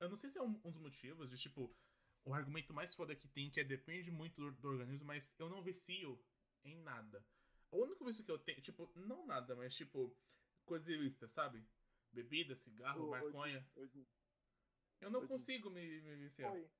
Eu 0.00 0.08
não 0.08 0.16
sei 0.16 0.30
se 0.30 0.38
é 0.38 0.42
um, 0.42 0.60
um 0.64 0.70
dos 0.70 0.78
motivos 0.78 1.28
de, 1.28 1.36
tipo, 1.36 1.76
o 2.24 2.34
argumento 2.34 2.72
mais 2.72 2.94
foda 2.94 3.14
que 3.14 3.28
tem, 3.28 3.50
que 3.50 3.60
é 3.60 3.64
depende 3.64 4.10
muito 4.10 4.40
do, 4.40 4.52
do, 4.52 4.68
organismo, 4.68 5.04
mas 5.04 5.34
eu 5.38 5.48
não 5.48 5.62
vicio 5.62 6.20
em 6.64 6.76
nada. 6.76 7.24
O 7.72 7.82
único 7.82 8.04
vício 8.04 8.24
que 8.24 8.30
eu 8.30 8.38
tenho, 8.38 8.60
tipo, 8.60 8.92
não 8.94 9.26
nada, 9.26 9.56
mas 9.56 9.74
tipo, 9.74 10.14
coisa 10.64 10.92
ilícita, 10.92 11.26
sabe? 11.26 11.66
Bebida, 12.12 12.54
cigarro, 12.54 13.08
maconha. 13.08 13.66
Eu 15.00 15.10
não 15.10 15.26
consigo 15.26 15.70
me, 15.70 16.00
me 16.02 16.16
viciar. 16.16 16.52
Oi. 16.52 16.70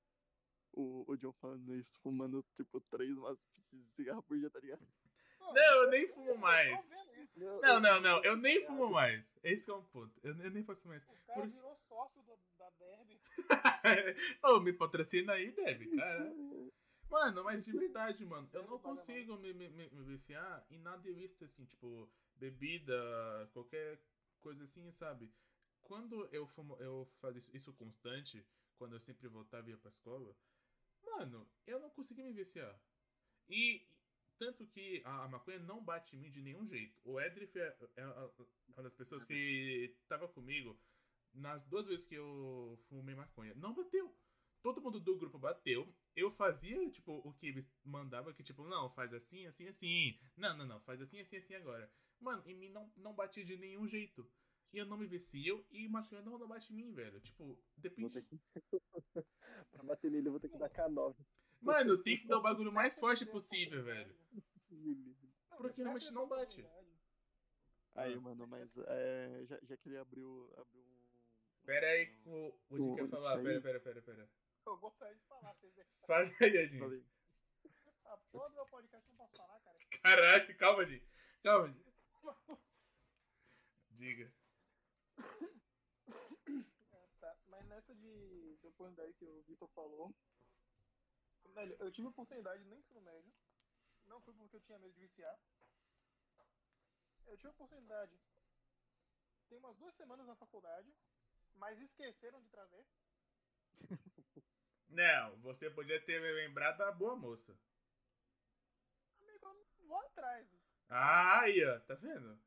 O, 0.75 1.11
o 1.11 1.17
John 1.17 1.33
falando 1.33 1.75
isso, 1.75 1.99
fumando 2.01 2.45
tipo 2.55 2.81
três 2.83 3.15
maços 3.17 3.43
de 3.73 3.91
cigarro 3.93 4.23
por 4.23 4.39
dia, 4.39 4.51
tá 4.51 4.61
ligado? 4.61 4.87
Não, 5.55 5.83
eu 5.83 5.91
nem 5.91 6.07
fumo 6.09 6.39
mais. 6.39 6.91
Não, 7.35 7.81
não, 7.81 8.01
não, 8.01 8.25
eu 8.25 8.37
nem 8.37 8.65
fumo 8.65 8.89
mais. 8.89 9.35
Esse 9.43 9.71
é 9.71 9.75
um 9.75 9.83
ponto. 9.83 10.19
Eu, 10.23 10.35
eu 10.39 10.51
nem 10.51 10.63
faço 10.63 10.87
mais. 10.87 11.03
O 11.03 11.27
cara 11.27 11.41
Por... 11.41 11.51
virou 11.51 11.77
sócio 11.89 12.23
do, 12.23 12.39
da 12.57 12.71
Derby. 12.79 13.21
Ô, 14.45 14.55
oh, 14.57 14.61
me 14.61 14.73
patrocina 14.73 15.33
aí, 15.33 15.51
Derby, 15.51 15.97
cara. 15.97 16.33
Mano, 17.13 17.45
mas 17.45 17.63
de 17.63 17.71
verdade, 17.73 18.25
mano, 18.25 18.49
eu 18.55 18.67
não 18.67 18.79
consigo 18.79 19.37
me, 19.37 19.53
me, 19.53 19.69
me, 19.69 19.91
me 19.91 20.03
viciar 20.03 20.67
em 20.71 20.79
nada 20.79 21.07
ilícito, 21.11 21.45
assim, 21.45 21.67
tipo, 21.67 22.11
bebida, 22.37 22.95
qualquer 23.53 24.01
coisa 24.41 24.65
assim, 24.65 24.91
sabe? 24.91 25.31
Quando 25.83 26.25
eu, 26.33 26.47
fumo, 26.47 26.75
eu 26.81 27.07
fazia 27.21 27.55
isso 27.55 27.71
constante, 27.75 28.43
quando 28.79 28.95
eu 28.95 29.01
sempre 29.01 29.29
voltava 29.29 29.69
e 29.69 29.73
ia 29.73 29.77
pra 29.77 29.91
escola, 29.91 30.35
mano, 31.05 31.47
eu 31.67 31.79
não 31.79 31.91
consegui 31.91 32.23
me 32.23 32.33
viciar. 32.33 32.75
E, 33.47 33.87
tanto 34.39 34.67
que 34.67 35.03
a, 35.05 35.25
a, 35.25 35.29
maconha 35.29 35.59
não 35.59 35.85
bate 35.85 36.17
em 36.17 36.19
mim 36.19 36.31
de 36.31 36.41
nenhum 36.41 36.67
jeito. 36.67 36.99
O 37.05 37.21
Edrif 37.21 37.55
é, 37.59 37.77
é, 37.95 38.01
é 38.01 38.07
uma 38.69 38.85
das 38.85 38.95
pessoas 38.95 39.23
que 39.23 39.95
tava 40.09 40.27
comigo 40.29 40.81
nas 41.35 41.63
duas 41.65 41.87
vezes 41.87 42.07
que 42.07 42.15
eu 42.15 42.83
fumei 42.89 43.15
maconha. 43.15 43.55
Não 43.55 43.75
bateu. 43.75 44.17
Todo 44.63 44.81
mundo 44.81 45.01
do 45.01 45.19
grupo 45.19 45.39
bateu. 45.39 45.93
Eu 46.15 46.31
fazia, 46.31 46.89
tipo, 46.91 47.21
o 47.25 47.33
que 47.35 47.49
eles 47.49 47.71
mandavam, 47.85 48.33
que, 48.33 48.43
tipo, 48.43 48.65
não, 48.65 48.89
faz 48.89 49.13
assim, 49.13 49.47
assim, 49.47 49.67
assim. 49.67 50.19
Não, 50.37 50.57
não, 50.57 50.67
não, 50.67 50.81
faz 50.81 51.01
assim, 51.01 51.21
assim, 51.21 51.37
assim 51.37 51.55
agora. 51.55 51.91
Mano, 52.21 52.43
em 52.47 52.55
mim 52.55 52.69
não, 52.69 52.91
não 52.97 53.13
bate 53.13 53.43
de 53.43 53.57
nenhum 53.57 53.87
jeito. 53.87 54.31
E 54.73 54.79
eu 54.79 54.87
não 54.87 54.97
me 54.97 55.07
vicio 55.07 55.67
e 55.71 55.89
maconha 55.89 56.23
não, 56.23 56.39
não 56.39 56.47
bate 56.47 56.73
em 56.73 56.77
mim, 56.77 56.93
velho. 56.93 57.21
Tipo, 57.21 57.59
depende. 57.77 58.23
Que... 58.23 58.41
pra 59.71 59.83
bater 59.83 60.11
nele 60.11 60.29
eu 60.29 60.33
vou 60.33 60.41
ter 60.41 60.49
que 60.49 60.57
dar 60.57 60.71
K9. 60.71 61.15
Mano, 61.61 61.99
tem 61.99 62.19
que 62.19 62.27
dar 62.27 62.39
o 62.39 62.43
bagulho 62.43 62.73
mais 62.73 62.99
forte 62.99 63.27
possível, 63.27 63.83
velho. 63.83 64.15
Porque 65.57 65.83
realmente 65.83 66.11
não 66.13 66.27
bate. 66.27 66.65
Aí, 67.95 68.19
mano, 68.19 68.47
mas 68.47 68.75
é, 68.87 69.45
já, 69.45 69.59
já 69.63 69.77
que 69.77 69.89
ele 69.89 69.99
abriu, 69.99 70.51
abriu 70.57 70.83
um. 70.83 71.03
Pera 71.65 71.87
aí, 71.87 72.17
o, 72.25 72.55
o 72.71 72.77
Jim 72.77 72.95
quer 72.97 73.09
falar. 73.09 73.43
Pera, 73.43 73.61
pera, 73.61 73.81
pera, 73.81 74.03
pera. 74.03 74.31
Eu 74.67 74.77
gostaria 74.79 75.15
de 75.17 75.25
falar, 75.25 75.55
vocês 75.55 75.75
deixaram. 75.75 76.07
Fala 76.07 76.31
aí, 76.41 76.69
Jim. 76.69 77.05
A 78.07 78.17
porra 78.17 78.49
do 78.49 78.55
meu 78.55 78.67
podcast 78.67 79.09
não 79.11 79.17
posso 79.17 79.37
falar, 79.37 79.61
cara. 79.61 79.79
Caralho, 80.03 80.57
calma, 80.59 80.87
Jim. 80.87 81.03
Calma, 81.43 81.69
Jim. 81.69 81.85
Diga. 83.91 84.33
É, 86.93 87.09
tá. 87.21 87.37
Mas 87.47 87.67
nessa 87.67 87.95
de, 87.95 88.57
de 88.57 88.67
oportunidade 88.67 89.13
que 89.15 89.25
o 89.25 89.43
Vitor 89.43 89.69
falou, 89.69 90.15
Velho, 91.55 91.77
eu 91.81 91.91
tive 91.91 92.09
oportunidade 92.09 92.65
no 92.65 92.77
ensino 92.77 93.01
médio. 93.03 93.31
Não 94.07 94.21
foi 94.23 94.33
porque 94.35 94.57
eu 94.57 94.61
tinha 94.61 94.79
medo 94.79 94.95
de 94.95 95.01
viciar. 95.01 95.39
Eu 97.27 97.37
tive 97.37 97.51
oportunidade. 97.51 98.19
Tem 99.49 99.59
umas 99.59 99.77
duas 99.77 99.95
semanas 99.97 100.27
na 100.27 100.35
faculdade, 100.35 100.91
mas 101.55 101.79
esqueceram 101.81 102.41
de 102.41 102.49
trazer. 102.49 102.87
Não, 104.89 105.37
você 105.41 105.71
podia 105.71 106.01
ter 106.05 106.21
lembrado 106.21 106.79
da 106.79 106.93
boa 106.93 107.17
moça. 107.17 107.59
Amigo, 109.21 109.47
eu 109.47 109.87
vou 109.87 109.99
atrás. 109.99 110.47
Ah, 110.89 111.41
aí, 111.41 111.65
ó, 111.65 111.81
tá 111.81 111.95
vendo? 111.95 112.39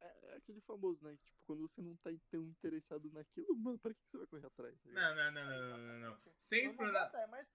É, 0.00 0.06
é, 0.06 0.36
aquele 0.36 0.60
famoso, 0.60 1.02
né? 1.04 1.16
Tipo, 1.16 1.38
quando 1.44 1.62
você 1.62 1.82
não 1.82 1.96
tá 1.96 2.10
tão 2.30 2.44
interessado 2.44 3.10
naquilo, 3.10 3.56
mano, 3.56 3.78
pra 3.78 3.92
que 3.92 4.00
você 4.04 4.18
vai 4.18 4.26
correr 4.28 4.46
atrás? 4.46 4.80
Tá 4.80 4.90
não, 4.90 5.14
não, 5.14 5.32
não, 5.32 5.46
não, 5.46 5.58
não, 5.58 5.78
não, 5.78 6.10
não. 6.10 6.20
Sem 6.38 6.64
explanar. 6.64 7.10
Mas 7.28 7.48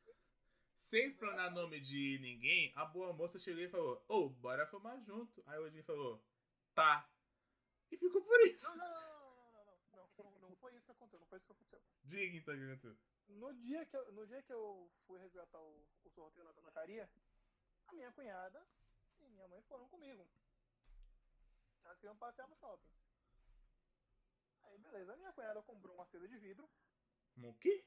sem 0.84 1.06
explanar 1.06 1.50
nome 1.52 1.80
de 1.80 2.20
ninguém, 2.20 2.74
a 2.76 2.84
boa 2.84 3.14
moça 3.14 3.40
chegou 3.40 3.64
e 3.64 3.70
falou: 3.70 4.04
Ô, 4.06 4.26
oh, 4.26 4.30
bora 4.30 4.68
fumar 4.68 5.00
junto. 5.02 5.42
Aí 5.48 5.58
o 5.58 5.66
Odin 5.66 5.82
falou: 5.84 6.22
Tá. 6.74 7.10
E 7.90 7.98
ficou 7.98 8.22
por 8.22 8.40
isso. 8.42 8.76
Não, 8.76 8.86
não, 8.86 8.92
não, 8.92 9.66
não, 9.96 10.32
não, 10.32 10.50
não, 10.50 10.56
foi 10.58 10.76
isso 10.76 10.86
que 10.86 10.92
aconteceu, 10.92 11.20
não 11.20 11.22
foi 11.34 11.38
isso 11.38 11.48
que 11.48 11.54
aconteceu. 11.54 11.82
Diga 12.04 12.38
então 12.38 12.54
o 12.54 12.58
que 12.58 12.64
aconteceu. 12.64 12.98
No 13.30 13.54
dia 13.54 13.86
que 13.86 13.98
eu, 13.98 14.12
no 14.12 14.28
dia 14.28 14.44
que 14.44 14.54
eu 14.54 14.92
fui 15.08 15.20
resgatar 15.20 15.60
o, 15.60 15.88
o 16.04 16.10
sorteio 16.10 16.46
na 16.46 16.54
tabacaria, 16.54 17.10
a 17.88 17.94
minha 17.94 18.12
cunhada 18.12 18.68
e 19.20 19.30
minha 19.30 19.48
mãe 19.48 19.62
foram 19.64 19.88
comigo. 19.90 20.28
Elas 21.84 21.98
queriam 21.98 22.16
passear 22.18 22.48
no 22.48 22.56
shopping. 22.56 22.88
Aí, 24.64 24.78
beleza, 24.78 25.14
a 25.14 25.18
minha 25.18 25.34
cunhada 25.34 25.62
comprou 25.64 25.96
uma 25.96 26.06
seda 26.06 26.28
de 26.28 26.38
vidro. 26.38 26.70
Um 27.38 27.54
quê? 27.54 27.84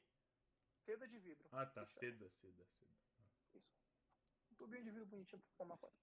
Seda 0.85 1.07
de 1.07 1.19
vidro. 1.19 1.49
Ah, 1.53 1.67
tá. 1.67 1.87
Seda, 1.87 2.29
seda, 2.29 2.65
seda. 2.67 2.97
Isso. 3.55 3.63
Um 4.51 4.55
tubinho 4.57 4.83
de 4.83 4.91
vidro 4.91 5.07
bonitinho 5.07 5.41
pra 5.41 5.57
tomar 5.57 5.79
conta. 5.79 5.97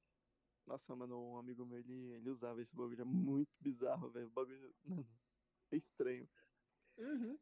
Nossa, 0.65 0.95
mano, 0.95 1.31
um 1.31 1.37
amigo 1.37 1.65
meu, 1.65 1.79
ele, 1.79 2.13
ele 2.13 2.29
usava 2.29 2.61
esse 2.61 2.73
bagulho. 2.73 3.01
É 3.01 3.05
muito 3.05 3.51
bizarro, 3.59 4.09
velho. 4.09 4.27
O 4.27 4.31
bagulho, 4.31 4.73
mano, 4.85 5.07
é 5.71 5.75
estranho. 5.75 6.29
Uhum. 6.97 7.39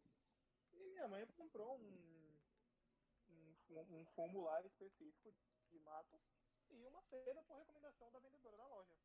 E 0.73 0.89
minha 0.89 1.07
mãe 1.07 1.25
comprou 1.27 1.77
um, 1.77 2.37
um, 3.29 3.97
um 3.99 4.05
formulário 4.15 4.67
específico 4.67 5.33
de 5.69 5.79
mato 5.79 6.19
e 6.69 6.85
uma 6.85 7.01
seda 7.03 7.43
por 7.43 7.57
recomendação 7.57 8.11
da 8.11 8.19
vendedora 8.19 8.57
da 8.57 8.67
loja. 8.67 8.95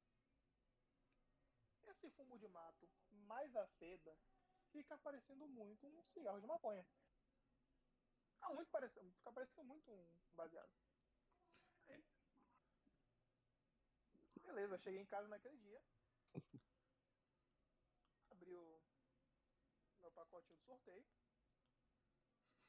Esse 1.87 2.11
fumo 2.11 2.39
de 2.39 2.49
mato 2.49 2.89
mais 3.27 3.55
a 3.57 3.67
seda 3.67 4.17
fica 4.73 4.97
parecendo 4.99 5.47
muito 5.49 5.87
um 5.87 6.05
cigarro 6.13 6.41
de 6.41 6.47
maconha. 6.47 6.87
Fica 8.35 8.55
muito 8.55 8.71
parecendo, 8.71 9.13
fica 9.15 9.33
parecendo 9.33 9.65
muito 9.65 9.91
um 9.91 10.21
baseado. 10.35 10.71
Beleza, 14.43 14.79
cheguei 14.79 15.01
em 15.01 15.07
casa 15.07 15.29
naquele 15.29 15.57
dia. 15.59 15.83
Abri 18.31 18.55
o 18.55 18.63
meu 18.63 18.81
pacotinho 20.17 20.59
do 20.59 20.65
sorteio. 20.65 21.05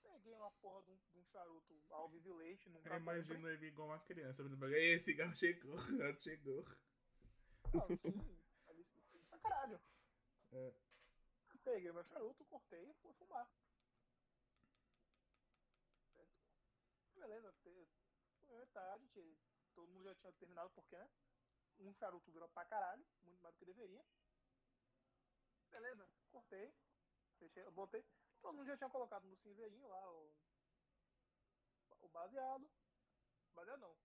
Peguei 0.03 0.33
uma 0.35 0.51
porra 0.51 0.83
de 0.83 0.91
um, 0.91 0.97
de 1.11 1.19
um 1.19 1.25
charuto 1.25 1.83
Alves 1.89 2.25
e 2.25 2.33
Leite 2.33 2.69
num 2.69 2.81
Eu 2.85 2.97
imagino 2.97 3.49
ele 3.49 3.67
igual 3.67 3.87
uma 3.87 3.99
criança. 3.99 4.43
Esse 4.75 5.05
cigarro 5.05 5.33
chegou, 5.33 5.77
chegou. 6.19 6.65
Não, 7.73 7.87
sim, 7.87 8.41
ali, 8.67 8.85
sacanagem. 9.29 9.79
É. 10.51 10.73
Peguei 11.63 11.91
meu 11.91 12.03
charuto, 12.03 12.45
cortei 12.45 12.89
e 12.89 12.93
fui 12.95 13.13
fumar. 13.13 13.49
Beleza, 17.15 17.53
te- 17.63 17.87
todo 19.73 19.91
mundo 19.91 20.05
já 20.05 20.15
tinha 20.15 20.33
terminado, 20.33 20.69
porque, 20.71 20.97
né? 20.97 21.09
Um 21.79 21.93
charuto 21.93 22.31
dura 22.31 22.47
pra 22.47 22.65
caralho, 22.65 23.05
muito 23.23 23.41
mais 23.41 23.53
do 23.55 23.59
que 23.59 23.65
deveria. 23.65 24.03
Beleza, 25.69 26.09
cortei, 26.31 26.73
fechei, 27.37 27.63
eu 27.63 27.71
botei. 27.71 28.03
Todo 28.41 28.53
mundo 28.55 28.67
já 28.67 28.77
tinha 28.77 28.89
colocado 28.89 29.25
no 29.25 29.35
cinzeirinho 29.37 29.87
lá 29.87 30.11
o, 30.11 30.33
o 32.01 32.07
baseado. 32.09 32.69
Baseado 33.55 33.79
não, 33.79 33.97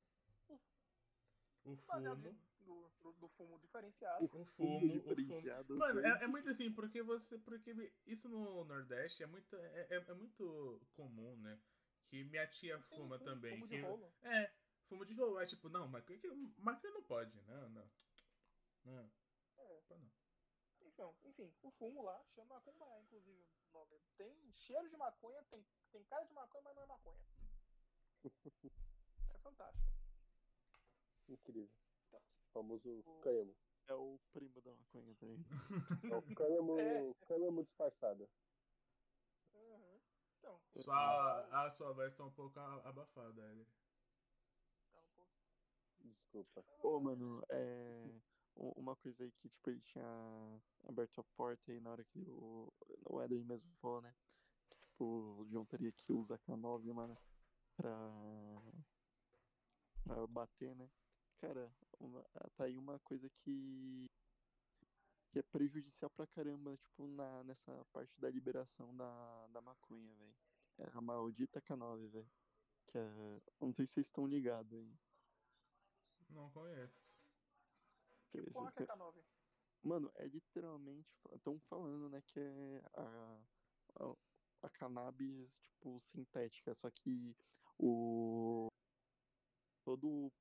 O 1.64 1.76
baseado 1.86 2.16
fumo. 2.22 2.32
de- 2.32 2.52
do, 2.64 2.88
do, 3.02 3.12
do 3.14 3.28
fumo 3.30 3.58
diferenciado. 3.58 4.24
O 4.24 4.28
fumo, 4.28 4.42
o 4.42 4.46
fumo. 4.46 5.14
diferenciado. 5.16 5.76
Mano, 5.76 6.00
é, 6.00 6.24
é 6.24 6.26
muito 6.26 6.48
assim, 6.48 6.72
porque 6.72 7.02
você. 7.02 7.38
Porque 7.38 7.92
isso 8.06 8.28
no 8.28 8.64
Nordeste 8.64 9.22
é 9.22 9.26
muito, 9.26 9.54
é, 9.56 9.86
é, 9.90 9.96
é 9.96 10.14
muito 10.14 10.80
comum, 10.94 11.36
né? 11.38 11.60
Que 12.08 12.24
minha 12.24 12.46
tia 12.46 12.80
Sim, 12.80 12.96
fuma 12.96 13.18
sim, 13.18 13.24
também. 13.24 13.54
fumo 13.54 13.68
que, 13.68 13.76
de 13.76 13.82
rolo. 13.82 14.12
É, 14.22 14.52
fumo 14.88 15.04
de 15.04 15.14
rolo. 15.14 15.40
É 15.40 15.46
tipo, 15.46 15.68
não, 15.68 15.88
maconha, 15.88 16.18
que- 16.18 16.52
maconha 16.58 16.92
não 16.94 17.02
pode. 17.02 17.40
Não, 17.42 17.68
não. 17.70 17.90
Não, 18.84 19.12
É. 19.58 19.80
pode 19.88 20.00
não. 20.02 20.10
Então, 20.94 21.14
enfim, 21.24 21.52
o 21.62 21.70
fumo 21.72 22.02
lá 22.02 22.22
chama 22.34 22.60
Kumbaya, 22.60 23.00
inclusive 23.00 23.46
o 23.70 23.72
nome. 23.78 23.98
Tem 24.16 24.52
cheiro 24.52 24.88
de 24.88 24.96
maconha, 24.96 25.42
tem, 25.44 25.64
tem 25.90 26.04
cara 26.04 26.24
de 26.24 26.32
maconha, 26.34 26.62
mas 26.64 26.76
não 26.76 26.82
é 26.82 26.86
maconha. 26.86 27.24
É 29.30 29.38
fantástico. 29.38 29.86
Incrível. 31.28 31.70
Então. 32.08 32.20
Famoso 32.52 33.02
O- 33.06 33.20
cânhamo. 33.20 33.56
É 33.88 33.94
o 33.94 34.18
primo 34.32 34.60
da 34.60 34.70
maconha 34.70 35.14
também. 35.16 35.44
É 36.10 36.14
o 36.14 36.22
cânhamo, 36.34 36.78
É. 36.78 37.14
cânhamo 37.26 37.64
disfarçado. 37.64 38.28
Uhum. 39.54 40.00
Então, 40.38 40.60
Sua, 40.76 41.64
a 41.64 41.70
sua 41.70 41.92
voz 41.92 42.14
tá 42.14 42.24
um 42.24 42.30
pouco 42.30 42.58
abafada, 42.60 43.42
ele. 43.50 43.66
tá 44.94 45.00
um 45.00 45.08
pouco. 45.16 45.32
Desculpa. 46.00 46.64
Ô, 46.80 47.00
mano, 47.00 47.42
é. 47.48 48.20
Uma 48.54 48.94
coisa 48.96 49.24
aí 49.24 49.32
que, 49.32 49.48
tipo, 49.48 49.70
ele 49.70 49.80
tinha 49.80 50.04
aberto 50.84 51.20
a 51.20 51.24
porta 51.36 51.72
aí 51.72 51.80
na 51.80 51.90
hora 51.90 52.04
que 52.04 52.20
o, 52.28 52.72
o 53.06 53.22
Eder 53.22 53.44
mesmo 53.44 53.70
falou, 53.80 54.00
né? 54.02 54.14
Que, 54.70 54.78
tipo, 54.80 55.04
o 55.40 55.46
John 55.46 55.64
teria 55.64 55.90
que 55.92 56.12
usar 56.12 56.38
K9, 56.38 56.92
mano, 56.92 57.16
pra. 57.76 57.90
pra 60.04 60.26
bater, 60.26 60.74
né? 60.76 60.90
Cara, 61.40 61.74
uma- 61.98 62.24
tá 62.54 62.64
aí 62.64 62.76
uma 62.78 62.98
coisa 63.00 63.28
que. 63.30 64.10
que 65.30 65.38
é 65.38 65.42
prejudicial 65.42 66.10
pra 66.10 66.26
caramba, 66.26 66.76
tipo, 66.76 67.06
na, 67.08 67.42
nessa 67.44 67.84
parte 67.92 68.20
da 68.20 68.30
liberação 68.30 68.94
da, 68.96 69.46
da 69.48 69.60
maconha, 69.60 70.14
velho. 70.14 70.36
É 70.78 70.90
a 70.92 71.00
maldita 71.00 71.60
K9, 71.60 72.08
velho. 72.08 72.30
Que 72.88 72.98
é. 72.98 73.40
Não 73.60 73.72
sei 73.72 73.86
se 73.86 73.94
vocês 73.94 74.06
estão 74.06 74.26
ligados 74.26 74.72
aí. 74.74 74.94
Não 76.28 76.50
conheço. 76.50 77.14
Cê- 78.32 78.50
Porra, 78.50 78.72
que 78.72 78.82
é 78.82 78.86
K9. 78.86 79.24
Mano, 79.82 80.10
é 80.14 80.26
literalmente. 80.26 81.08
Estão 81.32 81.58
falando, 81.60 82.08
né, 82.08 82.22
que 82.22 82.40
é 82.40 82.82
a, 82.94 83.40
a, 84.00 84.16
a 84.62 84.70
cannabis, 84.70 85.52
tipo, 85.60 85.98
sintética. 86.00 86.74
Só 86.74 86.90
que 86.90 87.36
o. 87.78 88.68
Todo. 89.84 90.32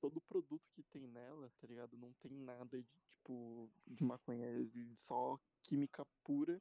Todo 0.00 0.20
produto 0.20 0.70
que 0.74 0.82
tem 0.82 1.06
nela, 1.06 1.50
tá 1.58 1.66
ligado? 1.66 1.96
Não 1.96 2.12
tem 2.14 2.30
nada 2.30 2.82
de, 2.82 3.00
tipo, 3.08 3.70
de 3.86 4.04
maconha. 4.04 4.46
Só 4.96 5.40
química 5.62 6.04
pura 6.22 6.60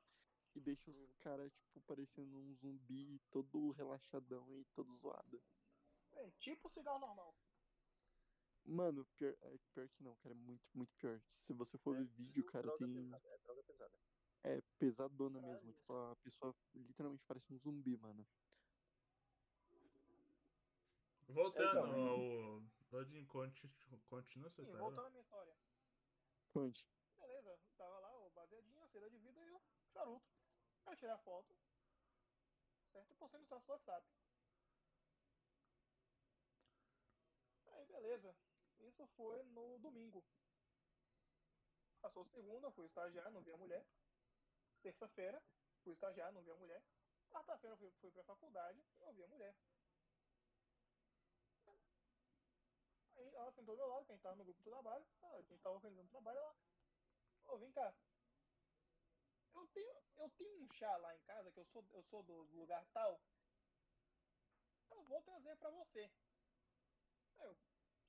e 0.56 0.62
deixa 0.62 0.90
os 0.91 1.14
caras, 1.18 1.52
tipo, 1.54 1.82
parecendo 1.82 2.38
um 2.38 2.56
zumbi 2.56 3.20
todo 3.30 3.72
relaxadão 3.72 4.48
e 4.62 4.64
todo 4.74 4.94
zoado. 4.94 5.44
É, 6.14 6.32
tipo 6.40 6.70
cigarro 6.70 7.00
normal. 7.00 7.36
Mano, 8.65 9.06
pior, 9.18 9.35
é, 9.41 9.57
pior 9.73 9.90
que 9.90 10.03
não, 10.03 10.15
cara. 10.18 10.34
É 10.34 10.38
muito, 10.38 10.64
muito 10.73 10.94
pior. 10.95 11.22
Se 11.27 11.53
você 11.53 11.77
for 11.77 11.95
ver 11.98 12.06
vídeo, 12.06 12.45
cara, 12.45 12.64
droga 12.64 12.85
tem. 12.85 12.94
pesada, 12.95 13.27
é 13.30 13.38
droga 13.40 13.64
pesada. 13.64 13.99
É 14.44 14.61
pesadona 14.80 15.40
Caralho, 15.40 15.56
mesmo. 15.65 15.73
Tipo, 15.73 15.94
a 15.94 16.15
pessoa 16.18 16.56
literalmente 16.73 17.23
parece 17.26 17.52
um 17.53 17.57
zumbi, 17.57 17.98
mano. 17.98 18.26
Voltando 21.27 21.69
Então. 21.69 22.07
ao. 22.10 22.64
Odin, 22.99 23.26
conti- 23.26 23.68
continua 24.06 24.49
Sim, 24.52 24.61
história. 24.61 24.81
voltando 24.81 25.07
à 25.07 25.10
minha 25.10 25.22
história. 25.22 25.57
Conte. 26.53 26.85
Beleza, 27.19 27.60
tava 27.76 27.99
lá 27.99 28.15
o 28.26 28.30
baseadinho, 28.30 28.84
a 28.84 28.88
seda 28.88 29.10
de 29.10 29.18
vida 29.18 29.41
e 29.44 29.49
o 29.49 29.61
charuto. 29.91 30.31
Eu 30.85 30.95
tirei 30.95 31.10
a 31.11 31.18
foto. 31.18 31.57
Certo? 32.91 33.11
E 33.11 33.15
postei 33.15 33.40
no 33.40 33.45
status 33.45 33.65
do 33.65 33.72
WhatsApp. 33.72 34.07
Aí, 37.68 37.85
beleza. 37.88 38.35
Isso 38.84 39.05
foi 39.15 39.43
no 39.43 39.77
domingo. 39.80 40.23
Passou 42.01 42.26
segunda, 42.26 42.72
fui 42.72 42.85
estagiar, 42.85 43.31
não 43.31 43.41
vi 43.41 43.51
a 43.51 43.57
mulher. 43.57 43.85
Terça-feira, 44.81 45.41
fui 45.84 45.93
estagiar, 45.93 46.31
não 46.34 46.41
vi 46.41 46.51
a 46.51 46.55
mulher. 46.55 46.84
Quarta-feira, 47.30 47.77
fui, 47.77 47.91
fui 48.01 48.11
pra 48.11 48.23
faculdade, 48.23 48.84
não 48.99 49.14
vi 49.14 49.23
a 49.23 49.27
mulher. 49.27 49.55
Aí 53.15 53.35
ela 53.35 53.51
sentou 53.51 53.76
do 53.76 53.80
meu 53.80 53.88
lado, 53.88 54.05
que 54.05 54.11
a 54.11 54.15
gente 54.15 54.23
tava 54.23 54.35
no 54.35 54.43
grupo 54.43 54.61
do 54.61 54.69
trabalho. 54.69 55.05
Ah, 55.22 55.35
a 55.35 55.41
gente 55.41 55.61
tava 55.61 55.76
organizando 55.76 56.07
o 56.07 56.11
trabalho 56.11 56.39
ela. 56.39 56.55
Ô, 57.45 57.57
vem 57.57 57.72
cá. 57.72 57.93
Eu 59.55 59.68
tenho, 59.68 60.03
eu 60.18 60.30
tenho 60.31 60.64
um 60.64 60.73
chá 60.73 60.97
lá 60.97 61.15
em 61.15 61.22
casa, 61.22 61.51
que 61.51 61.60
eu 61.60 61.65
sou, 61.65 61.85
eu 61.93 62.03
sou 62.03 62.23
do 62.23 62.34
lugar 62.53 62.85
tal. 62.91 63.22
Eu 64.91 65.03
vou 65.03 65.22
trazer 65.22 65.55
pra 65.57 65.69
você. 65.69 66.11
Aí 67.39 67.47
eu, 67.47 67.57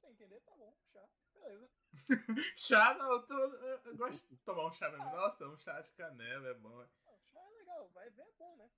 sem 0.04 0.12
entender, 0.12 0.40
tá 0.42 0.54
bom, 0.56 0.76
chá. 0.92 1.08
Beleza. 1.32 1.70
Chá, 2.56 2.94
não, 2.94 3.12
eu, 3.12 3.26
tô- 3.26 3.34
eu- 3.38 3.78
eu 3.84 3.96
gosto 3.96 4.28
de 4.28 4.36
tomar 4.38 4.66
um 4.66 4.72
chá 4.72 4.90
mesmo. 4.90 5.04
Nossa, 5.10 5.48
um 5.48 5.56
chá 5.58 5.80
de 5.80 5.92
canela 5.92 6.48
é 6.48 6.54
bom. 6.54 6.80
Ah, 7.06 7.18
chá 7.32 7.40
é 7.40 7.50
legal, 7.50 7.88
vai 7.90 8.10
ver 8.10 8.22
é 8.22 8.32
bom, 8.32 8.56
né? 8.56 8.70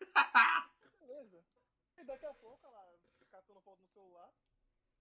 Beleza. 1.00 1.44
E 1.96 2.04
daqui 2.04 2.26
a 2.26 2.34
pouco 2.34 2.66
ela 2.66 2.98
catando 3.30 3.60
foto 3.62 3.80
no 3.82 3.88
celular. 3.88 4.32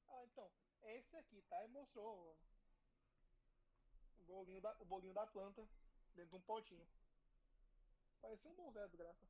Ah, 0.08 0.24
então, 0.26 0.52
é 0.82 0.98
esse 0.98 1.16
aqui, 1.18 1.42
tá? 1.44 1.64
E 1.66 1.68
mostrou 1.68 2.38
o 4.20 4.24
bolinho 4.24 4.62
da, 4.62 4.76
o 4.80 4.86
bolinho 4.86 5.14
da 5.14 5.28
planta 5.28 5.68
dentro 6.16 6.30
de 6.32 6.36
um 6.36 6.42
potinho. 6.42 6.88
Parecia 8.22 8.50
um 8.50 8.56
bonzé, 8.56 8.88
desgraça. 8.88 9.26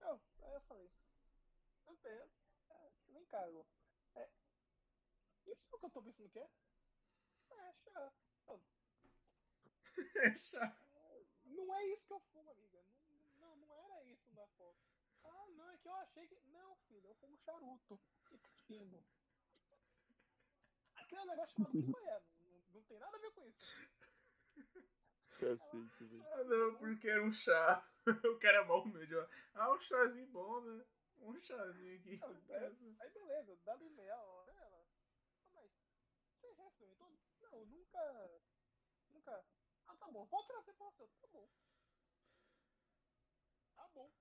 Eu, 0.00 0.20
aí 0.42 0.54
eu 0.54 0.60
falei, 0.62 0.90
eu 1.86 1.96
tenho, 1.98 2.28
vem 3.08 3.24
cá, 3.26 3.44
Lu. 3.46 3.66
É, 4.16 4.28
isso 5.46 5.62
é 5.72 5.76
o 5.76 5.78
que 5.78 5.86
eu 5.86 5.90
tô 5.90 6.02
pensando 6.02 6.28
que 6.30 6.38
é? 6.38 6.48
É, 7.50 7.72
chá. 7.72 8.12
É 10.16 10.34
chá. 10.34 10.76
não 11.44 11.74
é 11.74 11.86
isso 11.86 12.06
que 12.06 12.12
eu 12.12 12.20
fumo, 12.32 12.50
amiga. 12.50 12.82
Não, 13.38 13.56
não, 13.56 13.66
não 13.66 13.74
era 13.76 14.02
isso 14.04 14.32
na 14.34 14.46
foto. 14.48 14.76
Ah, 15.24 15.46
não, 15.56 15.70
é 15.70 15.78
que 15.78 15.88
eu 15.88 15.94
achei 15.96 16.26
que. 16.26 16.36
Não, 16.52 16.76
filho, 16.88 17.06
eu 17.08 17.14
fumo 17.14 17.38
charuto. 17.38 18.00
E 18.32 18.38
fumo. 18.66 19.04
Aquele 20.96 21.24
negócio 21.26 21.54
chamado 21.56 21.72
Kumbaya. 21.94 22.22
Não, 22.40 22.60
não 22.74 22.82
tem 22.82 22.98
nada 22.98 23.16
a 23.16 23.20
ver 23.20 23.30
com 23.32 23.46
isso. 23.46 23.90
Cacete, 25.38 26.04
velho. 26.04 26.24
Ah, 26.32 26.44
não, 26.44 26.74
porque 26.76 27.08
é 27.08 27.20
um 27.20 27.32
chá. 27.32 27.86
O 28.34 28.38
cara 28.38 28.58
é 28.58 28.64
mal 28.64 28.82
humilde. 28.82 29.14
ó. 29.16 29.26
Ah, 29.54 29.72
um 29.72 29.80
chazinho 29.80 30.26
bom, 30.26 30.60
né? 30.60 30.84
Um 31.18 31.40
chazinho 31.40 31.96
aqui. 31.98 32.20
É- 32.50 32.66
Aí 33.00 33.10
beleza, 33.10 33.56
dali 33.64 33.88
meia 33.90 34.16
hora 34.20 34.52
ela. 34.52 34.84
"Ah, 35.46 35.52
Mas 35.54 35.70
você 36.40 36.54
já 36.54 36.66
experimentou? 36.68 37.18
Não, 37.40 37.64
nunca. 37.66 38.40
Nunca. 39.12 39.44
Ah, 39.86 39.96
tá 39.96 40.06
bom, 40.08 40.24
vou 40.26 40.44
trazer 40.44 40.72
pra 40.74 40.86
você. 40.86 41.08
Tá 41.20 41.28
bom. 41.32 41.48
Tá 43.76 43.88
bom. 43.94 44.12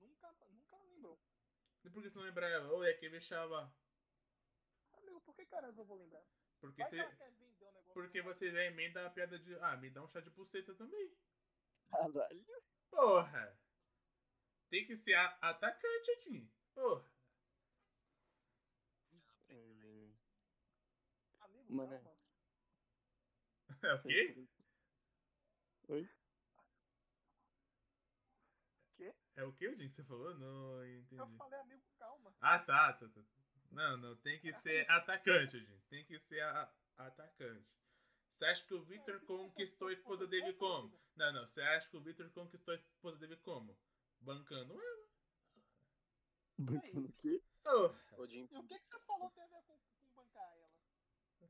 Nunca, 0.00 0.32
nunca 0.50 0.76
lembrou. 0.78 1.18
E 1.84 1.90
por 1.90 2.02
que 2.02 2.10
você 2.10 2.18
não 2.18 2.26
lembra 2.26 2.48
ela? 2.48 2.70
Ou 2.72 2.84
é 2.84 2.92
que 2.92 3.08
deixava. 3.08 3.72
Amigo, 4.92 5.20
por 5.22 5.34
que 5.34 5.46
caralho 5.46 5.78
eu 5.78 5.84
vou 5.84 5.96
lembrar? 5.96 6.22
Porque, 6.60 6.82
Vai 6.82 6.90
você, 6.90 6.96
que 6.96 7.24
um 7.24 7.92
porque 7.94 8.22
você 8.22 8.50
já 8.50 8.62
emenda 8.64 9.06
a 9.06 9.10
piada 9.10 9.38
de. 9.38 9.54
Ah, 9.56 9.76
me 9.76 9.90
dá 9.90 10.02
um 10.02 10.08
chá 10.08 10.20
de 10.20 10.30
pulseta 10.30 10.74
também. 10.74 11.16
Caralho. 11.90 12.46
Porra! 12.90 13.58
Tem 14.70 14.86
que 14.86 14.96
ser 14.96 15.14
a- 15.14 15.36
atacante, 15.42 16.10
Odin. 16.12 16.50
Porra. 16.74 17.04
É, 19.48 19.56
Mané. 21.68 21.98
calma. 21.98 22.20
É 23.82 23.94
o 23.94 24.02
quê? 24.02 24.46
Oi? 25.88 26.08
Quê? 28.96 29.14
É 29.36 29.44
o 29.44 29.52
que, 29.52 29.68
Odin, 29.68 29.88
que 29.88 29.94
você 29.94 30.04
falou? 30.04 30.34
Não 30.38 30.84
entendi. 30.86 31.20
Eu 31.20 31.28
falei, 31.36 31.58
amigo, 31.60 31.82
calma. 31.98 32.32
Ah, 32.40 32.58
tá, 32.58 32.92
tá, 32.92 33.08
tá. 33.08 33.20
Não, 33.70 33.96
não, 33.96 34.16
tem 34.16 34.38
que 34.40 34.52
ser 34.52 34.88
atacante, 34.90 35.58
gente. 35.60 35.82
Tem 35.88 36.04
que 36.04 36.18
ser 36.18 36.40
a- 36.42 36.72
atacante. 36.96 37.68
Você 38.30 38.44
acha 38.44 38.64
que 38.66 38.74
o 38.74 38.82
Victor 38.84 39.20
conquistou 39.20 39.88
a 39.88 39.92
esposa 39.92 40.26
dele 40.26 40.52
como? 40.54 40.98
Não, 41.16 41.32
não. 41.32 41.46
Você 41.46 41.60
acha 41.62 41.88
que 41.90 41.96
o 41.96 42.00
Victor 42.00 42.30
conquistou 42.30 42.72
a 42.72 42.74
esposa 42.74 43.18
dele 43.18 43.36
como? 43.36 43.76
Bancando 44.20 44.80
ela. 44.80 45.08
Bancando 46.58 47.08
o 47.08 47.12
quê? 47.14 47.42
Ô, 47.64 48.22
Odin 48.22 48.48
E 48.50 48.58
o 48.58 48.62
que, 48.64 48.78
que 48.78 48.86
você 48.86 48.98
falou 49.00 49.30
tem 49.30 49.42
a 49.44 49.46
ver 49.46 49.62
com, 49.62 49.78
com 50.00 50.10
bancar 50.14 50.42
ela? 50.42 50.70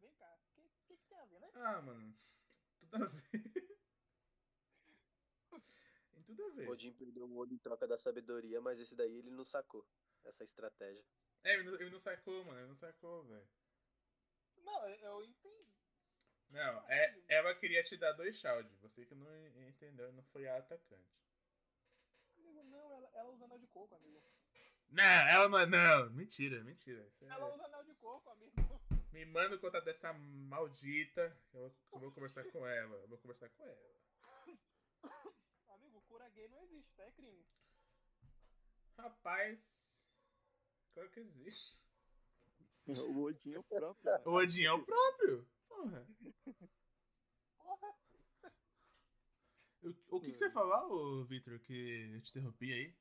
Vem 0.00 0.12
cá, 0.14 0.34
o 0.34 0.40
que, 0.54 0.70
que, 0.86 0.96
que 0.96 1.08
tem 1.08 1.18
a 1.18 1.24
ver, 1.24 1.40
né? 1.40 1.50
Ah, 1.54 1.82
mano. 1.82 2.16
Tudo 2.78 3.04
a 3.04 3.06
ver. 3.06 3.78
Tem 6.12 6.22
tudo 6.24 6.44
a 6.44 6.48
ver. 6.50 6.68
Odin 6.68 6.92
perdeu 6.92 7.26
um 7.26 7.36
olho 7.36 7.52
em 7.52 7.58
troca 7.58 7.86
da 7.86 7.98
sabedoria, 7.98 8.60
mas 8.60 8.78
esse 8.78 8.94
daí 8.94 9.18
ele 9.18 9.30
não 9.30 9.44
sacou. 9.44 9.86
Essa 10.24 10.44
estratégia. 10.44 11.04
É, 11.42 11.54
ele 11.54 11.64
não, 11.64 11.74
ele 11.74 11.90
não 11.90 11.98
sacou, 11.98 12.44
mano. 12.44 12.60
Ele 12.60 12.68
não 12.68 12.74
sacou, 12.74 13.24
velho. 13.24 13.48
Não, 14.58 14.88
eu, 14.88 15.24
entendi. 15.24 15.74
Não, 16.50 16.90
é, 16.90 17.22
ela 17.28 17.54
queria 17.54 17.82
te 17.82 17.96
dar 17.96 18.12
dois 18.12 18.36
shouts. 18.36 18.76
Você 18.80 19.06
que 19.06 19.14
não 19.14 19.26
entendeu, 19.68 20.12
não 20.12 20.22
foi 20.24 20.46
a 20.48 20.58
atacante. 20.58 21.20
Não, 22.64 22.92
ela, 22.94 23.10
ela 23.14 23.30
usa 23.30 23.44
anel 23.44 23.58
de 23.58 23.66
coco, 23.68 23.94
amigo. 23.94 24.22
Não, 24.90 25.04
ela 25.04 25.48
não 25.48 25.58
é. 25.58 25.66
Não, 25.66 26.10
mentira, 26.10 26.62
mentira. 26.64 27.00
É- 27.20 27.26
Ela 27.26 27.54
usa 27.54 27.64
anel 27.64 27.84
de 27.84 27.94
coco, 27.94 28.30
amigo. 28.30 28.80
Me 29.12 29.24
manda 29.26 29.56
o 29.56 29.58
contato 29.58 29.84
dessa 29.84 30.12
maldita. 30.12 31.36
Eu 31.52 31.60
vou, 31.60 31.76
eu 31.92 31.98
vou 32.00 32.12
conversar 32.12 32.44
com 32.50 32.66
ela. 32.66 32.96
Eu 32.96 33.08
vou 33.08 33.18
conversar 33.18 33.48
com 33.50 33.62
ela. 33.64 33.94
Amigo, 35.68 36.00
cura 36.08 36.28
gay 36.30 36.48
não 36.48 36.58
existe, 36.60 36.92
tá? 36.94 37.04
É 37.04 37.10
crime. 37.12 37.44
Rapaz. 38.96 40.06
Claro 40.94 41.10
que 41.10 41.20
existe. 41.20 41.80
O 42.86 43.22
Odin 43.22 43.54
é 43.54 43.58
o 43.58 43.62
próprio. 43.64 44.12
O 44.24 44.30
Odin 44.32 44.64
é 44.64 44.72
o 44.72 44.84
próprio. 44.84 45.48
Porra. 45.68 46.06
Porra, 47.56 47.94
O, 49.82 50.16
o 50.16 50.20
que, 50.20 50.28
que 50.28 50.34
você 50.34 50.50
falou, 50.50 51.20
ô, 51.20 51.24
Victor, 51.24 51.58
que 51.60 52.10
eu 52.14 52.20
te 52.20 52.30
interrompi 52.30 52.72
aí? 52.72 52.94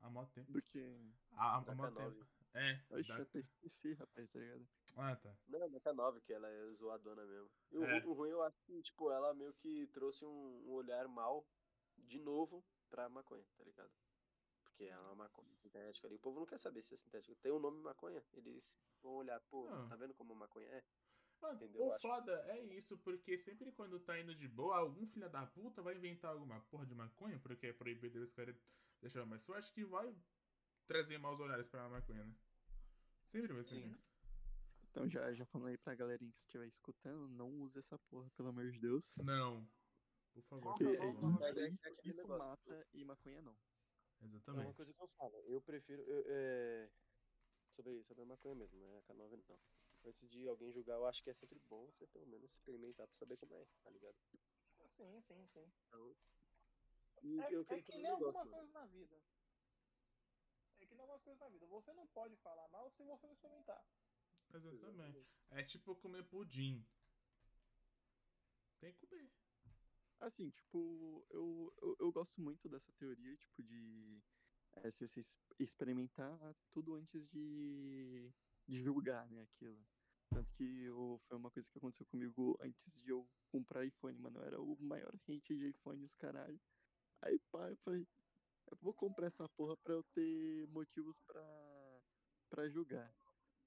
Há 0.00 0.08
mó 0.10 0.24
tempo. 0.26 0.52
Do 0.52 0.62
que. 0.62 1.12
Há, 1.32 1.56
há 1.58 1.60
Da 1.60 1.74
mó 1.74 1.84
K9. 1.90 1.94
tempo. 1.96 2.26
É. 2.54 2.82
Oxe, 2.90 3.08
da- 3.08 3.22
até 3.22 3.38
esqueci, 3.38 3.92
rapaz, 3.94 4.28
tá 4.30 4.38
ligado? 4.40 4.66
Ah, 4.96 5.14
tá. 5.16 5.36
Não, 5.46 5.58
é 5.62 5.80
a 5.88 5.92
9 5.92 6.20
que 6.22 6.32
ela 6.32 6.48
é 6.48 6.72
zoadona 6.74 7.24
mesmo. 7.24 7.50
E 7.70 7.78
o, 7.78 7.84
É. 7.84 8.04
o 8.04 8.12
ruim 8.12 8.30
eu 8.30 8.42
acho 8.42 8.60
que, 8.64 8.82
tipo, 8.82 9.10
ela 9.12 9.32
meio 9.34 9.52
que 9.54 9.86
trouxe 9.88 10.24
um, 10.24 10.64
um 10.66 10.70
olhar 10.72 11.06
mal 11.06 11.46
de 11.96 12.18
novo 12.18 12.64
pra 12.88 13.08
maconha, 13.08 13.44
tá 13.56 13.62
ligado? 13.64 13.90
Porque 14.64 14.84
é 14.84 14.98
uma 14.98 15.14
maconha 15.14 15.54
sintética 15.56 16.08
ali. 16.08 16.16
O 16.16 16.20
povo 16.20 16.40
não 16.40 16.46
quer 16.46 16.58
saber 16.58 16.82
se 16.82 16.94
é 16.94 16.98
sintética. 16.98 17.36
Tem 17.40 17.52
o 17.52 17.60
nome 17.60 17.80
maconha. 17.82 18.24
Eles 18.32 18.76
vão 19.02 19.12
olhar, 19.12 19.38
pô, 19.42 19.68
Ah. 19.68 19.86
tá 19.88 19.96
vendo 19.96 20.14
como 20.14 20.34
maconha 20.34 20.66
é? 20.68 20.82
Mano, 21.40 21.54
Entendeu? 21.56 21.86
o 21.86 21.90
Acho- 21.90 22.00
foda 22.00 22.32
é 22.48 22.64
isso, 22.74 22.98
porque 22.98 23.38
sempre 23.38 23.72
quando 23.72 23.98
tá 24.00 24.18
indo 24.20 24.34
de 24.34 24.46
boa, 24.46 24.76
algum 24.76 25.06
filho 25.06 25.28
da 25.30 25.46
puta 25.46 25.80
vai 25.82 25.96
inventar 25.96 26.32
alguma 26.32 26.60
porra 26.62 26.84
de 26.86 26.94
maconha, 26.94 27.38
porque 27.38 27.68
é 27.68 27.72
proibido 27.72 28.18
eles 28.18 28.32
querem 28.32 28.54
deixar 29.00 29.24
mais 29.24 29.44
forte, 29.46 29.72
que 29.72 29.84
vai 29.84 30.14
trazer 30.86 31.16
maus 31.18 31.40
olhares 31.40 31.66
pra 31.68 31.88
maconha, 31.88 32.24
né? 32.24 32.34
Sempre 33.30 33.52
vai 33.54 33.64
ser 33.64 33.76
Sim. 33.76 33.84
assim. 33.86 34.02
Então 34.90 35.08
já, 35.08 35.32
já 35.32 35.46
falando 35.46 35.68
aí 35.68 35.78
pra 35.78 35.94
galerinha 35.94 36.32
que 36.32 36.40
estiver 36.40 36.66
escutando, 36.66 37.28
não 37.28 37.48
use 37.60 37.78
essa 37.78 37.98
porra, 38.10 38.28
pelo 38.36 38.48
amor 38.48 38.70
de 38.70 38.78
Deus. 38.78 39.16
Não. 39.18 39.66
Por 40.34 40.42
favor. 40.44 40.72
Porque 40.76 40.84
que 40.84 40.96
é 40.96 41.06
é 41.06 41.10
isso, 41.10 41.88
isso, 42.02 42.10
isso 42.10 42.28
mata 42.28 42.86
e 42.92 43.04
maconha 43.04 43.40
não. 43.42 43.56
É 44.20 44.24
uma 44.26 44.36
Exatamente. 44.36 44.76
coisa 44.76 44.92
que 44.92 45.02
eu 45.02 45.08
falo. 45.16 45.34
Eu 45.46 45.60
prefiro. 45.62 46.02
eu- 46.02 46.24
é, 46.26 46.90
Sobre, 47.72 48.02
sobre 48.02 48.24
a 48.24 48.26
maconha 48.26 48.54
mesmo, 48.56 48.78
né? 48.80 48.98
A 48.98 49.02
K9 49.02 49.36
não. 49.48 49.58
Antes 50.04 50.30
de 50.30 50.48
alguém 50.48 50.72
julgar, 50.72 50.94
eu 50.94 51.06
acho 51.06 51.22
que 51.22 51.30
é 51.30 51.34
sempre 51.34 51.58
bom 51.68 51.86
você 51.86 52.06
pelo 52.06 52.26
menos 52.26 52.52
experimentar 52.52 53.06
pra 53.06 53.16
saber 53.16 53.36
como 53.36 53.54
é, 53.54 53.66
tá 53.82 53.90
ligado? 53.90 54.16
sim, 54.96 55.20
sim, 55.22 55.46
sim. 55.52 55.72
Então. 55.86 56.16
E 57.22 57.38
É, 57.40 57.54
eu 57.54 57.60
é 57.68 57.82
que 57.82 57.92
nem 57.98 58.06
alguma 58.06 58.32
negócio, 58.32 58.50
mano. 58.50 58.56
coisa 58.56 58.72
na 58.72 58.86
vida. 58.86 59.16
É 60.80 60.86
que 60.86 60.94
nem 60.94 61.02
algumas 61.02 61.22
coisas 61.22 61.40
na 61.40 61.48
vida. 61.48 61.66
Você 61.66 61.92
não 61.92 62.06
pode 62.08 62.36
falar 62.36 62.68
mal 62.68 62.90
se 62.90 63.02
você 63.04 63.26
não 63.26 63.34
experimentar. 63.34 63.84
Exatamente. 64.54 65.26
É 65.50 65.62
tipo 65.62 65.94
comer 65.96 66.24
pudim. 66.24 66.84
Tem 68.80 68.92
que 68.92 69.06
comer. 69.06 69.30
Assim, 70.20 70.50
tipo, 70.50 71.24
eu, 71.30 71.72
eu, 71.80 71.96
eu 71.98 72.12
gosto 72.12 72.40
muito 72.40 72.68
dessa 72.68 72.92
teoria, 72.92 73.36
tipo, 73.36 73.62
de 73.62 74.22
é, 74.76 74.90
se 74.90 75.06
você 75.06 75.20
experimentar 75.58 76.38
tudo 76.70 76.94
antes 76.94 77.28
de, 77.28 78.30
de 78.70 78.78
julgar, 78.78 79.28
né, 79.30 79.42
aquilo. 79.42 79.84
Tanto 80.32 80.48
que 80.52 80.84
eu, 80.84 81.20
foi 81.26 81.36
uma 81.36 81.50
coisa 81.50 81.68
que 81.68 81.76
aconteceu 81.76 82.06
comigo 82.06 82.56
antes 82.60 83.02
de 83.02 83.10
eu 83.10 83.28
comprar 83.48 83.84
iPhone, 83.84 84.16
mano. 84.18 84.38
Eu 84.38 84.46
era 84.46 84.60
o 84.60 84.76
maior 84.80 85.12
hate 85.28 85.56
de 85.56 85.68
iPhone, 85.70 86.04
os 86.04 86.14
caralho. 86.14 86.60
Aí, 87.20 87.38
pá, 87.50 87.68
eu 87.68 87.76
falei, 87.78 88.06
eu 88.70 88.78
vou 88.80 88.94
comprar 88.94 89.26
essa 89.26 89.48
porra 89.48 89.76
pra 89.78 89.94
eu 89.94 90.04
ter 90.14 90.68
motivos 90.68 91.20
pra, 91.26 91.42
pra 92.48 92.68
julgar. 92.68 93.12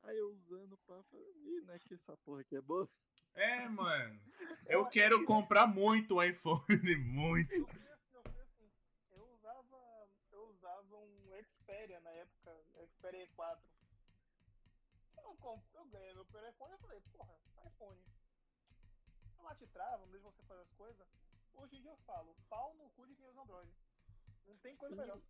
Aí 0.04 0.18
eu 0.18 0.32
usando, 0.32 0.78
pá, 0.88 1.04
falei, 1.12 1.34
ih, 1.36 1.62
não 1.62 1.74
é 1.74 1.80
que 1.80 1.94
essa 1.94 2.16
porra 2.18 2.40
aqui 2.42 2.56
é 2.56 2.62
boa? 2.62 2.90
É, 3.34 3.68
mano. 3.68 4.22
Eu 4.66 4.86
quero 4.86 5.26
comprar 5.26 5.68
muito 5.68 6.16
o 6.16 6.24
iPhone. 6.24 6.64
Muito. 7.04 7.54
Eu 7.54 7.68
fui 7.68 7.88
assim, 7.90 8.16
eu 8.16 8.24
fui 8.32 8.42
assim. 8.42 8.72
Eu 9.18 9.28
usava. 9.34 10.10
Eu 10.32 10.48
usava 10.50 10.98
um 10.98 11.16
Xperia 11.58 12.00
na 12.00 12.12
época, 12.12 12.64
Xperia 12.88 13.28
E4. 13.28 13.60
Eu, 15.24 15.36
comp- 15.38 15.74
eu 15.74 15.86
ganhei 15.86 16.14
meu 16.14 16.26
primeiro 16.26 16.50
iPhone 16.50 16.74
e 16.74 16.78
falei, 16.78 17.02
porra, 17.12 17.34
iPhone. 17.68 18.02
Ela 19.40 19.56
te 19.56 19.68
trava, 19.68 19.98
não 20.06 20.12
deixa 20.12 20.26
você 20.32 20.42
fazer 20.44 20.62
as 20.62 20.72
coisas. 20.74 21.08
Hoje 21.56 21.76
em 21.78 21.82
dia 21.82 21.92
eu 21.92 21.98
falo, 21.98 22.34
pau 22.50 22.74
no 22.76 22.90
cu 22.92 23.06
de 23.08 23.16
quem 23.16 23.28
usa 23.28 23.42
Android. 23.42 23.72
Não 24.46 24.58
tem 24.58 24.76
coisa 24.76 24.96
Sim. 24.96 25.02
melhor. 25.02 25.22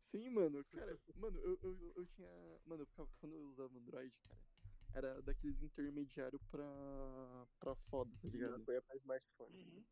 Sim, 0.00 0.30
mano, 0.30 0.64
cara, 0.66 0.98
mano, 1.16 1.38
eu, 1.40 1.58
eu, 1.62 1.92
eu- 1.96 2.06
tinha. 2.06 2.28
Mano, 2.66 2.82
eu 2.82 2.86
ficava. 2.86 3.08
Quando 3.18 3.34
eu 3.34 3.42
usava 3.48 3.76
Android, 3.78 4.14
cara, 4.20 4.38
era 4.94 5.22
daqueles 5.22 5.62
intermediários 5.62 6.42
pra. 6.50 7.46
pra 7.58 7.74
foda, 7.88 8.10
tá 8.20 8.28
ligado? 8.28 8.58
Maconha 8.58 8.82
pra 8.82 8.96
smartphone. 8.96 9.62
Uhum. 9.64 9.84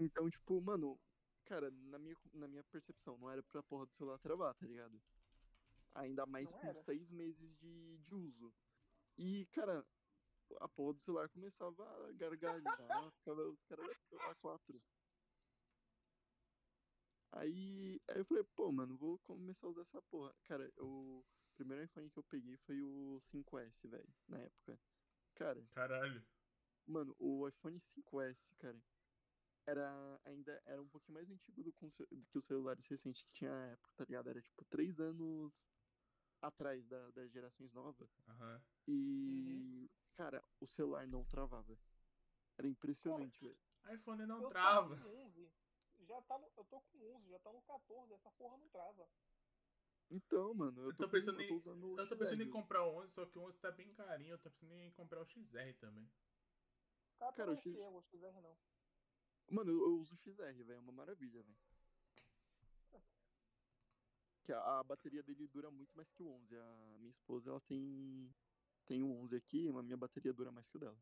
Então, 0.00 0.28
tipo, 0.30 0.60
mano, 0.60 0.98
cara, 1.44 1.70
na 1.70 1.98
minha, 1.98 2.16
na 2.34 2.48
minha 2.48 2.64
percepção, 2.64 3.16
não 3.18 3.30
era 3.30 3.42
pra 3.42 3.62
porra 3.62 3.86
do 3.86 3.92
celular 3.94 4.18
travar, 4.18 4.54
tá 4.54 4.66
ligado? 4.66 5.00
Ainda 5.94 6.26
mais 6.26 6.50
Não 6.50 6.58
com 6.58 6.66
era. 6.66 6.82
seis 6.84 7.08
meses 7.10 7.56
de, 7.58 7.98
de 7.98 8.14
uso. 8.14 8.52
E, 9.18 9.46
cara, 9.46 9.84
a 10.60 10.68
porra 10.68 10.94
do 10.94 11.00
celular 11.00 11.28
começava 11.28 12.08
a 12.08 12.12
gargalhar, 12.12 12.62
ficava 13.18 13.48
os 13.48 13.62
caras 13.64 13.86
a 14.30 14.34
quatro. 14.36 14.80
Aí, 17.32 18.00
aí 18.08 18.18
eu 18.18 18.24
falei, 18.24 18.44
pô, 18.56 18.72
mano, 18.72 18.96
vou 18.96 19.18
começar 19.18 19.66
a 19.66 19.70
usar 19.70 19.82
essa 19.82 20.00
porra. 20.02 20.34
Cara, 20.44 20.72
o 20.78 21.22
primeiro 21.56 21.84
iPhone 21.84 22.08
que 22.10 22.18
eu 22.18 22.24
peguei 22.24 22.56
foi 22.58 22.80
o 22.82 23.20
5S, 23.20 23.88
velho, 23.88 24.08
na 24.28 24.38
época. 24.38 24.80
Cara, 25.34 25.62
Caralho. 25.74 26.26
Mano, 26.86 27.14
o 27.18 27.46
iPhone 27.46 27.78
5S, 27.78 28.54
cara, 28.56 28.80
era 29.66 30.20
ainda 30.24 30.62
era 30.64 30.80
um 30.80 30.88
pouquinho 30.88 31.14
mais 31.14 31.30
antigo 31.30 31.62
do, 31.62 31.70
que 31.72 31.84
os- 31.84 31.96
do 31.98 32.26
que 32.26 32.38
os 32.38 32.46
celulares 32.46 32.86
recentes 32.86 33.22
que 33.22 33.30
tinha 33.32 33.50
na 33.50 33.66
época, 33.72 33.92
tá 33.94 34.04
ligado? 34.04 34.30
Era 34.30 34.40
tipo 34.40 34.64
três 34.64 34.98
anos 34.98 35.68
atrás 36.40 36.86
da, 36.86 37.10
das 37.10 37.30
gerações 37.30 37.72
novas. 37.72 38.10
Aham. 38.28 38.62
E, 38.86 39.90
cara, 40.14 40.42
o 40.60 40.66
celular 40.66 41.06
não 41.06 41.24
travava. 41.24 41.78
Era 42.56 42.66
impressionante, 42.68 43.40
velho. 43.44 43.58
iPhone 43.92 44.26
não 44.26 44.42
eu 44.42 44.48
trava. 44.48 44.96
Tô 44.96 45.02
com 45.08 45.24
11. 45.26 45.50
Já 46.00 46.22
tá 46.22 46.38
no, 46.38 46.46
eu 46.56 46.64
tô 46.64 46.80
com 46.80 47.16
11, 47.16 47.28
já 47.30 47.38
tá 47.40 47.52
no 47.52 47.62
14, 47.62 48.12
essa 48.14 48.30
porra 48.32 48.56
não 48.56 48.68
trava. 48.68 49.08
Então, 50.10 50.54
mano, 50.54 50.80
eu 50.80 50.86
Eu 50.86 50.96
tô, 50.96 51.04
tô 51.04 51.10
pensando 51.10 51.36
com- 51.36 51.42
eu 51.42 51.44
em- 51.44 51.48
tô 51.48 51.56
usando 51.56 51.84
o 51.84 52.00
Eu 52.00 52.08
tô 52.08 52.16
pensando 52.16 52.42
em 52.42 52.48
comprar 52.50 52.84
o 52.84 52.94
11, 52.96 53.12
só 53.12 53.26
que 53.26 53.38
o 53.38 53.42
11 53.42 53.58
tá 53.58 53.70
bem 53.70 53.92
carinho. 53.92 54.32
Eu 54.34 54.38
tô 54.38 54.50
pensando 54.50 54.80
em 54.80 54.90
comprar 54.92 55.20
o 55.20 55.26
XR 55.26 55.74
também. 55.74 56.10
Cara, 57.18 57.32
Cara, 57.32 57.52
o 57.52 57.56
X- 57.56 57.76
o 57.76 58.00
XR 58.02 58.40
não. 58.40 58.56
Mano, 59.50 59.70
eu, 59.70 59.80
eu 59.80 59.98
uso 59.98 60.14
o 60.14 60.16
XR, 60.16 60.62
velho, 60.62 60.72
é 60.74 60.78
uma 60.78 60.92
maravilha, 60.92 61.42
velho. 61.42 61.58
Que 64.48 64.52
a, 64.54 64.78
a 64.78 64.82
bateria 64.82 65.22
dele 65.22 65.46
dura 65.46 65.70
muito 65.70 65.94
mais 65.94 66.10
que 66.10 66.22
o 66.22 66.28
11. 66.30 66.56
A 66.56 66.96
minha 66.98 67.10
esposa, 67.10 67.50
ela 67.50 67.60
tem 67.60 68.34
tem 68.86 69.02
um 69.04 69.20
11 69.20 69.36
aqui, 69.36 69.70
mas 69.70 69.84
minha 69.84 69.96
bateria 69.98 70.32
dura 70.32 70.50
mais 70.50 70.66
que 70.68 70.76
o 70.76 70.80
dela. 70.80 70.98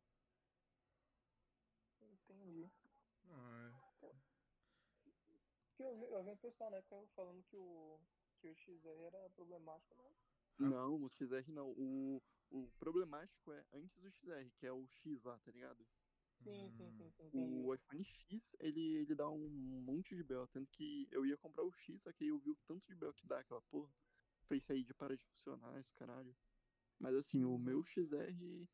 Entendi. 2.00 2.70
Ah, 3.30 3.72
Porque 5.68 5.84
eu, 5.84 5.96
vi- 5.96 6.10
eu 6.12 6.24
vi 6.24 6.30
um 6.30 6.36
pessoal 6.36 6.70
na 6.70 6.78
época 6.78 7.06
falando 7.14 7.42
que 7.44 7.56
o, 7.56 8.00
que 8.40 8.48
o 8.48 8.54
XR 8.54 9.02
era 9.04 9.30
problemático, 9.30 10.02
né? 10.02 10.10
Não, 10.58 11.02
o 11.02 11.08
XR 11.08 11.50
não. 11.52 11.70
O, 11.70 12.22
o 12.50 12.70
problemático 12.78 13.52
é 13.52 13.64
antes 13.72 13.96
do 14.00 14.10
XR, 14.10 14.50
que 14.58 14.66
é 14.66 14.72
o 14.72 14.86
X 14.86 15.22
lá, 15.22 15.38
tá 15.38 15.50
ligado? 15.50 15.86
Sim, 16.42 16.70
sim, 16.70 16.90
Hum. 16.90 16.96
sim, 16.96 17.10
sim, 17.10 17.26
entendi. 17.26 17.66
O 17.66 17.74
iPhone 17.74 18.04
X, 18.04 18.54
ele, 18.60 18.80
ele 18.96 19.14
dá 19.14 19.28
um 19.28 19.48
monte 19.48 20.14
de 20.16 20.22
bel. 20.22 20.46
Tanto 20.48 20.70
que 20.70 21.08
eu 21.10 21.26
ia 21.26 21.36
comprar 21.36 21.62
o 21.64 21.72
X, 21.72 22.02
só 22.02 22.12
que 22.12 22.24
aí 22.24 22.30
eu 22.30 22.38
vi 22.38 22.50
o 22.50 22.56
tanto 22.66 22.86
de 22.86 22.94
bel 22.94 23.12
que 23.12 23.26
dá 23.26 23.40
aquela 23.40 23.60
porra. 23.62 23.92
Face 24.48 24.72
aí 24.72 24.84
de 24.84 24.94
parar 24.94 25.16
de 25.16 25.24
funcionar, 25.24 25.78
esse 25.78 25.92
caralho. 25.94 26.34
Mas 26.98 27.14
assim, 27.16 27.44
o 27.44 27.58
meu 27.58 27.82
XR, 27.84 28.68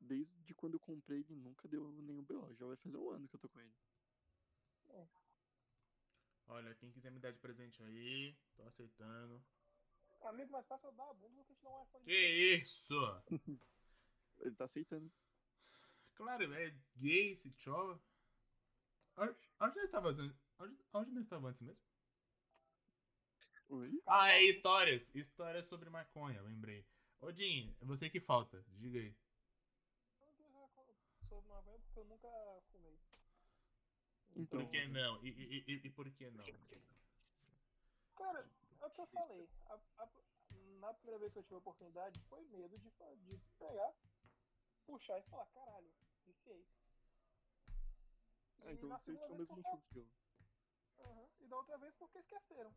desde 0.00 0.54
quando 0.54 0.74
eu 0.74 0.80
comprei, 0.80 1.20
ele 1.20 1.36
nunca 1.36 1.68
deu 1.68 1.90
nenhum 1.92 2.22
BO. 2.24 2.54
Já 2.54 2.66
vai 2.66 2.76
fazer 2.76 2.96
um 2.98 3.10
ano 3.10 3.28
que 3.28 3.36
eu 3.36 3.40
tô 3.40 3.48
com 3.48 3.60
ele. 3.60 3.74
olha, 6.48 6.74
quem 6.74 6.90
quiser 6.90 7.10
me 7.12 7.20
dar 7.20 7.30
de 7.32 7.38
presente 7.38 7.80
aí, 7.82 8.34
tô 8.56 8.62
aceitando. 8.64 9.40
Amigo, 10.20 10.52
mais 10.52 10.66
fácil 10.66 10.88
eu 10.88 10.92
dar 10.92 11.08
a 11.08 11.14
bunda 11.14 11.36
do 11.36 11.44
que 11.46 11.54
te 11.54 11.62
dar 11.62 11.70
um 11.70 11.82
iPhone. 11.82 12.04
Que 12.04 12.56
isso? 12.62 12.94
Ele 14.40 14.54
tá 14.54 14.64
aceitando. 14.64 15.10
Claro, 16.16 16.52
é 16.54 16.74
gay, 16.96 17.32
esse 17.32 17.52
chova. 17.58 18.00
Onde 19.16 19.36
nós 19.76 19.84
estava 19.84 20.08
antes? 20.10 20.36
Onde, 20.58 20.76
onde 20.92 21.10
nós 21.12 21.24
estava 21.24 21.48
antes 21.48 21.60
mesmo? 21.62 21.80
Oi? 23.68 24.02
Ah, 24.06 24.30
é 24.30 24.42
histórias. 24.42 25.14
Histórias 25.14 25.66
sobre 25.66 25.90
maconha, 25.90 26.40
lembrei. 26.42 26.86
Odin, 27.20 27.74
é 27.80 27.84
você 27.84 28.08
que 28.08 28.20
falta. 28.20 28.64
Diga 28.78 28.98
aí. 28.98 29.14
Eu 30.20 30.50
não 30.52 30.68
tenho 30.68 30.90
essa 30.90 31.26
sobre 31.28 31.48
maconha 31.48 31.78
porque 31.80 31.98
eu 31.98 32.04
nunca 32.04 32.28
fumei. 32.72 32.98
Então, 34.36 34.60
Por 34.60 34.70
que 34.70 34.86
não? 34.88 35.24
E, 35.24 35.28
e, 35.30 35.64
e, 35.66 35.86
e 35.86 35.90
por 35.90 36.10
que 36.10 36.30
não? 36.30 36.44
Cara, 38.16 38.48
é 38.80 38.86
o 38.86 38.90
que 38.90 39.00
eu 39.00 39.06
falei. 39.06 39.48
A- 39.68 39.80
a- 39.98 40.08
na 40.80 40.92
primeira 40.94 41.18
vez 41.18 41.32
que 41.32 41.38
eu 41.38 41.42
tive 41.42 41.54
a 41.54 41.58
oportunidade, 41.58 42.20
foi 42.28 42.42
medo 42.44 42.74
de, 42.74 42.90
de 42.90 43.38
pegar, 43.58 43.92
puxar 44.86 45.18
e 45.18 45.22
falar, 45.24 45.46
caralho, 45.46 45.92
viciei. 46.24 46.64
Ah, 48.60 48.70
E 48.72 48.74
então 48.74 48.88
você 48.88 49.12
tinha 49.12 49.26
o 49.26 49.36
mesmo 49.36 49.56
motivo 49.56 49.82
que 49.90 49.98
eu. 49.98 50.08
Aham. 51.00 51.28
E 51.40 51.46
da 51.48 51.56
outra 51.56 51.78
vez 51.78 51.94
porque 51.96 52.18
esqueceram. 52.18 52.74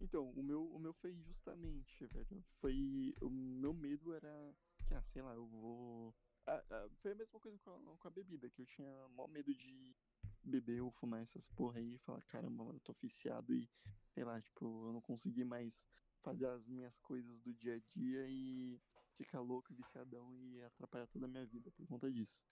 Então, 0.00 0.30
o 0.30 0.42
meu, 0.42 0.64
o 0.70 0.78
meu 0.78 0.92
foi 0.92 1.12
justamente, 1.12 2.06
velho. 2.06 2.42
Foi. 2.60 3.14
O 3.20 3.28
meu 3.30 3.74
medo 3.74 4.14
era 4.14 4.54
que, 4.86 4.94
ah, 4.94 5.02
sei 5.02 5.22
lá, 5.22 5.34
eu 5.34 5.46
vou. 5.46 6.14
Ah, 6.46 6.64
ah, 6.70 6.88
foi 7.02 7.12
a 7.12 7.14
mesma 7.16 7.38
coisa 7.40 7.58
com 7.58 7.70
a, 7.70 7.96
com 7.96 8.08
a 8.08 8.10
bebida, 8.10 8.48
que 8.48 8.62
eu 8.62 8.66
tinha 8.66 9.08
maior 9.08 9.28
medo 9.28 9.52
de 9.52 9.94
beber 10.42 10.80
ou 10.80 10.90
fumar 10.90 11.20
essas 11.20 11.48
porra 11.48 11.78
aí 11.78 11.94
e 11.94 11.98
falar, 11.98 12.22
caramba, 12.22 12.64
mano, 12.64 12.76
eu 12.76 12.80
tô 12.80 12.92
viciado 12.92 13.52
e, 13.52 13.68
sei 14.08 14.24
lá, 14.24 14.40
tipo, 14.40 14.64
eu 14.64 14.92
não 14.92 15.00
consegui 15.00 15.44
mais 15.44 15.90
fazer 16.22 16.46
as 16.46 16.66
minhas 16.66 16.98
coisas 17.00 17.38
do 17.40 17.52
dia 17.52 17.74
a 17.74 17.78
dia 17.80 18.26
e 18.28 18.80
ficar 19.18 19.40
louco, 19.40 19.74
viciadão 19.74 20.32
e 20.34 20.62
atrapalhar 20.62 21.06
toda 21.08 21.26
a 21.26 21.28
minha 21.28 21.44
vida 21.44 21.70
por 21.72 21.86
conta 21.86 22.10
disso. 22.10 22.44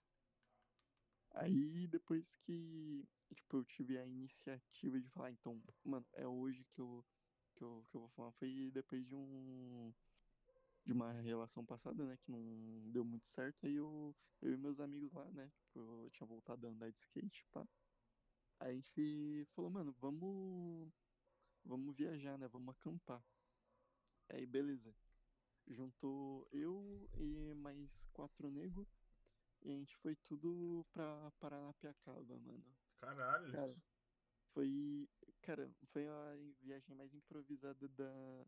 Aí 1.31 1.87
depois 1.87 2.35
que, 2.45 3.07
tipo, 3.35 3.59
eu 3.59 3.65
tive 3.65 3.99
a 3.99 4.07
iniciativa 4.07 5.01
de 5.01 5.09
falar, 5.11 5.31
então, 5.31 5.63
mano, 5.85 6.07
é 6.13 6.27
hoje 6.27 6.65
que 6.65 6.81
eu 6.81 7.05
que 7.55 7.63
eu, 7.63 7.87
que 7.91 7.97
eu 7.97 8.01
vou 8.03 8.11
falar 8.11 8.33
foi 8.33 8.71
depois 8.73 9.07
de 9.07 9.15
um 9.15 9.93
de 10.85 10.93
uma 10.93 11.13
relação 11.13 11.65
passada, 11.65 12.05
né, 12.07 12.17
que 12.17 12.31
não 12.31 12.41
deu 12.93 13.05
muito 13.05 13.27
certo, 13.27 13.67
aí 13.67 13.75
eu, 13.75 14.15
eu 14.41 14.53
e 14.53 14.57
meus 14.57 14.79
amigos 14.79 15.13
lá, 15.13 15.25
né, 15.33 15.51
tipo, 15.59 15.81
eu 15.81 16.11
tinha 16.11 16.27
voltado 16.27 16.67
a 16.67 16.71
andar 16.71 16.91
de 16.91 16.99
skate, 16.99 17.45
pá. 17.53 17.67
Aí 18.61 18.71
a 18.71 18.75
gente 18.75 19.45
falou, 19.55 19.71
mano, 19.71 19.93
vamos 20.01 20.89
vamos 21.65 21.97
viajar, 21.97 22.39
né, 22.39 22.49
vamos 22.49 22.75
acampar. 22.77 23.23
Aí 24.29 24.47
beleza. 24.47 24.95
Juntou 25.69 26.47
eu 26.53 27.09
e 27.19 27.55
mais 27.55 28.05
quatro 28.13 28.51
negros 28.51 28.89
e 29.63 29.71
a 29.71 29.75
gente 29.75 29.97
foi 29.97 30.15
tudo 30.17 30.87
pra 30.93 31.31
Paranapiacaba, 31.41 32.39
mano. 32.39 32.65
Caralho. 32.99 33.53
Cara, 33.53 33.75
foi. 34.53 35.09
Cara, 35.43 35.71
foi 35.87 36.07
a 36.07 36.37
viagem 36.63 36.95
mais 36.95 37.13
improvisada 37.15 37.89
da, 37.89 38.47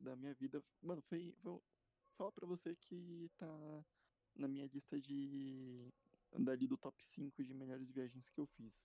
da 0.00 0.16
minha 0.16 0.34
vida. 0.34 0.62
Mano, 0.82 1.00
foi. 1.02 1.32
foi 1.42 1.60
fala 2.16 2.32
pra 2.32 2.46
você 2.46 2.74
que 2.74 3.30
tá 3.36 3.84
na 4.34 4.48
minha 4.48 4.66
lista 4.66 5.00
de. 5.00 5.88
Dali 6.38 6.66
do 6.66 6.76
top 6.76 7.02
5 7.02 7.42
de 7.42 7.54
melhores 7.54 7.90
viagens 7.90 8.28
que 8.28 8.38
eu 8.38 8.46
fiz. 8.46 8.84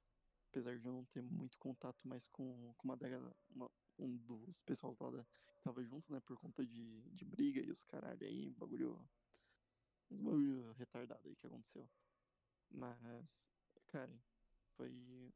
Apesar 0.49 0.77
de 0.77 0.85
eu 0.85 0.93
não 0.93 1.03
ter 1.05 1.21
muito 1.21 1.57
contato 1.57 2.07
mais 2.07 2.27
com, 2.27 2.73
com 2.77 2.87
uma, 2.87 2.95
da, 2.95 3.07
uma 3.49 3.69
um 3.97 4.17
dos 4.17 4.61
pessoal 4.61 4.95
lá 4.99 5.09
da, 5.11 5.23
que 5.55 5.61
tava 5.61 5.83
junto, 5.83 6.11
né? 6.11 6.19
Por 6.21 6.37
conta 6.37 6.65
de, 6.65 7.01
de 7.11 7.25
briga 7.25 7.61
e 7.61 7.69
os 7.71 7.83
caralho 7.83 8.25
aí, 8.25 8.51
bagulho. 8.51 9.07
Uns 10.09 10.21
bagulho 10.21 10.71
retardado 10.73 11.27
aí 11.27 11.35
que 11.35 11.47
aconteceu. 11.47 11.89
Mas, 12.69 13.47
cara, 13.87 14.13
foi 14.75 14.91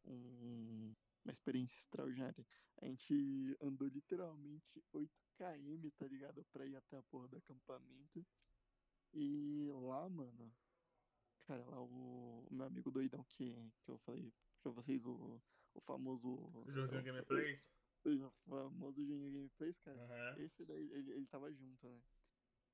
um, 0.05 0.93
uma 1.23 1.31
experiência 1.31 1.77
extraordinária. 1.77 2.45
A 2.81 2.85
gente 2.85 3.57
andou 3.61 3.87
literalmente 3.87 4.83
8km, 4.93 5.91
tá 5.97 6.07
ligado? 6.07 6.43
Pra 6.45 6.65
ir 6.65 6.75
até 6.75 6.97
a 6.97 7.03
porra 7.03 7.27
do 7.27 7.37
acampamento. 7.37 8.25
E 9.13 9.69
lá, 9.71 10.09
mano, 10.09 10.53
cara, 11.45 11.63
lá 11.65 11.81
o, 11.81 12.45
o 12.49 12.53
meu 12.53 12.65
amigo 12.65 12.91
doidão 12.91 13.23
que, 13.23 13.71
que 13.81 13.89
eu 13.89 13.97
falei 13.99 14.33
pra 14.61 14.71
vocês, 14.71 15.05
o, 15.05 15.41
o 15.73 15.79
famoso. 15.79 16.63
Joãozinho 16.67 17.01
o- 17.01 17.05
Gameplays? 17.05 17.71
O 18.07 18.31
famoso 18.49 19.03
Juninho 19.03 19.33
Gameplays, 19.33 19.77
cara. 19.79 20.01
Aham. 20.01 20.41
Esse 20.41 20.63
daí, 20.65 20.89
ele, 20.91 21.11
ele 21.11 21.27
tava 21.27 21.51
junto, 21.51 21.87
né? 21.87 22.01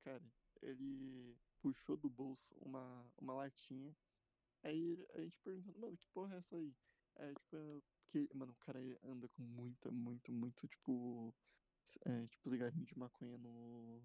Cara, 0.02 0.22
ele 0.62 1.36
puxou 1.60 1.96
do 1.96 2.08
bolso 2.08 2.54
uma, 2.60 3.10
uma 3.18 3.34
latinha. 3.34 3.94
Aí 4.62 5.04
a 5.14 5.20
gente 5.20 5.38
perguntando, 5.40 5.78
mano, 5.78 5.96
que 5.96 6.06
porra 6.08 6.34
é 6.34 6.38
essa 6.38 6.56
aí? 6.56 6.74
É, 7.16 7.32
tipo, 7.34 7.82
que, 8.08 8.28
mano, 8.34 8.52
o 8.52 8.64
cara 8.64 8.78
anda 9.02 9.28
com 9.28 9.42
muita, 9.42 9.90
muito, 9.90 10.32
muito, 10.32 10.68
tipo, 10.68 11.34
é, 12.04 12.26
tipo, 12.28 12.48
cigarrinho 12.48 12.86
de 12.86 12.98
maconha 12.98 13.36
no, 13.38 14.02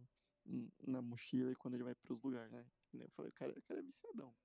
na 0.88 1.02
mochila 1.02 1.52
e 1.52 1.56
quando 1.56 1.76
ele 1.76 1.84
vai 1.84 1.96
pros 1.96 2.22
lugares, 2.22 2.52
né? 2.52 2.66
Eu 2.94 3.10
falei, 3.12 3.32
cara, 3.32 3.58
o 3.58 3.62
cara 3.62 3.80
é 3.80 3.84
viciadão. 3.84 4.36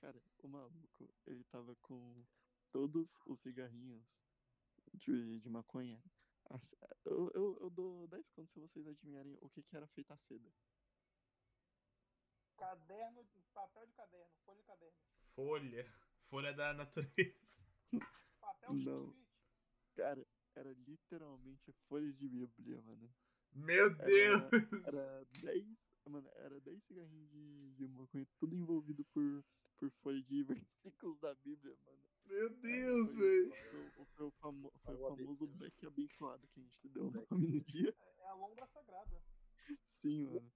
Cara, 0.00 0.20
o 0.38 0.48
maluco, 0.48 1.08
ele 1.26 1.44
tava 1.44 1.74
com 1.76 2.24
todos 2.70 3.22
os 3.26 3.40
cigarrinhos 3.40 4.04
de, 4.94 5.40
de 5.40 5.48
maconha. 5.50 6.02
Eu, 7.04 7.30
eu, 7.34 7.58
eu 7.60 7.70
dou 7.70 8.06
10 8.08 8.28
contos 8.30 8.52
se 8.52 8.60
vocês 8.60 8.86
adivinharem 8.86 9.36
o 9.40 9.48
que, 9.48 9.62
que 9.62 9.74
era 9.76 9.86
feita 9.86 10.12
a 10.14 10.16
seda. 10.18 10.52
Caderno, 12.56 13.26
papel 13.52 13.86
de 13.86 13.92
caderno, 13.94 14.32
folha 14.44 14.58
de 14.60 14.64
caderno. 14.66 14.96
Folha. 15.34 15.94
Folha 16.22 16.52
da 16.52 16.72
natureza. 16.74 17.66
Papel 18.40 18.74
de 18.76 18.84
Não. 18.84 19.14
Cara, 19.94 20.26
era 20.54 20.72
literalmente 20.72 21.72
folhas 21.88 22.16
de 22.18 22.28
Bíblia, 22.28 22.80
mano. 22.82 23.12
Meu 23.52 23.86
Era- 23.86 24.04
Deus! 24.04 24.52
Era 24.86 25.24
10. 25.42 25.66
Mano, 26.06 26.28
era 26.36 26.60
10 26.60 26.82
cigarrinhos 26.84 27.30
de, 27.30 27.74
de 27.74 27.88
maconha, 27.88 28.26
tudo 28.38 28.54
envolvido 28.56 29.04
por, 29.06 29.44
por 29.78 29.90
folha 30.02 30.20
de 30.22 30.42
versículos 30.66 31.18
da 31.20 31.34
Bíblia, 31.36 31.76
mano. 31.86 32.02
Meu 32.26 32.50
Deus, 32.50 33.14
foi- 33.14 33.22
velho! 33.48 33.52
Foi, 34.14 34.26
o- 34.26 34.30
famo, 34.32 34.72
foi 34.84 34.94
o 34.94 35.08
famoso 35.08 35.46
beck 35.48 35.86
abençoado 35.86 36.46
que 36.48 36.60
a 36.60 36.62
gente 36.62 36.88
deu 36.88 37.08
o 37.08 37.10
nome 37.30 37.48
no 37.48 37.60
dia. 37.64 37.94
É 38.18 38.26
a 38.28 38.34
lombra 38.34 38.66
sagrada. 38.66 39.22
Sim, 39.84 40.26
mano. 40.26 40.52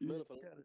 E, 0.00 0.06
Mano, 0.06 0.24
falando 0.24 0.42
cara. 0.42 0.64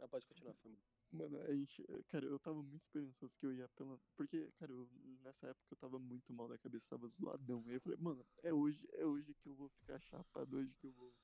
Ah, 0.00 0.08
pode 0.08 0.26
continuar, 0.26 0.54
foi. 0.54 0.76
Mano, 1.12 1.40
a 1.42 1.54
gente. 1.54 1.84
Cara, 2.08 2.24
eu 2.26 2.38
tava 2.40 2.62
muito 2.62 2.82
esperançoso 2.82 3.34
que 3.38 3.46
eu 3.46 3.52
ia 3.52 3.68
pela. 3.70 4.00
Porque, 4.16 4.50
cara, 4.58 4.72
eu- 4.72 4.88
nessa 5.22 5.46
época 5.48 5.66
eu 5.70 5.76
tava 5.76 5.98
muito 5.98 6.32
mal 6.32 6.48
da 6.48 6.58
cabeça, 6.58 6.88
tava 6.88 7.06
zoadão. 7.08 7.62
Aí 7.68 7.74
eu 7.74 7.80
falei, 7.80 7.98
mano, 8.00 8.26
é 8.42 8.52
hoje, 8.52 8.88
é 8.94 9.04
hoje 9.04 9.32
que 9.34 9.46
eu 9.48 9.54
vou 9.54 9.68
ficar 9.68 10.00
chapado, 10.00 10.56
hoje 10.56 10.74
que 10.80 10.86
eu 10.86 10.92
vou. 10.92 11.14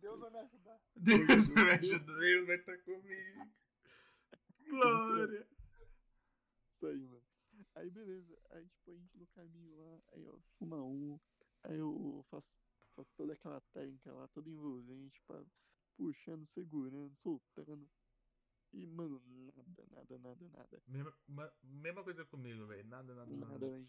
Deus 0.00 0.18
vai 0.20 0.30
me 0.30 0.38
ajudar. 0.38 0.80
Deus 0.96 1.48
me 1.48 1.60
ajuda, 1.70 2.18
Deus 2.18 2.46
vai 2.46 2.56
estar 2.56 2.78
comigo. 2.78 3.50
Glória! 4.68 5.48
Isso 6.76 6.86
aí, 6.86 7.06
mano. 7.08 7.24
Aí 7.74 7.90
beleza. 7.90 8.38
Aí, 8.50 8.68
tipo, 8.68 8.90
a 8.90 8.94
gente 8.94 9.16
no 9.16 9.26
caminho 9.28 9.78
lá, 9.78 10.02
aí 10.12 10.22
eu 10.24 10.38
fuma 10.58 10.82
um, 10.84 11.18
aí 11.62 11.78
eu 11.78 12.22
faço, 12.28 12.58
faço 12.94 13.14
toda 13.14 13.32
aquela 13.32 13.60
técnica 13.72 14.12
lá, 14.12 14.28
toda 14.28 14.50
envolvente, 14.50 15.22
pá, 15.22 15.42
puxando, 15.96 16.44
segurando, 16.44 17.14
soltando. 17.14 17.88
E, 18.74 18.86
mano, 18.86 19.22
nada, 19.54 19.86
nada, 19.90 20.18
nada, 20.18 20.48
nada. 20.50 20.82
Mesma, 20.86 21.16
ma- 21.26 21.52
mesma 21.62 22.04
coisa 22.04 22.26
comigo, 22.26 22.66
velho. 22.66 22.86
Nada, 22.86 23.14
nada, 23.14 23.34
nada. 23.34 23.46
Nada, 23.52 23.70
velho. 23.70 23.88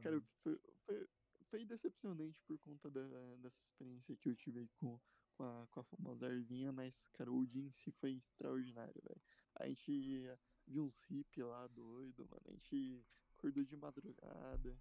Cara, 0.00 0.22
foi, 0.42 0.60
foi, 0.84 1.08
foi 1.42 1.64
decepcionante 1.64 2.40
por 2.42 2.56
conta 2.58 2.88
da, 2.88 3.02
dessa 3.38 3.60
experiência 3.64 4.14
que 4.16 4.28
eu 4.28 4.36
tive 4.36 4.68
com, 4.76 5.00
com, 5.32 5.42
a, 5.42 5.66
com 5.72 5.80
a 5.80 5.84
famosa 5.84 6.26
ervinha, 6.26 6.70
mas, 6.70 7.08
cara, 7.14 7.32
o 7.32 7.44
dia 7.44 7.64
em 7.64 7.70
si 7.72 7.90
foi 7.90 8.12
extraordinário, 8.12 8.94
velho. 9.02 9.20
A 9.56 9.66
gente 9.66 10.22
viu 10.68 10.84
uns 10.84 10.96
hippies 11.04 11.44
lá 11.44 11.66
doido, 11.68 12.26
mano. 12.26 12.42
A 12.46 12.52
gente 12.52 13.04
acordou 13.36 13.64
de 13.64 13.76
madrugada, 13.76 14.78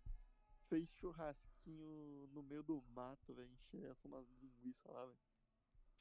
fez 0.67 0.89
churrasquinho 0.89 2.27
no 2.33 2.43
meio 2.43 2.63
do 2.63 2.81
mato, 2.89 3.33
velho. 3.33 3.47
A 3.47 3.49
gente 3.49 3.85
assou 3.87 4.11
umas 4.11 4.27
linguiças 4.41 4.91
lá, 4.91 5.05
velho. 5.05 5.19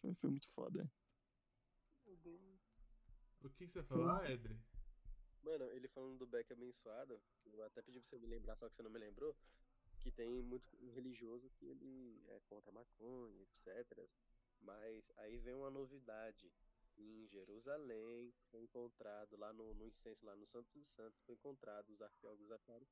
Foi, 0.01 0.15
foi 0.15 0.31
muito 0.31 0.49
foda. 0.49 0.91
Meu 2.05 2.17
Deus. 2.17 2.61
O 3.43 3.51
que, 3.51 3.67
que 3.67 3.73
você 3.73 3.83
falou, 3.83 4.09
ah, 4.11 4.31
Edri? 4.31 4.59
Mano, 5.43 5.65
ele 5.67 5.87
falando 5.89 6.19
do 6.19 6.27
Beck 6.27 6.53
abençoado, 6.53 7.21
eu 7.45 7.63
até 7.65 7.81
pedi 7.81 8.01
pra 8.01 8.09
você 8.09 8.19
me 8.19 8.27
lembrar, 8.27 8.57
só 8.57 8.69
que 8.69 8.75
você 8.75 8.83
não 8.83 8.91
me 8.91 8.99
lembrou, 8.99 9.37
que 10.01 10.11
tem 10.11 10.43
muito 10.43 10.77
religioso 10.91 11.49
que 11.51 11.67
ele 11.67 12.21
é 12.29 12.41
contra 12.49 12.71
a 12.71 12.75
maconha, 12.75 13.43
etc. 13.43 14.09
Mas 14.61 15.09
aí 15.19 15.39
vem 15.39 15.55
uma 15.55 15.71
novidade. 15.71 16.53
Em 16.99 17.27
Jerusalém, 17.29 18.33
foi 18.51 18.63
encontrado 18.63 19.37
lá 19.37 19.53
no, 19.53 19.75
no 19.75 19.87
incenso, 19.87 20.25
lá 20.25 20.35
no 20.35 20.47
Santo 20.47 20.69
dos 20.73 20.89
Santos, 20.89 21.21
foi 21.25 21.35
encontrado, 21.35 21.91
os 21.91 22.01
arqueólogos 22.01 22.51
acharam 22.51 22.87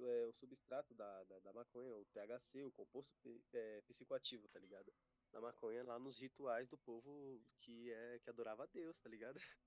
é, 0.00 0.26
o 0.26 0.32
substrato 0.32 0.94
da, 0.94 1.24
da, 1.24 1.38
da 1.40 1.52
maconha, 1.52 1.96
o 1.96 2.04
THC, 2.06 2.64
o 2.64 2.72
composto 2.72 3.42
é, 3.52 3.80
psicoativo, 3.82 4.46
tá 4.48 4.58
ligado? 4.58 4.92
Da 5.32 5.40
maconha 5.40 5.82
lá 5.84 5.98
nos 5.98 6.20
rituais 6.20 6.68
do 6.68 6.78
povo 6.78 7.40
que, 7.60 7.90
é, 7.90 8.18
que 8.20 8.30
adorava 8.30 8.64
a 8.64 8.66
Deus, 8.66 8.98
tá 9.00 9.08
ligado? 9.08 9.38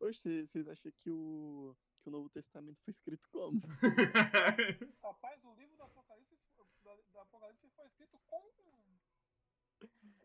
Hoje 0.00 0.44
vocês 0.46 0.68
acham 0.68 0.92
que 0.92 1.10
o, 1.10 1.76
que 2.00 2.08
o 2.08 2.12
Novo 2.12 2.28
Testamento 2.28 2.80
foi 2.82 2.92
escrito 2.92 3.28
como? 3.30 3.60
Rapaz, 5.02 5.44
o 5.44 5.54
livro 5.54 5.76
do 5.76 5.82
Apocalipse, 5.82 6.38
do, 6.54 6.64
do 7.12 7.18
Apocalipse 7.18 7.68
foi 7.70 7.86
escrito 7.86 8.18
com. 8.26 8.46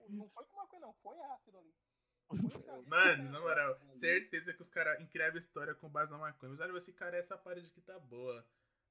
Não 0.09 0.29
foi 0.29 0.45
com 0.45 0.55
maconha, 0.57 0.81
não, 0.81 0.93
foi 0.95 1.19
ácido 1.21 1.57
ali. 1.57 1.73
Mano, 2.87 3.23
na 3.31 3.39
moral, 3.39 3.79
certeza 3.93 4.53
que 4.53 4.61
os 4.61 4.69
caras 4.71 4.99
escrevem 5.01 5.39
história 5.39 5.73
com 5.75 5.89
base 5.89 6.11
na 6.11 6.17
maconha. 6.17 6.51
Mas 6.51 6.59
olha, 6.59 6.77
esse 6.77 6.93
cara, 6.93 7.17
essa 7.17 7.37
parede 7.37 7.67
aqui 7.67 7.81
tá 7.81 7.99
boa. 7.99 8.45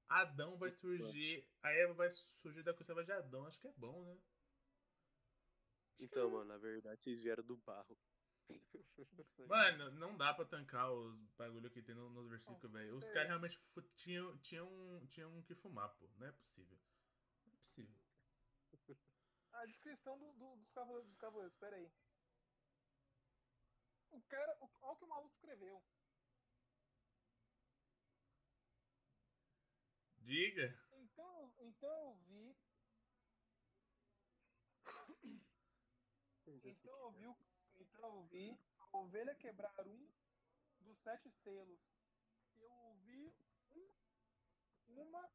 Adão 0.08 0.56
vai 0.58 0.70
surgir. 0.72 1.48
A 1.62 1.70
Eva 1.72 1.94
vai 1.94 2.10
surgir 2.10 2.62
da 2.62 2.74
conserva 2.74 3.04
de 3.04 3.12
Adão. 3.12 3.46
Acho 3.46 3.58
que 3.60 3.68
é 3.68 3.72
bom, 3.76 4.02
né? 4.04 4.18
Então, 5.98 6.30
mano, 6.30 6.46
na 6.46 6.56
verdade, 6.58 7.02
vocês 7.02 7.20
vieram 7.20 7.44
do 7.44 7.56
barro. 7.58 7.96
Mano, 9.46 9.90
não 9.92 10.16
dá 10.16 10.34
pra 10.34 10.44
tancar 10.44 10.90
os 10.92 11.20
bagulho 11.36 11.70
que 11.70 11.82
tem 11.82 11.94
no- 11.94 12.10
nos 12.10 12.28
versículos, 12.28 12.72
velho. 12.72 12.96
Os 12.96 13.08
caras 13.10 13.28
realmente 13.28 13.60
tinham, 13.96 14.36
tinham, 14.38 15.06
tinham 15.08 15.42
que 15.42 15.54
fumar, 15.54 15.88
pô. 15.90 16.08
Não 16.18 16.26
é 16.26 16.32
possível. 16.32 16.76
Não 17.46 17.52
é 17.54 17.56
possível. 17.58 17.94
A 19.52 19.66
descrição 19.66 20.18
do, 20.18 20.32
do- 20.32 20.56
dos 20.56 20.72
cavaleiros, 20.72 21.06
dos 21.08 21.16
cavaleiros, 21.18 21.54
pera 21.58 21.76
aí. 21.76 21.90
O 24.10 24.22
cara, 24.22 24.56
o- 24.60 24.70
olha 24.82 24.92
o 24.92 24.96
que 24.96 25.04
o 25.04 25.08
maluco 25.08 25.34
escreveu. 25.34 25.82
Diga. 30.18 30.78
Então, 30.92 31.54
então 31.60 31.90
eu 31.90 32.14
vi. 32.28 32.56
Então 36.46 36.96
eu 36.98 37.12
vi, 37.12 37.26
o- 37.26 37.38
então 37.76 38.16
eu 38.16 38.24
vi 38.28 38.58
a 38.78 38.98
ovelha 38.98 39.34
quebrar 39.36 39.74
um 39.86 40.10
dos 40.80 40.98
sete 41.02 41.30
selos. 41.44 41.80
Eu 42.58 42.72
ouvi 42.72 43.34
um- 43.70 43.94
uma 45.02 45.30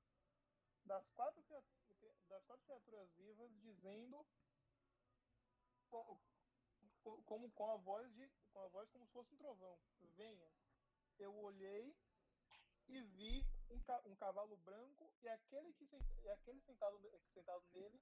das 0.85 1.07
quatro, 1.11 1.43
das 2.29 2.43
quatro 2.45 2.65
criaturas 2.65 3.09
vivas 3.15 3.51
dizendo 3.61 4.25
como 7.25 7.49
com 7.51 7.71
a 7.71 7.77
voz 7.77 8.11
de 8.15 8.29
com 8.51 8.59
a 8.59 8.67
voz 8.67 8.89
como 8.89 9.05
se 9.05 9.11
fosse 9.13 9.33
um 9.33 9.37
trovão. 9.37 9.79
Venha. 10.15 10.49
Eu 11.19 11.35
olhei 11.37 11.95
e 12.87 13.01
vi 13.01 13.45
um, 13.69 13.79
ca- 13.81 14.01
um 14.05 14.15
cavalo 14.15 14.57
branco 14.57 15.11
e 15.21 15.27
aquele 15.27 15.73
que 15.73 15.85
e 16.23 16.29
aquele 16.29 16.59
sentado, 16.61 16.99
sentado 17.33 17.63
nele 17.73 17.99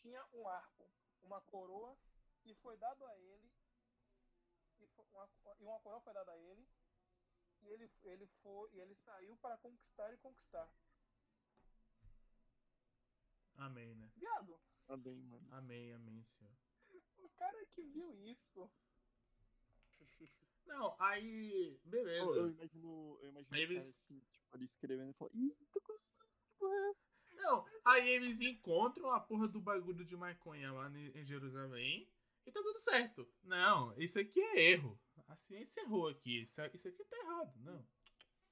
tinha 0.00 0.24
um 0.32 0.48
arco, 0.48 0.90
uma 1.22 1.40
coroa 1.42 1.96
e 2.44 2.54
foi 2.56 2.76
dado 2.76 3.04
a 3.06 3.18
ele 3.18 3.50
e, 4.78 4.86
fo- 4.88 5.06
uma, 5.12 5.28
e 5.58 5.64
uma 5.64 5.78
coroa 5.80 6.00
foi 6.00 6.12
dada 6.14 6.32
a 6.32 6.38
ele 6.38 6.66
e 7.62 7.68
ele 7.68 7.90
ele 8.02 8.26
foi 8.42 8.70
e 8.72 8.80
ele 8.80 8.94
saiu 9.04 9.36
para 9.38 9.56
conquistar 9.58 10.12
e 10.12 10.16
conquistar. 10.18 10.70
Amém, 13.56 13.94
né? 13.94 14.10
Viado, 14.16 14.58
bem, 14.98 15.22
mano. 15.22 15.46
Amém, 15.52 15.92
amém, 15.92 16.22
senhor. 16.24 16.52
O 17.24 17.28
cara 17.30 17.64
que 17.66 17.82
viu 17.82 18.14
isso, 18.24 18.70
Não, 20.66 20.94
aí. 20.98 21.78
Beleza. 21.84 22.18
Eu, 22.24 22.34
eu 22.36 22.48
imagino, 22.50 23.18
eu 23.22 23.28
imagino 23.30 23.56
Aí 23.56 23.64
o 23.64 23.66
cara 23.66 23.72
eles- 23.72 23.88
assim, 23.88 24.20
tipo, 24.30 24.54
ali 24.54 24.64
escrevendo 24.64 25.10
e 25.10 25.14
falando, 25.14 25.34
ih, 25.36 25.56
tô 25.72 25.80
com 25.80 25.92
porra 26.58 26.74
é 26.74 26.90
essa? 26.90 27.10
Não, 27.34 27.66
aí 27.84 28.08
eles 28.10 28.40
encontram 28.40 29.10
a 29.10 29.18
porra 29.20 29.48
do 29.48 29.60
bagulho 29.60 30.04
de 30.04 30.14
maconha 30.16 30.72
lá 30.72 30.90
em 30.90 31.24
Jerusalém 31.24 32.06
e 32.46 32.52
tá 32.52 32.62
tudo 32.62 32.78
certo. 32.78 33.26
Não, 33.42 33.98
isso 33.98 34.20
aqui 34.20 34.40
é 34.40 34.70
erro. 34.72 35.00
A 35.26 35.36
ciência 35.36 35.80
errou 35.80 36.08
aqui. 36.08 36.42
Isso 36.50 36.60
aqui 36.60 37.04
tá 37.04 37.16
errado. 37.16 37.52
Não. 37.60 37.86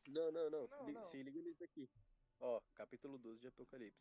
Não, 0.09 0.33
não, 0.33 0.51
não. 0.51 0.69
Não, 0.69 0.93
não. 0.93 1.05
se 1.05 1.23
liga 1.23 1.41
nisso 1.43 1.63
aqui. 1.65 1.89
Ó, 2.41 2.61
capítulo 2.75 3.19
12 3.19 3.41
de 3.41 3.49
Apocalipse. 3.49 4.01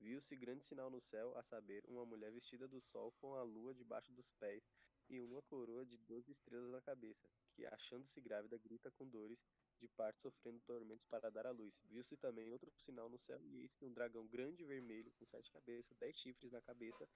Viu-se 0.00 0.36
grande 0.36 0.64
sinal 0.64 0.90
no 0.90 1.00
céu, 1.00 1.36
a 1.36 1.42
saber, 1.42 1.84
uma 1.86 2.04
mulher 2.06 2.30
vestida 2.32 2.68
do 2.68 2.80
sol 2.80 3.12
com 3.20 3.34
a 3.34 3.42
lua 3.42 3.74
debaixo 3.74 4.12
dos 4.12 4.30
pés 4.38 4.62
e 5.08 5.20
uma 5.20 5.42
coroa 5.42 5.84
de 5.84 5.96
doze 5.98 6.30
estrelas 6.30 6.70
na 6.70 6.80
cabeça, 6.80 7.28
que, 7.54 7.66
achando-se 7.66 8.20
grávida, 8.20 8.56
grita 8.58 8.90
com 8.92 9.08
dores 9.08 9.38
de 9.80 9.88
parto, 9.88 10.20
sofrendo 10.20 10.60
tormentos 10.60 11.06
para 11.06 11.30
dar 11.30 11.46
à 11.46 11.50
luz. 11.50 11.74
Viu-se 11.84 12.16
também 12.16 12.50
outro 12.50 12.70
sinal 12.78 13.08
no 13.08 13.18
céu, 13.18 13.40
e 13.44 13.60
eis 13.60 13.74
que 13.74 13.84
um 13.84 13.92
dragão 13.92 14.26
grande 14.26 14.62
e 14.62 14.66
vermelho, 14.66 15.10
com 15.18 15.26
sete 15.26 15.50
cabeças, 15.50 15.96
dez 15.98 16.16
chifres 16.16 16.52
na 16.52 16.60
cabeça, 16.60 17.08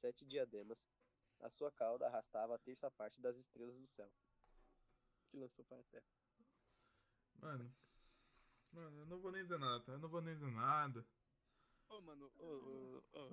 sete 0.00 0.24
diademas. 0.24 0.78
A 1.40 1.50
sua 1.50 1.72
cauda 1.72 2.06
arrastava 2.06 2.54
a 2.54 2.58
terça 2.58 2.90
parte 2.90 3.20
das 3.20 3.36
estrelas 3.36 3.76
do 3.76 3.86
céu, 3.88 4.10
que 5.28 5.36
lançou 5.36 5.64
para 5.64 5.80
a 5.80 5.84
terra. 5.84 6.06
Mano. 7.34 7.74
Mano, 8.70 9.00
eu 9.00 9.06
não 9.06 9.20
vou 9.20 9.32
nem 9.32 9.42
dizer 9.42 9.58
nada, 9.58 9.80
tá? 9.84 9.92
Eu 9.92 9.98
não 9.98 10.08
vou 10.08 10.22
nem 10.22 10.34
dizer 10.34 10.50
nada. 10.50 11.04
Ô, 11.92 12.00
mano, 12.00 12.32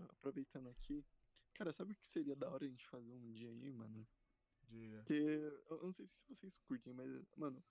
aproveitando 0.09 0.67
aqui, 0.67 1.05
cara, 1.53 1.71
sabe 1.71 1.93
o 1.93 1.95
que 1.95 2.05
seria 2.05 2.35
da 2.35 2.49
hora 2.49 2.65
a 2.65 2.67
gente 2.67 2.85
fazer 2.87 3.13
um 3.13 3.31
dia 3.31 3.49
aí, 3.49 3.71
mano? 3.71 4.05
Diga. 4.63 4.97
Porque 4.97 5.13
eu 5.13 5.83
não 5.83 5.93
sei 5.93 6.05
se 6.07 6.17
vocês 6.27 6.59
curtem, 6.59 6.93
mas, 6.93 7.09
mano, 7.37 7.63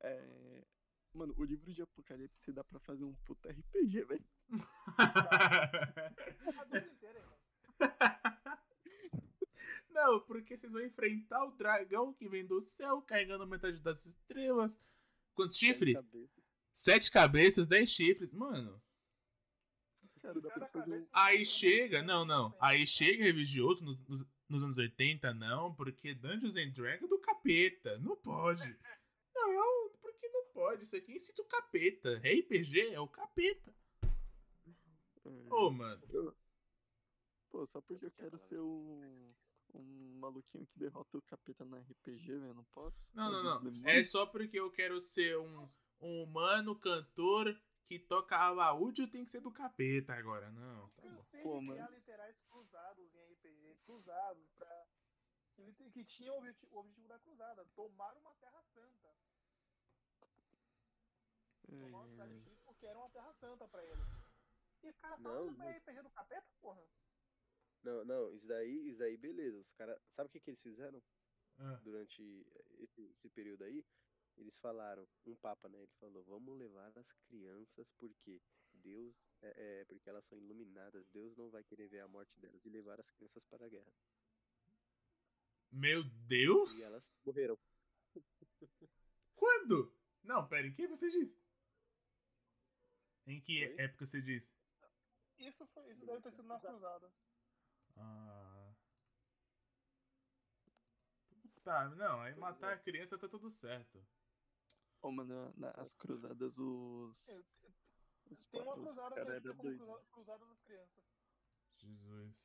é. 0.00 0.64
Mano, 1.12 1.34
o 1.36 1.44
livro 1.44 1.70
de 1.72 1.82
Apocalipse 1.82 2.52
dá 2.52 2.64
pra 2.64 2.80
fazer 2.80 3.04
um 3.04 3.14
puta 3.24 3.50
RPG, 3.50 4.04
velho. 4.04 4.24
Não, 9.90 10.20
porque 10.20 10.56
vocês 10.56 10.72
vão 10.72 10.82
enfrentar 10.82 11.44
o 11.44 11.50
dragão 11.50 12.14
que 12.14 12.28
vem 12.28 12.46
do 12.46 12.62
céu, 12.62 13.02
carregando 13.02 13.44
metade 13.46 13.80
das 13.80 14.06
estrelas. 14.06 14.80
Quantos 15.34 15.58
chifres? 15.58 15.94
Cabeça. 15.94 16.40
Sete 16.72 17.10
cabeças, 17.10 17.66
dez 17.66 17.90
chifres. 17.90 18.32
Mano, 18.32 18.80
Cara, 20.22 20.40
dá 20.40 20.50
pra 20.50 20.68
fazer 20.68 21.08
aí 21.12 21.44
chega. 21.46 22.02
Não, 22.02 22.24
não. 22.24 22.54
Aí 22.60 22.86
chega 22.86 23.24
religioso 23.24 23.82
nos, 23.82 23.98
nos, 24.06 24.26
nos 24.48 24.62
anos 24.62 24.78
80, 24.78 25.32
não, 25.32 25.74
porque 25.74 26.14
Dungeons 26.14 26.56
and 26.56 26.70
Dragons 26.70 27.04
é 27.04 27.08
do 27.08 27.18
capeta. 27.18 27.98
Não 27.98 28.16
pode. 28.16 28.76
Não, 29.34 29.90
porque 30.00 30.28
não 30.28 30.44
pode. 30.52 30.82
Isso 30.82 30.96
aqui 30.96 31.12
incita 31.14 31.40
o 31.40 31.46
capeta. 31.46 32.18
RPG 32.18 32.92
é 32.92 33.00
o 33.00 33.08
capeta. 33.08 33.74
é, 35.24 35.54
Ô, 35.54 35.70
mano. 35.70 36.02
Pô, 37.50 37.66
só 37.66 37.80
porque 37.80 38.06
eu 38.06 38.10
Quer 38.10 38.24
quero 38.24 38.38
ser 38.38 38.60
um. 38.60 39.32
Um 39.72 40.18
maluquinho 40.18 40.66
que 40.66 40.76
derrota 40.76 41.16
o 41.16 41.22
capeta 41.22 41.64
no 41.64 41.76
RPG, 41.76 42.26
velho. 42.26 42.54
Não 42.54 42.64
posso? 42.64 43.14
Não, 43.14 43.30
não, 43.30 43.62
não. 43.62 43.88
É 43.88 44.02
só 44.02 44.26
porque 44.26 44.58
eu 44.58 44.68
quero 44.68 45.00
ser 45.00 45.38
um, 45.38 45.68
um 46.00 46.24
humano 46.24 46.74
cantor 46.74 47.56
que 47.86 47.98
toca 47.98 48.36
alaúde 48.36 49.06
tem 49.06 49.24
que 49.24 49.30
ser 49.30 49.40
do 49.40 49.50
capeta 49.52 50.14
agora. 50.14 50.50
Não, 50.50 50.88
tá 50.90 51.02
bom. 51.02 51.16
Cansei 51.16 51.42
Pô, 51.42 51.58
criar 51.60 51.84
mano. 51.84 51.96
literais 51.96 52.36
cruzados 52.48 53.14
em 53.14 53.32
RPG, 53.32 53.76
cruzados 53.84 54.48
pra. 54.56 54.86
Que, 55.56 55.90
que 55.90 56.04
tinha 56.04 56.32
o 56.32 56.38
objeti- 56.38 56.66
o 56.70 56.78
objetivo 56.78 57.08
da 57.08 57.18
cruzada, 57.18 57.64
tomar 57.74 58.16
uma 58.16 58.34
terra 58.36 58.62
santa. 58.72 59.14
Tomar 61.68 61.98
uma 62.00 62.08
cidade 62.08 62.32
É, 62.34 62.40
X 62.40 62.60
porque 62.64 62.86
era 62.86 62.98
uma 62.98 63.10
terra 63.10 63.32
santa 63.34 63.68
pra 63.68 63.84
eles. 63.84 64.06
E 64.82 64.88
o 64.88 64.94
cara 64.94 65.16
Não, 65.18 65.22
falando 65.24 65.56
pra 65.56 65.64
não. 65.66 65.72
RPG 65.76 66.02
do 66.02 66.10
capeta, 66.10 66.46
porra. 66.60 66.82
Não, 67.82 68.04
não, 68.04 68.32
isso 68.34 68.46
daí, 68.46 68.88
isso 68.88 68.98
daí, 68.98 69.16
beleza. 69.16 69.58
Os 69.58 69.72
caras. 69.72 70.00
Sabe 70.14 70.28
o 70.28 70.32
que, 70.32 70.40
que 70.40 70.50
eles 70.50 70.62
fizeram 70.62 71.02
Ah, 71.58 71.78
durante 71.82 72.22
esse, 72.78 73.02
esse 73.10 73.28
período 73.30 73.64
aí? 73.64 73.84
Eles 74.36 74.58
falaram, 74.58 75.06
um 75.26 75.36
papa, 75.36 75.68
né? 75.68 75.78
Ele 75.78 75.92
falou, 75.98 76.24
vamos 76.24 76.58
levar 76.58 76.96
as 76.96 77.12
crianças 77.28 77.90
porque 77.98 78.40
Deus. 78.72 79.32
É, 79.42 79.80
é, 79.80 79.84
porque 79.84 80.08
elas 80.08 80.24
são 80.26 80.38
iluminadas, 80.38 81.06
Deus 81.08 81.36
não 81.36 81.50
vai 81.50 81.62
querer 81.64 81.88
ver 81.88 82.00
a 82.00 82.08
morte 82.08 82.38
delas 82.40 82.64
e 82.64 82.68
levar 82.68 83.00
as 83.00 83.10
crianças 83.10 83.44
para 83.46 83.66
a 83.66 83.68
guerra. 83.68 83.92
Meu 85.70 86.02
Deus! 86.26 86.78
E 86.78 86.82
elas 86.84 87.14
morreram. 87.24 87.58
Quando? 89.36 89.94
Não, 90.22 90.46
pera, 90.46 90.66
em 90.66 90.74
que 90.74 90.86
você 90.86 91.08
disse? 91.08 91.40
Em 93.26 93.40
que 93.40 93.64
Oi? 93.64 93.74
época 93.78 94.04
você 94.04 94.20
disse? 94.20 94.54
Isso, 95.38 95.66
foi, 95.68 95.90
isso 95.92 96.04
deve 96.04 96.20
ter 96.20 96.32
sido 96.32 96.42
nas 96.42 96.60
cruzadas. 96.60 97.12
Ah. 97.96 98.74
Tá, 101.62 101.88
não, 101.90 102.20
aí 102.20 102.34
matar 102.36 102.72
a 102.72 102.78
criança 102.78 103.18
tá 103.18 103.28
tudo 103.28 103.50
certo. 103.50 104.04
Ô, 105.02 105.10
mano, 105.10 105.52
nas 105.56 105.94
cruzadas 105.94 106.58
os. 106.58 107.28
Eu- 107.28 107.44
Os, 108.30 108.44
Tem 108.44 108.60
uma 108.62 108.74
cruzada 108.74 109.18
era 109.18 109.40
cruzada 110.12 110.46
das 110.46 110.60
crianças. 110.60 111.04
Jesus. 111.78 112.36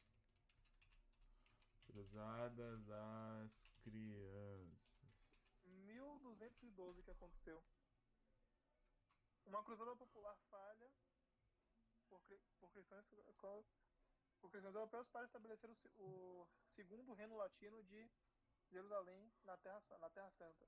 Cruzadas 1.85 2.83
das 2.85 3.69
crianças. 3.83 5.05
1212 5.65 7.03
que 7.03 7.11
aconteceu. 7.11 7.63
Uma 9.45 9.63
cruzada 9.63 9.95
popular 9.95 10.35
falha 10.49 10.91
por, 12.09 12.19
por 12.59 12.71
cristãos, 12.71 13.05
por 14.41 14.49
cristãos 14.49 14.75
europeus 14.75 15.07
para 15.09 15.25
estabelecer 15.25 15.69
o, 15.69 15.77
o 15.99 16.47
segundo 16.73 17.13
reino 17.13 17.35
latino 17.37 17.83
de 17.83 18.09
Jerusalém 18.71 19.31
na 19.43 19.55
Terra, 19.57 19.83
na 19.99 20.09
terra 20.09 20.31
Santa. 20.31 20.67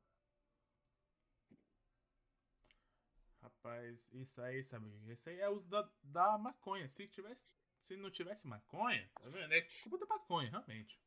Rapaz, 3.42 4.12
isso 4.14 4.42
aí, 4.42 4.64
sabe? 4.64 4.92
é? 5.08 5.14
Isso 5.14 5.30
aí 5.30 5.40
é 5.40 5.50
uso 5.50 5.68
da, 5.68 5.90
da 6.04 6.38
maconha. 6.38 6.88
Se 6.88 7.08
tivesse. 7.08 7.48
Se 7.80 7.96
não 7.96 8.10
tivesse 8.10 8.48
maconha, 8.48 9.08
tá 9.14 9.30
vendo? 9.30 9.54
É 9.54 9.62
culpa 9.84 10.00
da 10.00 10.06
maconha, 10.08 10.50
realmente. 10.50 11.00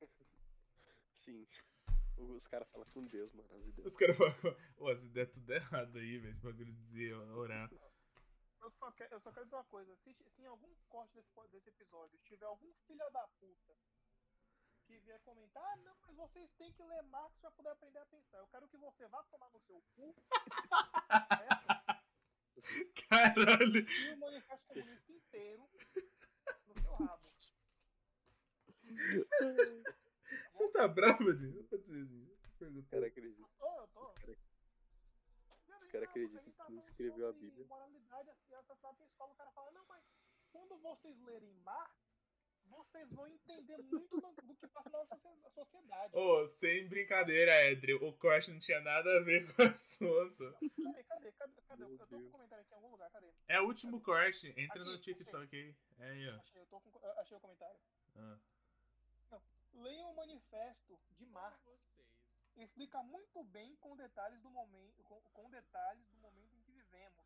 Sim. 1.18 1.46
Os 2.16 2.46
caras 2.46 2.68
falam 2.70 2.86
com 2.90 3.04
Deus, 3.04 3.32
mano. 3.32 3.48
As 3.54 3.66
ideias. 3.66 3.92
Os 3.92 3.98
caras 3.98 4.16
falam, 4.16 4.34
ô, 4.76 4.88
as 4.88 5.02
ideias 5.02 5.30
tudo 5.32 5.52
errado 5.52 5.98
aí, 5.98 6.18
velho. 6.18 6.30
Esse 6.30 6.40
bagulho 6.40 6.72
de 6.72 6.80
dizer 6.84 7.14
orar. 7.14 7.70
Eu 8.60 8.70
só, 8.72 8.90
quero, 8.92 9.14
eu 9.14 9.20
só 9.20 9.32
quero 9.32 9.46
dizer 9.46 9.56
uma 9.56 9.64
coisa: 9.64 9.96
se, 9.96 10.14
se 10.14 10.42
em 10.42 10.46
algum 10.46 10.72
corte 10.88 11.14
desse, 11.14 11.30
desse 11.50 11.68
episódio 11.68 12.18
tiver 12.24 12.46
algum 12.46 12.72
filho 12.86 13.10
da 13.10 13.26
puta 13.40 13.76
que 14.88 14.98
vier 15.00 15.20
comentar, 15.20 15.62
ah, 15.62 15.76
não, 15.76 15.94
mas 16.00 16.16
vocês 16.16 16.50
têm 16.52 16.72
que 16.72 16.82
ler 16.82 17.02
Marx 17.02 17.36
pra 17.40 17.50
poder 17.50 17.68
aprender 17.68 17.98
a 17.98 18.06
pensar. 18.06 18.38
Eu 18.38 18.46
quero 18.46 18.66
que 18.68 18.78
você 18.78 19.06
vá 19.06 19.22
tomar 19.24 19.50
no 19.50 19.60
seu 19.60 19.82
cu 19.94 20.14
certo? 21.36 21.68
Caralho! 23.08 23.86
e 23.86 24.14
o 24.14 24.16
manifesto 24.18 24.66
comunista 24.66 25.12
inteiro 25.12 25.68
no 26.66 26.78
seu 26.80 26.94
rabo. 26.94 27.28
Você 30.52 30.72
tá 30.72 30.88
bravo, 30.88 31.34
Dino? 31.34 31.56
Não 31.56 31.64
pode 31.64 31.82
dizer 31.82 32.02
assim. 32.02 32.78
Os 32.78 32.88
caras 32.88 33.08
acreditam. 33.08 33.48
Ô, 33.60 33.80
eu 33.80 33.88
tô. 33.88 34.10
Os 34.10 34.26
caras 35.66 35.86
cara 35.92 36.04
acreditam 36.06 36.52
que 36.66 36.72
não 36.72 36.80
escreveu 36.80 37.28
a 37.28 37.32
Bíblia. 37.34 37.66
Moralidade 37.66 38.30
e 38.48 38.54
assassinato 38.54 39.02
em 39.02 39.06
escola, 39.06 39.32
o 39.32 39.36
cara 39.36 39.50
fala, 39.52 39.70
não, 39.72 39.84
mas 39.84 40.02
quando 40.50 40.78
vocês 40.78 41.20
lerem 41.20 41.52
Marx, 41.62 42.07
vocês 42.68 43.08
vão 43.10 43.26
entender 43.28 43.78
muito 43.82 44.20
do, 44.20 44.32
do 44.32 44.54
que 44.56 44.66
passa 44.68 44.90
na 44.90 44.98
nossa 44.98 45.16
socie- 45.16 45.50
sociedade. 45.54 46.16
Ô, 46.16 46.46
sem 46.46 46.88
brincadeira, 46.88 47.64
Edrio. 47.70 48.04
O 48.06 48.12
corte 48.12 48.50
não 48.50 48.58
tinha 48.58 48.80
nada 48.80 49.18
a 49.18 49.20
ver 49.22 49.46
com 49.54 49.62
o 49.62 49.66
assunto. 49.66 50.52
Cadê, 50.84 51.02
cadê, 51.04 51.32
cadê, 51.32 51.62
cadê? 51.68 51.82
Eu 51.84 51.98
tô 51.98 52.06
com 52.06 52.16
um 52.16 52.30
comentário 52.30 52.62
aqui 52.64 52.72
em 52.72 52.76
algum 52.76 52.90
lugar, 52.90 53.10
cadê? 53.10 53.28
É 53.48 53.60
o 53.60 53.66
último 53.66 54.00
corte. 54.00 54.48
Entra 54.56 54.82
Aqui, 54.82 54.90
no 54.90 54.98
TikTok 55.00 55.56
aí. 55.56 55.74
É 55.98 56.10
aí, 56.10 56.28
ó. 56.30 56.36
Achei, 56.36 56.60
eu 56.60 56.66
tô 56.66 56.80
com, 56.80 57.06
eu 57.06 57.18
achei 57.20 57.36
o 57.36 57.40
comentário. 57.40 57.80
Ah. 58.16 58.38
Leiam 59.74 60.10
o 60.10 60.16
manifesto 60.16 60.98
de 61.18 61.26
Marx. 61.26 61.58
Explica 62.56 63.00
muito 63.04 63.44
bem 63.44 63.76
com 63.76 63.96
detalhes 63.96 64.40
do 64.42 64.50
momento, 64.50 65.02
com, 65.04 65.20
com 65.32 65.48
detalhes 65.50 66.04
do 66.08 66.16
momento 66.18 66.52
em 66.56 66.60
que 66.62 66.72
vivemos. 66.72 67.24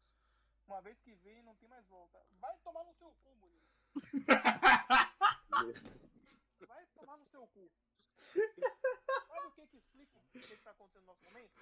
Uma 0.67 0.83
vez 0.83 1.01
que 1.01 1.15
vem, 1.15 1.43
não 1.43 1.57
tem 1.57 1.69
mais 1.69 1.87
volta. 1.87 2.23
Vai 2.39 2.55
tomar 2.59 2.85
no 2.85 2.93
seu 2.95 3.11
cu, 3.23 3.35
Murilo. 3.37 3.63
Vai 6.69 6.87
tomar 6.95 7.17
no 7.19 7.27
seu 7.27 7.47
cu. 7.49 7.71
Sabe 8.17 9.47
o 9.47 9.53
que 9.53 9.67
que 9.67 9.77
explica 9.77 10.19
o 10.19 10.23
que 10.31 10.39
está 10.39 10.71
acontecendo 10.71 11.03
no 11.03 11.09
nosso 11.09 11.25
momento? 11.25 11.53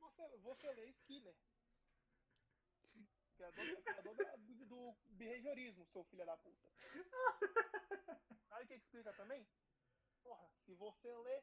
Você, 0.00 0.36
você 0.38 0.72
lê 0.74 0.86
Skinner. 0.90 1.34
Criador, 3.36 3.82
criador 3.82 4.14
da- 4.16 4.36
do, 4.36 4.66
do 4.66 4.96
behaviorismo, 5.16 5.84
seu 5.86 6.04
filho 6.04 6.24
da 6.24 6.36
puta. 6.36 6.70
Sabe 8.48 8.64
o 8.64 8.66
que 8.68 8.78
que 8.78 8.84
explica 8.84 9.12
também? 9.14 9.46
Porra, 10.22 10.48
se 10.64 10.74
você 10.74 11.16
lê 11.18 11.42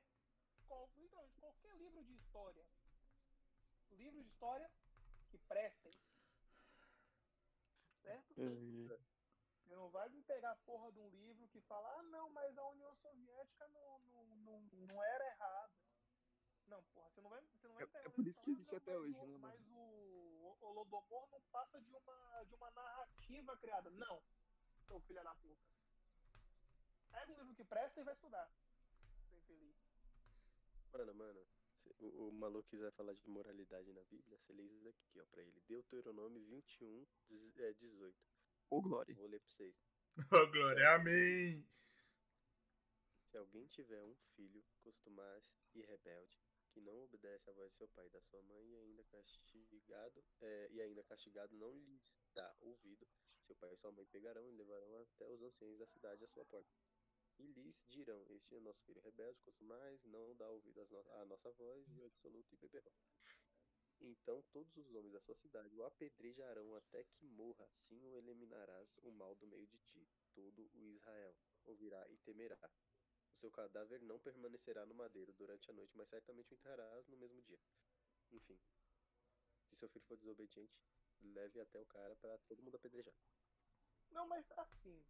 literalmente 0.98 1.36
qualquer 1.40 1.76
livro 1.76 2.04
de 2.04 2.14
história, 2.16 2.66
livros 3.92 4.24
de 4.24 4.30
história 4.30 4.72
que 5.30 5.38
prestem, 5.40 5.92
certo? 8.02 8.34
Você 9.72 9.78
não 9.78 9.90
vai 9.90 10.10
me 10.10 10.22
pegar 10.24 10.52
a 10.52 10.56
porra 10.68 10.92
de 10.92 11.00
um 11.00 11.08
livro 11.08 11.48
que 11.48 11.62
fala, 11.62 11.88
ah, 11.98 12.04
não, 12.04 12.30
mas 12.32 12.58
a 12.58 12.68
União 12.72 12.94
Soviética 12.96 13.70
não, 13.70 14.00
não, 14.00 14.26
não, 14.36 14.62
não 14.86 15.02
era 15.02 15.26
errada. 15.32 15.72
Não, 16.68 16.84
porra, 16.94 17.10
você 17.10 17.22
não 17.22 17.30
vai, 17.30 17.42
você 17.42 17.68
não 17.70 17.76
vai 17.76 17.84
É- 17.86 17.88
pegar 17.88 18.06
é 18.06 18.10
um 18.10 18.12
por 18.12 18.26
livro 18.26 18.32
isso 18.32 18.40
que 18.42 18.44
falando, 18.44 18.58
existe 18.60 18.72
"Não, 18.74 18.78
até 18.78 18.98
hoje, 18.98 19.16
o- 19.18 19.26
né, 19.28 19.38
mano?" 19.38 19.40
Mas 19.40 19.62
o 19.72 20.58
Holodomor 20.60 21.30
não 21.32 21.40
passa 21.54 21.80
de 21.80 21.96
uma, 21.96 22.44
de 22.44 22.54
uma 22.54 22.70
narrativa 22.72 23.58
criada. 23.60 23.90
Não, 23.92 24.22
seu 24.90 25.00
filho 25.00 25.24
da 25.24 25.34
puta. 25.36 25.64
Pega 27.10 27.32
um 27.32 27.38
livro 27.38 27.56
que 27.56 27.64
presta 27.64 28.02
e 28.02 28.04
vai 28.04 28.14
estudar. 28.14 28.52
Seu 29.30 29.38
infeliz. 29.38 29.76
Mano, 30.92 31.14
mano. 31.16 31.48
se 31.82 31.96
o, 31.98 32.28
o 32.28 32.32
maluco 32.34 32.68
quiser 32.70 32.92
falar 32.92 33.14
de 33.14 33.26
moralidade 33.30 33.94
na 33.94 34.04
Bíblia, 34.04 34.38
você 34.38 34.52
lê 34.52 34.64
isso 34.64 34.90
aqui, 34.90 35.22
ó, 35.22 35.26
pra 35.28 35.42
ele. 35.42 35.62
Deuteronômio 35.62 36.44
21, 36.44 37.08
dez- 37.30 37.58
é, 37.58 37.72
18. 37.72 38.20
Ô, 38.72 38.82
Glória. 38.82 39.14
Vou 39.16 39.28
ler 39.28 39.40
pra 39.40 39.50
vocês. 39.50 39.76
Ô, 40.32 40.48
glória, 40.52 40.96
amém! 40.96 41.68
Se 43.30 43.38
alguém 43.38 43.68
tiver 43.68 44.02
um 44.04 44.16
filho 44.36 44.64
costumaz 44.82 45.44
e 45.76 45.82
rebelde, 45.82 46.40
que 46.72 46.80
não 46.80 47.04
obedece 47.04 47.50
à 47.50 47.54
voz 47.54 47.72
de 47.72 47.78
seu 47.78 47.88
pai 47.90 48.08
e 48.08 48.10
da 48.10 48.22
sua 48.22 48.42
mãe, 48.44 48.66
e 48.72 48.76
ainda 48.78 49.04
castigado, 49.06 50.24
é, 50.42 50.70
e 50.72 50.82
ainda 50.82 51.04
castigado 51.04 51.54
não 51.56 51.74
lhes 51.74 52.16
dá 52.34 52.56
ouvido, 52.62 53.06
seu 53.46 53.56
pai 53.58 53.74
e 53.74 53.78
sua 53.78 53.92
mãe 53.92 54.06
pegarão 54.06 54.50
e 54.50 54.54
levarão 54.56 54.98
até 55.00 55.28
os 55.28 55.42
anciãos 55.42 55.78
da 55.78 55.86
cidade 55.88 56.24
à 56.24 56.28
sua 56.28 56.46
porta. 56.46 56.72
E 57.40 57.46
lhes 57.54 57.84
dirão: 57.90 58.26
Este 58.30 58.56
é 58.56 58.60
nosso 58.62 58.84
filho 58.86 59.02
rebelde, 59.02 59.42
costumaz, 59.42 60.02
não 60.06 60.34
dá 60.36 60.50
ouvido 60.50 60.86
no- 60.90 61.12
à 61.16 61.26
nossa 61.26 61.52
voz, 61.52 61.86
e 61.90 62.02
é 62.04 62.10
dissoluto 62.10 62.54
e 62.54 62.58
beberrão. 62.58 62.94
Então 64.02 64.42
todos 64.52 64.76
os 64.78 64.94
homens 64.94 65.14
da 65.14 65.20
sua 65.22 65.36
cidade 65.36 65.76
o 65.76 65.84
apedrejarão 65.84 66.76
até 66.76 67.04
que 67.04 67.28
morra, 67.30 67.66
assim 67.66 68.04
o 68.08 68.18
eliminarás 68.18 68.98
o 69.04 69.12
mal 69.12 69.36
do 69.36 69.48
meio 69.48 69.68
de 69.68 69.78
ti. 69.80 70.08
Todo 70.34 70.70
o 70.74 70.90
Israel 70.90 71.36
ouvirá 71.66 72.04
e 72.10 72.18
temerá. 72.18 72.58
O 73.36 73.40
seu 73.40 73.52
cadáver 73.52 74.02
não 74.02 74.20
permanecerá 74.20 74.86
no 74.86 74.94
madeiro 74.96 75.34
durante 75.34 75.70
a 75.70 75.74
noite, 75.74 75.96
mas 75.96 76.10
certamente 76.10 76.52
o 76.52 76.56
enterrarás 76.56 77.08
no 77.08 77.18
mesmo 77.18 77.42
dia. 77.44 77.60
Enfim. 78.32 78.60
Se 79.70 79.76
seu 79.78 79.90
filho 79.90 80.06
for 80.06 80.18
desobediente, 80.18 80.74
leve 81.22 81.60
até 81.62 81.80
o 81.80 81.86
cara 81.86 82.16
para 82.16 82.38
todo 82.40 82.62
mundo 82.62 82.76
apedrejar. 82.76 83.14
Não, 84.12 84.28
mas 84.28 84.46
assim. 84.58 85.06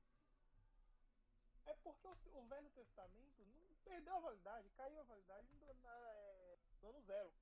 É 1.65 1.73
porque 1.75 2.07
o, 2.07 2.17
o 2.33 2.45
Velho 2.47 2.69
Testamento 2.71 3.45
não 3.45 3.75
perdeu 3.83 4.15
a 4.15 4.19
validade, 4.19 4.69
caiu 4.71 4.99
a 4.99 5.03
validade 5.03 5.47
no, 5.55 5.73
na- 5.75 6.09
é, 6.11 6.57
no 6.81 6.89
ano 6.89 7.01
zero. 7.01 7.33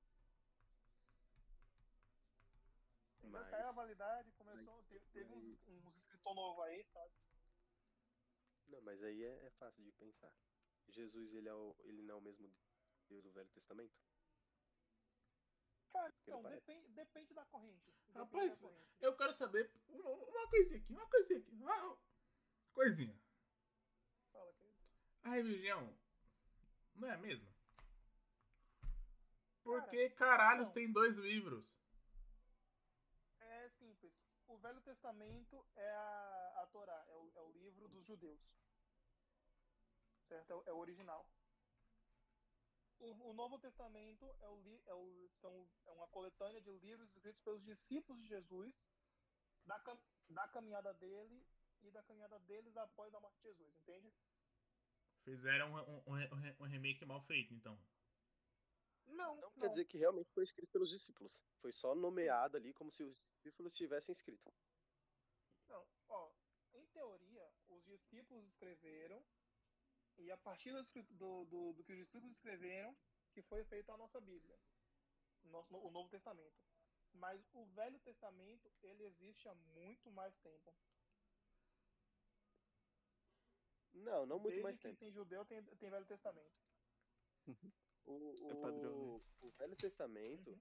Mas- 3.23 3.49
Caiu 3.49 3.67
a 3.67 3.71
validade, 3.71 4.31
começou. 4.33 4.83
Teve, 4.89 5.05
teve 5.09 5.33
uns, 5.33 5.67
uns 5.67 5.97
escritor 5.97 6.35
novo 6.35 6.61
aí, 6.63 6.83
sabe? 6.85 7.13
Não, 8.67 8.81
mas 8.81 9.01
aí 9.03 9.23
é, 9.23 9.45
é 9.45 9.49
fácil 9.51 9.83
de 9.83 9.91
pensar. 9.93 10.33
Jesus, 10.87 11.33
ele, 11.33 11.47
é 11.47 11.53
o, 11.53 11.75
ele 11.81 12.01
não 12.03 12.15
é 12.15 12.17
o 12.17 12.21
mesmo 12.21 12.51
Deus 13.07 13.23
do 13.23 13.31
Velho 13.31 13.49
Testamento? 13.49 13.93
Cara, 15.91 16.11
Porque 16.11 16.31
não 16.31 16.43
depende, 16.43 16.87
depende 16.89 17.33
da 17.33 17.45
corrente. 17.45 17.85
Depende 17.85 18.17
Rapaz, 18.17 18.57
da 18.57 18.61
corrente. 18.61 18.97
Eu 19.01 19.15
quero 19.15 19.33
saber 19.33 19.71
uma, 19.87 20.09
uma 20.09 20.47
coisinha 20.49 20.79
aqui, 20.81 20.93
uma 20.93 21.07
coisinha 21.09 21.39
aqui. 21.39 21.51
Uma 21.51 21.99
coisinha. 22.73 23.21
Fala, 24.31 24.53
querido. 24.53 24.77
A 25.23 25.29
religião 25.29 25.97
não 26.95 27.07
é 27.07 27.13
a 27.13 27.17
mesma? 27.17 27.49
Por 29.63 29.87
que 29.89 30.09
caralhos 30.11 30.67
não. 30.67 30.73
tem 30.73 30.91
dois 30.91 31.17
livros? 31.17 31.78
O 34.49 34.57
Velho 34.57 34.81
Testamento 34.81 35.65
é 35.75 35.89
a, 35.91 36.61
a 36.63 36.67
Torá, 36.67 37.05
é 37.07 37.15
o, 37.15 37.31
é 37.35 37.41
o 37.41 37.51
livro 37.51 37.87
dos 37.87 38.03
judeus. 38.05 38.41
Certo? 40.27 40.51
É 40.51 40.55
o, 40.55 40.63
é 40.67 40.73
o 40.73 40.77
original. 40.77 41.23
O, 42.99 43.29
o 43.29 43.33
Novo 43.33 43.59
Testamento 43.59 44.25
é, 44.41 44.49
o, 44.49 44.81
é, 44.87 44.93
o, 44.93 45.29
são, 45.39 45.69
é 45.85 45.91
uma 45.91 46.07
coletânea 46.07 46.61
de 46.61 46.71
livros 46.79 47.09
escritos 47.15 47.41
pelos 47.43 47.63
discípulos 47.63 48.21
de 48.21 48.27
Jesus, 48.27 48.75
da, 49.65 49.77
da 50.29 50.47
caminhada 50.49 50.93
dele 50.95 51.45
e 51.81 51.91
da 51.91 52.03
caminhada 52.03 52.39
deles 52.39 52.75
após 52.75 53.13
a 53.13 53.19
morte 53.19 53.37
de 53.37 53.43
Jesus, 53.49 53.73
entende? 53.77 54.11
Fizeram 55.23 55.73
um- 55.75 56.15
um- 56.15 56.55
um 56.63 56.65
remake 56.67 57.05
mal 57.05 57.21
feito, 57.21 57.53
então. 57.53 57.79
Não, 59.09 59.35
Não 59.35 59.51
quer 59.51 59.69
dizer 59.69 59.85
que 59.85 59.97
realmente 59.97 60.31
foi 60.31 60.43
escrito 60.43 60.71
pelos 60.71 60.89
discípulos. 60.89 61.41
Foi 61.61 61.71
só 61.71 61.95
nomeado 61.95 62.57
ali 62.57 62.73
como 62.73 62.91
se 62.91 63.03
os 63.03 63.29
discípulos 63.35 63.75
tivessem 63.75 64.13
escrito. 64.13 64.51
Não, 65.67 65.87
ó, 66.09 66.31
em 66.73 66.85
teoria, 66.87 67.51
os 67.67 67.83
discípulos 67.85 68.45
escreveram, 68.45 69.23
e 70.17 70.31
a 70.31 70.37
partir 70.37 70.73
do, 71.11 71.45
do, 71.45 71.73
do 71.73 71.83
que 71.83 71.93
os 71.93 71.99
discípulos 71.99 72.35
escreveram, 72.35 72.95
que 73.31 73.41
foi 73.43 73.63
feita 73.65 73.93
a 73.93 73.97
nossa 73.97 74.19
Bíblia, 74.19 74.57
o 75.43 75.47
nosso, 75.49 75.75
o 75.75 75.91
Novo 75.91 76.09
Testamento. 76.09 76.57
Mas 77.13 77.41
o 77.53 77.65
Velho 77.67 77.99
Testamento, 77.99 78.71
ele 78.83 79.03
existe 79.03 79.47
há 79.47 79.55
muito 79.55 80.11
mais 80.11 80.35
tempo. 80.37 80.73
Não, 83.93 84.25
não 84.25 84.39
muito 84.39 84.49
Desde 84.49 84.63
mais 84.63 84.75
que 84.77 84.83
tempo. 84.83 84.99
tem 84.99 85.11
judeu, 85.11 85.45
tem, 85.45 85.63
tem 85.63 85.89
Velho 85.89 86.05
Testamento. 86.05 86.53
O, 88.05 88.51
É 88.51 88.55
padrão, 88.55 88.91
o, 88.93 89.21
o 89.41 89.49
Velho 89.51 89.75
Testamento, 89.75 90.49
Uhum. 90.49 90.59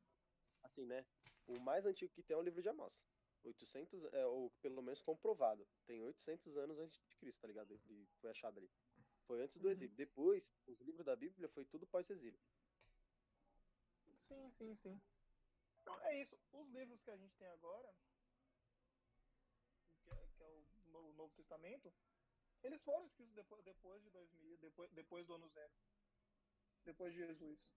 assim, 0.62 0.85
né? 0.85 1.05
O 1.47 1.60
mais 1.60 1.86
antigo 1.86 2.12
que 2.12 2.23
tem 2.23 2.35
é 2.35 2.39
o 2.39 2.43
livro 2.43 2.62
de 2.62 2.69
Amós. 2.69 3.02
800, 3.44 4.05
é, 4.12 4.27
ou 4.27 4.51
pelo 4.60 4.82
menos 4.82 5.01
comprovado. 5.01 5.66
Tem 5.86 6.02
800 6.02 6.56
anos 6.56 6.78
antes 6.78 6.98
de 7.09 7.16
Cristo, 7.16 7.40
tá 7.40 7.48
ligado? 7.48 7.73
Ele 7.73 8.06
foi 8.20 8.31
achado 8.31 8.59
ali. 8.59 8.70
Foi 9.27 9.40
antes 9.43 9.59
do 9.59 9.66
Uhum. 9.66 9.73
exílio. 9.73 9.94
Depois, 9.97 10.55
os 10.66 10.81
livros 10.81 11.05
da 11.06 11.16
Bíblia 11.16 11.48
foi 11.48 11.65
tudo 11.65 11.86
pós-exílio. 11.86 12.39
Sim, 14.16 14.51
sim, 14.51 14.74
sim. 14.74 15.01
Então, 15.81 15.98
é 16.02 16.20
isso. 16.23 16.39
Os 16.52 16.69
livros 16.69 17.01
que 17.02 17.10
a 17.10 17.16
gente 17.16 17.35
tem 17.36 17.48
agora, 17.48 17.94
que 20.05 20.10
é, 20.10 20.28
que 20.36 20.43
é 20.43 20.47
o, 20.47 20.65
o 20.93 21.12
Novo 21.15 21.32
Testamento, 21.35 21.93
eles 22.62 22.82
foram 22.85 23.06
escritos 23.06 23.35
depois, 23.35 23.65
depois 23.65 24.02
de 24.02 24.10
2000, 24.10 24.56
depois, 24.59 24.90
depois 24.93 25.27
do 25.27 25.35
ano 25.35 25.48
zero. 25.48 25.73
Depois 26.89 27.12
de 27.12 27.19
Jesus. 27.19 27.74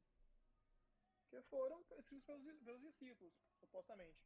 Que 1.29 1.41
foram 1.43 1.81
escritos 1.97 2.23
pelos, 2.25 2.61
pelos 2.63 2.81
discípulos, 2.81 3.33
supostamente. 3.59 4.17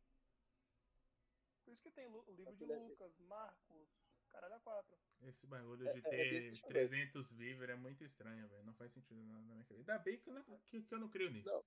Por 1.63 1.73
isso 1.73 1.81
que 1.81 1.89
tem 1.91 2.05
o 2.05 2.21
livro 2.31 2.55
de 2.55 2.63
Aquilo 2.63 2.73
é- 2.73 2.87
Lucas, 2.87 3.17
Marcos, 3.21 3.89
caralho 4.29 4.53
a 4.53 4.59
quatro. 4.59 4.95
Esse 5.21 5.47
bagulho 5.47 5.87
É- 5.87 5.93
de 5.93 5.97
é- 5.99 6.01
é 6.01 6.09
ter 6.11 6.29
bem 6.41 6.49
estranho. 6.51 6.73
300 6.73 7.31
vivos 7.33 7.67
é 7.67 7.75
muito 7.75 8.03
estranho, 8.03 8.47
velho. 8.47 8.63
Não 8.63 8.75
faz 8.75 8.91
sentido 8.93 9.23
na, 9.23 9.33
na 9.39 9.53
minha 9.55 9.65
cabeça. 9.65 9.91
Ainda 9.91 10.03
bem 10.03 10.19
que 10.19 10.29
eu 10.29 10.33
não, 10.35 10.43
que, 10.69 10.81
que 10.83 10.93
eu 10.93 10.99
não 10.99 11.09
creio 11.09 11.31
nisso. 11.31 11.47
Não. 11.49 11.65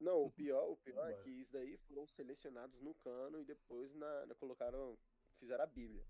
Não, 0.00 0.22
o 0.24 0.30
pior, 0.32 0.70
o 0.72 0.76
pior 0.76 1.08
é 1.08 1.22
que 1.22 1.30
isso 1.30 1.52
daí 1.52 1.76
foram 1.86 2.06
selecionados 2.08 2.80
no 2.80 2.94
cano 2.96 3.40
e 3.40 3.44
depois 3.44 3.94
na, 3.94 4.26
na- 4.26 4.34
colocaram, 4.34 4.98
fizeram 5.38 5.62
a 5.62 5.66
Bíblia. 5.68 6.04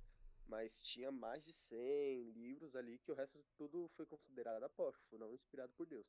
Mas 0.48 0.82
tinha 0.82 1.12
mais 1.12 1.44
de 1.44 1.52
100 1.52 2.32
livros 2.32 2.74
ali 2.74 2.98
que 2.98 3.12
o 3.12 3.14
resto 3.14 3.38
tudo 3.56 3.88
foi 3.96 4.06
considerado 4.06 4.62
apócrifo, 4.62 5.18
não 5.18 5.34
inspirado 5.34 5.72
por 5.74 5.86
Deus. 5.86 6.06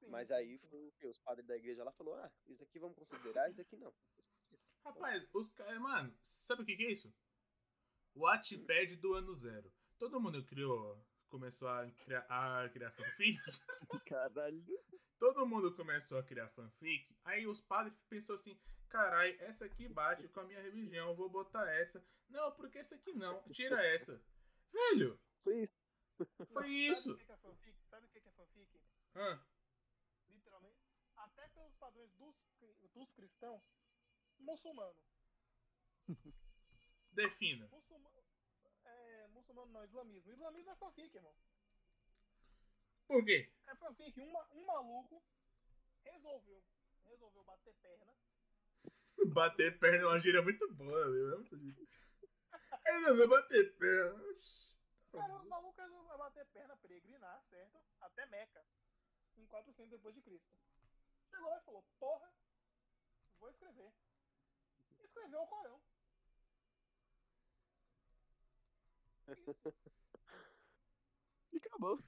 Sim, 0.00 0.10
Mas 0.10 0.28
sim, 0.28 0.34
aí 0.34 0.58
sim. 0.58 0.68
foi 0.68 0.86
o 0.88 0.92
que 0.92 1.06
os 1.06 1.18
padres 1.18 1.46
da 1.46 1.56
igreja 1.56 1.84
lá 1.84 1.92
falou: 1.92 2.14
"Ah, 2.14 2.30
isso 2.48 2.62
aqui 2.62 2.78
vamos 2.78 2.96
considerar, 2.98 3.48
isso 3.50 3.60
aqui 3.60 3.76
não". 3.76 3.94
Isso. 4.50 4.68
Rapaz, 4.84 5.26
os 5.32 5.52
caras. 5.52 5.80
Mano, 5.80 6.16
sabe 6.22 6.62
o 6.62 6.64
que, 6.64 6.76
que 6.76 6.84
é 6.84 6.92
isso? 6.92 7.12
O 8.14 8.20
Wattpad 8.20 8.96
do 8.96 9.14
ano 9.14 9.34
zero. 9.34 9.72
Todo 9.98 10.20
mundo 10.20 10.44
criou. 10.44 11.00
Começou 11.28 11.68
a 11.68 11.90
criar, 12.04 12.26
a 12.28 12.68
criar 12.68 12.90
fanfic. 12.92 13.38
Caralho. 14.06 14.64
Todo 15.18 15.46
mundo 15.46 15.74
começou 15.74 16.18
a 16.18 16.22
criar 16.22 16.48
fanfic. 16.50 17.16
Aí 17.24 17.46
os 17.46 17.60
padres 17.60 17.96
pensou 18.08 18.34
assim: 18.34 18.58
carai, 18.88 19.36
essa 19.40 19.64
aqui 19.64 19.88
bate 19.88 20.28
com 20.28 20.40
a 20.40 20.44
minha 20.44 20.60
religião, 20.60 21.14
vou 21.14 21.28
botar 21.28 21.68
essa. 21.72 22.04
Não, 22.28 22.52
porque 22.52 22.78
essa 22.78 22.96
aqui 22.96 23.12
não. 23.12 23.42
Tira 23.50 23.84
essa. 23.86 24.22
Velho, 24.72 25.18
Foi 25.42 25.62
isso. 25.62 25.74
foi 26.52 26.68
isso. 26.68 27.02
Sabe 27.02 27.14
o 27.14 27.18
que 27.18 27.24
que 27.26 27.32
é 27.32 27.36
fanfic? 27.36 27.84
Sabe 27.88 28.06
o 28.06 28.08
que 28.10 28.20
que 28.20 28.28
é 28.28 28.32
fanfic? 28.32 28.82
Ah, 29.14 29.40
Literalmente. 30.28 30.76
Até 31.16 31.48
pelos 31.48 31.74
padrões 31.76 32.12
dos, 32.14 32.36
dos 32.92 33.10
cristãos, 33.12 33.62
muçulmano. 34.38 34.96
defina. 37.12 37.66
Muçulmano, 37.68 38.22
é, 38.84 39.26
muçulmano 39.28 39.72
não, 39.72 39.84
islamismo. 39.84 40.32
Islamismo 40.32 40.70
é 40.70 40.76
fanfic, 40.76 41.14
irmão. 41.16 41.34
Por 43.08 43.24
quê? 43.24 43.50
É 43.66 43.74
fanfic. 43.76 44.20
Um, 44.20 44.32
ma- 44.32 44.48
um 44.52 44.64
maluco 44.66 45.22
resolveu, 46.04 46.62
resolveu 47.04 47.44
bater 47.44 47.74
perna. 47.82 48.12
Bater 49.32 49.78
perna 49.78 49.98
é 50.02 50.06
uma 50.06 50.18
gíria 50.18 50.42
muito 50.42 50.72
boa, 50.74 51.06
meu. 51.08 51.14
Eu 51.28 51.34
amo 51.34 51.44
essa 51.46 51.56
gíria. 51.58 51.86
Eu 52.86 53.00
não 53.00 53.16
vou 53.16 53.28
bater 53.28 53.76
perna. 53.76 54.22
Oxi. 54.30 54.76
Cara, 55.12 55.34
o 55.36 55.48
maluco 55.48 55.80
resolveu 55.80 56.18
bater 56.18 56.46
perna, 56.46 56.76
peregrinar, 56.76 57.42
certo? 57.50 57.80
Até 58.00 58.26
Meca. 58.26 58.64
Em 59.36 59.46
400 59.46 59.90
depois 59.90 60.14
de 60.14 60.22
Cristo. 60.22 60.56
Chegou 61.30 61.48
lá 61.50 61.58
e 61.58 61.64
falou, 61.64 61.84
porra, 61.98 62.32
vou 63.40 63.48
escrever. 63.50 63.92
Escreveu 65.00 65.40
o 65.42 65.46
Corão. 65.46 65.80
Isso. 69.28 69.56
E 71.52 71.56
acabou. 71.58 71.98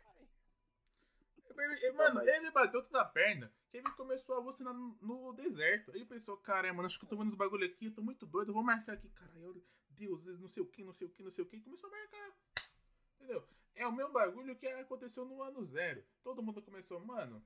Ele- 1.56 1.74
ele- 1.86 1.92
Mano, 1.92 2.20
ele 2.28 2.50
bateu 2.50 2.82
toda 2.82 3.00
a 3.00 3.04
perna 3.04 3.52
que 3.70 3.76
ele 3.78 3.90
começou 3.92 4.36
a 4.36 4.38
alucinar 4.38 4.72
no, 4.74 4.96
no 5.00 5.32
deserto. 5.34 5.90
Aí 5.90 5.98
ele 5.98 6.06
pensou, 6.06 6.36
cara, 6.38 6.72
mano, 6.72 6.86
acho 6.86 6.98
que 6.98 7.04
eu 7.04 7.08
tô 7.08 7.16
vendo 7.16 7.28
os 7.28 7.34
bagulho 7.34 7.66
aqui, 7.66 7.86
eu 7.86 7.94
tô 7.94 8.02
muito 8.02 8.26
doido, 8.26 8.48
eu 8.50 8.54
vou 8.54 8.62
marcar 8.62 8.94
aqui, 8.94 9.08
cara. 9.10 9.32
Eu, 9.36 9.62
Deus, 9.90 10.26
não 10.38 10.48
sei 10.48 10.62
o 10.62 10.66
que, 10.66 10.82
não 10.84 10.92
sei 10.92 11.06
o 11.06 11.10
que, 11.10 11.22
não 11.22 11.30
sei 11.30 11.44
o 11.44 11.48
que. 11.48 11.56
E 11.56 11.60
começou 11.60 11.88
a 11.88 11.92
marcar. 11.92 12.32
Entendeu? 13.16 13.46
É 13.74 13.86
o 13.86 13.92
mesmo 13.92 14.12
bagulho 14.12 14.56
que 14.56 14.66
aconteceu 14.66 15.24
no 15.24 15.42
ano 15.42 15.62
zero. 15.64 16.04
Todo 16.22 16.42
mundo 16.42 16.62
começou, 16.62 16.98
mano. 17.00 17.44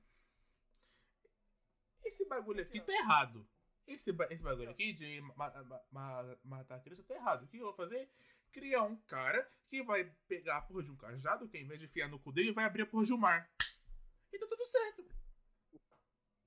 Esse 2.03 2.25
bagulho 2.27 2.61
aqui 2.61 2.79
tá 2.81 2.93
errado. 2.93 3.47
Esse, 3.87 4.11
esse 4.29 4.43
bagulho 4.43 4.69
aqui 4.69 4.93
de 4.93 5.21
ma- 5.21 5.49
ma- 5.63 5.81
ma- 5.91 6.37
matar 6.43 6.75
a 6.75 6.79
criança 6.79 7.03
tá 7.03 7.15
errado. 7.15 7.43
O 7.43 7.47
que 7.47 7.57
eu 7.57 7.65
vou 7.65 7.73
fazer? 7.73 8.09
Criar 8.51 8.83
um 8.83 8.95
cara 9.01 9.49
que 9.67 9.81
vai 9.83 10.05
pegar 10.27 10.57
a 10.57 10.61
porra 10.61 10.83
de 10.83 10.91
um 10.91 10.95
cajado, 10.95 11.47
que 11.49 11.57
ao 11.57 11.63
invés 11.63 11.79
de 11.79 11.85
enfiar 11.85 12.07
no 12.07 12.19
cu 12.19 12.31
dele, 12.31 12.51
vai 12.51 12.65
abrir 12.65 12.83
a 12.83 12.85
porra 12.85 13.03
de 13.05 13.13
um 13.13 13.17
mar. 13.17 13.49
E 14.33 14.39
tá 14.39 14.47
tudo 14.47 14.65
certo. 14.65 15.05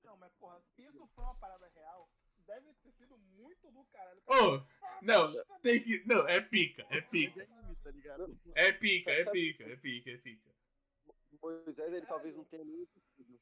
Não, 0.03 0.17
mas 0.17 0.31
porra, 0.33 0.61
se 0.75 0.83
isso 0.83 1.07
foi 1.15 1.23
uma 1.23 1.35
parada 1.35 1.67
real, 1.69 2.09
deve 2.45 2.73
ter 2.75 2.91
sido 2.91 3.17
muito 3.17 3.71
do 3.71 3.83
caralho. 3.85 4.21
Ô, 4.27 4.61
não, 5.01 5.33
tem 5.61 5.83
que. 5.83 6.03
Não, 6.05 6.27
é 6.27 6.39
pica, 6.41 6.85
é 6.89 7.01
pica. 7.01 7.45
tá? 7.45 7.53
É 8.55 8.71
pica, 8.71 9.11
é 9.11 9.25
pica, 9.31 9.63
é 9.63 9.75
pica, 9.75 10.11
é 10.11 10.17
pica. 10.17 10.47
Moisés, 11.41 11.93
ele 11.93 12.05
talvez 12.05 12.33
Sério? 12.33 12.37
não 12.37 12.45
tenha 12.45 12.63
nem 12.65 12.83
assistido. 12.83 13.39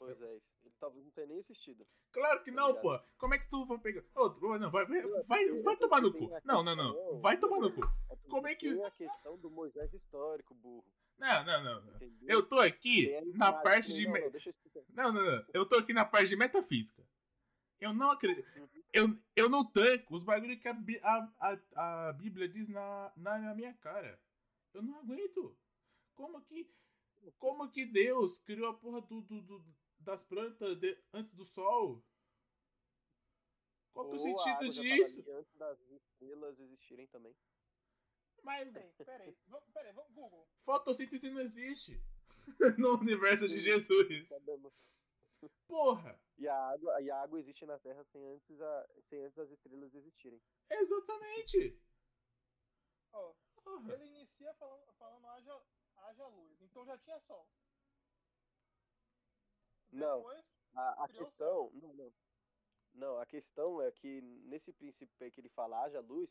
Moisés, 0.00 0.42
ele 0.64 0.74
talvez 0.78 1.04
não 1.04 1.12
tenha 1.12 1.26
nem 1.26 1.38
assistido. 1.38 1.86
Claro 2.12 2.42
que 2.42 2.50
não, 2.50 2.74
pô. 2.80 2.98
Como 3.18 3.34
é 3.34 3.38
que 3.38 3.48
tu 3.48 3.64
vai 3.66 3.78
pegar. 3.78 4.02
Ô, 4.14 4.58
não, 4.58 4.70
vai, 4.70 4.86
vai, 4.86 5.02
vai, 5.24 5.62
vai 5.62 5.76
tomar 5.76 6.00
no 6.00 6.12
cu. 6.12 6.30
Não, 6.44 6.62
não, 6.62 6.76
não. 6.76 7.20
Vai 7.20 7.38
tomar 7.38 7.58
no 7.58 7.72
cu. 7.72 7.80
Como 8.28 8.46
é 8.48 8.54
que- 8.54 8.82
a 8.82 8.90
questão 8.90 9.38
do 9.38 9.50
Moisés 9.50 9.92
histórico, 9.92 10.54
burro. 10.54 10.84
Não, 11.18 11.44
não, 11.44 11.64
não. 11.64 11.98
Eu 12.28 12.46
tô 12.46 12.58
aqui 12.58 13.14
a 13.14 13.24
na 13.38 13.52
parte 13.52 13.92
de. 13.92 14.04
Não, 14.06 14.12
me- 14.12 14.20
não. 14.94 15.12
Não, 15.12 15.12
não. 15.12 15.46
Eu 15.54 15.66
tô 15.66 15.76
aqui 15.76 15.92
na 15.92 16.04
parte 16.04 16.28
de 16.28 16.36
metafísica. 16.36 17.02
Eu 17.80 17.92
não 17.92 18.10
acredito. 18.10 18.46
Eu, 18.92 19.08
eu 19.34 19.48
não 19.50 19.64
tanco 19.64 20.14
os 20.16 20.24
bagulhos 20.24 20.58
que 20.60 20.68
a, 20.68 20.74
a, 21.02 21.58
a, 21.74 22.08
a 22.08 22.12
Bíblia 22.14 22.48
diz 22.48 22.68
na, 22.68 23.12
na, 23.16 23.38
na 23.38 23.54
minha 23.54 23.74
cara. 23.74 24.20
Eu 24.72 24.82
não 24.82 24.98
aguento. 24.98 25.56
Como 26.14 26.40
que. 26.42 26.70
Como 27.38 27.68
que 27.70 27.84
Deus 27.86 28.38
criou 28.38 28.68
a 28.70 28.74
porra 28.74 29.00
do, 29.02 29.20
do- 29.22 29.42
do- 29.42 29.64
das 29.98 30.22
plantas 30.24 30.78
de- 30.78 30.98
antes 31.12 31.32
do 31.34 31.44
sol? 31.44 32.04
Qual 33.92 34.06
que 34.08 34.12
é 34.12 34.16
o 34.16 34.18
sentido 34.20 34.58
disso? 34.82 35.24
Antes 35.32 35.54
das 35.56 35.78
estrelas 35.90 36.58
existirem 36.60 37.06
também. 37.08 37.34
Mas 38.46 38.70
Peraí, 38.70 38.92
peraí, 39.04 39.36
vamos, 39.48 39.68
peraí, 39.72 39.92
vamos, 39.92 40.12
Google. 40.12 40.48
fotossíntese 40.60 41.30
não 41.30 41.40
existe 41.40 42.00
no 42.78 42.96
universo 42.96 43.48
de 43.48 43.58
Jesus. 43.58 44.28
Porra! 45.66 46.16
E 46.38 46.46
a 46.46 46.56
água, 46.56 47.02
e 47.02 47.10
a 47.10 47.22
água 47.22 47.40
existe 47.40 47.66
na 47.66 47.76
Terra 47.80 48.04
sem 48.04 48.24
antes, 48.24 48.60
a, 48.60 48.88
sem 49.08 49.20
antes 49.24 49.36
as 49.36 49.50
estrelas 49.50 49.92
existirem. 49.92 50.40
Exatamente! 50.70 51.76
Porra. 53.10 53.94
ele 53.94 54.04
inicia 54.04 54.54
falando, 54.54 54.92
falando 54.92 55.26
haja, 55.26 55.60
haja 55.96 56.26
luz, 56.28 56.60
então 56.62 56.86
já 56.86 56.96
tinha 56.98 57.18
sol. 57.18 57.48
Não. 59.90 60.18
Depois, 60.18 60.44
A, 60.74 61.04
a 61.04 61.08
questão. 61.08 61.70
Não, 61.74 61.94
não. 61.94 62.14
Não, 62.94 63.18
a 63.18 63.26
questão 63.26 63.82
é 63.82 63.90
que 63.90 64.20
nesse 64.20 64.72
princípio 64.72 65.16
aí 65.20 65.32
que 65.32 65.40
ele 65.40 65.48
fala 65.48 65.82
haja 65.82 65.98
luz, 65.98 66.30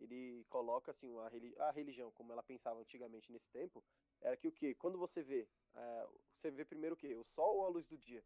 ele 0.00 0.44
coloca 0.50 0.90
assim, 0.90 1.16
a, 1.20 1.28
reli- 1.28 1.54
a 1.58 1.70
religião, 1.70 2.10
como 2.12 2.32
ela 2.32 2.42
pensava 2.42 2.80
antigamente 2.80 3.30
nesse 3.32 3.48
tempo, 3.50 3.82
era 4.20 4.36
que 4.36 4.48
o 4.48 4.52
quê? 4.52 4.74
Quando 4.74 4.98
você 4.98 5.22
vê, 5.22 5.48
eh, 5.74 6.08
você 6.36 6.50
vê 6.50 6.64
primeiro 6.64 6.94
o 6.94 6.98
quê? 6.98 7.14
O 7.16 7.24
sol 7.24 7.56
ou 7.58 7.66
a 7.66 7.68
luz 7.68 7.86
do 7.86 7.96
dia? 7.98 8.24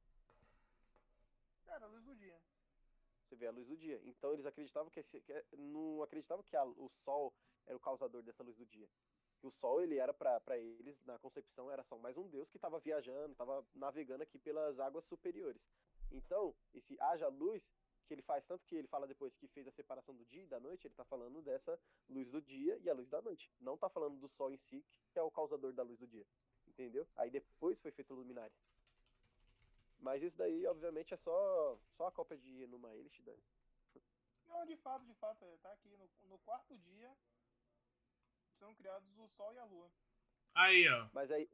era 1.67 1.85
a 1.85 1.89
luz 1.89 2.05
do 2.05 2.15
dia. 2.15 2.35
Você 3.25 3.37
vê 3.37 3.47
a 3.47 3.51
luz 3.51 3.67
do 3.69 3.77
dia. 3.77 4.01
Então 4.05 4.33
eles 4.33 4.47
acreditavam 4.47 4.91
que, 4.91 5.01
esse, 5.01 5.21
que 5.21 5.33
é- 5.33 5.45
não 5.57 6.03
acreditavam 6.03 6.43
que 6.43 6.57
a- 6.57 6.65
o 6.65 6.89
sol 7.05 7.33
era 7.67 7.77
o 7.77 7.81
causador 7.81 8.23
dessa 8.23 8.43
luz 8.43 8.57
do 8.57 8.67
dia. 8.67 8.89
Que 9.39 9.47
o 9.47 9.51
sol 9.51 9.81
ele 9.83 9.99
era 9.99 10.13
para 10.13 10.59
eles 10.59 11.01
na 11.05 11.19
concepção 11.19 11.71
era 11.71 11.85
só 11.85 11.97
mais 11.99 12.17
um 12.17 12.27
deus 12.29 12.51
que 12.51 12.57
estava 12.57 12.81
viajando, 12.81 13.33
estava 13.33 13.65
navegando 13.75 14.23
aqui 14.23 14.39
pelas 14.39 14.81
águas 14.81 15.05
superiores. 15.05 15.63
Então 16.11 16.55
esse 16.75 16.99
haja 17.01 17.29
luz 17.29 17.71
que 18.09 18.15
ele 18.15 18.23
faz 18.23 18.47
tanto 18.47 18.65
que 18.67 18.75
ele 18.75 18.89
fala 18.89 19.07
depois 19.07 19.35
que 19.37 19.47
fez 19.49 19.67
a 19.69 19.71
separação 19.71 20.15
do 20.15 20.25
dia 20.25 20.43
e 20.43 20.47
da 20.47 20.59
noite, 20.59 20.87
ele 20.87 20.95
tá 20.95 21.05
falando 21.05 21.43
dessa 21.43 21.79
luz 22.09 22.33
do 22.33 22.41
dia 22.43 22.77
e 22.83 22.89
a 22.91 22.95
luz 22.95 23.09
da 23.09 23.21
noite. 23.23 23.51
Não 23.61 23.77
tá 23.77 23.89
falando 23.89 24.19
do 24.19 24.29
sol 24.29 24.51
em 24.51 24.57
si, 24.57 24.85
que 25.13 25.19
é 25.19 25.23
o 25.23 25.31
causador 25.31 25.73
da 25.73 25.83
luz 25.83 25.99
do 25.99 26.07
dia. 26.07 26.27
Entendeu? 26.67 27.07
Aí 27.17 27.31
depois 27.31 27.81
foi 27.81 27.93
feito 27.93 28.15
luminares. 28.15 28.57
Mas 30.01 30.23
isso 30.23 30.37
daí, 30.37 30.67
obviamente, 30.67 31.13
é 31.13 31.17
só, 31.17 31.79
só 31.97 32.07
a 32.07 32.13
cópia 32.13 32.37
de 32.39 32.63
Enuma 32.63 32.95
Elish, 32.95 33.21
Dani. 33.23 33.43
Não, 34.47 34.65
de 34.65 34.77
fato, 34.77 35.05
de 35.05 35.15
fato, 35.15 35.45
é, 35.45 35.57
tá 35.59 35.73
aqui 35.73 35.89
no, 35.97 36.09
no 36.29 36.39
quarto 36.39 36.77
dia 36.79 37.15
são 38.59 38.75
criados 38.75 39.07
o 39.19 39.29
sol 39.29 39.53
e 39.55 39.59
a 39.59 39.65
lua. 39.65 39.91
Aí, 40.55 40.89
ó. 40.89 41.09
Mas 41.13 41.31
aí, 41.31 41.49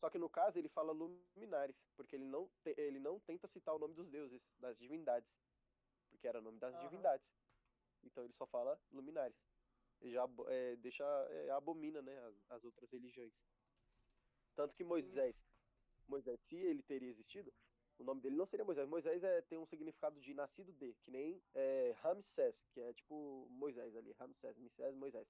Só 0.00 0.08
que 0.08 0.18
no 0.18 0.28
caso 0.28 0.58
ele 0.58 0.68
fala 0.68 0.92
luminares, 0.92 1.76
porque 1.96 2.14
ele 2.14 2.24
não, 2.24 2.48
te- 2.62 2.74
ele 2.78 3.00
não 3.00 3.18
tenta 3.20 3.48
citar 3.48 3.74
o 3.74 3.78
nome 3.80 3.94
dos 3.94 4.08
deuses, 4.08 4.40
das 4.60 4.78
divindades. 4.78 5.28
Porque 6.18 6.26
era 6.26 6.40
o 6.40 6.42
nome 6.42 6.58
das 6.58 6.74
Aham. 6.74 6.82
divindades. 6.82 7.26
Então 8.02 8.24
ele 8.24 8.32
só 8.32 8.44
fala 8.46 8.78
luminares. 8.90 9.36
Ele 10.00 10.12
já 10.12 10.28
é, 10.48 10.76
deixa, 10.76 11.04
é, 11.30 11.50
abomina, 11.50 12.02
né, 12.02 12.18
as, 12.26 12.50
as 12.50 12.64
outras 12.64 12.90
religiões. 12.90 13.32
Tanto 14.56 14.74
que 14.74 14.82
Moisés, 14.82 15.36
Moisés, 16.08 16.40
se 16.40 16.56
ele 16.56 16.82
teria 16.82 17.08
existido, 17.08 17.52
o 17.98 18.04
nome 18.04 18.20
dele 18.20 18.34
não 18.34 18.46
seria 18.46 18.64
Moisés. 18.64 18.88
Moisés 18.88 19.22
é, 19.22 19.42
tem 19.42 19.58
um 19.58 19.66
significado 19.66 20.20
de 20.20 20.34
nascido 20.34 20.72
de, 20.72 20.92
que 21.04 21.10
nem 21.12 21.40
é, 21.54 21.94
Ramsés, 22.00 22.66
que 22.72 22.80
é 22.80 22.92
tipo 22.92 23.46
Moisés 23.50 23.94
ali, 23.94 24.10
Ramsés, 24.12 24.56
Moisés, 24.56 24.94
Moisés, 24.96 25.28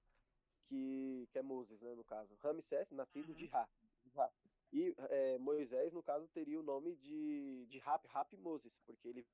que, 0.67 1.27
que 1.31 1.37
é 1.37 1.43
Moses, 1.43 1.79
né, 1.81 1.93
no 1.93 2.03
caso. 2.03 2.35
Ramsés, 2.37 2.89
nascido 2.89 3.35
de 3.35 3.45
Ra, 3.45 3.69
de 4.03 4.09
Ra. 4.09 4.31
E 4.73 4.95
é, 5.09 5.37
Moisés, 5.37 5.93
no 5.93 6.01
caso, 6.01 6.27
teria 6.29 6.59
o 6.59 6.63
nome 6.63 6.95
de, 6.95 7.67
de 7.67 7.77
Rap, 7.77 8.07
Rap 8.07 8.35
Moses, 8.37 8.75
porque 8.87 9.07
ele 9.07 9.27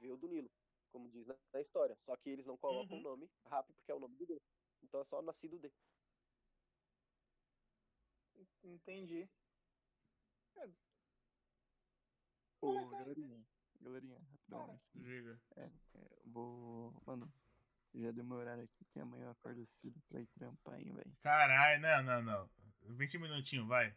veio 0.00 0.16
do 0.16 0.28
Nilo, 0.28 0.50
como 0.92 1.08
diz 1.10 1.26
na, 1.26 1.36
na 1.52 1.60
história. 1.60 1.96
Só 1.98 2.16
que 2.16 2.30
eles 2.30 2.46
não 2.46 2.56
colocam 2.58 2.96
Uhum. 2.96 3.00
o 3.00 3.02
nome 3.02 3.30
Rap 3.46 3.72
porque 3.72 3.90
é 3.90 3.94
o 3.94 4.00
nome 4.00 4.16
do 4.16 4.26
Deus. 4.26 4.42
Então 4.82 5.00
é 5.00 5.04
só 5.04 5.20
nascido 5.22 5.58
de. 5.58 5.72
Entendi. 8.62 9.28
Ô, 12.60 12.74
Mas 12.74 12.86
é- 12.92 12.98
galerinha, 12.98 13.44
galerinha, 13.80 14.18
rapidão 14.20 14.60
Cara. 14.66 14.72
aqui. 14.74 15.00
Diga. 15.00 15.42
É, 15.56 15.70
vou. 16.24 16.94
Mano, 17.04 17.32
já 17.94 18.10
deu 18.12 18.24
meu 18.24 18.36
horário 18.36 18.62
aqui, 18.64 18.84
que 18.92 19.00
amanhã 19.00 19.24
eu 19.24 19.30
acordo 19.30 19.64
cedo 19.66 20.00
pra 20.08 20.20
ir 20.20 20.26
trampar, 20.28 20.78
hein, 20.80 20.92
velho. 20.92 21.16
Caralho, 21.20 21.80
não, 21.82 22.02
não, 22.02 22.22
não. 22.22 22.50
20 22.96 23.18
minutinhos, 23.18 23.66
vai. 23.66 23.96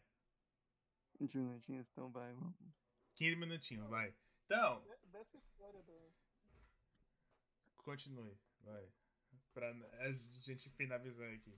20 1.20 1.38
minutinhos, 1.38 1.88
então 1.90 2.12
vai, 2.12 2.34
mano. 2.34 2.56
15 3.14 3.36
minutinhos, 3.36 3.88
vai. 3.88 4.16
Então, 4.46 4.82
De- 4.82 5.08
Dessa 5.08 5.38
história 5.38 5.82
do. 5.84 6.15
Continue, 7.86 8.38
vai. 8.62 8.90
Pra 9.54 9.70
a 9.70 10.12
gente 10.42 10.70
finalizar 10.72 11.32
aqui. 11.32 11.58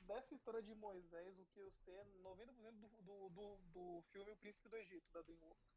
Dessa 0.00 0.34
história 0.34 0.62
de 0.62 0.74
Moisés, 0.74 1.38
o 1.38 1.44
que 1.46 1.60
eu 1.60 1.70
sei 1.84 1.94
é 1.94 2.04
90% 2.22 2.72
do, 2.72 2.88
do, 3.02 3.28
do, 3.28 3.56
do 3.74 4.02
filme 4.10 4.30
O 4.30 4.36
Príncipe 4.36 4.68
do 4.70 4.76
Egito, 4.76 5.12
da 5.12 5.20
DreamWorks. 5.20 5.68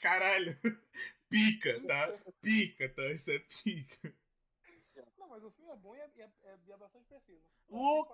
Caralho! 0.00 0.58
Pica, 1.28 1.80
tá? 1.86 2.08
Pica, 2.40 2.88
tá? 2.88 3.12
Isso 3.12 3.30
é 3.30 3.38
pica. 3.38 4.14
Não, 5.16 5.28
mas 5.28 5.44
o 5.44 5.50
filme 5.52 5.70
é 5.70 5.76
bom 5.76 5.94
e 5.94 6.00
é, 6.00 6.10
é, 6.18 6.58
é- 6.68 6.76
bastante 6.76 7.06
preciso. 7.06 7.46
O-? 7.68 8.04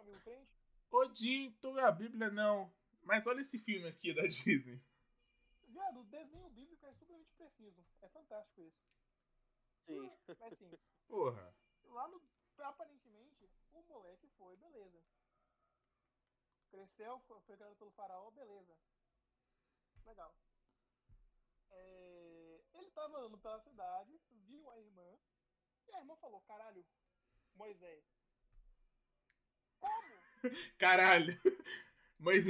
Odin, 0.91 1.53
tu 1.61 1.79
a 1.79 1.91
Bíblia 1.91 2.31
não. 2.31 2.73
Mas 3.03 3.27
olha 3.27 3.41
esse 3.41 3.59
filme 3.59 3.89
aqui 3.89 4.13
da 4.13 4.23
Disney. 4.29 4.81
Viado, 5.69 6.01
o 6.01 6.05
desenho 6.05 6.51
bíblico 6.51 6.87
é 6.87 6.93
supermente 6.93 7.33
preciso. 7.37 7.85
É 8.03 8.09
fantástico 8.09 8.63
isso. 8.63 8.79
Sim. 9.89 10.13
Mas 10.39 10.53
assim, 10.53 10.79
Porra. 11.09 11.55
lá 11.87 12.07
no. 12.09 12.23
Aparentemente, 12.59 13.49
o 13.73 13.83
moleque 13.85 14.29
foi, 14.37 14.55
beleza. 14.57 15.03
Cresceu, 16.71 17.19
foi, 17.21 17.41
foi 17.41 17.57
criado 17.57 17.75
pelo 17.77 17.91
faraó, 17.93 18.31
beleza. 18.33 18.77
Legal. 20.05 20.37
É, 21.71 22.61
ele 22.75 22.91
tava 22.91 23.17
andando 23.19 23.39
pela 23.39 23.61
cidade, 23.61 24.21
viu 24.31 24.69
a 24.71 24.79
irmã, 24.79 25.19
e 25.87 25.95
a 25.95 26.01
irmã 26.01 26.17
falou, 26.17 26.43
caralho, 26.43 26.85
Moisés. 27.55 28.05
Como? 29.79 30.21
Caralho. 30.79 31.41
Mas. 32.19 32.47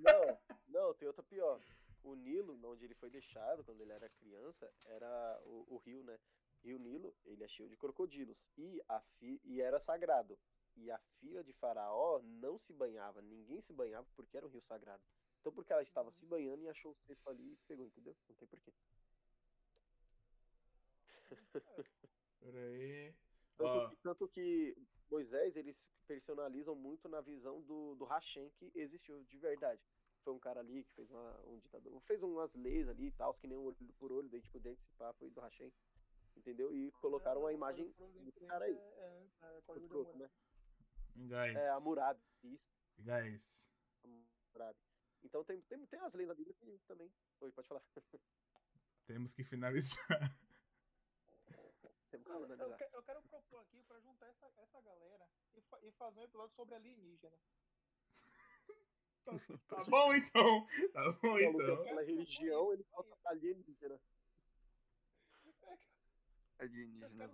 Não, 0.00 0.40
não, 0.68 0.94
tem 0.94 1.08
outra 1.08 1.22
pior. 1.24 1.60
O 2.04 2.14
Nilo, 2.14 2.58
onde 2.64 2.84
ele 2.84 2.94
foi 2.94 3.10
deixado 3.10 3.64
quando 3.64 3.80
ele 3.80 3.92
era 3.92 4.08
criança, 4.10 4.72
era 4.84 5.42
o, 5.44 5.74
o 5.74 5.78
rio, 5.78 6.04
né? 6.04 6.18
Rio 6.62 6.78
Nilo, 6.78 7.14
ele 7.24 7.42
é 7.42 7.48
cheio 7.48 7.68
de 7.68 7.76
crocodilos. 7.76 8.48
E, 8.56 8.80
a 8.88 9.00
fi, 9.00 9.40
e 9.44 9.60
era 9.60 9.80
sagrado. 9.80 10.38
E 10.76 10.90
a 10.90 10.98
filha 11.18 11.42
de 11.42 11.52
Faraó 11.54 12.20
não 12.22 12.58
se 12.58 12.72
banhava. 12.72 13.20
Ninguém 13.22 13.60
se 13.60 13.72
banhava 13.72 14.06
porque 14.14 14.36
era 14.36 14.46
um 14.46 14.50
rio 14.50 14.62
sagrado. 14.62 15.02
Então, 15.40 15.52
porque 15.52 15.72
ela 15.72 15.82
estava 15.82 16.10
se 16.10 16.24
banhando 16.24 16.62
e 16.62 16.68
achou 16.68 16.92
o 16.92 16.94
cesto 16.94 17.28
ali 17.28 17.52
e 17.52 17.56
pegou, 17.68 17.86
entendeu? 17.86 18.16
Não 18.28 18.36
tem 18.36 18.48
porquê. 18.48 18.72
Pera 22.40 22.58
aí. 22.58 23.14
Tanto, 23.56 23.70
Ó. 23.70 23.88
que, 23.88 23.96
tanto 23.96 24.28
que 24.28 24.76
Moisés, 25.10 25.54
eles 25.54 25.92
personalizam 26.06 26.74
muito 26.74 27.08
na 27.08 27.20
visão 27.20 27.62
do, 27.62 27.94
do 27.94 28.04
Hashem 28.04 28.50
que 28.56 28.72
existiu 28.74 29.22
de 29.24 29.38
verdade. 29.38 29.82
Foi 30.24 30.32
um 30.32 30.38
cara 30.38 30.60
ali 30.60 30.82
que 30.84 30.94
fez 30.94 31.10
uma, 31.10 31.40
um 31.46 31.58
ditador, 31.58 32.00
fez 32.00 32.22
umas 32.22 32.54
leis 32.54 32.88
ali 32.88 33.06
e 33.08 33.12
tal, 33.12 33.34
que 33.34 33.46
nem 33.46 33.58
um 33.58 33.64
olho 33.64 33.76
por 33.98 34.10
olho, 34.10 34.28
daí 34.30 34.40
tipo, 34.40 34.58
dentro 34.58 34.82
papo 34.96 35.18
foi 35.18 35.30
do 35.30 35.40
Hashem. 35.40 35.70
Entendeu? 36.34 36.74
E 36.74 36.90
colocaram 36.92 37.42
uma 37.42 37.52
imagem 37.52 37.94
desse 38.24 38.40
cara 38.46 38.64
aí. 38.64 38.76
É, 38.76 38.80
é, 38.80 39.28
é, 39.42 39.60
Pronto, 39.60 39.84
Hammurabi. 39.84 40.18
né? 40.18 40.30
Guys. 41.16 41.56
É, 41.56 42.48
isso, 42.48 42.74
Guys. 42.98 43.70
Hammurabi. 44.02 44.78
Então 45.22 45.44
tem, 45.44 45.60
tem, 45.62 45.86
tem 45.86 46.00
as 46.00 46.14
leis 46.14 46.28
na 46.28 46.34
Bíblia 46.34 46.54
que 46.54 46.78
também. 46.86 47.12
Oi, 47.40 47.52
pode 47.52 47.68
falar. 47.68 47.82
Temos 49.06 49.34
que 49.34 49.44
finalizar. 49.44 50.08
Temos 52.10 52.26
que 52.26 52.32
Não, 52.32 52.40
eu, 52.46 52.76
eu 52.92 53.02
quero 53.02 53.22
propor 53.22 53.60
aqui 53.60 53.82
pra 53.84 54.00
juntar 54.00 54.26
essa, 54.28 54.46
essa 54.56 54.80
galera 54.80 55.28
e, 55.54 55.60
fa- 55.62 55.80
e 55.82 55.90
fazer 55.92 56.20
um 56.20 56.24
episódio 56.24 56.54
sobre 56.54 56.74
alienígena. 56.74 57.36
Tá 59.24 59.84
bom 59.88 60.14
então. 60.14 60.66
Tá 60.92 61.12
bom 61.22 61.38
então. 61.38 61.84
Pela 61.84 62.02
religião, 62.02 62.72
ele 62.72 62.84
fala 62.84 63.18
alienígena. 63.26 64.00
Alienígenas. 66.58 67.30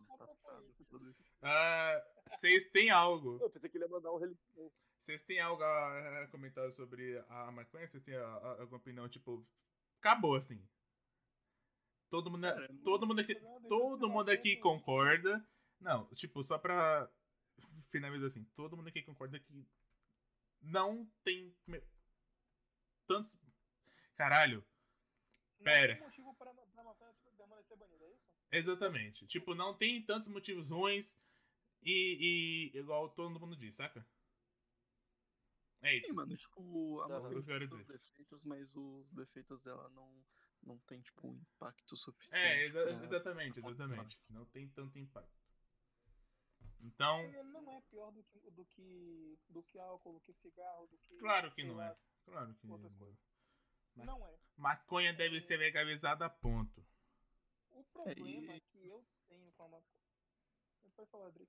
Ah, 1.43 2.03
Vocês 2.27 2.65
têm 2.71 2.91
algo. 2.91 3.39
Eu 3.41 3.51
pensei 3.51 3.71
que 3.71 3.77
ele 3.77 3.85
ia 3.85 3.91
mandar 3.91 4.13
um 4.13 4.19
religião. 4.19 4.73
Vocês 4.99 5.23
têm 5.23 5.41
algo 5.41 5.63
a 5.63 6.29
comentar 6.31 6.71
sobre 6.73 7.19
a 7.29 7.51
maconha? 7.51 7.89
Vocês 7.89 8.03
têm 8.03 8.17
alguma 8.17 8.77
opinião, 8.77 9.09
tipo, 9.09 9.47
acabou 9.99 10.37
assim? 10.37 10.63
Todo 12.11 12.31
mundo, 12.31 12.43
Cara, 12.43 12.69
todo 12.85 13.07
mundo 13.07 13.21
aqui, 13.21 13.35
todo 13.69 14.11
mundo 14.11 14.31
aqui 14.31 14.57
concorda. 14.57 15.47
Não, 15.81 16.07
tipo, 16.15 16.43
só 16.43 16.59
pra 16.59 17.09
finalizar 17.91 18.27
assim, 18.27 18.45
todo 18.55 18.77
mundo 18.77 18.89
aqui 18.89 19.03
concorda 19.03 19.39
que 19.39 19.67
não 20.61 21.07
tem 21.25 21.55
me- 21.67 21.83
tantos 23.07 23.39
Caralho, 24.17 24.65
Não 25.59 25.65
Pera. 25.65 25.95
tem 25.95 26.03
motivo 26.05 26.35
permanecer 27.37 27.77
banida, 27.77 28.05
é 28.05 28.11
isso? 28.11 28.31
exatamente. 28.53 29.27
Tipo, 29.27 29.55
não 29.55 29.75
tem 29.77 30.03
tantos 30.05 30.29
motivos 30.29 30.71
ruins 30.71 31.19
e, 31.83 32.71
e 32.75 32.79
igual 32.79 33.09
todo 33.11 33.39
mundo 33.41 33.57
diz, 33.57 33.77
saca? 33.77 34.07
É 35.83 35.97
isso. 35.97 36.09
Sim, 36.09 36.13
mano, 36.15 36.37
tipo, 36.37 37.01
a 37.01 37.09
quero 37.43 37.67
tem 37.69 37.79
os 37.81 37.87
defeitos, 37.87 38.45
mas 38.45 38.77
os 38.77 39.11
defeitos 39.13 39.63
dela 39.65 39.89
não, 39.91 40.23
não 40.63 40.79
tem, 40.81 41.01
tipo, 41.01 41.27
um 41.27 41.35
impacto 41.35 41.97
suficiente. 41.97 42.45
É, 42.45 42.65
exa- 42.67 42.83
pra- 42.83 43.05
exatamente, 43.05 43.59
exatamente. 43.59 44.21
Não 44.29 44.45
tem 44.47 44.69
tanto 44.69 44.99
impacto. 44.99 45.40
Então, 46.83 47.21
Ele 47.21 47.43
não 47.45 47.71
é 47.73 47.81
pior 47.83 48.11
do 48.13 48.23
que, 48.25 48.51
do 48.51 48.65
que, 48.67 49.39
do 49.49 49.63
que 49.63 49.79
álcool, 49.79 50.15
do 50.15 50.21
que 50.21 50.33
cigarro, 50.35 50.87
do 50.87 50.99
que. 50.99 51.17
claro 51.19 51.53
que 51.53 51.63
não 51.65 51.81
é. 51.83 51.97
Claro 52.25 52.55
que 52.55 52.67
outras 52.69 52.93
não. 52.93 52.99
coisas. 52.99 53.19
Mas- 53.95 54.07
Não 54.07 54.27
é. 54.27 54.39
Maconha 54.57 55.13
deve 55.13 55.41
ser 55.41 55.57
legalizada, 55.59 56.29
ponto. 56.31 56.87
O 57.71 57.85
problema 57.85 58.55
e- 58.57 58.61
que 58.61 58.87
eu 58.87 59.05
tenho 59.29 59.51
com 59.53 59.65
a 59.65 59.69
maconha. 59.69 60.01
Pode 60.97 61.11
falar, 61.11 61.27
Adri. 61.29 61.49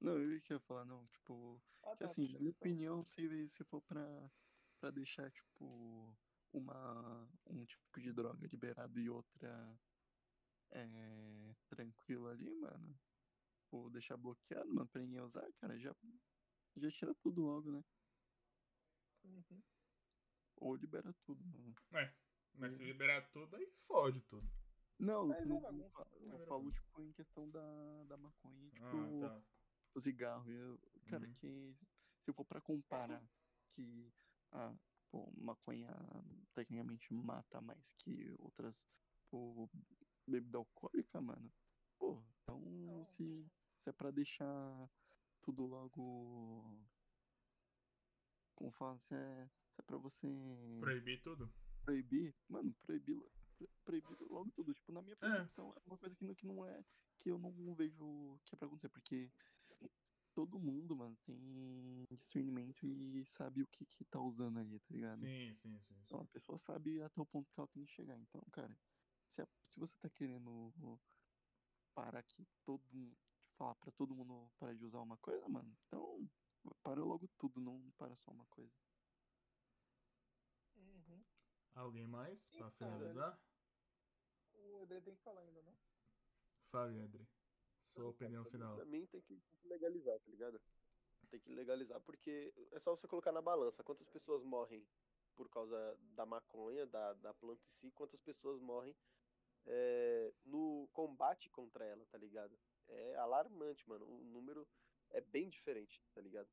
Não, 0.00 0.12
eu 0.12 0.32
ia 0.34 0.60
falar, 0.60 0.84
não, 0.84 1.06
tipo, 1.08 1.60
Ah, 1.82 1.92
que 1.92 1.98
tá, 1.98 2.04
assim, 2.06 2.28
na 2.32 2.38
minha 2.38 2.50
opinião, 2.52 3.04
se, 3.04 3.48
se 3.48 3.64
for 3.64 3.82
pra, 3.82 4.30
pra 4.80 4.90
deixar, 4.90 5.30
tipo, 5.30 6.16
uma, 6.52 7.28
um 7.46 7.64
tipo 7.66 8.00
de 8.00 8.12
droga 8.12 8.46
liberado 8.46 8.98
e 8.98 9.10
outra 9.10 9.78
é, 10.70 11.54
tranquila 11.68 12.30
ali, 12.30 12.54
mano, 12.54 12.98
ou 13.70 13.88
deixar 13.90 14.16
bloqueado, 14.16 14.72
mano, 14.72 14.88
pra 14.88 15.00
ninguém 15.00 15.20
usar, 15.20 15.50
cara, 15.60 15.78
já, 15.78 15.94
já 16.76 16.90
tira 16.90 17.14
tudo 17.14 17.42
logo, 17.42 17.70
né? 17.70 17.84
Uhum. 19.24 19.62
Ou 20.56 20.76
libera 20.76 21.12
tudo, 21.24 21.44
mano. 21.46 21.74
É. 21.92 22.12
Mas 22.54 22.74
se 22.74 22.84
liberar 22.84 23.22
tudo, 23.30 23.56
aí 23.56 23.66
fode 23.86 24.20
tudo. 24.22 24.46
Não, 24.98 25.32
Aí 25.32 25.44
não, 25.46 25.60
não 25.60 25.90
Aí 26.12 26.24
eu 26.26 26.30
vira 26.32 26.46
falo, 26.46 26.70
tipo, 26.70 27.00
em 27.02 27.12
questão 27.12 27.48
da, 27.48 28.04
da 28.04 28.16
maconha, 28.16 28.68
tipo, 28.70 28.84
Ah, 28.84 29.10
tá. 29.20 29.42
o 29.94 30.00
cigarro. 30.00 30.50
Eu, 30.50 30.78
cara, 31.06 31.26
Uhum. 31.26 31.34
que 31.34 31.74
se 32.22 32.30
eu 32.30 32.34
for 32.34 32.44
pra 32.44 32.60
comparar 32.60 33.24
que 33.70 34.12
a 34.52 34.74
pô, 35.10 35.30
maconha 35.38 35.88
tecnicamente 36.54 37.14
mata 37.14 37.60
mais 37.62 37.92
que 37.94 38.34
outras 38.38 38.86
pô, 39.30 39.70
bebida 40.26 40.58
alcoólica, 40.58 41.20
mano. 41.20 41.50
Pô, 41.98 42.22
então 42.42 42.60
Não. 42.60 43.06
se, 43.06 43.50
se 43.82 43.88
é 43.88 43.92
pra 43.92 44.10
deixar 44.10 44.90
tudo 45.42 45.64
logo 45.66 46.78
como 48.54 48.70
fala, 48.70 48.98
se 48.98 49.14
é, 49.14 49.50
é 49.78 49.82
pra 49.82 49.96
você 49.96 50.28
Proibir 50.80 51.22
tudo? 51.22 51.50
proibir, 51.82 52.34
mano, 52.48 52.72
proibir, 52.82 53.20
proibir 53.84 54.16
logo 54.28 54.50
tudo. 54.52 54.72
Tipo, 54.74 54.92
na 54.92 55.02
minha 55.02 55.16
percepção, 55.16 55.72
é 55.74 55.80
uma 55.86 55.96
coisa 55.98 56.14
que 56.14 56.24
não, 56.24 56.34
que 56.34 56.46
não 56.46 56.64
é. 56.64 56.84
que 57.18 57.30
eu 57.30 57.38
não 57.38 57.74
vejo 57.74 58.38
que 58.44 58.54
é 58.54 58.58
pra 58.58 58.66
acontecer, 58.66 58.88
porque 58.90 59.30
todo 60.34 60.58
mundo, 60.60 60.94
mano, 60.94 61.16
tem 61.24 62.04
discernimento 62.12 62.86
e 62.86 63.24
sabe 63.24 63.62
o 63.62 63.66
que 63.66 63.84
que 63.86 64.04
tá 64.04 64.20
usando 64.20 64.58
ali, 64.60 64.78
tá 64.78 64.94
ligado? 64.94 65.16
Sim, 65.16 65.54
sim, 65.54 65.78
sim. 65.78 65.80
sim. 65.80 65.94
Então 66.04 66.20
a 66.20 66.26
pessoa 66.26 66.58
sabe 66.58 67.02
até 67.02 67.20
o 67.20 67.26
ponto 67.26 67.50
que 67.50 67.58
ela 67.58 67.68
tem 67.68 67.84
que 67.84 67.92
chegar. 67.92 68.18
Então, 68.18 68.42
cara, 68.52 68.76
se, 69.26 69.40
a- 69.42 69.48
se 69.68 69.78
você 69.80 69.96
tá 69.98 70.08
querendo 70.10 70.72
parar 71.94 72.22
que 72.22 72.46
todo 72.64 72.84
mundo. 72.92 73.16
Falar 73.60 73.74
pra 73.74 73.92
todo 73.92 74.14
mundo 74.14 74.50
parar 74.58 74.74
de 74.74 74.86
usar 74.86 75.00
uma 75.00 75.18
coisa, 75.18 75.46
mano, 75.46 75.70
então 75.86 76.26
para 76.82 77.04
logo 77.04 77.28
tudo, 77.36 77.60
não 77.60 77.90
para 77.98 78.16
só 78.16 78.30
uma 78.30 78.46
coisa. 78.46 78.72
Uhum. 80.76 81.22
Alguém 81.74 82.06
mais 82.06 82.48
pra 82.50 82.58
Então, 82.58 82.70
finalizar? 82.70 83.38
O 84.54 84.78
André 84.78 85.00
tem 85.02 85.14
que 85.14 85.22
falar 85.22 85.42
ainda, 85.42 85.60
não? 85.62 85.76
Fale, 86.70 87.02
Adri. 87.02 87.28
Sua 87.82 88.08
opinião 88.08 88.42
Pra 88.44 88.50
mim- 88.50 88.58
final. 88.58 88.76
Pra 88.76 88.84
mim 88.86 89.06
tem 89.08 89.20
que, 89.20 89.38
tem 89.40 89.58
que 89.58 89.68
legalizar, 89.68 90.18
tá 90.20 90.30
ligado? 90.30 90.60
Tem 91.28 91.38
que 91.40 91.50
legalizar, 91.50 92.00
porque 92.00 92.52
é 92.72 92.80
só 92.80 92.96
você 92.96 93.06
colocar 93.06 93.30
na 93.30 93.42
balança 93.42 93.84
quantas 93.84 94.08
pessoas 94.08 94.42
morrem 94.42 94.88
por 95.36 95.50
causa 95.50 95.96
da 96.14 96.24
maconha, 96.24 96.86
da, 96.86 97.12
da 97.14 97.34
planta 97.34 97.62
em 97.66 97.70
si, 97.70 97.90
quantas 97.92 98.20
pessoas 98.20 98.58
morrem 98.60 98.96
é, 99.66 100.34
no 100.44 100.88
combate 100.92 101.50
contra 101.50 101.84
ela, 101.84 102.06
tá 102.06 102.16
ligado? 102.16 102.58
É 102.90 103.16
alarmante, 103.16 103.88
mano. 103.88 104.04
O 104.06 104.24
número 104.24 104.66
é 105.10 105.20
bem 105.20 105.48
diferente, 105.48 106.02
tá 106.14 106.20
ligado? 106.20 106.48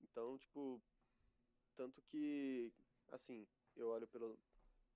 Então, 0.00 0.38
tipo, 0.38 0.80
tanto 1.76 2.02
que, 2.02 2.72
assim, 3.12 3.46
eu 3.76 3.88
olho 3.88 4.06
pelo, 4.08 4.38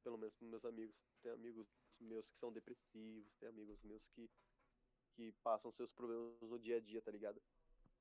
pelo 0.02 0.18
menos 0.18 0.34
pros 0.34 0.48
meus 0.48 0.64
amigos. 0.64 0.96
Tem 1.22 1.32
amigos 1.32 1.68
meus 2.00 2.30
que 2.30 2.38
são 2.38 2.52
depressivos, 2.52 3.34
tem 3.36 3.48
amigos 3.48 3.82
meus 3.82 4.08
que, 4.10 4.28
que 5.12 5.32
passam 5.42 5.70
seus 5.72 5.92
problemas 5.92 6.40
no 6.40 6.58
dia 6.58 6.76
a 6.76 6.80
dia, 6.80 7.00
tá 7.00 7.10
ligado? 7.10 7.40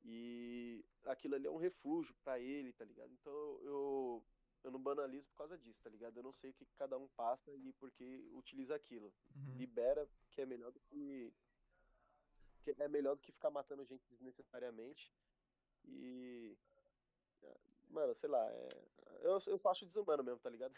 E 0.04 0.84
aquilo 1.06 1.36
ali 1.36 1.46
é 1.46 1.52
um 1.52 1.58
refúgio 1.58 2.16
pra 2.24 2.40
ele, 2.40 2.74
tá 2.74 2.84
ligado? 2.84 3.14
Então 3.14 3.60
eu, 3.62 4.24
eu 4.64 4.72
não 4.72 4.82
banalizo 4.82 5.28
por 5.28 5.38
causa 5.38 5.58
disso, 5.58 5.80
tá 5.84 5.90
ligado? 5.90 6.18
Eu 6.18 6.24
não 6.24 6.34
sei 6.34 6.50
o 6.50 6.54
que 6.54 6.66
cada 6.76 6.98
um 6.98 7.08
passa 7.10 7.54
e 7.54 7.72
por 7.74 7.92
que 7.92 8.28
utiliza 8.34 8.76
aquilo. 8.76 9.14
Uhum. 9.36 9.58
Libera, 9.58 10.10
que 10.32 10.42
é 10.42 10.46
melhor 10.46 10.72
do 10.72 10.80
que. 10.80 11.32
Que 12.62 12.72
é 12.80 12.88
melhor 12.88 13.16
do 13.16 13.22
que 13.22 13.32
ficar 13.32 13.50
matando 13.50 13.86
gente 13.86 14.06
desnecessariamente. 14.10 15.12
E. 15.86 16.58
Mano, 17.90 18.16
sei 18.16 18.30
lá, 18.30 18.50
é, 18.50 18.70
eu, 19.22 19.38
eu 19.48 19.58
só 19.60 19.72
acho 19.72 19.86
desumano 19.86 20.24
mesmo, 20.24 20.40
tá 20.40 20.50
ligado? 20.50 20.74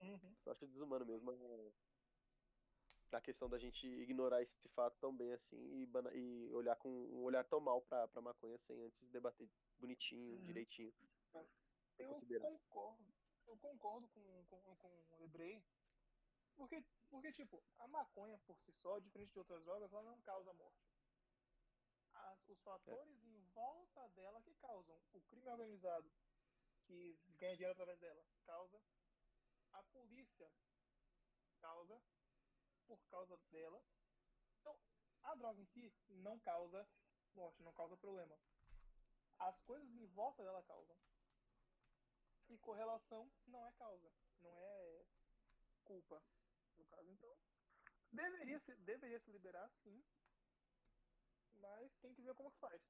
Uhum. 0.00 0.34
Eu 0.46 0.52
acho 0.52 0.66
desumano 0.66 1.04
mesmo 1.04 1.30
é, 1.30 1.72
a 3.12 3.20
questão 3.20 3.48
da 3.48 3.58
gente 3.58 3.86
ignorar 3.86 4.42
esse 4.42 4.68
fato 4.70 4.96
tão 4.98 5.14
bem 5.14 5.32
assim 5.32 5.56
e, 5.82 5.86
bana- 5.86 6.12
e 6.14 6.50
olhar 6.54 6.74
com 6.76 6.88
um 6.88 7.22
olhar 7.22 7.44
tão 7.44 7.60
mal 7.60 7.82
pra, 7.82 8.08
pra 8.08 8.22
maconha 8.22 8.56
sem 8.58 8.80
antes 8.82 8.98
debater 9.10 9.48
bonitinho, 9.78 10.36
Uhum. 10.38 10.44
direitinho. 10.44 10.92
Eu 11.98 12.14
concordo. 12.40 13.04
Eu 13.46 13.56
concordo 13.58 14.08
com, 14.08 14.44
com, 14.46 14.76
com 14.76 14.88
o 14.88 15.24
Ebrei. 15.24 15.62
Porque, 16.58 16.84
porque, 17.08 17.32
tipo, 17.32 17.62
a 17.78 17.86
maconha 17.86 18.36
por 18.38 18.58
si 18.58 18.72
só, 18.82 18.98
diferente 18.98 19.32
de 19.32 19.38
outras 19.38 19.62
drogas, 19.64 19.92
ela 19.92 20.02
não 20.02 20.20
causa 20.22 20.52
morte. 20.52 20.84
As- 22.12 22.48
os 22.48 22.60
fatores 22.62 23.24
em 23.24 23.40
volta 23.54 24.08
dela 24.08 24.42
que 24.42 24.52
causam. 24.54 25.00
O 25.12 25.20
crime 25.22 25.48
organizado, 25.48 26.10
que 26.84 27.16
ganha 27.38 27.54
dinheiro 27.54 27.72
através 27.72 28.00
dela, 28.00 28.26
causa. 28.44 28.82
A 29.72 29.82
polícia 29.84 30.50
causa 31.60 32.02
por 32.88 32.98
causa 33.06 33.36
dela. 33.52 33.80
Então, 34.60 34.76
a 35.22 35.34
droga 35.36 35.60
em 35.60 35.66
si 35.66 35.94
não 36.08 36.40
causa 36.40 36.88
morte, 37.34 37.62
não 37.62 37.72
causa 37.72 37.96
problema. 37.96 38.36
As 39.38 39.60
coisas 39.60 39.88
em 39.94 40.06
volta 40.06 40.42
dela 40.42 40.62
causam. 40.64 40.96
E 42.48 42.58
correlação 42.58 43.30
não 43.46 43.64
é 43.64 43.72
causa, 43.72 44.10
não 44.40 44.58
é 44.58 45.04
culpa, 45.84 46.22
no 46.78 46.84
caso. 46.86 47.10
Então, 47.10 47.36
deveria 48.12 48.58
se, 48.60 48.74
deveria 48.76 49.20
se 49.20 49.30
liberar 49.30 49.68
sim, 49.82 50.02
mas 51.60 51.92
tem 52.00 52.14
que 52.14 52.22
ver 52.22 52.34
como 52.34 52.50
que 52.50 52.58
faz. 52.58 52.80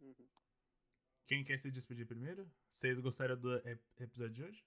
Uhum. 0.00 0.28
Quem 1.26 1.44
quer 1.44 1.58
se 1.58 1.70
despedir 1.70 2.06
primeiro? 2.06 2.50
Vocês 2.70 2.98
gostaram 3.00 3.36
do 3.38 3.54
ep- 3.68 3.84
episódio 4.00 4.34
de 4.34 4.42
hoje? 4.44 4.64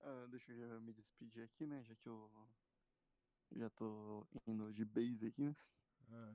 Ah, 0.00 0.26
deixa 0.30 0.52
eu 0.52 0.56
já 0.68 0.80
me 0.80 0.92
despedir 0.92 1.42
aqui, 1.44 1.66
né? 1.66 1.82
Já 1.84 1.94
que 1.96 2.08
eu 2.08 2.30
já 3.52 3.68
tô 3.70 4.26
indo 4.46 4.72
de 4.72 4.84
base 4.84 5.26
aqui, 5.28 5.44
né? 5.44 5.56
Ah, 6.10 6.34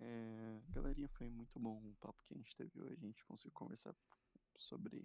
É, 0.00 0.60
galerinha, 0.68 1.08
foi 1.08 1.28
muito 1.30 1.58
bom 1.58 1.76
o 1.90 1.94
papo 2.00 2.22
que 2.24 2.34
a 2.34 2.36
gente 2.36 2.54
teve 2.56 2.80
hoje. 2.80 2.94
A 3.04 3.06
gente 3.06 3.24
conseguiu 3.24 3.52
conversar 3.52 3.94
sobre 4.56 4.98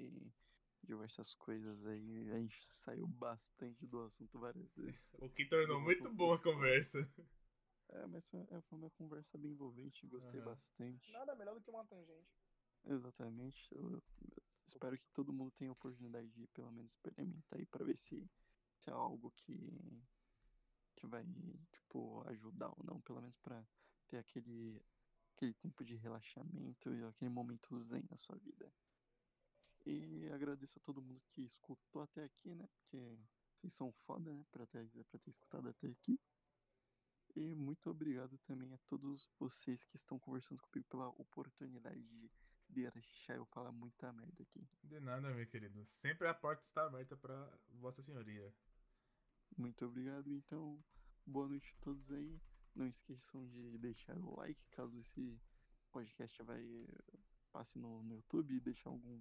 diversas 0.84 1.34
coisas 1.35 1.85
aí. 1.85 2.31
A 2.31 2.39
gente 2.39 2.65
saiu 2.65 3.07
bastante 3.07 3.85
do 3.85 4.01
assunto 4.01 4.39
várias 4.39 4.73
vezes. 4.76 5.10
o 5.19 5.30
que 5.30 5.45
tornou 5.45 5.80
muito 5.81 6.11
boa 6.14 6.35
a 6.35 6.41
conversa. 6.41 7.10
É, 7.89 8.06
mas 8.07 8.27
foi, 8.27 8.41
é, 8.41 8.61
foi 8.61 8.77
uma 8.77 8.89
conversa 8.91 9.38
bem 9.38 9.51
envolvente, 9.51 10.06
gostei 10.07 10.39
Aham. 10.39 10.49
bastante. 10.49 11.11
Nada 11.11 11.35
melhor 11.35 11.56
do 11.56 11.61
que 11.61 11.69
uma 11.69 11.85
tangente. 11.85 12.30
Exatamente. 12.85 13.76
Eu 13.76 14.01
espero 14.65 14.97
que 14.97 15.07
todo 15.10 15.34
mundo 15.34 15.51
tenha 15.51 15.72
a 15.72 15.73
oportunidade 15.73 16.30
de 16.30 16.47
pelo 16.47 16.72
menos 16.72 16.91
experimentar 16.91 17.60
aí 17.60 17.65
pra 17.65 17.84
ver 17.84 17.97
se, 17.97 18.30
se 18.77 18.89
é 18.89 18.93
algo 18.93 19.31
que, 19.31 20.03
que 20.95 21.07
vai, 21.07 21.26
tipo, 21.72 22.23
ajudar 22.27 22.69
ou 22.69 22.84
não, 22.84 23.01
pelo 23.01 23.22
menos 23.22 23.38
pra 23.38 23.65
ter 24.07 24.18
aquele, 24.18 24.80
aquele 25.35 25.53
tempo 25.56 25.84
de 25.84 25.95
relaxamento 25.95 26.93
e 26.93 27.03
aquele 27.03 27.31
momento 27.31 27.77
zen 27.77 28.06
na 28.10 28.18
sua 28.18 28.38
vida. 28.38 28.72
E 29.90 30.30
agradeço 30.32 30.78
a 30.78 30.82
todo 30.82 31.02
mundo 31.02 31.20
que 31.30 31.41
escutou 31.41 32.03
até 32.03 32.24
aqui, 32.24 32.53
né? 32.53 32.68
Porque 32.68 33.18
vocês 33.57 33.74
são 33.74 33.91
foda, 33.91 34.32
né? 34.32 34.45
Pra 34.52 34.68
ter, 34.68 34.88
pra 35.10 35.20
ter 35.20 35.32
escutado 35.32 35.68
até 35.68 35.88
aqui. 35.88 36.20
E 37.36 37.56
muito 37.56 37.90
obrigado 37.90 38.38
também 38.40 38.72
a 38.72 38.78
todos 38.86 39.28
vocês 39.40 39.84
que 39.86 39.95
estão 39.95 40.20
conversando 40.20 40.61
comigo 40.61 40.88
pela 40.90 41.07
oportunidade 41.10 42.03
de 42.03 42.30
deixar 42.70 43.36
eu 43.36 43.45
falar 43.48 43.72
muita 43.72 44.14
merda 44.14 44.44
aqui. 44.44 44.64
De 44.84 44.99
nada, 44.99 45.34
meu 45.34 45.48
querido. 45.48 45.84
Sempre 45.88 46.28
a 46.28 46.36
porta 46.36 46.64
está 46.64 46.86
aberta 46.86 47.18
pra 47.18 47.52
Vossa 47.70 48.03
Senhoria. 48.03 48.53
Muito 49.57 49.84
obrigado, 49.86 50.32
então, 50.32 50.84
boa 51.26 51.48
noite 51.48 51.74
a 51.76 51.84
todos 51.84 52.11
aí. 52.11 52.40
Não 52.76 52.86
esqueçam 52.86 53.48
de 53.48 53.76
deixar 53.80 54.16
o 54.20 54.36
like 54.38 54.64
caso 54.68 54.95
esse 54.99 55.41
podcast 55.91 56.44
vai 56.44 56.64
passe 57.52 57.80
no, 57.80 58.03
no 58.03 58.16
YouTube 58.16 58.53
e 58.53 58.60
deixar 58.60 58.90
algum 58.90 59.20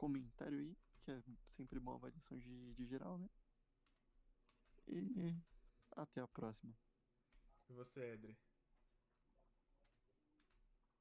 comentário 0.00 0.58
aí, 0.58 0.74
que 1.02 1.10
é 1.10 1.22
sempre 1.44 1.78
uma 1.78 1.94
avaliação 1.94 2.38
de, 2.38 2.72
de 2.72 2.86
geral, 2.86 3.18
né? 3.18 3.28
E 4.88 5.36
até 5.90 6.22
a 6.22 6.26
próxima. 6.26 6.74
E 7.68 7.72
você, 7.74 8.00
Edri? 8.14 8.38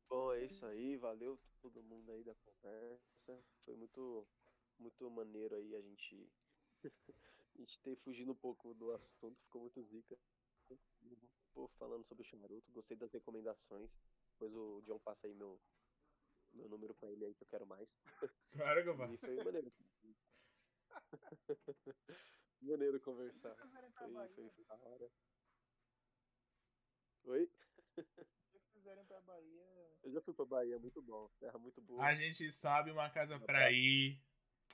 Bom, 0.09 0.33
é 0.33 0.43
isso 0.43 0.65
aí, 0.65 0.97
valeu 0.97 1.39
todo 1.61 1.81
mundo 1.81 2.11
aí 2.11 2.23
da 2.25 2.35
conversa. 2.35 3.41
Foi 3.63 3.75
muito, 3.77 4.27
muito 4.77 5.09
maneiro 5.09 5.55
aí 5.55 5.75
a 5.75 5.81
gente, 5.81 6.29
a 7.55 7.57
gente 7.61 7.79
ter 7.79 7.95
fugido 7.95 8.33
um 8.33 8.35
pouco 8.35 8.73
do 8.73 8.91
assunto, 8.91 9.41
ficou 9.43 9.61
muito 9.61 9.81
zica. 9.81 10.17
Pô, 11.53 11.69
falando 11.79 12.03
sobre 12.05 12.27
o 12.33 12.37
Naruto, 12.37 12.71
gostei 12.73 12.97
das 12.97 13.13
recomendações. 13.13 13.89
Depois 14.33 14.53
o 14.53 14.81
John 14.81 14.99
passa 14.99 15.25
aí 15.25 15.33
meu, 15.33 15.57
meu 16.59 16.69
número 16.69 16.93
pra 16.95 17.09
ele 17.09 17.25
aí 17.25 17.33
que 17.35 17.43
eu 17.43 17.47
quero 17.47 17.65
mais. 17.65 17.87
Claro 18.51 18.83
que 18.83 18.89
eu 18.89 18.95
faço. 19.17 19.25
foi 19.35 19.43
maneiro. 19.43 19.71
maneiro 22.61 22.99
conversar. 23.01 23.55
Foi, 23.55 23.69
foi, 24.29 24.49
foi 24.51 24.63
da 24.65 24.75
hora. 24.75 25.09
Oi? 27.25 27.49
se 27.95 28.03
vocês 28.51 28.65
quiserem 28.73 29.05
pra 29.05 29.19
Bahia, 29.21 29.63
Eu 30.03 30.11
já 30.11 30.21
fui 30.21 30.33
pra 30.33 30.45
Bahia, 30.45 30.79
muito 30.79 31.01
bom. 31.01 31.29
Terra 31.39 31.57
muito 31.59 31.81
boa. 31.81 32.03
A 32.05 32.15
gente 32.15 32.51
sabe 32.51 32.91
uma 32.91 33.09
casa 33.09 33.39
pra 33.39 33.71
ir. 33.71 34.21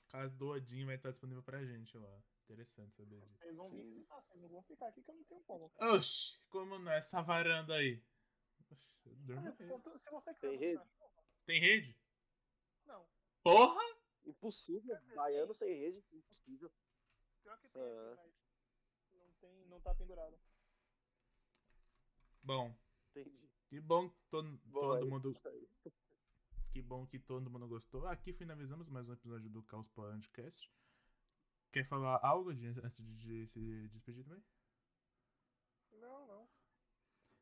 Casa 0.10 0.36
do 0.36 0.50
Odin 0.50 0.86
vai 0.86 0.96
estar 0.96 1.10
disponível 1.10 1.44
pra 1.44 1.64
gente 1.66 1.98
lá. 1.98 2.22
Interessante 2.44 2.96
saber 2.96 3.20
disso. 3.22 3.38
vocês 3.40 3.56
vão 3.56 3.70
vir. 3.72 4.06
Ah, 4.10 4.22
vocês 4.22 4.42
não 4.42 4.50
vão 4.50 4.62
ficar 4.64 4.88
aqui 4.88 5.02
que 5.02 5.10
eu 5.10 5.16
não 5.16 5.24
tenho 5.24 5.44
como. 5.44 5.72
Oxi, 5.80 6.40
como 6.50 6.78
não 6.78 6.92
é 6.92 6.98
essa 6.98 7.22
varanda 7.22 7.74
aí? 7.76 8.04
Oxi, 8.72 8.88
eu 9.10 9.16
durmo 9.16 9.42
Olha, 9.42 9.56
aí. 9.60 10.00
se 10.00 10.10
você 10.12 10.34
Tem 10.36 10.52
quiser 10.52 10.66
rede? 10.68 10.78
cachorro, 10.78 11.15
Tem 11.46 11.60
rede? 11.60 11.96
Não, 12.86 13.06
Porra! 13.44 13.82
Impossível. 14.26 14.98
Baiano 15.16 15.54
sem 15.54 15.70
rede, 15.78 16.04
impossível. 16.12 16.72
pior 17.44 17.58
que 17.60 17.70
tem 17.70 17.82
Ah. 17.82 18.16
mas 18.18 18.34
não, 19.14 19.34
tem, 19.40 19.66
não 19.68 19.80
tá 19.82 19.94
pendurado. 19.94 20.40
Bom, 22.42 22.76
Entendi. 23.12 23.50
que 23.68 23.80
bom 23.80 24.10
que 24.10 24.20
todo, 24.30 24.50
Bom, 24.66 24.80
todo 24.82 24.98
é 24.98 25.04
mundo. 25.06 25.34
Que 26.72 26.82
bom 26.82 27.08
que 27.08 27.18
todo 27.18 27.50
mundo 27.50 27.70
gostou. 27.70 28.06
Aqui 28.06 28.34
finalizamos 28.34 28.90
mais 28.90 29.08
um 29.08 29.14
episódio 29.14 29.50
do 29.50 29.64
Caos 29.64 29.88
Podcast. 29.88 30.70
Quer 31.72 31.88
falar 31.88 32.20
algo 32.22 32.54
de, 32.54 32.68
antes 32.68 33.02
de, 33.02 33.16
de 33.16 33.48
se 33.48 33.88
despedir 33.88 34.26
também? 34.26 34.44
Não, 35.94 36.28
não. 36.28 36.50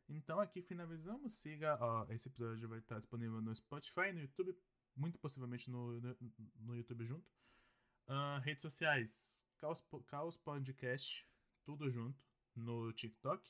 Então 0.09 0.39
aqui 0.39 0.61
finalizamos. 0.61 1.33
Siga, 1.33 1.77
ó, 1.79 2.05
esse 2.09 2.27
episódio 2.27 2.67
vai 2.67 2.79
estar 2.79 2.97
disponível 2.97 3.41
no 3.41 3.55
Spotify, 3.55 4.11
no 4.13 4.21
YouTube, 4.21 4.57
muito 4.95 5.17
possivelmente 5.19 5.69
no, 5.69 5.99
no, 5.99 6.17
no 6.59 6.75
YouTube 6.75 7.05
junto. 7.05 7.31
Uh, 8.07 8.39
redes 8.41 8.61
sociais, 8.61 9.45
Caos, 9.57 9.83
Caos 10.07 10.37
Podcast, 10.37 11.27
tudo 11.63 11.89
junto 11.89 12.21
no 12.55 12.91
TikTok. 12.93 13.49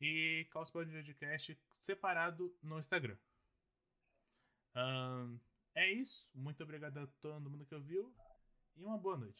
E 0.00 0.46
Caos 0.50 0.70
Podcast 0.70 1.58
separado 1.80 2.54
no 2.62 2.78
Instagram. 2.78 3.16
Uh, 4.74 5.38
é 5.74 5.92
isso. 5.92 6.30
Muito 6.34 6.62
obrigado 6.62 6.98
a 6.98 7.06
todo 7.20 7.50
mundo 7.50 7.64
que 7.64 7.74
ouviu. 7.74 8.14
E 8.76 8.84
uma 8.84 8.98
boa 8.98 9.16
noite. 9.16 9.32